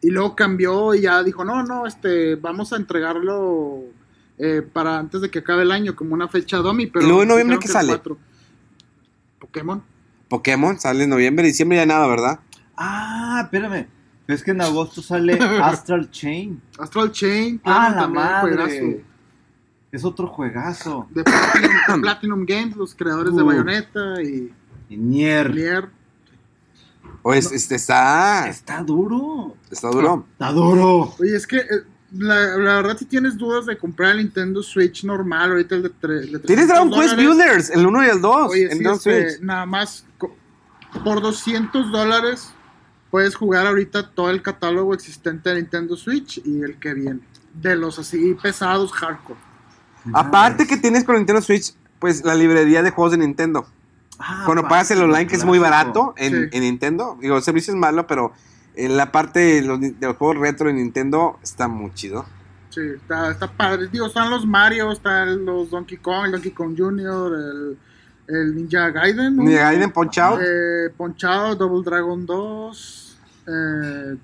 Y 0.00 0.10
luego 0.10 0.34
cambió 0.34 0.94
y 0.94 1.02
ya 1.02 1.22
dijo, 1.22 1.44
no, 1.44 1.62
no, 1.62 1.86
este, 1.86 2.36
vamos 2.36 2.72
a 2.72 2.76
entregarlo 2.76 3.82
eh, 4.38 4.62
para 4.62 4.98
antes 4.98 5.20
de 5.20 5.30
que 5.30 5.40
acabe 5.40 5.62
el 5.62 5.72
año, 5.72 5.94
como 5.94 6.14
una 6.14 6.28
fecha 6.28 6.58
dummy. 6.58 6.86
Pero 6.86 7.04
¿Y 7.04 7.08
luego 7.08 7.22
en 7.22 7.28
noviembre 7.28 7.58
qué 7.58 7.66
que 7.66 7.72
sale? 7.72 7.88
4. 7.88 8.18
Pokémon. 9.38 9.82
Pokémon 10.28 10.78
sale 10.80 11.04
en 11.04 11.10
noviembre, 11.10 11.46
diciembre 11.46 11.78
ya 11.78 11.86
nada, 11.86 12.06
¿verdad? 12.06 12.40
Ah, 12.76 13.40
espérame. 13.44 13.86
Es 14.26 14.42
que 14.42 14.52
en 14.52 14.62
agosto 14.62 15.02
sale 15.02 15.34
Astral 15.62 16.10
Chain. 16.10 16.60
Astral 16.78 17.12
Chain. 17.12 17.60
Ah, 17.64 17.92
la 17.94 18.08
madre. 18.08 18.56
juegazo. 18.56 19.02
Es 19.92 20.04
otro 20.04 20.26
juegazo. 20.26 21.06
De 21.10 21.22
Platinum, 21.22 21.70
de 21.94 22.00
Platinum 22.00 22.46
Games, 22.46 22.76
los 22.76 22.94
creadores 22.94 23.36
de 23.36 23.42
Uh. 23.42 23.46
Bayonetta 23.46 24.22
y 24.22 24.52
Y 24.88 24.96
Nier. 24.96 25.54
Nier. 25.54 25.88
Pues 27.22 27.52
este 27.52 27.76
está. 27.76 28.48
Está 28.48 28.82
duro. 28.82 29.54
Está 29.70 29.88
duro. 29.90 30.26
Está 30.32 30.52
duro. 30.52 31.14
Oye, 31.20 31.36
es 31.36 31.46
que 31.46 31.58
eh, 31.58 31.64
la, 32.16 32.56
la 32.58 32.74
verdad, 32.76 32.96
si 32.98 33.04
tienes 33.06 33.36
dudas 33.36 33.66
de 33.66 33.76
comprar 33.76 34.12
el 34.12 34.18
Nintendo 34.18 34.62
Switch 34.62 35.04
normal, 35.04 35.50
ahorita 35.50 35.74
el 35.74 35.82
de, 35.84 35.90
tre- 35.90 36.30
de 36.30 36.38
Tienes 36.40 36.66
300 36.66 36.68
Dragon 36.68 36.90
Quest 36.92 37.16
Builders, 37.16 37.70
el 37.70 37.86
1 37.86 38.04
y 38.04 38.08
el 38.08 38.20
2. 38.20 38.50
Oye, 38.50 38.64
en 38.64 38.70
sí, 38.72 38.78
Dragon 38.78 38.96
este, 38.98 39.30
Switch. 39.30 39.40
nada 39.42 39.66
más 39.66 40.04
por 41.02 41.20
200 41.20 41.90
dólares 41.90 42.50
puedes 43.10 43.34
jugar 43.34 43.66
ahorita 43.66 44.10
todo 44.10 44.30
el 44.30 44.42
catálogo 44.42 44.94
existente 44.94 45.50
de 45.50 45.56
Nintendo 45.56 45.96
Switch 45.96 46.40
y 46.44 46.62
el 46.62 46.78
que 46.78 46.94
viene. 46.94 47.20
De 47.52 47.76
los 47.76 47.98
así 47.98 48.34
pesados 48.42 48.92
hardcore. 48.92 49.38
Aparte 50.12 50.66
que 50.66 50.76
tienes 50.76 51.04
con 51.04 51.16
Nintendo 51.16 51.40
Switch, 51.40 51.74
pues 51.98 52.24
la 52.24 52.34
librería 52.34 52.82
de 52.82 52.90
juegos 52.90 53.12
de 53.12 53.18
Nintendo. 53.18 53.66
Ah, 54.18 54.42
Cuando 54.44 54.62
pagas 54.68 54.90
el 54.90 55.02
online, 55.02 55.26
que 55.26 55.36
es 55.36 55.44
muy 55.44 55.58
barato 55.58 56.14
en, 56.16 56.32
Sí. 56.50 56.56
en 56.56 56.62
Nintendo. 56.62 57.16
Digo, 57.20 57.36
el 57.36 57.42
servicio 57.42 57.72
es 57.72 57.78
malo, 57.78 58.06
pero 58.06 58.32
en 58.74 58.96
la 58.96 59.12
parte 59.12 59.40
de 59.40 59.62
los, 59.62 59.80
de 59.80 59.94
los 60.00 60.16
juegos 60.16 60.38
retro 60.38 60.68
de 60.68 60.74
Nintendo 60.74 61.38
está 61.42 61.68
muy 61.68 61.92
chido. 61.94 62.26
Sí, 62.70 62.80
está, 62.80 63.30
está 63.30 63.50
padre. 63.50 63.88
Digo, 63.88 64.06
están 64.06 64.30
los 64.30 64.46
Mario, 64.46 64.90
están 64.90 65.44
los 65.44 65.70
Donkey 65.70 65.98
Kong, 65.98 66.26
el 66.26 66.32
Donkey 66.32 66.50
Kong 66.50 66.74
Jr., 66.76 67.32
el, 67.38 67.78
el 68.26 68.54
Ninja 68.56 68.90
Gaiden. 68.90 69.36
¿no? 69.36 69.44
Ninja 69.44 69.62
Gaiden 69.62 69.92
Punch 69.92 70.18
Out. 70.18 70.40
Eh, 70.42 70.90
Punch 70.96 71.24
Out, 71.24 71.58
Double 71.58 71.84
Dragon 71.84 72.26
2. 72.26 73.18
eh, 73.46 74.16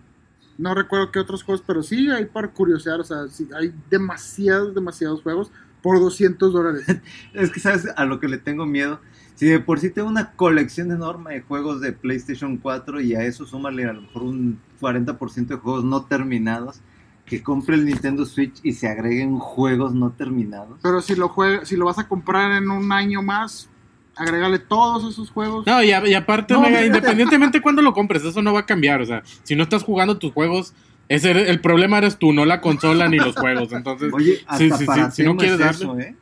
no 0.59 0.74
recuerdo 0.74 1.11
qué 1.11 1.18
otros 1.18 1.42
juegos, 1.42 1.64
pero 1.66 1.82
sí, 1.82 2.11
hay 2.11 2.26
para 2.26 2.48
curiosear. 2.48 3.01
O 3.01 3.05
sea, 3.05 3.28
sí, 3.28 3.48
hay 3.57 3.72
demasiados, 3.88 4.74
demasiados 4.74 5.22
juegos 5.22 5.51
por 5.82 5.98
200 5.98 6.53
dólares. 6.53 6.84
Es 7.32 7.51
que, 7.51 7.61
¿sabes 7.61 7.88
a 7.96 8.05
lo 8.05 8.20
que 8.20 8.28
le 8.28 8.36
tengo 8.36 8.66
miedo? 8.66 9.01
Si 9.41 9.47
de 9.47 9.59
por 9.59 9.80
sí 9.80 9.88
tengo 9.88 10.07
una 10.07 10.32
colección 10.32 10.93
enorme 10.93 11.32
de 11.32 11.41
juegos 11.41 11.80
de 11.80 11.95
PlayStation 11.95 12.59
4 12.59 13.01
y 13.01 13.14
a 13.14 13.22
eso 13.22 13.47
súmale 13.47 13.86
a 13.86 13.95
lo 13.95 14.03
mejor 14.03 14.24
un 14.24 14.59
40% 14.78 15.55
de 15.55 15.57
juegos 15.57 15.82
no 15.82 16.03
terminados, 16.05 16.82
que 17.24 17.43
compre 17.43 17.76
el 17.76 17.86
Nintendo 17.86 18.26
Switch 18.26 18.61
y 18.62 18.74
se 18.74 18.86
agreguen 18.86 19.38
juegos 19.38 19.95
no 19.95 20.11
terminados. 20.11 20.78
Pero 20.82 21.01
si 21.01 21.14
lo, 21.14 21.30
jue- 21.30 21.64
si 21.64 21.76
lo 21.76 21.86
vas 21.86 21.99
a 21.99 22.07
comprar 22.07 22.53
en 22.53 22.70
un 22.70 22.93
año 22.93 23.22
más, 23.22 23.70
agrégale 24.14 24.59
todos 24.59 25.11
esos 25.11 25.30
juegos. 25.30 25.66
No, 25.66 25.82
y, 25.82 25.91
a- 25.93 26.07
y 26.07 26.12
aparte, 26.12 26.53
No, 26.53 26.61
Mega, 26.61 26.76
fíjate. 26.80 26.99
independientemente 26.99 27.62
cuando 27.62 27.80
lo 27.80 27.95
compres, 27.95 28.22
eso 28.22 28.43
no 28.43 28.53
va 28.53 28.61
a 28.61 28.66
cambiar. 28.66 29.01
O 29.01 29.07
sea, 29.07 29.22
si 29.43 29.57
no 29.57 29.62
estás 29.62 29.84
jugando 29.84 30.18
tus 30.18 30.34
juegos, 30.34 30.74
ese, 31.09 31.30
el 31.30 31.62
problema 31.62 31.97
eres 31.97 32.18
tú, 32.18 32.34
no 32.34 32.45
la 32.45 32.61
consola 32.61 33.09
ni 33.09 33.16
los 33.16 33.36
juegos. 33.36 33.72
Entonces, 33.72 34.12
Oye, 34.12 34.38
hasta 34.47 34.59
sí, 34.59 34.70
sí, 34.70 34.84
para 34.84 35.11
sí, 35.11 35.16
si 35.16 35.24
no 35.24 35.30
tema 35.30 35.45
es 35.45 35.49
quieres 35.57 35.76
eso, 35.76 35.86
darle. 35.95 36.03
¿eh? 36.03 36.14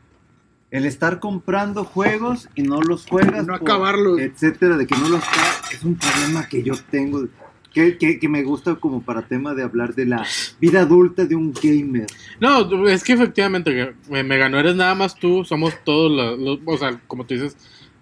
El 0.71 0.85
estar 0.85 1.19
comprando 1.19 1.85
juegos 1.85 2.49
y 2.55 2.63
no 2.63 2.83
los 2.83 3.07
juegas, 3.07 3.47
No 3.47 3.55
acabarlos. 3.55 4.21
etcétera, 4.21 4.77
de 4.77 4.87
que 4.87 4.97
no 4.97 5.09
los 5.09 5.23
acabas, 5.23 5.73
es 5.73 5.83
un 5.83 5.95
problema 5.97 6.47
que 6.47 6.63
yo 6.63 6.75
tengo, 6.91 7.27
que, 7.73 7.97
que, 7.97 8.19
que 8.19 8.29
me 8.29 8.43
gusta 8.43 8.75
como 8.75 9.01
para 9.03 9.23
tema 9.23 9.55
de 9.55 9.63
hablar 9.63 9.95
de 9.95 10.05
la 10.05 10.27
vida 10.61 10.83
adulta 10.83 11.25
de 11.25 11.35
un 11.37 11.53
gamer. 11.55 12.07
No, 12.41 12.87
es 12.87 13.03
que 13.03 13.15
efectivamente, 13.15 13.95
me, 14.11 14.23
me 14.23 14.37
ganó, 14.37 14.59
eres 14.59 14.77
nada 14.77 14.95
más 14.95 15.15
tú, 15.15 15.43
somos 15.45 15.73
todos 15.85 16.13
los, 16.13 16.39
los- 16.39 16.59
o 16.67 16.77
sea, 16.77 17.01
como 17.07 17.25
tú 17.25 17.33
dices, 17.35 17.57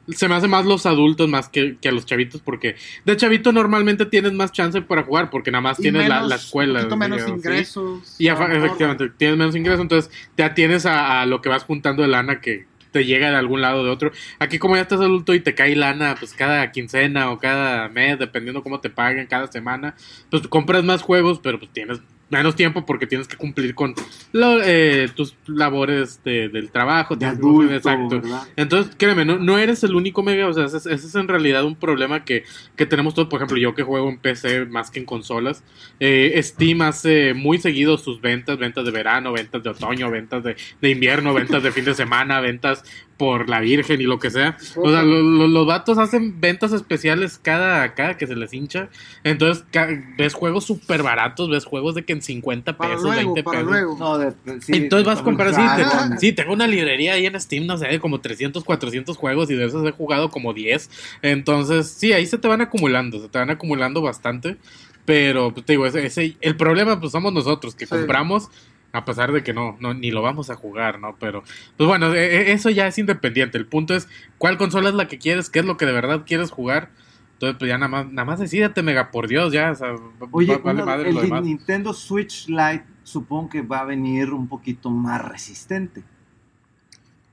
se 0.09 0.29
me 0.29 0.35
hace 0.35 0.49
más 0.49 0.65
los 0.67 0.87
adultos 0.87 1.29
más 1.29 1.49
que, 1.49 1.77
que 1.81 1.89
a 1.89 1.93
los 1.93 2.07
chavitos, 2.07 2.41
porque 2.41 2.77
de 3.05 3.17
chavito 3.17 3.53
normalmente 3.53 4.07
tienes 4.07 4.33
más 4.33 4.53
chance 4.53 4.81
para 4.83 5.03
jugar, 5.03 5.31
porque 5.31 5.51
nada 5.51 5.63
más 5.63 5.79
Y 5.79 5.83
tienes 5.83 6.09
la, 6.09 6.17
menos- 6.17 6.29
la 6.31 6.37
escuela. 6.37 6.87
Un 6.91 6.99
menos 6.99 7.19
digamos, 7.19 7.43
¿sí? 7.43 7.49
ingresos. 7.49 8.17
Y 8.21 8.29
efectivamente, 8.29 9.11
tienes 9.17 9.37
menos 9.37 9.57
ingresos, 9.57 9.81
entonces 9.81 10.11
te 10.35 10.43
atienes 10.45 10.87
a, 10.87 11.21
a 11.23 11.27
lo 11.27 11.41
que 11.41 11.49
vas 11.49 11.65
juntando 11.65 12.03
de 12.03 12.09
lana 12.09 12.41
que 12.41 12.67
te 12.93 13.05
llega 13.05 13.29
de 13.31 13.37
algún 13.37 13.61
lado 13.61 13.81
o 13.83 13.85
de 13.85 13.91
otro. 13.91 14.11
Aquí 14.39 14.59
como 14.59 14.77
ya 14.77 14.83
estás 14.83 15.01
adulto 15.01 15.35
y 15.35 15.41
te 15.41 15.55
cae 15.55 15.77
lana, 15.77 16.15
pues 16.19 16.33
cada 16.33 16.71
quincena 16.73 17.31
o 17.31 17.39
cada 17.39 17.89
mes, 17.91 18.19
dependiendo 18.19 18.63
cómo 18.63 18.81
te 18.81 18.89
paguen 18.89 19.27
cada 19.27 19.49
semana, 19.53 19.95
pues 20.31 20.49
compras 20.49 20.83
más 20.83 21.03
juegos, 21.03 21.41
pero 21.43 21.59
pues 21.59 21.71
tienes 21.73 22.01
menos 22.29 22.57
tiempo 22.57 22.85
porque 22.85 23.07
tienes 23.07 23.29
que 23.29 23.37
cumplir 23.37 23.75
con 23.75 23.95
lo- 24.33 24.61
eh, 24.63 25.09
tus 25.15 25.37
labores 25.47 26.21
de- 26.25 26.49
del 26.49 26.71
trabajo. 26.71 27.15
De 27.15 27.25
adulto, 27.27 27.73
exacto. 27.73 28.21
¿verdad? 28.21 28.43
Entonces, 28.57 28.95
créeme, 28.99 29.25
no, 29.25 29.39
no 29.39 29.59
eres 29.59 29.85
el 29.85 29.95
único 29.95 30.23
mega, 30.25 30.49
o 30.49 30.53
sea, 30.53 30.65
ese, 30.65 30.79
es- 30.79 30.87
ese 30.87 31.07
es 31.07 31.15
en 31.15 31.29
realidad 31.29 31.65
un 31.65 31.77
problema 31.77 32.25
que, 32.25 32.43
que 32.75 32.85
tenemos 32.87 33.15
todos, 33.15 33.29
por 33.29 33.39
ejemplo, 33.39 33.57
yo 33.59 33.75
que 33.75 33.83
juego 33.85 34.09
en 34.09 34.19
PC 34.19 34.67
más 34.67 34.91
que 34.91 34.99
en 34.99 35.05
consolas, 35.07 35.63
eh, 36.01 36.39
Steam 36.43 36.83
hace 36.83 37.33
muy 37.35 37.59
seguido 37.59 37.97
sus 37.97 38.21
ventas, 38.21 38.59
ventas 38.59 38.85
de 38.85 38.91
verano, 38.91 39.33
ventas 39.33 39.63
de 39.63 39.71
otoño, 39.71 40.11
ventas 40.11 40.43
de, 40.43 40.57
de 40.81 40.91
invierno, 40.91 41.33
ventas 41.33 41.63
de 41.63 41.71
fin 41.71 41.85
de 41.85 41.95
semana, 41.95 42.41
ventas 42.41 42.83
por 43.17 43.49
la 43.49 43.61
Virgen 43.61 44.01
y 44.01 44.05
lo 44.05 44.19
que 44.19 44.31
sea. 44.31 44.57
O 44.77 44.91
sea, 44.91 45.03
lo- 45.03 45.23
lo- 45.23 45.49
los 45.49 45.67
vatos 45.67 45.97
hacen 45.97 46.39
ventas 46.41 46.73
especiales 46.73 47.39
cada, 47.43 47.95
cada 47.95 48.17
que 48.19 48.27
se 48.27 48.37
les 48.37 48.53
hincha. 48.53 48.89
Entonces, 49.25 49.65
ves 50.19 50.35
juegos 50.35 50.65
súper 50.67 51.03
baratos, 51.03 51.49
ves 51.49 51.65
juegos 51.65 51.95
de 51.95 52.05
que 52.05 52.13
en 52.13 52.21
50 52.21 52.77
Para 52.77 52.91
pesos, 52.91 53.05
luego, 53.05 53.35
20 53.35 53.43
para 53.43 53.59
pesos. 53.61 53.71
luego. 53.73 53.97
No, 53.99 54.19
de- 54.19 54.33
sí, 54.61 54.73
Entonces 54.75 55.07
vas 55.07 55.21
a 55.21 55.25
comprar 55.25 55.49
así. 55.49 55.63
Dragon. 55.63 56.11
te- 56.11 56.19
sí, 56.19 56.33
tengo 56.33 56.53
una 56.53 56.67
librería 56.67 57.15
ahí 57.15 57.25
en 57.25 57.41
Steam, 57.41 57.67
no 57.67 57.79
sé, 57.79 57.87
de 57.87 57.99
como 58.01 58.21
300, 58.21 58.65
400 58.65 59.17
juegos 59.17 59.51
y 59.51 59.55
de 59.55 59.65
esos 59.65 59.87
he 59.87 59.93
jugado 59.93 60.31
como 60.31 60.53
10. 60.53 60.91
Entonces, 61.23 61.89
sí, 61.89 62.13
ahí 62.13 62.27
se 62.27 62.39
te 62.39 62.49
van 62.49 62.61
acumulando, 62.61 63.21
se 63.21 63.29
te 63.29 63.39
van 63.39 63.51
acumulando 63.51 64.03
bastante. 64.03 64.57
Pero, 65.05 65.55
pues 65.55 65.65
te 65.65 65.73
digo, 65.75 65.87
ese, 65.87 66.05
ese- 66.05 66.37
el 66.41 66.57
problema 66.57 66.99
pues 67.01 67.13
somos 67.13 67.33
nosotros 67.33 67.75
que 67.77 67.87
Sí. 67.87 67.91
compramos 67.91 68.51
a 68.97 69.05
pesar 69.05 69.33
de 69.33 69.43
que 69.43 69.53
no, 69.53 69.77
no, 69.81 69.95
ni 69.95 70.11
lo 70.11 70.23
vamos 70.23 70.51
a 70.51 70.55
jugar, 70.57 70.99
¿no? 70.99 71.17
Pero, 71.21 71.43
pues 71.77 71.87
bueno, 71.89 72.15
e- 72.15 72.37
e- 72.51 72.53
eso 72.53 72.71
ya 72.71 72.87
es 72.87 72.99
independiente. 72.99 73.59
El 73.59 73.67
punto 73.67 73.95
es 73.95 74.09
cuál 74.39 74.57
consola 74.59 74.89
es 74.89 74.95
la 74.95 75.09
que 75.09 75.19
quieres, 75.19 75.51
qué 75.51 75.59
es 75.61 75.65
lo 75.65 75.77
que 75.77 75.87
de 75.87 75.93
verdad 75.93 76.23
quieres 76.27 76.51
jugar. 76.51 76.91
Entonces, 77.35 77.57
pues 77.59 77.69
ya 77.69 77.77
nada 77.77 77.89
más, 77.89 78.07
nada 78.11 78.25
más 78.25 78.39
decídete, 78.41 78.83
mega, 78.83 79.11
por 79.11 79.29
Dios, 79.29 79.53
ya, 79.53 79.71
o 79.71 79.75
sea, 79.75 79.95
Oye, 80.31 80.53
va- 80.57 80.63
vale 80.63 80.77
uno- 80.83 80.87
madre 80.87 81.09
el 81.11 81.15
lo 81.17 81.21
de 81.21 81.27
demás. 81.27 81.43
Nintendo 81.45 81.93
Switch 81.93 82.49
Lite 82.49 82.85
supongo 83.03 83.51
que 83.51 83.61
va 83.63 83.81
a 83.81 83.85
venir 83.85 84.33
un 84.33 84.49
poquito 84.49 84.91
más 84.91 85.23
resistente. 85.23 86.03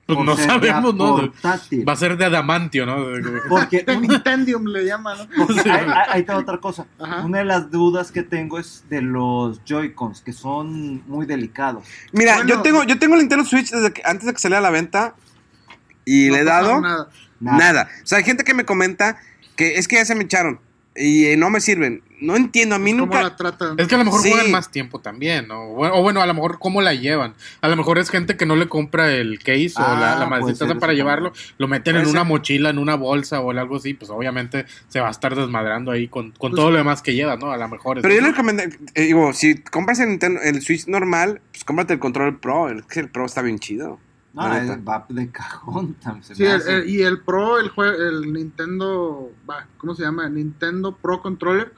Pues 0.06 0.20
no 0.20 0.36
sabemos, 0.36 0.93
¿no? 0.95 1.16
portátil. 1.16 1.88
Va 1.88 1.93
a 1.93 1.95
ser 1.95 2.18
de 2.18 2.26
adamantio, 2.26 2.86
¿no? 2.86 3.06
Porque 3.47 3.86
El 3.88 3.97
un- 3.97 4.01
Nintendium 4.08 4.66
le 4.66 4.86
llaman, 4.86 5.18
¿no? 5.18 5.45
Porque 5.47 5.62
Sí. 5.62 5.70
hay, 5.70 6.20
está 6.22 6.38
otra 6.38 6.58
cosa. 6.58 6.86
Ajá. 6.99 7.22
Una 7.22 7.38
de 7.39 7.45
las 7.45 7.72
dudas 7.72 8.12
que 8.12 8.22
tengo 8.24 8.60
es 8.60 8.84
de 8.89 9.01
los 9.01 9.64
Joy-Cons, 9.64 10.22
que 10.22 10.34
son 10.34 11.01
muy 11.08 11.26
delicados. 11.26 11.86
Mira, 12.12 12.36
Bueno. 12.36 12.49
yo 12.49 12.62
tengo 12.62 12.84
yo 12.84 12.99
tengo 12.99 13.14
el 13.16 13.22
Nintendo 13.22 13.45
Switch 13.45 13.72
desde 13.72 13.93
que, 13.93 14.01
antes 14.04 14.26
de 14.26 14.34
que 14.34 14.39
saliera 14.39 14.60
a 14.60 14.62
la 14.62 14.72
venta 14.72 15.16
y 16.04 16.28
No 16.28 16.34
le 16.36 16.41
he 16.41 16.43
dado 16.43 16.82
nada. 16.82 17.10
nada. 17.39 17.88
O 18.04 18.06
sea, 18.06 18.18
hay 18.18 18.26
gente 18.26 18.43
que 18.43 18.54
me 18.54 18.66
comenta 18.66 19.18
que 19.56 19.78
es 19.78 19.88
que 19.88 19.95
ya 19.95 20.06
se 20.06 20.16
me 20.16 20.26
echaron 20.26 20.60
y 20.96 21.26
eh, 21.26 21.38
no 21.38 21.50
me 21.50 21.60
sirven. 21.62 22.02
No 22.22 22.38
entiendo, 22.38 22.76
a 22.76 22.80
mí 22.80 22.91
¿Cómo 22.91 23.06
nunca... 23.08 23.22
la 23.22 23.36
tratan? 23.36 23.78
Es 23.78 23.88
que 23.89 23.96
a 23.96 23.98
lo 23.98 24.06
mejor 24.06 24.22
Sí. 24.22 24.30
juegan 24.32 24.50
más 24.50 24.72
tiempo 24.72 25.00
también, 25.00 25.48
¿no? 25.50 25.72
O 25.72 26.02
bueno, 26.02 26.22
a 26.22 26.26
lo 26.26 26.34
mejor 26.34 26.58
cómo 26.58 26.82
la 26.82 26.94
llevan. 26.94 27.34
A 27.60 27.68
lo 27.68 27.76
mejor 27.76 27.98
es 28.00 28.10
gente 28.10 28.38
que 28.38 28.46
no 28.46 28.56
le 28.56 28.70
compra 28.70 29.12
el 29.12 29.39
case 29.39 29.74
o 29.76 29.82
la, 29.82 30.14
Ah, 30.14 30.30
la 30.30 30.56
ser 30.56 30.80
para 30.80 30.94
eso 30.94 30.98
llevarlo, 30.98 31.34
lo 31.58 31.68
meten 31.68 31.96
Puede 31.96 32.06
en 32.06 32.10
una 32.10 32.24
mochila, 32.24 32.70
en 32.70 32.78
una 32.78 32.96
bolsa 32.96 33.41
o 33.41 33.52
algo 33.52 33.76
así, 33.76 33.94
pues 33.94 34.10
obviamente 34.10 34.66
se 34.88 35.02
va 35.02 35.10
a 35.10 35.12
estar 35.12 35.36
desmadrando 35.36 35.91
ahí 35.91 36.08
con, 36.08 36.32
con 36.32 36.52
Pues- 36.52 36.56
todo 36.62 36.72
lo 36.72 36.78
demás 36.78 37.02
que 37.02 37.14
lleva, 37.14 37.36
¿no? 37.36 37.52
A 37.52 37.58
lo 37.58 37.68
mejor 37.68 37.98
es 37.98 38.04
Pero 38.04 38.16
yo 38.16 38.22
le 38.22 38.28
recomendé, 38.30 38.70
eh, 38.94 39.02
digo, 39.02 39.34
si 39.34 39.56
compras 39.56 40.00
el, 40.00 40.08
Nintendo- 40.10 40.39
el 40.41 40.62
Switch 40.62 40.88
normal, 40.88 41.41
pues 41.52 41.66
cómprate 41.66 41.94
el 41.94 42.00
control 42.00 42.39
Pro. 42.39 42.70
El, 42.70 42.86
que 42.86 43.02
el 43.02 43.10
Pro 43.10 43.26
está 43.26 43.41
bien 43.41 43.60
chido. 43.60 44.00
No, 44.34 44.42
va 44.42 45.06
de 45.10 45.30
cajón. 45.30 45.96
tam- 46.04 46.22
se 46.24 46.34
Sí, 46.36 46.44
me 46.44 46.50
el- 46.50 46.56
hace. 46.56 46.76
el- 46.80 46.90
y 46.90 47.02
el 47.04 47.22
Pro, 47.22 47.60
el, 47.60 47.72
jue- 47.72 47.96
el 47.96 48.34
Nintendo, 48.34 49.32
¿cómo 49.78 49.94
se 49.96 50.04
llama? 50.04 50.26
El 50.28 50.34
Nintendo 50.36 50.96
Pro 50.96 51.22
Controller. 51.22 51.72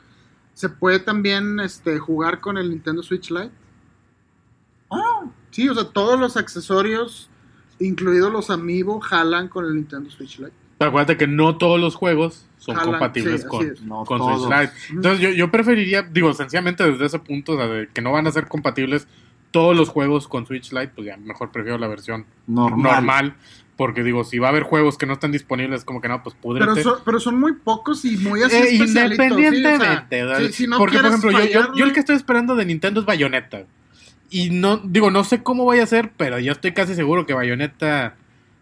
Se 0.53 0.69
puede 0.69 0.99
también 0.99 1.59
este, 1.59 1.99
jugar 1.99 2.39
con 2.39 2.57
el 2.57 2.69
Nintendo 2.69 3.03
Switch 3.03 3.29
Lite. 3.29 3.51
Ah, 4.91 5.25
Sí, 5.51 5.69
o 5.69 5.73
sea, 5.73 5.85
todos 5.85 6.19
los 6.19 6.35
accesorios, 6.35 7.29
incluidos 7.79 8.31
los 8.31 8.49
Amiibo, 8.49 8.99
jalan 8.99 9.47
con 9.47 9.63
el 9.65 9.73
Nintendo 9.75 10.09
Switch 10.09 10.37
Lite. 10.39 10.51
Pero 10.77 10.89
acuérdate 10.89 11.15
que 11.15 11.27
no 11.27 11.57
todos 11.57 11.79
los 11.79 11.95
juegos 11.95 12.45
son 12.57 12.75
Jalan, 12.75 12.91
compatibles 12.91 13.41
sí, 13.43 13.47
con, 13.47 13.87
no. 13.87 14.05
Switch 14.05 14.49
Lite. 14.49 14.73
Entonces 14.89 15.19
yo, 15.21 15.29
yo 15.29 15.49
preferiría, 15.51 16.01
digo, 16.03 16.33
sencillamente 16.33 16.89
desde 16.91 17.05
ese 17.05 17.19
punto, 17.19 17.53
o 17.53 17.55
sea, 17.57 17.67
de 17.67 17.87
que 17.87 18.01
no 18.01 18.11
van 18.11 18.27
a 18.27 18.31
ser 18.31 18.47
compatibles 18.49 19.07
todos 19.59 19.75
los 19.75 19.89
juegos 19.89 20.27
con 20.27 20.45
Switch 20.45 20.71
Lite, 20.71 20.89
pues 20.95 21.07
ya 21.07 21.17
mejor 21.17 21.51
prefiero 21.51 21.77
la 21.77 21.87
versión 21.87 22.25
Normal. 22.47 22.91
normal. 22.95 23.35
Porque 23.77 24.03
digo, 24.03 24.23
si 24.23 24.39
va 24.39 24.47
a 24.47 24.49
haber 24.51 24.63
juegos 24.63 24.97
que 24.97 25.05
no 25.05 25.13
están 25.13 25.31
disponibles, 25.33 25.83
como 25.83 25.99
que 25.99 26.07
no, 26.07 26.23
pues 26.23 26.33
púdrete. 26.35 26.71
Pero 26.73 26.83
son, 26.89 26.99
pero 27.03 27.19
son 27.19 27.39
muy 27.39 27.53
pocos 27.53 28.05
y 28.05 28.15
muy 28.17 28.41
así 28.41 28.55
Eh, 28.55 28.75
independientemente. 28.75 29.57
sí, 29.57 29.65
o 29.65 29.75
o 29.75 29.79
sea, 29.79 30.07
sea, 30.37 30.47
sí, 30.47 30.53
si 30.53 30.67
no 30.67 30.77
porque, 30.77 30.97
por 30.97 31.05
ejemplo, 31.07 31.31
yo, 31.31 31.73
yo- 31.75 31.85
el 31.85 31.91
que 31.93 31.99
estoy 31.99 32.15
esperando 32.15 32.55
de 32.55 32.65
Nintendo 32.65 32.99
es 33.01 33.05
Bayonetta. 33.05 33.63
Y 34.29 34.49
no, 34.49 34.77
digo, 34.77 35.11
no 35.11 35.23
sé 35.25 35.43
cómo 35.43 35.63
voy 35.65 35.79
a 35.79 35.83
hacer, 35.83 36.11
pero 36.15 36.39
yo 36.39 36.51
estoy 36.53 36.73
casi 36.73 36.95
seguro 36.95 37.25
que 37.25 37.33
Bayonetta. 37.33 38.15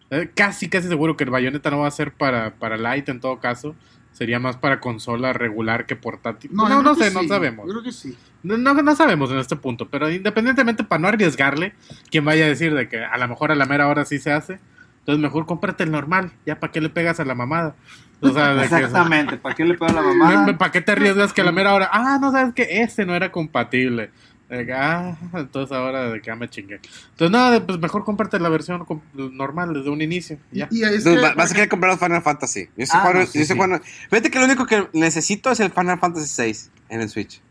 eh, 0.09 0.29
casi, 0.35 0.67
casi 0.69 0.87
seguro 0.87 1.15
que 1.17 1.23
el 1.23 1.29
Bayonetta 1.31 1.69
no 1.71 1.79
va 1.79 1.87
a 1.87 1.91
ser 1.91 2.11
para, 2.13 2.55
para 2.55 2.77
Lite 2.77 3.11
en 3.11 3.19
todo 3.19 3.39
caso. 3.39 3.75
Sería 4.13 4.39
más 4.39 4.57
para 4.57 4.79
consola 4.79 5.33
regular 5.33 5.85
que 5.85 5.95
portátil. 5.95 6.51
No, 6.53 6.81
no, 6.81 6.95
sé, 6.95 7.11
no 7.11 7.23
sabemos. 7.23 7.65
Yo 7.65 7.71
creo 7.73 7.83
que 7.83 7.91
sí. 7.91 8.15
No, 8.43 8.57
no, 8.57 8.73
no 8.75 8.95
sabemos 8.95 9.31
en 9.31 9.39
este 9.39 9.55
punto, 9.55 9.89
pero 9.89 10.09
independientemente 10.09 10.83
para 10.83 10.99
no 11.01 11.07
arriesgarle, 11.07 11.73
quien 12.11 12.23
vaya 12.23 12.45
a 12.45 12.47
decir 12.47 12.73
de 12.75 12.87
que 12.87 13.03
a 13.03 13.17
lo 13.17 13.27
mejor 13.27 13.51
a 13.51 13.55
la 13.55 13.65
mera 13.65 13.87
hora 13.87 14.05
sí 14.05 14.19
se 14.19 14.31
hace, 14.31 14.59
entonces 14.99 15.21
mejor 15.21 15.45
cómprate 15.45 15.83
el 15.83 15.91
normal, 15.91 16.31
ya 16.45 16.59
para 16.59 16.71
qué 16.71 16.79
le 16.79 16.89
pegas 16.89 17.19
a 17.19 17.25
la 17.25 17.35
mamada. 17.35 17.75
O 18.21 18.29
sea, 18.31 18.53
de 18.53 18.59
que- 18.59 18.75
Exactamente. 18.75 19.37
¿Para 19.37 19.55
qué 19.55 19.65
le 19.65 19.73
pega 19.73 19.91
la 19.93 20.01
mamá? 20.01 20.45
¿Para 20.57 20.71
qué 20.71 20.79
te 20.81 20.91
arriesgas 20.93 21.33
que 21.33 21.41
a 21.41 21.43
la 21.43 21.51
mera 21.51 21.73
hora, 21.73 21.89
ah, 21.91 22.17
no 22.21 22.31
sabes 22.31 22.53
que 22.53 22.81
ese 22.81 23.05
no 23.05 23.15
era 23.15 23.31
compatible? 23.31 24.11
Que, 24.49 24.71
ah, 24.73 25.17
entonces 25.33 25.75
ahora 25.75 26.09
de 26.11 26.21
que 26.21 26.27
ya 26.27 26.35
me 26.35 26.47
chingué. 26.49 26.75
Entonces, 27.11 27.31
nada, 27.31 27.65
pues 27.65 27.79
mejor 27.79 28.03
cómprate 28.03 28.39
la 28.39 28.49
versión 28.49 28.85
normal 29.13 29.73
desde 29.73 29.89
un 29.89 30.01
inicio. 30.01 30.37
y 30.51 30.59
Ya. 30.59 30.67
Y 30.69 30.83
es 30.83 31.03
que, 31.03 31.17
va- 31.17 31.33
vas 31.33 31.51
a 31.51 31.55
querer 31.55 31.69
comprar 31.69 31.91
los 31.91 31.99
Final 31.99 32.21
Fantasy. 32.21 32.65
Yo 32.77 32.83
estoy 32.83 32.99
Ah, 32.99 33.01
jugando- 33.01 33.19
no, 33.21 33.25
sí, 33.25 33.39
yo 33.39 33.41
estoy 33.41 33.55
sí. 33.55 33.59
jugando- 33.59 33.79
Fíjate 34.09 34.29
que 34.29 34.39
lo 34.39 34.45
único 34.45 34.65
que 34.67 34.87
necesito 34.93 35.49
es 35.49 35.59
el 35.59 35.71
Final 35.71 35.97
Fantasy 35.99 36.27
6 36.27 36.69
en 36.89 37.01
el 37.01 37.09
Switch. 37.09 37.41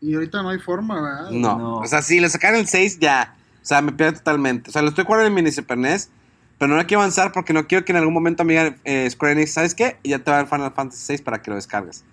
y 0.00 0.14
ahorita 0.14 0.42
no 0.42 0.50
hay 0.50 0.58
forma, 0.60 1.00
¿verdad? 1.00 1.30
No. 1.32 1.58
No. 1.58 1.76
O 1.78 1.86
sea, 1.86 2.02
si 2.02 2.20
le 2.20 2.28
sacaran 2.28 2.60
el 2.60 2.68
6, 2.68 2.98
ya. 3.00 3.34
O 3.62 3.64
sea, 3.64 3.80
me 3.82 3.90
pierde 3.92 4.18
totalmente. 4.18 4.70
O 4.70 4.72
sea, 4.72 4.82
lo 4.82 4.90
estoy 4.90 5.04
jugando 5.04 5.26
en 5.26 5.34
mini 5.34 5.50
Super 5.50 5.76
NES, 5.78 6.10
pero 6.58 6.68
no 6.68 6.76
lo 6.76 6.86
quiero 6.86 7.00
avanzar 7.00 7.32
porque 7.32 7.52
no 7.52 7.66
quiero 7.66 7.84
que 7.84 7.90
en 7.92 7.96
algún 7.98 8.14
momento 8.14 8.44
me 8.44 8.52
digan 8.52 8.76
eh, 8.84 9.08
Square 9.10 9.32
Enix, 9.32 9.52
¿sabes 9.54 9.74
qué? 9.74 9.96
Y 10.04 10.10
ya 10.10 10.18
te 10.20 10.30
va 10.30 10.36
a 10.38 10.42
dar 10.44 10.48
Final 10.50 10.72
Fantasy 10.72 11.02
6 11.04 11.22
para 11.22 11.40
que 11.42 11.50
lo 11.50 11.56
descargues. 11.56 12.04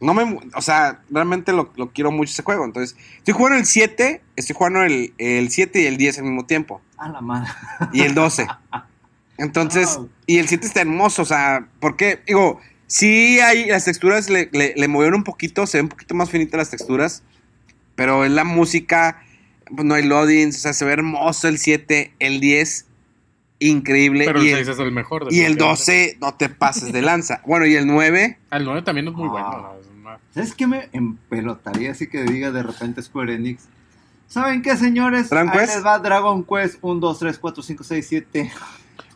No 0.00 0.12
me. 0.14 0.38
O 0.54 0.60
sea, 0.62 1.00
realmente 1.10 1.52
lo, 1.52 1.72
lo 1.76 1.90
quiero 1.92 2.10
mucho 2.10 2.30
ese 2.32 2.42
juego. 2.42 2.64
Entonces, 2.64 2.96
estoy 3.18 3.32
jugando 3.34 3.58
el 3.58 3.64
7, 3.66 4.22
estoy 4.36 4.56
jugando 4.56 4.82
el, 4.82 5.14
el 5.18 5.50
7 5.50 5.80
y 5.82 5.86
el 5.86 5.96
10 5.96 6.18
al 6.18 6.24
mismo 6.24 6.44
tiempo. 6.46 6.82
A 6.98 7.08
la 7.08 7.20
madre. 7.20 7.48
Y 7.92 8.02
el 8.02 8.14
12. 8.14 8.46
Entonces, 9.38 9.96
Wow. 9.96 10.10
y 10.26 10.38
el 10.38 10.48
7 10.48 10.66
está 10.66 10.80
hermoso, 10.82 11.22
o 11.22 11.24
sea, 11.24 11.66
porque, 11.80 12.20
digo, 12.26 12.60
sí 12.86 13.40
hay, 13.40 13.66
las 13.66 13.84
texturas 13.84 14.30
le, 14.30 14.48
le, 14.52 14.74
le 14.76 14.88
movieron 14.88 15.16
un 15.18 15.24
poquito, 15.24 15.66
se 15.66 15.78
ven 15.78 15.86
un 15.86 15.88
poquito 15.90 16.14
más 16.14 16.30
finitas 16.30 16.58
las 16.58 16.70
texturas, 16.70 17.22
pero 17.96 18.24
en 18.24 18.36
la 18.36 18.44
música, 18.44 19.22
pues 19.74 19.84
no 19.84 19.94
hay 19.94 20.04
loadings, 20.04 20.56
o 20.56 20.60
sea, 20.60 20.72
se 20.72 20.84
ve 20.84 20.92
hermoso 20.92 21.48
el 21.48 21.58
7, 21.58 22.14
el 22.20 22.38
10, 22.40 22.86
increíble, 23.58 24.24
Pero 24.26 24.40
y, 24.42 24.48
el 24.50 24.58
el, 24.58 24.64
6 24.66 24.68
es 24.76 24.78
el 24.80 24.92
mejor. 24.92 25.22
y 25.22 25.40
el 25.40 25.56
definitivamente. 25.56 25.64
12, 25.64 26.18
no 26.20 26.34
te 26.34 26.48
pases 26.48 26.92
de 26.92 27.02
lanza. 27.02 27.40
Bueno, 27.46 27.66
y 27.66 27.74
el 27.74 27.86
9, 27.88 28.38
Ah, 28.50 28.58
El 28.58 28.64
9 28.66 28.82
también 28.82 29.08
es 29.08 29.14
muy 29.14 29.28
Ah. 29.28 29.30
bueno. 29.32 29.83
¿Sabes 30.34 30.54
qué 30.54 30.66
me 30.66 30.88
empelotaría 30.92 31.92
así 31.92 32.08
que 32.08 32.24
diga 32.24 32.50
de 32.50 32.62
repente 32.62 33.00
Square 33.02 33.34
Enix? 33.34 33.64
¿Saben 34.26 34.62
qué, 34.62 34.76
señores? 34.76 35.30
¿Dragon 35.30 35.50
Ahí 35.52 35.58
Quest? 35.60 35.76
les 35.76 35.84
va 35.86 35.98
Dragon 36.00 36.44
Quest 36.44 36.78
1, 36.80 36.98
2, 37.00 37.18
3, 37.20 37.38
4, 37.38 37.62
5, 37.62 37.84
6, 37.84 38.06
7. 38.08 38.52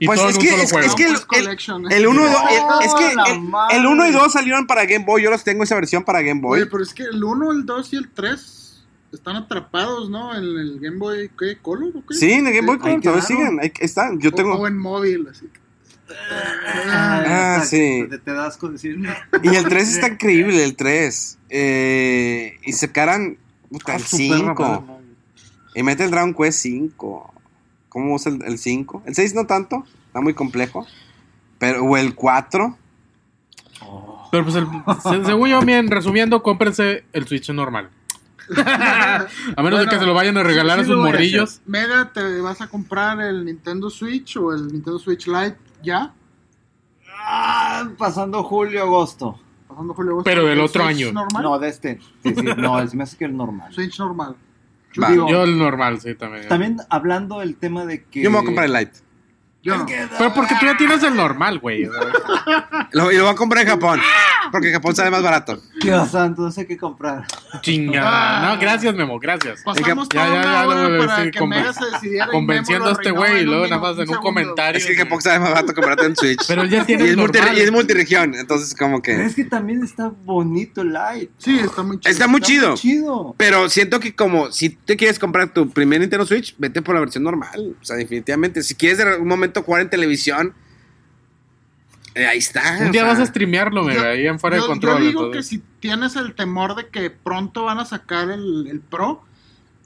Y 0.01 0.07
Pues 0.07 0.21
es 0.21 0.39
que- 0.39 0.49
es- 0.63 0.73
es 0.73 0.95
que 0.95 1.07
el- 1.39 1.49
¿eh? 1.49 1.57
el 1.91 2.07
1 2.07 2.21
y 2.21 2.31
2, 2.31 2.37
¡Oh, 2.41 2.81
es 2.81 2.95
que 2.95 3.33
el, 3.33 3.41
madre! 3.41 3.77
el 3.79 3.87
1 3.87 4.07
y 4.07 4.13
2 4.13 4.33
salieron 4.33 4.67
para 4.69 4.85
Game 4.85 5.05
Boy, 5.05 5.23
yo 5.25 5.31
los 5.31 5.43
tengo 5.43 5.65
esa 5.65 5.75
versión 5.75 6.05
para 6.05 6.23
Game 6.23 6.41
Boy. 6.41 6.61
Oye, 6.61 6.71
pero 6.71 6.85
es 6.85 6.95
que 6.95 7.03
el 7.05 7.23
1, 7.25 7.51
el 7.51 7.67
2 7.67 7.93
y 7.93 7.97
el 7.97 8.09
3 8.11 8.85
están 9.13 9.35
atrapados, 9.37 10.09
¿no? 10.09 10.33
En 10.37 10.45
el 10.45 10.79
Game 10.79 10.99
Boy, 10.99 11.31
¿qué? 11.37 11.57
¿Color 11.61 11.97
o 11.97 12.07
qué? 12.07 12.15
Sí, 12.15 12.31
en 12.31 12.47
el 12.47 12.55
Game 12.55 12.67
Boy 12.69 12.79
Color 12.79 13.01
todavía 13.01 13.25
siguen, 13.25 13.59
ahí 13.61 13.73
están, 13.81 14.21
yo 14.21 14.31
O- 14.31 14.35
tengo... 14.35 14.55
O, 14.55 14.69
en 14.69 14.79
móvil, 14.79 15.27
así. 15.29 15.49
Ah, 16.87 17.57
hasta 17.57 17.67
sí. 17.67 18.05
Te, 18.09 18.19
te 18.19 18.33
das 18.33 18.57
con 18.57 18.73
decirme. 18.73 19.15
Y 19.43 19.55
el 19.55 19.65
3 19.69 19.89
está 19.89 20.09
increíble, 20.13 20.65
el 20.65 20.77
3. 20.77 21.39
Eh, 21.51 22.59
y 22.65 22.73
sacaran 22.73 23.37
puta, 23.71 23.97
el 23.97 24.03
Ah, 24.03 24.07
su 24.07 24.17
perra 24.17 24.39
5. 24.39 24.81
madre. 24.87 25.05
Y 25.75 25.83
mete 25.83 26.05
el 26.05 26.11
Dragon 26.11 26.35
Quest 26.35 26.61
5. 26.61 27.35
¿Cómo 27.89 28.15
usa 28.15 28.33
el, 28.33 28.43
el 28.45 28.59
5? 28.59 29.03
El 29.07 29.15
6 29.15 29.35
no 29.35 29.47
tanto, 29.47 29.85
está 30.07 30.21
muy 30.21 30.35
complejo. 30.35 30.87
Pero, 31.59 31.85
o 31.85 31.97
el 31.97 32.15
4. 32.15 32.77
Pero 34.31 34.45
pues, 34.45 34.57
el, 34.57 34.67
se- 35.03 35.25
según 35.25 35.49
yo, 35.49 35.61
bien, 35.63 35.91
resumiendo, 35.91 36.43
cómprense 36.43 37.05
el 37.13 37.27
Switch 37.27 37.49
normal. 37.51 37.91
a 38.57 39.27
menos 39.63 39.79
de 39.81 39.85
Bueno, 39.85 39.91
que 39.91 39.99
se 39.99 40.07
lo 40.07 40.15
vayan 40.15 40.37
a 40.39 40.43
regalar 40.43 40.79
sí 40.79 40.83
a 40.83 40.87
sus 40.87 40.95
lo 40.95 41.01
voy 41.01 41.09
a 41.09 41.13
morrillos. 41.13 41.61
Mega, 41.67 42.11
¿te 42.13 42.41
vas 42.41 42.61
a 42.63 42.69
comprar 42.69 43.21
el 43.21 43.45
Nintendo 43.45 43.91
Switch 43.91 44.37
o 44.39 44.53
el 44.55 44.69
Nintendo 44.69 44.99
Switch 44.99 45.27
Lite 45.27 45.57
ya? 45.83 46.15
Ah, 47.21 47.89
pasando 47.99 48.43
julio, 48.43 48.83
agosto. 48.83 49.39
Pasando 49.67 49.95
julio, 49.95 50.13
agosto, 50.13 50.25
Pero 50.31 50.45
del 50.45 50.59
¿el 50.59 50.65
otro 50.65 50.85
año. 50.85 51.13
normal? 51.13 51.43
No, 51.43 51.59
de 51.59 51.69
este. 51.69 51.99
Sí, 52.23 52.35
sí, 52.35 52.43
no, 52.57 52.81
es, 52.81 52.95
me 52.95 53.03
hace 53.03 53.17
que 53.17 53.25
el 53.25 53.37
normal. 53.37 53.73
Switch 53.73 53.99
normal. 53.99 54.37
Va. 55.03 55.11
Digo, 55.11 55.29
Yo 55.29 55.45
el 55.45 55.59
normal, 55.59 56.01
sí, 56.01 56.15
también. 56.15 56.49
También 56.49 56.79
hablando 56.89 57.41
del 57.41 57.57
tema 57.57 57.85
de 57.85 58.05
que. 58.05 58.23
Yo 58.23 58.31
me 58.31 58.37
voy 58.39 58.45
a 58.45 58.47
comprar 58.47 58.67
el 58.67 58.73
Lite. 58.73 58.99
No. 59.77 59.87
Pero 60.19 60.35
porque 60.35 60.55
tú 60.59 60.67
ya 60.67 60.77
tienes 60.77 61.03
el 61.03 61.15
normal, 61.15 61.59
güey. 61.59 61.85
Lo, 62.93 63.13
y 63.13 63.17
lo 63.17 63.25
voy 63.25 63.33
a 63.33 63.37
comprar 63.37 63.63
en 63.65 63.69
Japón. 63.71 64.01
Porque 64.51 64.69
en 64.69 64.75
Japón 64.75 64.95
sale 64.97 65.11
más 65.11 65.23
barato. 65.23 65.61
Dios 65.83 66.11
santo, 66.11 66.43
no 66.43 66.51
sé 66.51 66.67
qué 66.67 66.77
comprar. 66.79 67.27
Chingada. 67.61 68.55
No, 68.55 68.61
gracias, 68.61 68.95
Memo, 68.95 69.19
gracias. 69.19 69.63
Pasamos 69.63 70.09
Ya, 70.09 70.27
ya, 70.27 70.43
ya 70.43 70.65
lo 70.65 71.07
para 71.07 71.31
que 71.31 71.39
conven- 71.39 71.49
Mega 71.61 71.73
se 71.75 71.85
decidiera 71.85 72.27
y 72.27 72.31
Convenciendo 72.31 72.89
a 72.89 72.93
este 72.93 73.11
güey 73.11 73.43
y 73.43 73.45
luego 73.45 73.65
nada 73.67 73.79
más 73.79 73.93
en 73.93 74.01
un 74.01 74.07
segundo. 74.07 74.21
comentario. 74.23 74.79
Es 74.79 74.87
que 74.87 74.93
en 74.93 74.99
Japón 74.99 75.21
sale 75.21 75.41
más 75.41 75.51
barato 75.51 75.75
comprarte 75.75 76.07
en 76.07 76.17
Switch. 76.17 76.41
Pero 76.49 76.63
él 76.63 76.71
ya 76.71 76.87
tiene 76.87 77.03
y, 77.03 77.07
es 77.07 77.11
el 77.13 77.17
multi, 77.19 77.39
normal. 77.39 77.59
y 77.59 77.61
es 77.61 77.73
multiregión. 77.73 78.35
Entonces, 78.35 78.75
como 78.75 79.03
Pero 79.03 79.19
que. 79.19 79.25
es 79.27 79.35
que 79.35 79.45
también 79.45 79.83
está 79.85 80.11
bonito 80.25 80.81
el 80.81 80.93
light. 80.95 81.31
Sí, 81.39 81.59
está 81.59 81.83
muy 81.83 81.99
chido. 82.01 82.11
Está 82.11 82.27
muy 82.27 82.41
chido. 82.41 82.75
Chido. 82.75 83.35
Pero 83.37 83.69
siento 83.69 84.01
que 84.01 84.15
como 84.15 84.51
si 84.51 84.71
te 84.71 84.97
quieres 84.97 85.19
comprar 85.19 85.53
tu 85.53 85.69
primer 85.71 86.01
Nintendo 86.01 86.25
Switch, 86.25 86.55
vete 86.59 86.81
por 86.81 86.95
la 86.95 87.01
versión 87.03 87.25
normal. 87.25 87.77
O 87.81 87.85
sea, 87.85 87.97
definitivamente. 87.97 88.63
Si 88.63 88.75
quieres 88.75 88.99
de 88.99 89.17
un 89.17 89.29
momento 89.29 89.58
jugar 89.63 89.83
en 89.83 89.91
televisión, 89.91 90.55
eh, 92.15 92.27
ahí 92.27 92.39
está. 92.39 92.79
Un 92.81 92.91
día 92.93 93.03
sea. 93.03 93.13
vas 93.13 93.19
a 93.21 93.27
streamearlo, 93.27 93.83
Yo- 93.83 93.87
mega, 93.89 94.09
ahí 94.11 94.27
en 94.27 94.39
fuera 94.41 94.57
de 94.57 94.63
yo- 94.63 94.69
control. 94.69 94.99
Yo 95.03 95.07
digo 95.09 95.25
entonces. 95.27 95.51
que 95.51 95.57
si 95.57 95.63
tienes 95.81 96.17
el 96.17 96.35
temor 96.35 96.75
de 96.75 96.89
que 96.89 97.11
pronto 97.11 97.65
van 97.65 97.79
a 97.79 97.85
sacar 97.85 98.31
el, 98.31 98.67
el 98.67 98.81
Pro 98.81 99.23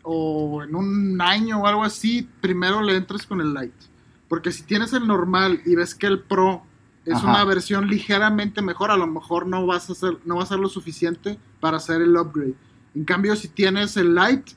o 0.03 0.63
en 0.63 0.75
un 0.75 1.21
año 1.21 1.61
o 1.61 1.67
algo 1.67 1.85
así, 1.85 2.29
primero 2.41 2.81
le 2.83 2.97
entres 2.97 3.27
con 3.27 3.41
el 3.41 3.53
Lite. 3.53 3.87
Porque 4.29 4.51
si 4.51 4.63
tienes 4.63 4.93
el 4.95 5.07
normal 5.07 5.61
y 5.67 5.75
ves 5.77 5.95
que 5.95 6.07
el 6.07 6.21
Pro 6.21 6.63
es 7.05 7.15
Ajá. 7.15 7.29
una 7.29 7.45
versión 7.45 7.87
ligeramente 7.89 8.63
mejor, 8.63 8.91
a 8.91 8.97
lo 8.97 9.07
mejor 9.07 9.47
no 9.47 9.67
vas 9.67 9.91
a 9.91 9.93
hacer, 9.93 10.17
no 10.25 10.37
va 10.37 10.45
a 10.45 10.47
ser 10.47 10.59
lo 10.59 10.69
suficiente 10.69 11.39
para 11.61 11.77
hacer 11.77 12.01
el 12.01 12.17
upgrade. 12.17 12.55
En 12.95 13.05
cambio, 13.05 13.37
si 13.37 13.49
tienes 13.49 13.97
el 13.97 14.15
Lite 14.15 14.53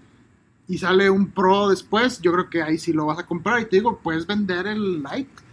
y 0.67 0.77
sale 0.77 1.09
un 1.09 1.27
Pro 1.27 1.69
después, 1.69 2.21
yo 2.21 2.31
creo 2.33 2.49
que 2.49 2.61
ahí 2.63 2.77
sí 2.77 2.93
lo 2.93 3.05
vas 3.05 3.19
a 3.19 3.25
comprar. 3.25 3.61
Y 3.61 3.65
te 3.65 3.77
digo, 3.77 3.99
puedes 4.01 4.25
vender 4.25 4.67
el 4.67 5.03
Lite. 5.03 5.44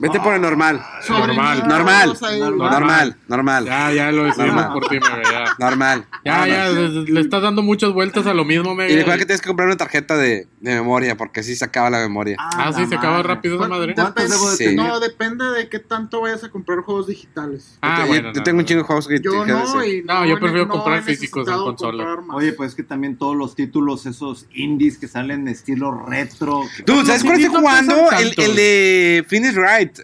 Vete 0.00 0.20
por 0.20 0.34
el 0.34 0.40
normal. 0.40 0.82
Normal. 1.08 1.62
Normal. 1.68 2.16
Normal, 2.58 3.16
normal. 3.28 3.64
Ya, 3.66 3.92
ya 3.92 4.10
lo 4.12 4.24
decidimos 4.24 4.64
por 4.66 4.88
ti, 4.88 4.94
mega, 4.98 5.22
ya. 5.22 5.44
Normal. 5.58 6.06
Ya, 6.24 6.46
ya, 6.46 6.68
le, 6.70 6.88
le 6.88 7.20
estás 7.20 7.42
dando 7.42 7.62
muchas 7.62 7.92
vueltas 7.92 8.26
a 8.26 8.34
lo 8.34 8.44
mismo, 8.44 8.74
mega. 8.74 8.90
Y 8.90 8.96
recuerda 8.96 9.18
que 9.18 9.26
tienes 9.26 9.40
que 9.42 9.48
comprar 9.48 9.66
una 9.68 9.76
tarjeta 9.76 10.16
de, 10.16 10.46
de 10.60 10.74
memoria, 10.74 11.16
porque 11.16 11.40
así 11.40 11.54
se 11.56 11.64
acaba 11.64 11.90
la 11.90 11.98
memoria. 11.98 12.36
Ah, 12.38 12.72
sí, 12.74 12.86
se 12.86 12.94
acaba 12.94 13.22
rápido 13.22 13.56
esa 13.56 13.68
madre. 13.68 13.94
¿Cuántos 13.94 14.30
debo 14.30 14.50
de 14.50 14.56
Sí. 14.56 14.74
No, 14.76 14.98
depende 15.00 15.44
de 15.50 15.68
qué 15.68 15.78
tanto 15.78 16.20
vayas 16.22 16.42
a 16.44 16.48
comprar 16.50 16.80
juegos 16.80 17.06
digitales. 17.06 17.78
Ah, 17.82 18.00
yo, 18.02 18.06
bueno. 18.06 18.28
yo 18.32 18.38
no, 18.38 18.42
tengo 18.44 18.58
un 18.58 18.62
no. 18.62 18.68
chingo 18.68 18.80
de 18.82 18.86
juegos 18.86 19.08
que 19.08 19.20
Yo 19.20 19.44
no, 19.44 19.82
sí. 19.82 19.88
y 19.98 20.02
No, 20.04 20.24
yo 20.24 20.36
he- 20.36 20.40
prefiero 20.40 20.68
comprar 20.68 21.02
físicos 21.02 21.46
en 21.48 21.54
consola. 21.54 22.18
Oye, 22.32 22.52
pues 22.52 22.70
es 22.70 22.74
que 22.76 22.82
también 22.82 23.16
todos 23.18 23.36
los 23.36 23.54
títulos, 23.54 24.06
esos 24.06 24.46
indies 24.54 24.96
que 24.98 25.08
salen 25.08 25.48
estilo 25.48 25.92
retro. 26.06 26.62
que- 26.76 26.82
Tú, 26.84 27.04
¿sabes 27.04 27.22
cuál 27.24 27.36
sí, 27.36 27.44
estoy 27.44 27.60
no 27.60 27.68
jugando? 27.68 28.10
El, 28.12 28.56
de 28.56 29.24
Finish 29.28 29.54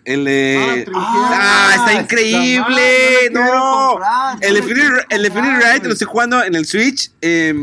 El 0.04 0.24
de. 0.24 0.86
Ah, 0.94 1.70
Ah, 1.70 1.74
está 1.76 2.00
increíble. 2.00 3.30
no 3.32 3.90
comprar, 3.90 4.36
El 4.40 4.62
quiero 4.62 4.96
el 5.08 5.22
de 5.22 5.30
Finish 5.30 5.50
comprar, 5.50 5.72
Right 5.74 5.84
lo 5.84 5.92
estoy 5.92 6.06
jugando 6.06 6.42
en 6.42 6.54
el 6.54 6.66
Switch. 6.66 7.10
eh, 7.22 7.54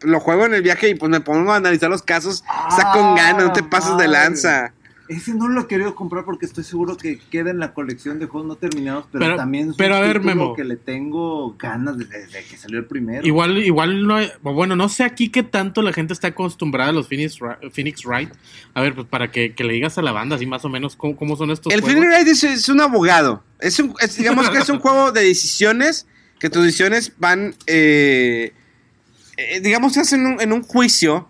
lo 0.00 0.20
juego 0.20 0.46
en 0.46 0.54
el 0.54 0.62
viaje 0.62 0.88
y 0.90 0.94
pues 0.94 1.10
me 1.10 1.20
pongo 1.20 1.52
a 1.52 1.56
analizar 1.56 1.90
los 1.90 2.02
casos. 2.02 2.44
Está 2.68 2.92
con 2.92 3.14
ganas, 3.14 3.44
no 3.44 3.52
te 3.52 3.62
pases 3.62 3.96
de 3.96 4.08
lanza. 4.08 4.72
Ese 5.08 5.34
no 5.34 5.46
lo 5.48 5.60
he 5.62 5.66
querido 5.66 5.94
comprar 5.94 6.24
porque 6.24 6.46
estoy 6.46 6.64
seguro 6.64 6.96
que 6.96 7.18
queda 7.18 7.50
en 7.50 7.58
la 7.58 7.72
colección 7.74 8.18
de 8.18 8.26
juegos 8.26 8.48
no 8.48 8.56
terminados, 8.56 9.06
pero, 9.12 9.24
Pero- 9.24 9.36
también 9.36 9.70
es 9.70 9.76
pero 9.76 9.96
un 9.96 10.02
a 10.02 10.06
ver, 10.06 10.20
Memo. 10.20 10.54
que 10.54 10.64
le 10.64 10.76
tengo 10.76 11.54
ganas 11.58 11.96
desde, 11.98 12.26
desde 12.26 12.44
que 12.44 12.56
salió 12.56 12.78
el 12.78 12.86
primero. 12.86 13.26
Igual, 13.26 13.58
igual 13.58 14.06
no 14.06 14.16
hay- 14.16 14.30
bueno, 14.42 14.74
no 14.76 14.88
sé 14.88 15.04
aquí 15.04 15.28
qué 15.28 15.42
tanto 15.42 15.82
la 15.82 15.92
gente 15.92 16.12
está 16.12 16.28
acostumbrada 16.28 16.90
a 16.90 16.92
los 16.92 17.08
Phoenix, 17.08 17.38
Phoenix 17.72 18.04
Wright. 18.04 18.30
A 18.74 18.80
ver, 18.80 18.94
pues 18.94 19.06
para 19.06 19.30
que, 19.30 19.54
que 19.54 19.64
le 19.64 19.74
digas 19.74 19.96
a 19.98 20.02
la 20.02 20.12
banda 20.12 20.36
así 20.36 20.46
más 20.46 20.64
o 20.64 20.68
menos 20.68 20.96
cómo, 20.96 21.16
cómo 21.16 21.36
son 21.36 21.50
estos 21.50 21.72
El 21.72 21.80
juegos. 21.82 22.00
Finish 22.02 22.18
Right 22.18 22.28
es, 22.28 22.44
es 22.44 22.68
un 22.68 22.80
abogado. 22.80 23.44
Es 23.60 23.78
un, 23.78 23.94
es- 24.00 24.16
digamos 24.16 24.50
que 24.50 24.58
es 24.58 24.68
un 24.68 24.78
juego 24.80 25.12
de 25.12 25.22
decisiones. 25.24 26.06
Que 26.38 26.50
tus 26.50 26.62
decisiones 26.64 27.12
van. 27.18 27.54
eh, 27.66 28.52
eh, 29.38 29.60
digamos 29.60 29.94
que 29.94 30.00
hacen 30.00 30.26
un- 30.26 30.40
en 30.40 30.52
un 30.52 30.62
juicio. 30.62 31.28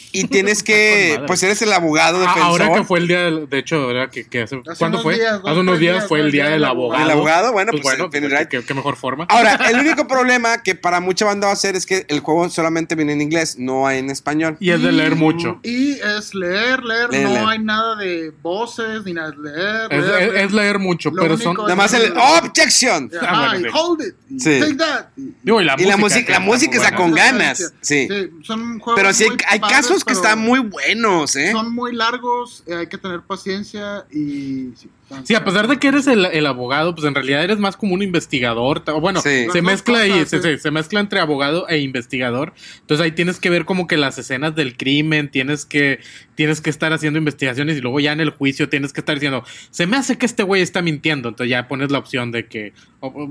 Y 0.12 0.24
tienes 0.24 0.62
que. 0.64 1.20
Pues 1.26 1.42
eres 1.44 1.62
el 1.62 1.72
abogado 1.72 2.16
Ah, 2.18 2.20
defensor. 2.22 2.42
ahora 2.62 2.74
que 2.74 2.84
fue 2.84 2.98
el 2.98 3.06
día, 3.08 3.20
del- 3.22 3.48
de 3.48 3.58
hecho, 3.58 3.90
era 3.90 4.10
que, 4.10 4.26
que 4.26 4.42
hace, 4.42 4.60
Hace 4.66 4.78
¿cuándo 4.78 5.00
fue? 5.02 5.14
días, 5.14 5.40
hace 5.44 5.60
unos 5.60 5.78
días 5.78 5.94
días 5.96 6.08
fue 6.08 6.20
el 6.20 6.32
día 6.32 6.48
del 6.48 6.64
abogado. 6.64 7.04
El 7.04 7.10
abogado, 7.10 7.52
bueno, 7.52 7.70
pues, 7.70 7.82
pues, 7.82 7.96
bueno, 7.98 8.10
pues, 8.10 8.46
qué, 8.48 8.62
qué 8.64 8.74
mejor 8.74 8.96
forma. 8.96 9.26
Ahora, 9.28 9.54
el 9.70 9.78
único 9.78 10.08
problema 10.08 10.62
que 10.62 10.74
para 10.74 10.98
mucha 11.00 11.24
banda 11.26 11.46
va 11.46 11.52
a 11.52 11.56
ser 11.56 11.76
es 11.76 11.86
que 11.86 12.06
el 12.08 12.20
juego 12.20 12.48
solamente 12.50 12.94
viene 12.96 13.12
en 13.12 13.20
inglés, 13.20 13.56
no 13.58 13.86
hay 13.86 13.98
en 13.98 14.10
español. 14.10 14.56
y 14.58 14.70
es 14.70 14.82
de 14.82 14.90
leer 14.92 15.14
mucho. 15.14 15.60
Y 15.62 15.92
es 15.92 16.34
leer, 16.34 16.82
leer, 16.82 17.10
Leer, 17.10 17.24
no 17.24 17.34
leer. 17.34 17.44
hay 17.46 17.58
nada 17.60 17.94
de 17.96 18.32
voces 18.42 19.04
ni 19.04 19.12
nada 19.12 19.30
de 19.30 19.36
leer. 19.38 19.92
Es, 19.92 20.04
leer, 20.06 20.22
es- 20.22 20.32
leer. 20.32 20.44
es 20.46 20.52
leer 20.52 20.78
mucho, 20.80 21.10
Lo 21.10 21.22
pero 21.22 21.38
son. 21.38 21.56
Nada 21.56 21.76
más 21.76 21.92
el 21.94 22.12
objection. 22.16 23.10
Ah, 23.20 23.50
bueno, 23.52 23.68
hold 23.72 24.00
it. 24.06 24.14
Sí. 24.40 24.58
Take 24.60 24.74
that. 24.74 25.06
y- 25.16 25.34
Digo, 25.42 25.60
y 25.60 25.64
la 25.64 25.74
Y 25.78 25.84
la 25.84 25.96
música, 25.96 25.98
música, 25.98 26.26
que 26.26 26.32
la 26.32 26.38
está 26.38 26.40
música 26.50 26.76
está 26.76 26.96
con 26.96 27.12
ganas. 27.12 27.72
Sí. 27.80 28.08
son 28.42 28.78
juegos 28.80 29.00
Pero 29.00 29.12
sí 29.12 29.24
hay, 29.46 29.58
muy 29.60 29.68
casos 29.90 30.04
que 30.04 30.12
están 30.12 30.38
muy 30.38 30.60
buenos, 30.60 31.36
¿eh? 31.36 31.52
Son 31.52 31.74
muy 31.74 31.94
largos, 31.94 32.62
eh, 32.66 32.74
hay 32.74 32.86
que 32.86 32.98
tener 32.98 33.22
paciencia 33.22 34.06
y... 34.10 34.72
sí. 34.76 34.90
Sí, 35.24 35.34
a 35.34 35.44
pesar 35.44 35.66
de 35.68 35.78
que 35.78 35.88
eres 35.88 36.06
el, 36.06 36.24
el 36.26 36.46
abogado, 36.46 36.94
pues 36.94 37.06
en 37.06 37.14
realidad 37.14 37.42
eres 37.42 37.58
más 37.58 37.76
como 37.76 37.94
un 37.94 38.02
investigador. 38.02 38.82
o 38.86 39.00
Bueno, 39.00 39.20
Sí. 39.20 39.46
se 39.52 39.60
mezcla 39.62 40.06
cosas, 40.06 40.28
se, 40.28 40.40
se- 40.42 40.58
se 40.58 40.70
mezcla 40.70 41.00
entre 41.00 41.20
abogado 41.20 41.68
e 41.68 41.78
investigador. 41.78 42.52
Entonces 42.80 43.04
ahí 43.04 43.12
tienes 43.12 43.40
que 43.40 43.50
ver 43.50 43.64
como 43.64 43.86
que 43.86 43.96
las 43.96 44.18
escenas 44.18 44.54
del 44.54 44.76
crimen, 44.76 45.30
tienes 45.30 45.66
que, 45.66 46.00
tienes 46.36 46.60
que 46.60 46.70
estar 46.70 46.92
haciendo 46.92 47.18
investigaciones 47.18 47.76
y 47.76 47.80
luego 47.80 48.00
ya 48.00 48.12
en 48.12 48.20
el 48.20 48.30
juicio 48.30 48.68
tienes 48.68 48.92
que 48.92 49.00
estar 49.00 49.16
diciendo, 49.16 49.44
se 49.70 49.86
me 49.86 49.96
hace 49.96 50.16
que 50.16 50.26
este 50.26 50.42
güey 50.42 50.62
está 50.62 50.80
mintiendo. 50.82 51.28
Entonces 51.30 51.50
ya 51.50 51.66
pones 51.68 51.90
la 51.90 51.98
opción 51.98 52.30
de 52.30 52.46
que, 52.46 52.72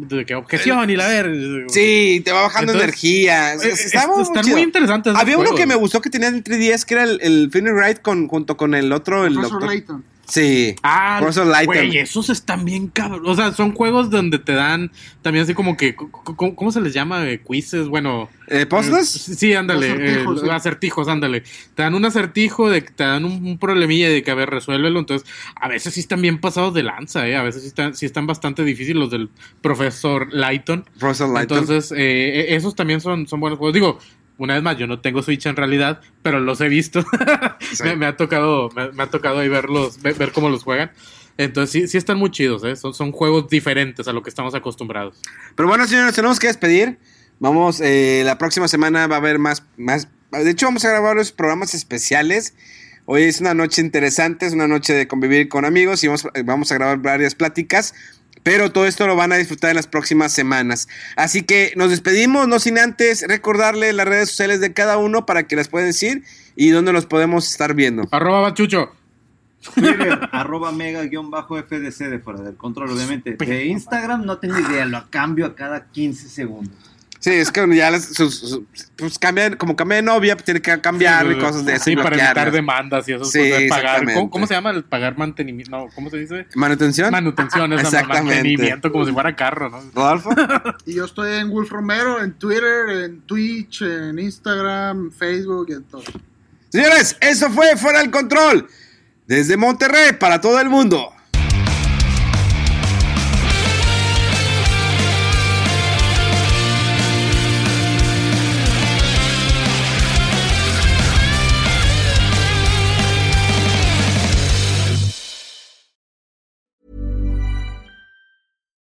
de 0.10 0.26
que 0.26 0.35
objeción 0.35 0.89
y 0.89 0.95
la 0.95 1.07
ver. 1.07 1.65
Sí, 1.69 2.22
te 2.26 2.31
va 2.31 2.41
bajando 2.43 2.73
Entonces, 2.73 2.84
energía. 3.03 3.53
Eh, 3.53 3.57
Está 3.72 4.01
es- 4.01 4.07
muy 4.07 4.22
están 4.23 4.43
chido. 4.43 4.56
muy 4.57 4.64
interesantes. 4.64 5.15
Había 5.15 5.35
uno 5.38 5.45
juegos. 5.47 5.60
que 5.60 5.65
me 5.65 5.76
gustó 5.76 6.01
que 6.01 6.10
tenía 6.10 6.27
en 6.27 6.43
3DS 6.43 6.85
que 6.85 6.93
era 6.95 7.03
el, 7.03 7.19
el 7.22 7.49
Phoenix 7.51 7.73
Wright 7.73 8.01
con, 8.01 8.27
junto 8.27 8.57
con 8.57 8.76
el 8.76 8.91
otro, 8.91 9.26
el 9.26 9.34
Professor 9.34 9.60
doctor. 9.61 9.69
Layton. 9.76 10.03
Sí. 10.30 10.76
Ah, 10.84 11.22
güey, 11.65 11.97
esos 11.97 12.30
están 12.30 12.64
bien 12.64 12.88
cabrón. 12.88 13.23
O 13.26 13.35
sea, 13.35 13.51
son 13.51 13.73
juegos 13.73 14.10
donde 14.10 14.39
te 14.39 14.53
dan 14.53 14.91
también 15.22 15.43
así 15.43 15.53
como 15.53 15.76
que, 15.76 15.95
¿cómo, 15.95 16.56
cómo 16.56 16.72
se 16.72 16.81
les 16.81 16.93
llama? 16.93 17.27
Eh, 17.27 17.41
Quizzes, 17.41 17.88
bueno. 17.88 18.30
Eh, 18.47 18.65
¿Puzzles? 18.65 19.10
Sí, 19.10 19.35
sí, 19.35 19.53
ándale. 19.53 19.91
Acertijos, 19.91 20.38
eh, 20.38 20.45
sí. 20.45 20.49
Acertijos, 20.49 21.07
ándale. 21.07 21.43
Te 21.76 21.84
dan 21.84 21.95
un 21.95 22.06
acertijo, 22.06 22.69
de, 22.69 22.84
que 22.84 22.91
te 22.91 23.03
dan 23.03 23.26
un, 23.26 23.45
un 23.45 23.57
problemilla 23.57 24.10
de 24.10 24.23
que, 24.23 24.31
a 24.31 24.35
ver, 24.35 24.49
resuélvelo. 24.49 24.99
Entonces, 24.99 25.27
a 25.56 25.68
veces 25.68 25.93
sí 25.93 25.99
están 25.99 26.22
bien 26.22 26.39
pasados 26.39 26.73
de 26.73 26.84
lanza, 26.84 27.27
¿eh? 27.27 27.35
A 27.35 27.43
veces 27.43 27.64
sí 27.64 27.68
están, 27.68 27.95
sí 27.95 28.06
están 28.06 28.27
bastante 28.27 28.64
difíciles 28.64 28.99
los 28.99 29.11
del 29.11 29.30
profesor 29.61 30.34
Lighton. 30.34 30.85
Professor 30.99 31.30
Layton. 31.30 31.57
Entonces, 31.60 31.93
eh, 31.97 32.56
esos 32.56 32.76
también 32.76 33.01
son, 33.01 33.27
son 33.27 33.39
buenos 33.39 33.57
juegos. 33.57 33.73
Digo, 33.73 33.99
una 34.40 34.56
vez 34.56 34.64
más, 34.64 34.78
yo 34.78 34.88
no 34.88 35.02
tengo 35.02 35.22
Switch 35.22 35.45
en 35.45 35.56
realidad, 35.56 36.02
pero 36.24 36.40
los 36.40 36.60
he 36.61 36.70
visto. 36.70 37.06
Sí. 37.74 37.84
me, 37.84 37.95
me 37.98 38.06
ha 38.07 38.18
tocado, 38.18 38.70
me, 38.76 38.91
me 38.94 39.03
ha 39.03 39.07
tocado 39.07 39.40
ahí 39.40 39.49
verlos, 39.49 40.02
ver, 40.02 40.32
cómo 40.32 40.49
los 40.49 40.64
juegan. 40.64 40.91
Entonces, 41.38 41.72
sí, 41.72 41.88
sí 41.88 41.98
están 41.98 42.18
muy 42.18 42.32
chidos, 42.32 42.64
¿eh? 42.64 42.76
Son, 42.76 42.94
son 42.94 43.11
juegos 43.11 43.48
diferentes 43.48 44.07
a 44.07 44.14
lo 44.14 44.24
que 44.24 44.30
estamos 44.30 44.56
acostumbrados. 44.56 45.22
Pero 45.56 45.70
bueno, 45.70 45.86
señores, 45.86 46.16
tenemos 46.16 46.40
que 46.40 46.48
despedir. 46.48 46.98
Vamos, 47.40 47.80
eh, 47.82 48.24
la 48.26 48.38
próxima 48.38 48.68
semana 48.68 49.07
va 49.07 49.16
a 49.16 49.20
haber 49.20 49.40
más, 49.40 49.64
más. 49.78 50.07
De 50.32 50.49
hecho, 50.49 50.66
vamos 50.66 50.84
a 50.86 50.90
grabar 50.90 51.16
los 51.16 51.32
programas 51.32 51.74
especiales. 51.74 52.56
Hoy 53.06 53.24
es 53.24 53.41
una 53.41 53.53
noche 53.53 53.82
interesante, 53.82 54.45
es 54.45 54.53
una 54.53 54.68
noche 54.68 54.94
de 54.94 55.07
convivir 55.07 55.49
con 55.49 55.66
amigos 55.66 56.03
y 56.03 56.07
vamos, 56.07 56.28
vamos 56.45 56.72
a 56.72 56.76
grabar 56.76 56.98
varias 56.99 57.36
pláticas. 57.36 57.94
Pero 58.44 58.72
todo 58.72 58.86
esto 58.86 59.06
lo 59.07 59.16
van 59.16 59.32
a 59.32 59.38
disfrutar 59.38 59.72
en 59.72 59.76
las 59.76 59.88
próximas 59.88 60.32
semanas. 60.32 60.88
Así 61.16 61.44
que 61.44 61.74
nos 61.76 61.90
despedimos, 61.90 62.48
no 62.48 62.60
sin 62.60 62.78
antes 62.78 63.26
recordarle 63.28 63.94
las 63.94 64.07
redes 64.07 64.30
sociales 64.30 64.61
de 64.61 64.74
cada 64.74 64.98
uno 64.98 65.26
para 65.26 65.44
que 65.44 65.56
las 65.56 65.68
puedan 65.68 65.90
decir 65.90 66.24
y 66.56 66.70
dónde 66.70 66.94
los 66.94 67.06
podemos 67.06 67.49
estar 67.49 67.74
viendo. 67.74 68.07
Arroba 68.11 68.41
Bachucho. 68.41 68.91
Twitter, 69.76 70.20
arroba 70.32 70.72
mega 70.72 71.03
guion 71.03 71.30
bajo 71.30 71.57
FDC 71.61 72.10
de 72.10 72.20
fuera 72.20 72.41
del 72.41 72.56
control, 72.56 72.91
obviamente. 72.91 73.36
De 73.36 73.66
Instagram 73.66 74.26
no 74.26 74.38
tengo 74.38 74.57
idea, 74.60 74.86
lo 74.86 75.10
cambio 75.10 75.45
a 75.45 75.56
cada 75.56 75.88
15 75.88 76.30
segundos. 76.30 76.89
Sí, 77.22 77.32
es 77.32 77.52
que 77.52 77.76
ya 77.76 77.91
las, 77.91 78.06
sus, 78.06 78.40
sus- 78.40 78.62
pues 78.96 79.20
cambian, 79.20 79.58
como 79.58 79.76
cambia 79.76 79.98
de 79.98 80.04
novia, 80.04 80.36
pues 80.36 80.46
tiene 80.46 80.62
que 80.62 80.80
cambiar 80.80 81.30
y 81.30 81.38
cosas 81.38 81.66
de 81.66 81.74
eso. 81.74 81.84
Sí, 81.84 81.91
y 81.91 81.96
para 81.98 82.16
evitar 82.16 82.50
demandas 82.50 83.10
y 83.10 83.14
eso. 83.14 83.26
Sí, 83.26 83.40
pagar. 83.40 83.62
exactamente. 83.62 84.14
¿Cómo, 84.14 84.30
cómo 84.30 84.48
se 84.48 84.54
llama? 84.54 84.70
El 84.72 84.86
pagar 84.86 85.18
mantenimiento. 85.18 85.70
No, 85.70 85.88
¿cómo 85.94 86.10
se 86.10 86.18
dice? 86.18 86.48
¿Manutención? 86.56 87.12
Manutención, 87.12 87.74
es 87.74 87.82
Exactamente. 87.82 88.36
mantenimiento, 88.36 88.90
como 88.91 89.06
si 89.06 89.12
fuera 89.12 89.36
carro, 89.36 89.70
¿no? 89.70 89.82
Rodolfo. 89.94 90.30
Y 90.86 90.96
yo 90.96 91.04
estoy 91.06 91.34
en 91.40 91.50
Wolf 91.50 91.70
Romero, 91.70 92.24
en 92.24 92.34
Twitter, 92.34 92.90
en 93.04 93.22
Twitch, 93.22 93.82
en 93.82 94.18
Instagram, 94.18 95.12
Facebook 95.12 95.68
y 95.70 95.74
en 95.74 95.84
todo. 95.84 96.04
Señores, 96.70 97.18
eso 97.20 97.50
fue 97.50 97.76
Fuera 97.76 98.00
del 98.00 98.12
Control. 98.12 98.68
Desde 99.28 99.58
Monterrey 99.58 100.14
para 100.20 100.40
todo 100.40 100.60
el 100.62 100.70
mundo. 100.70 101.12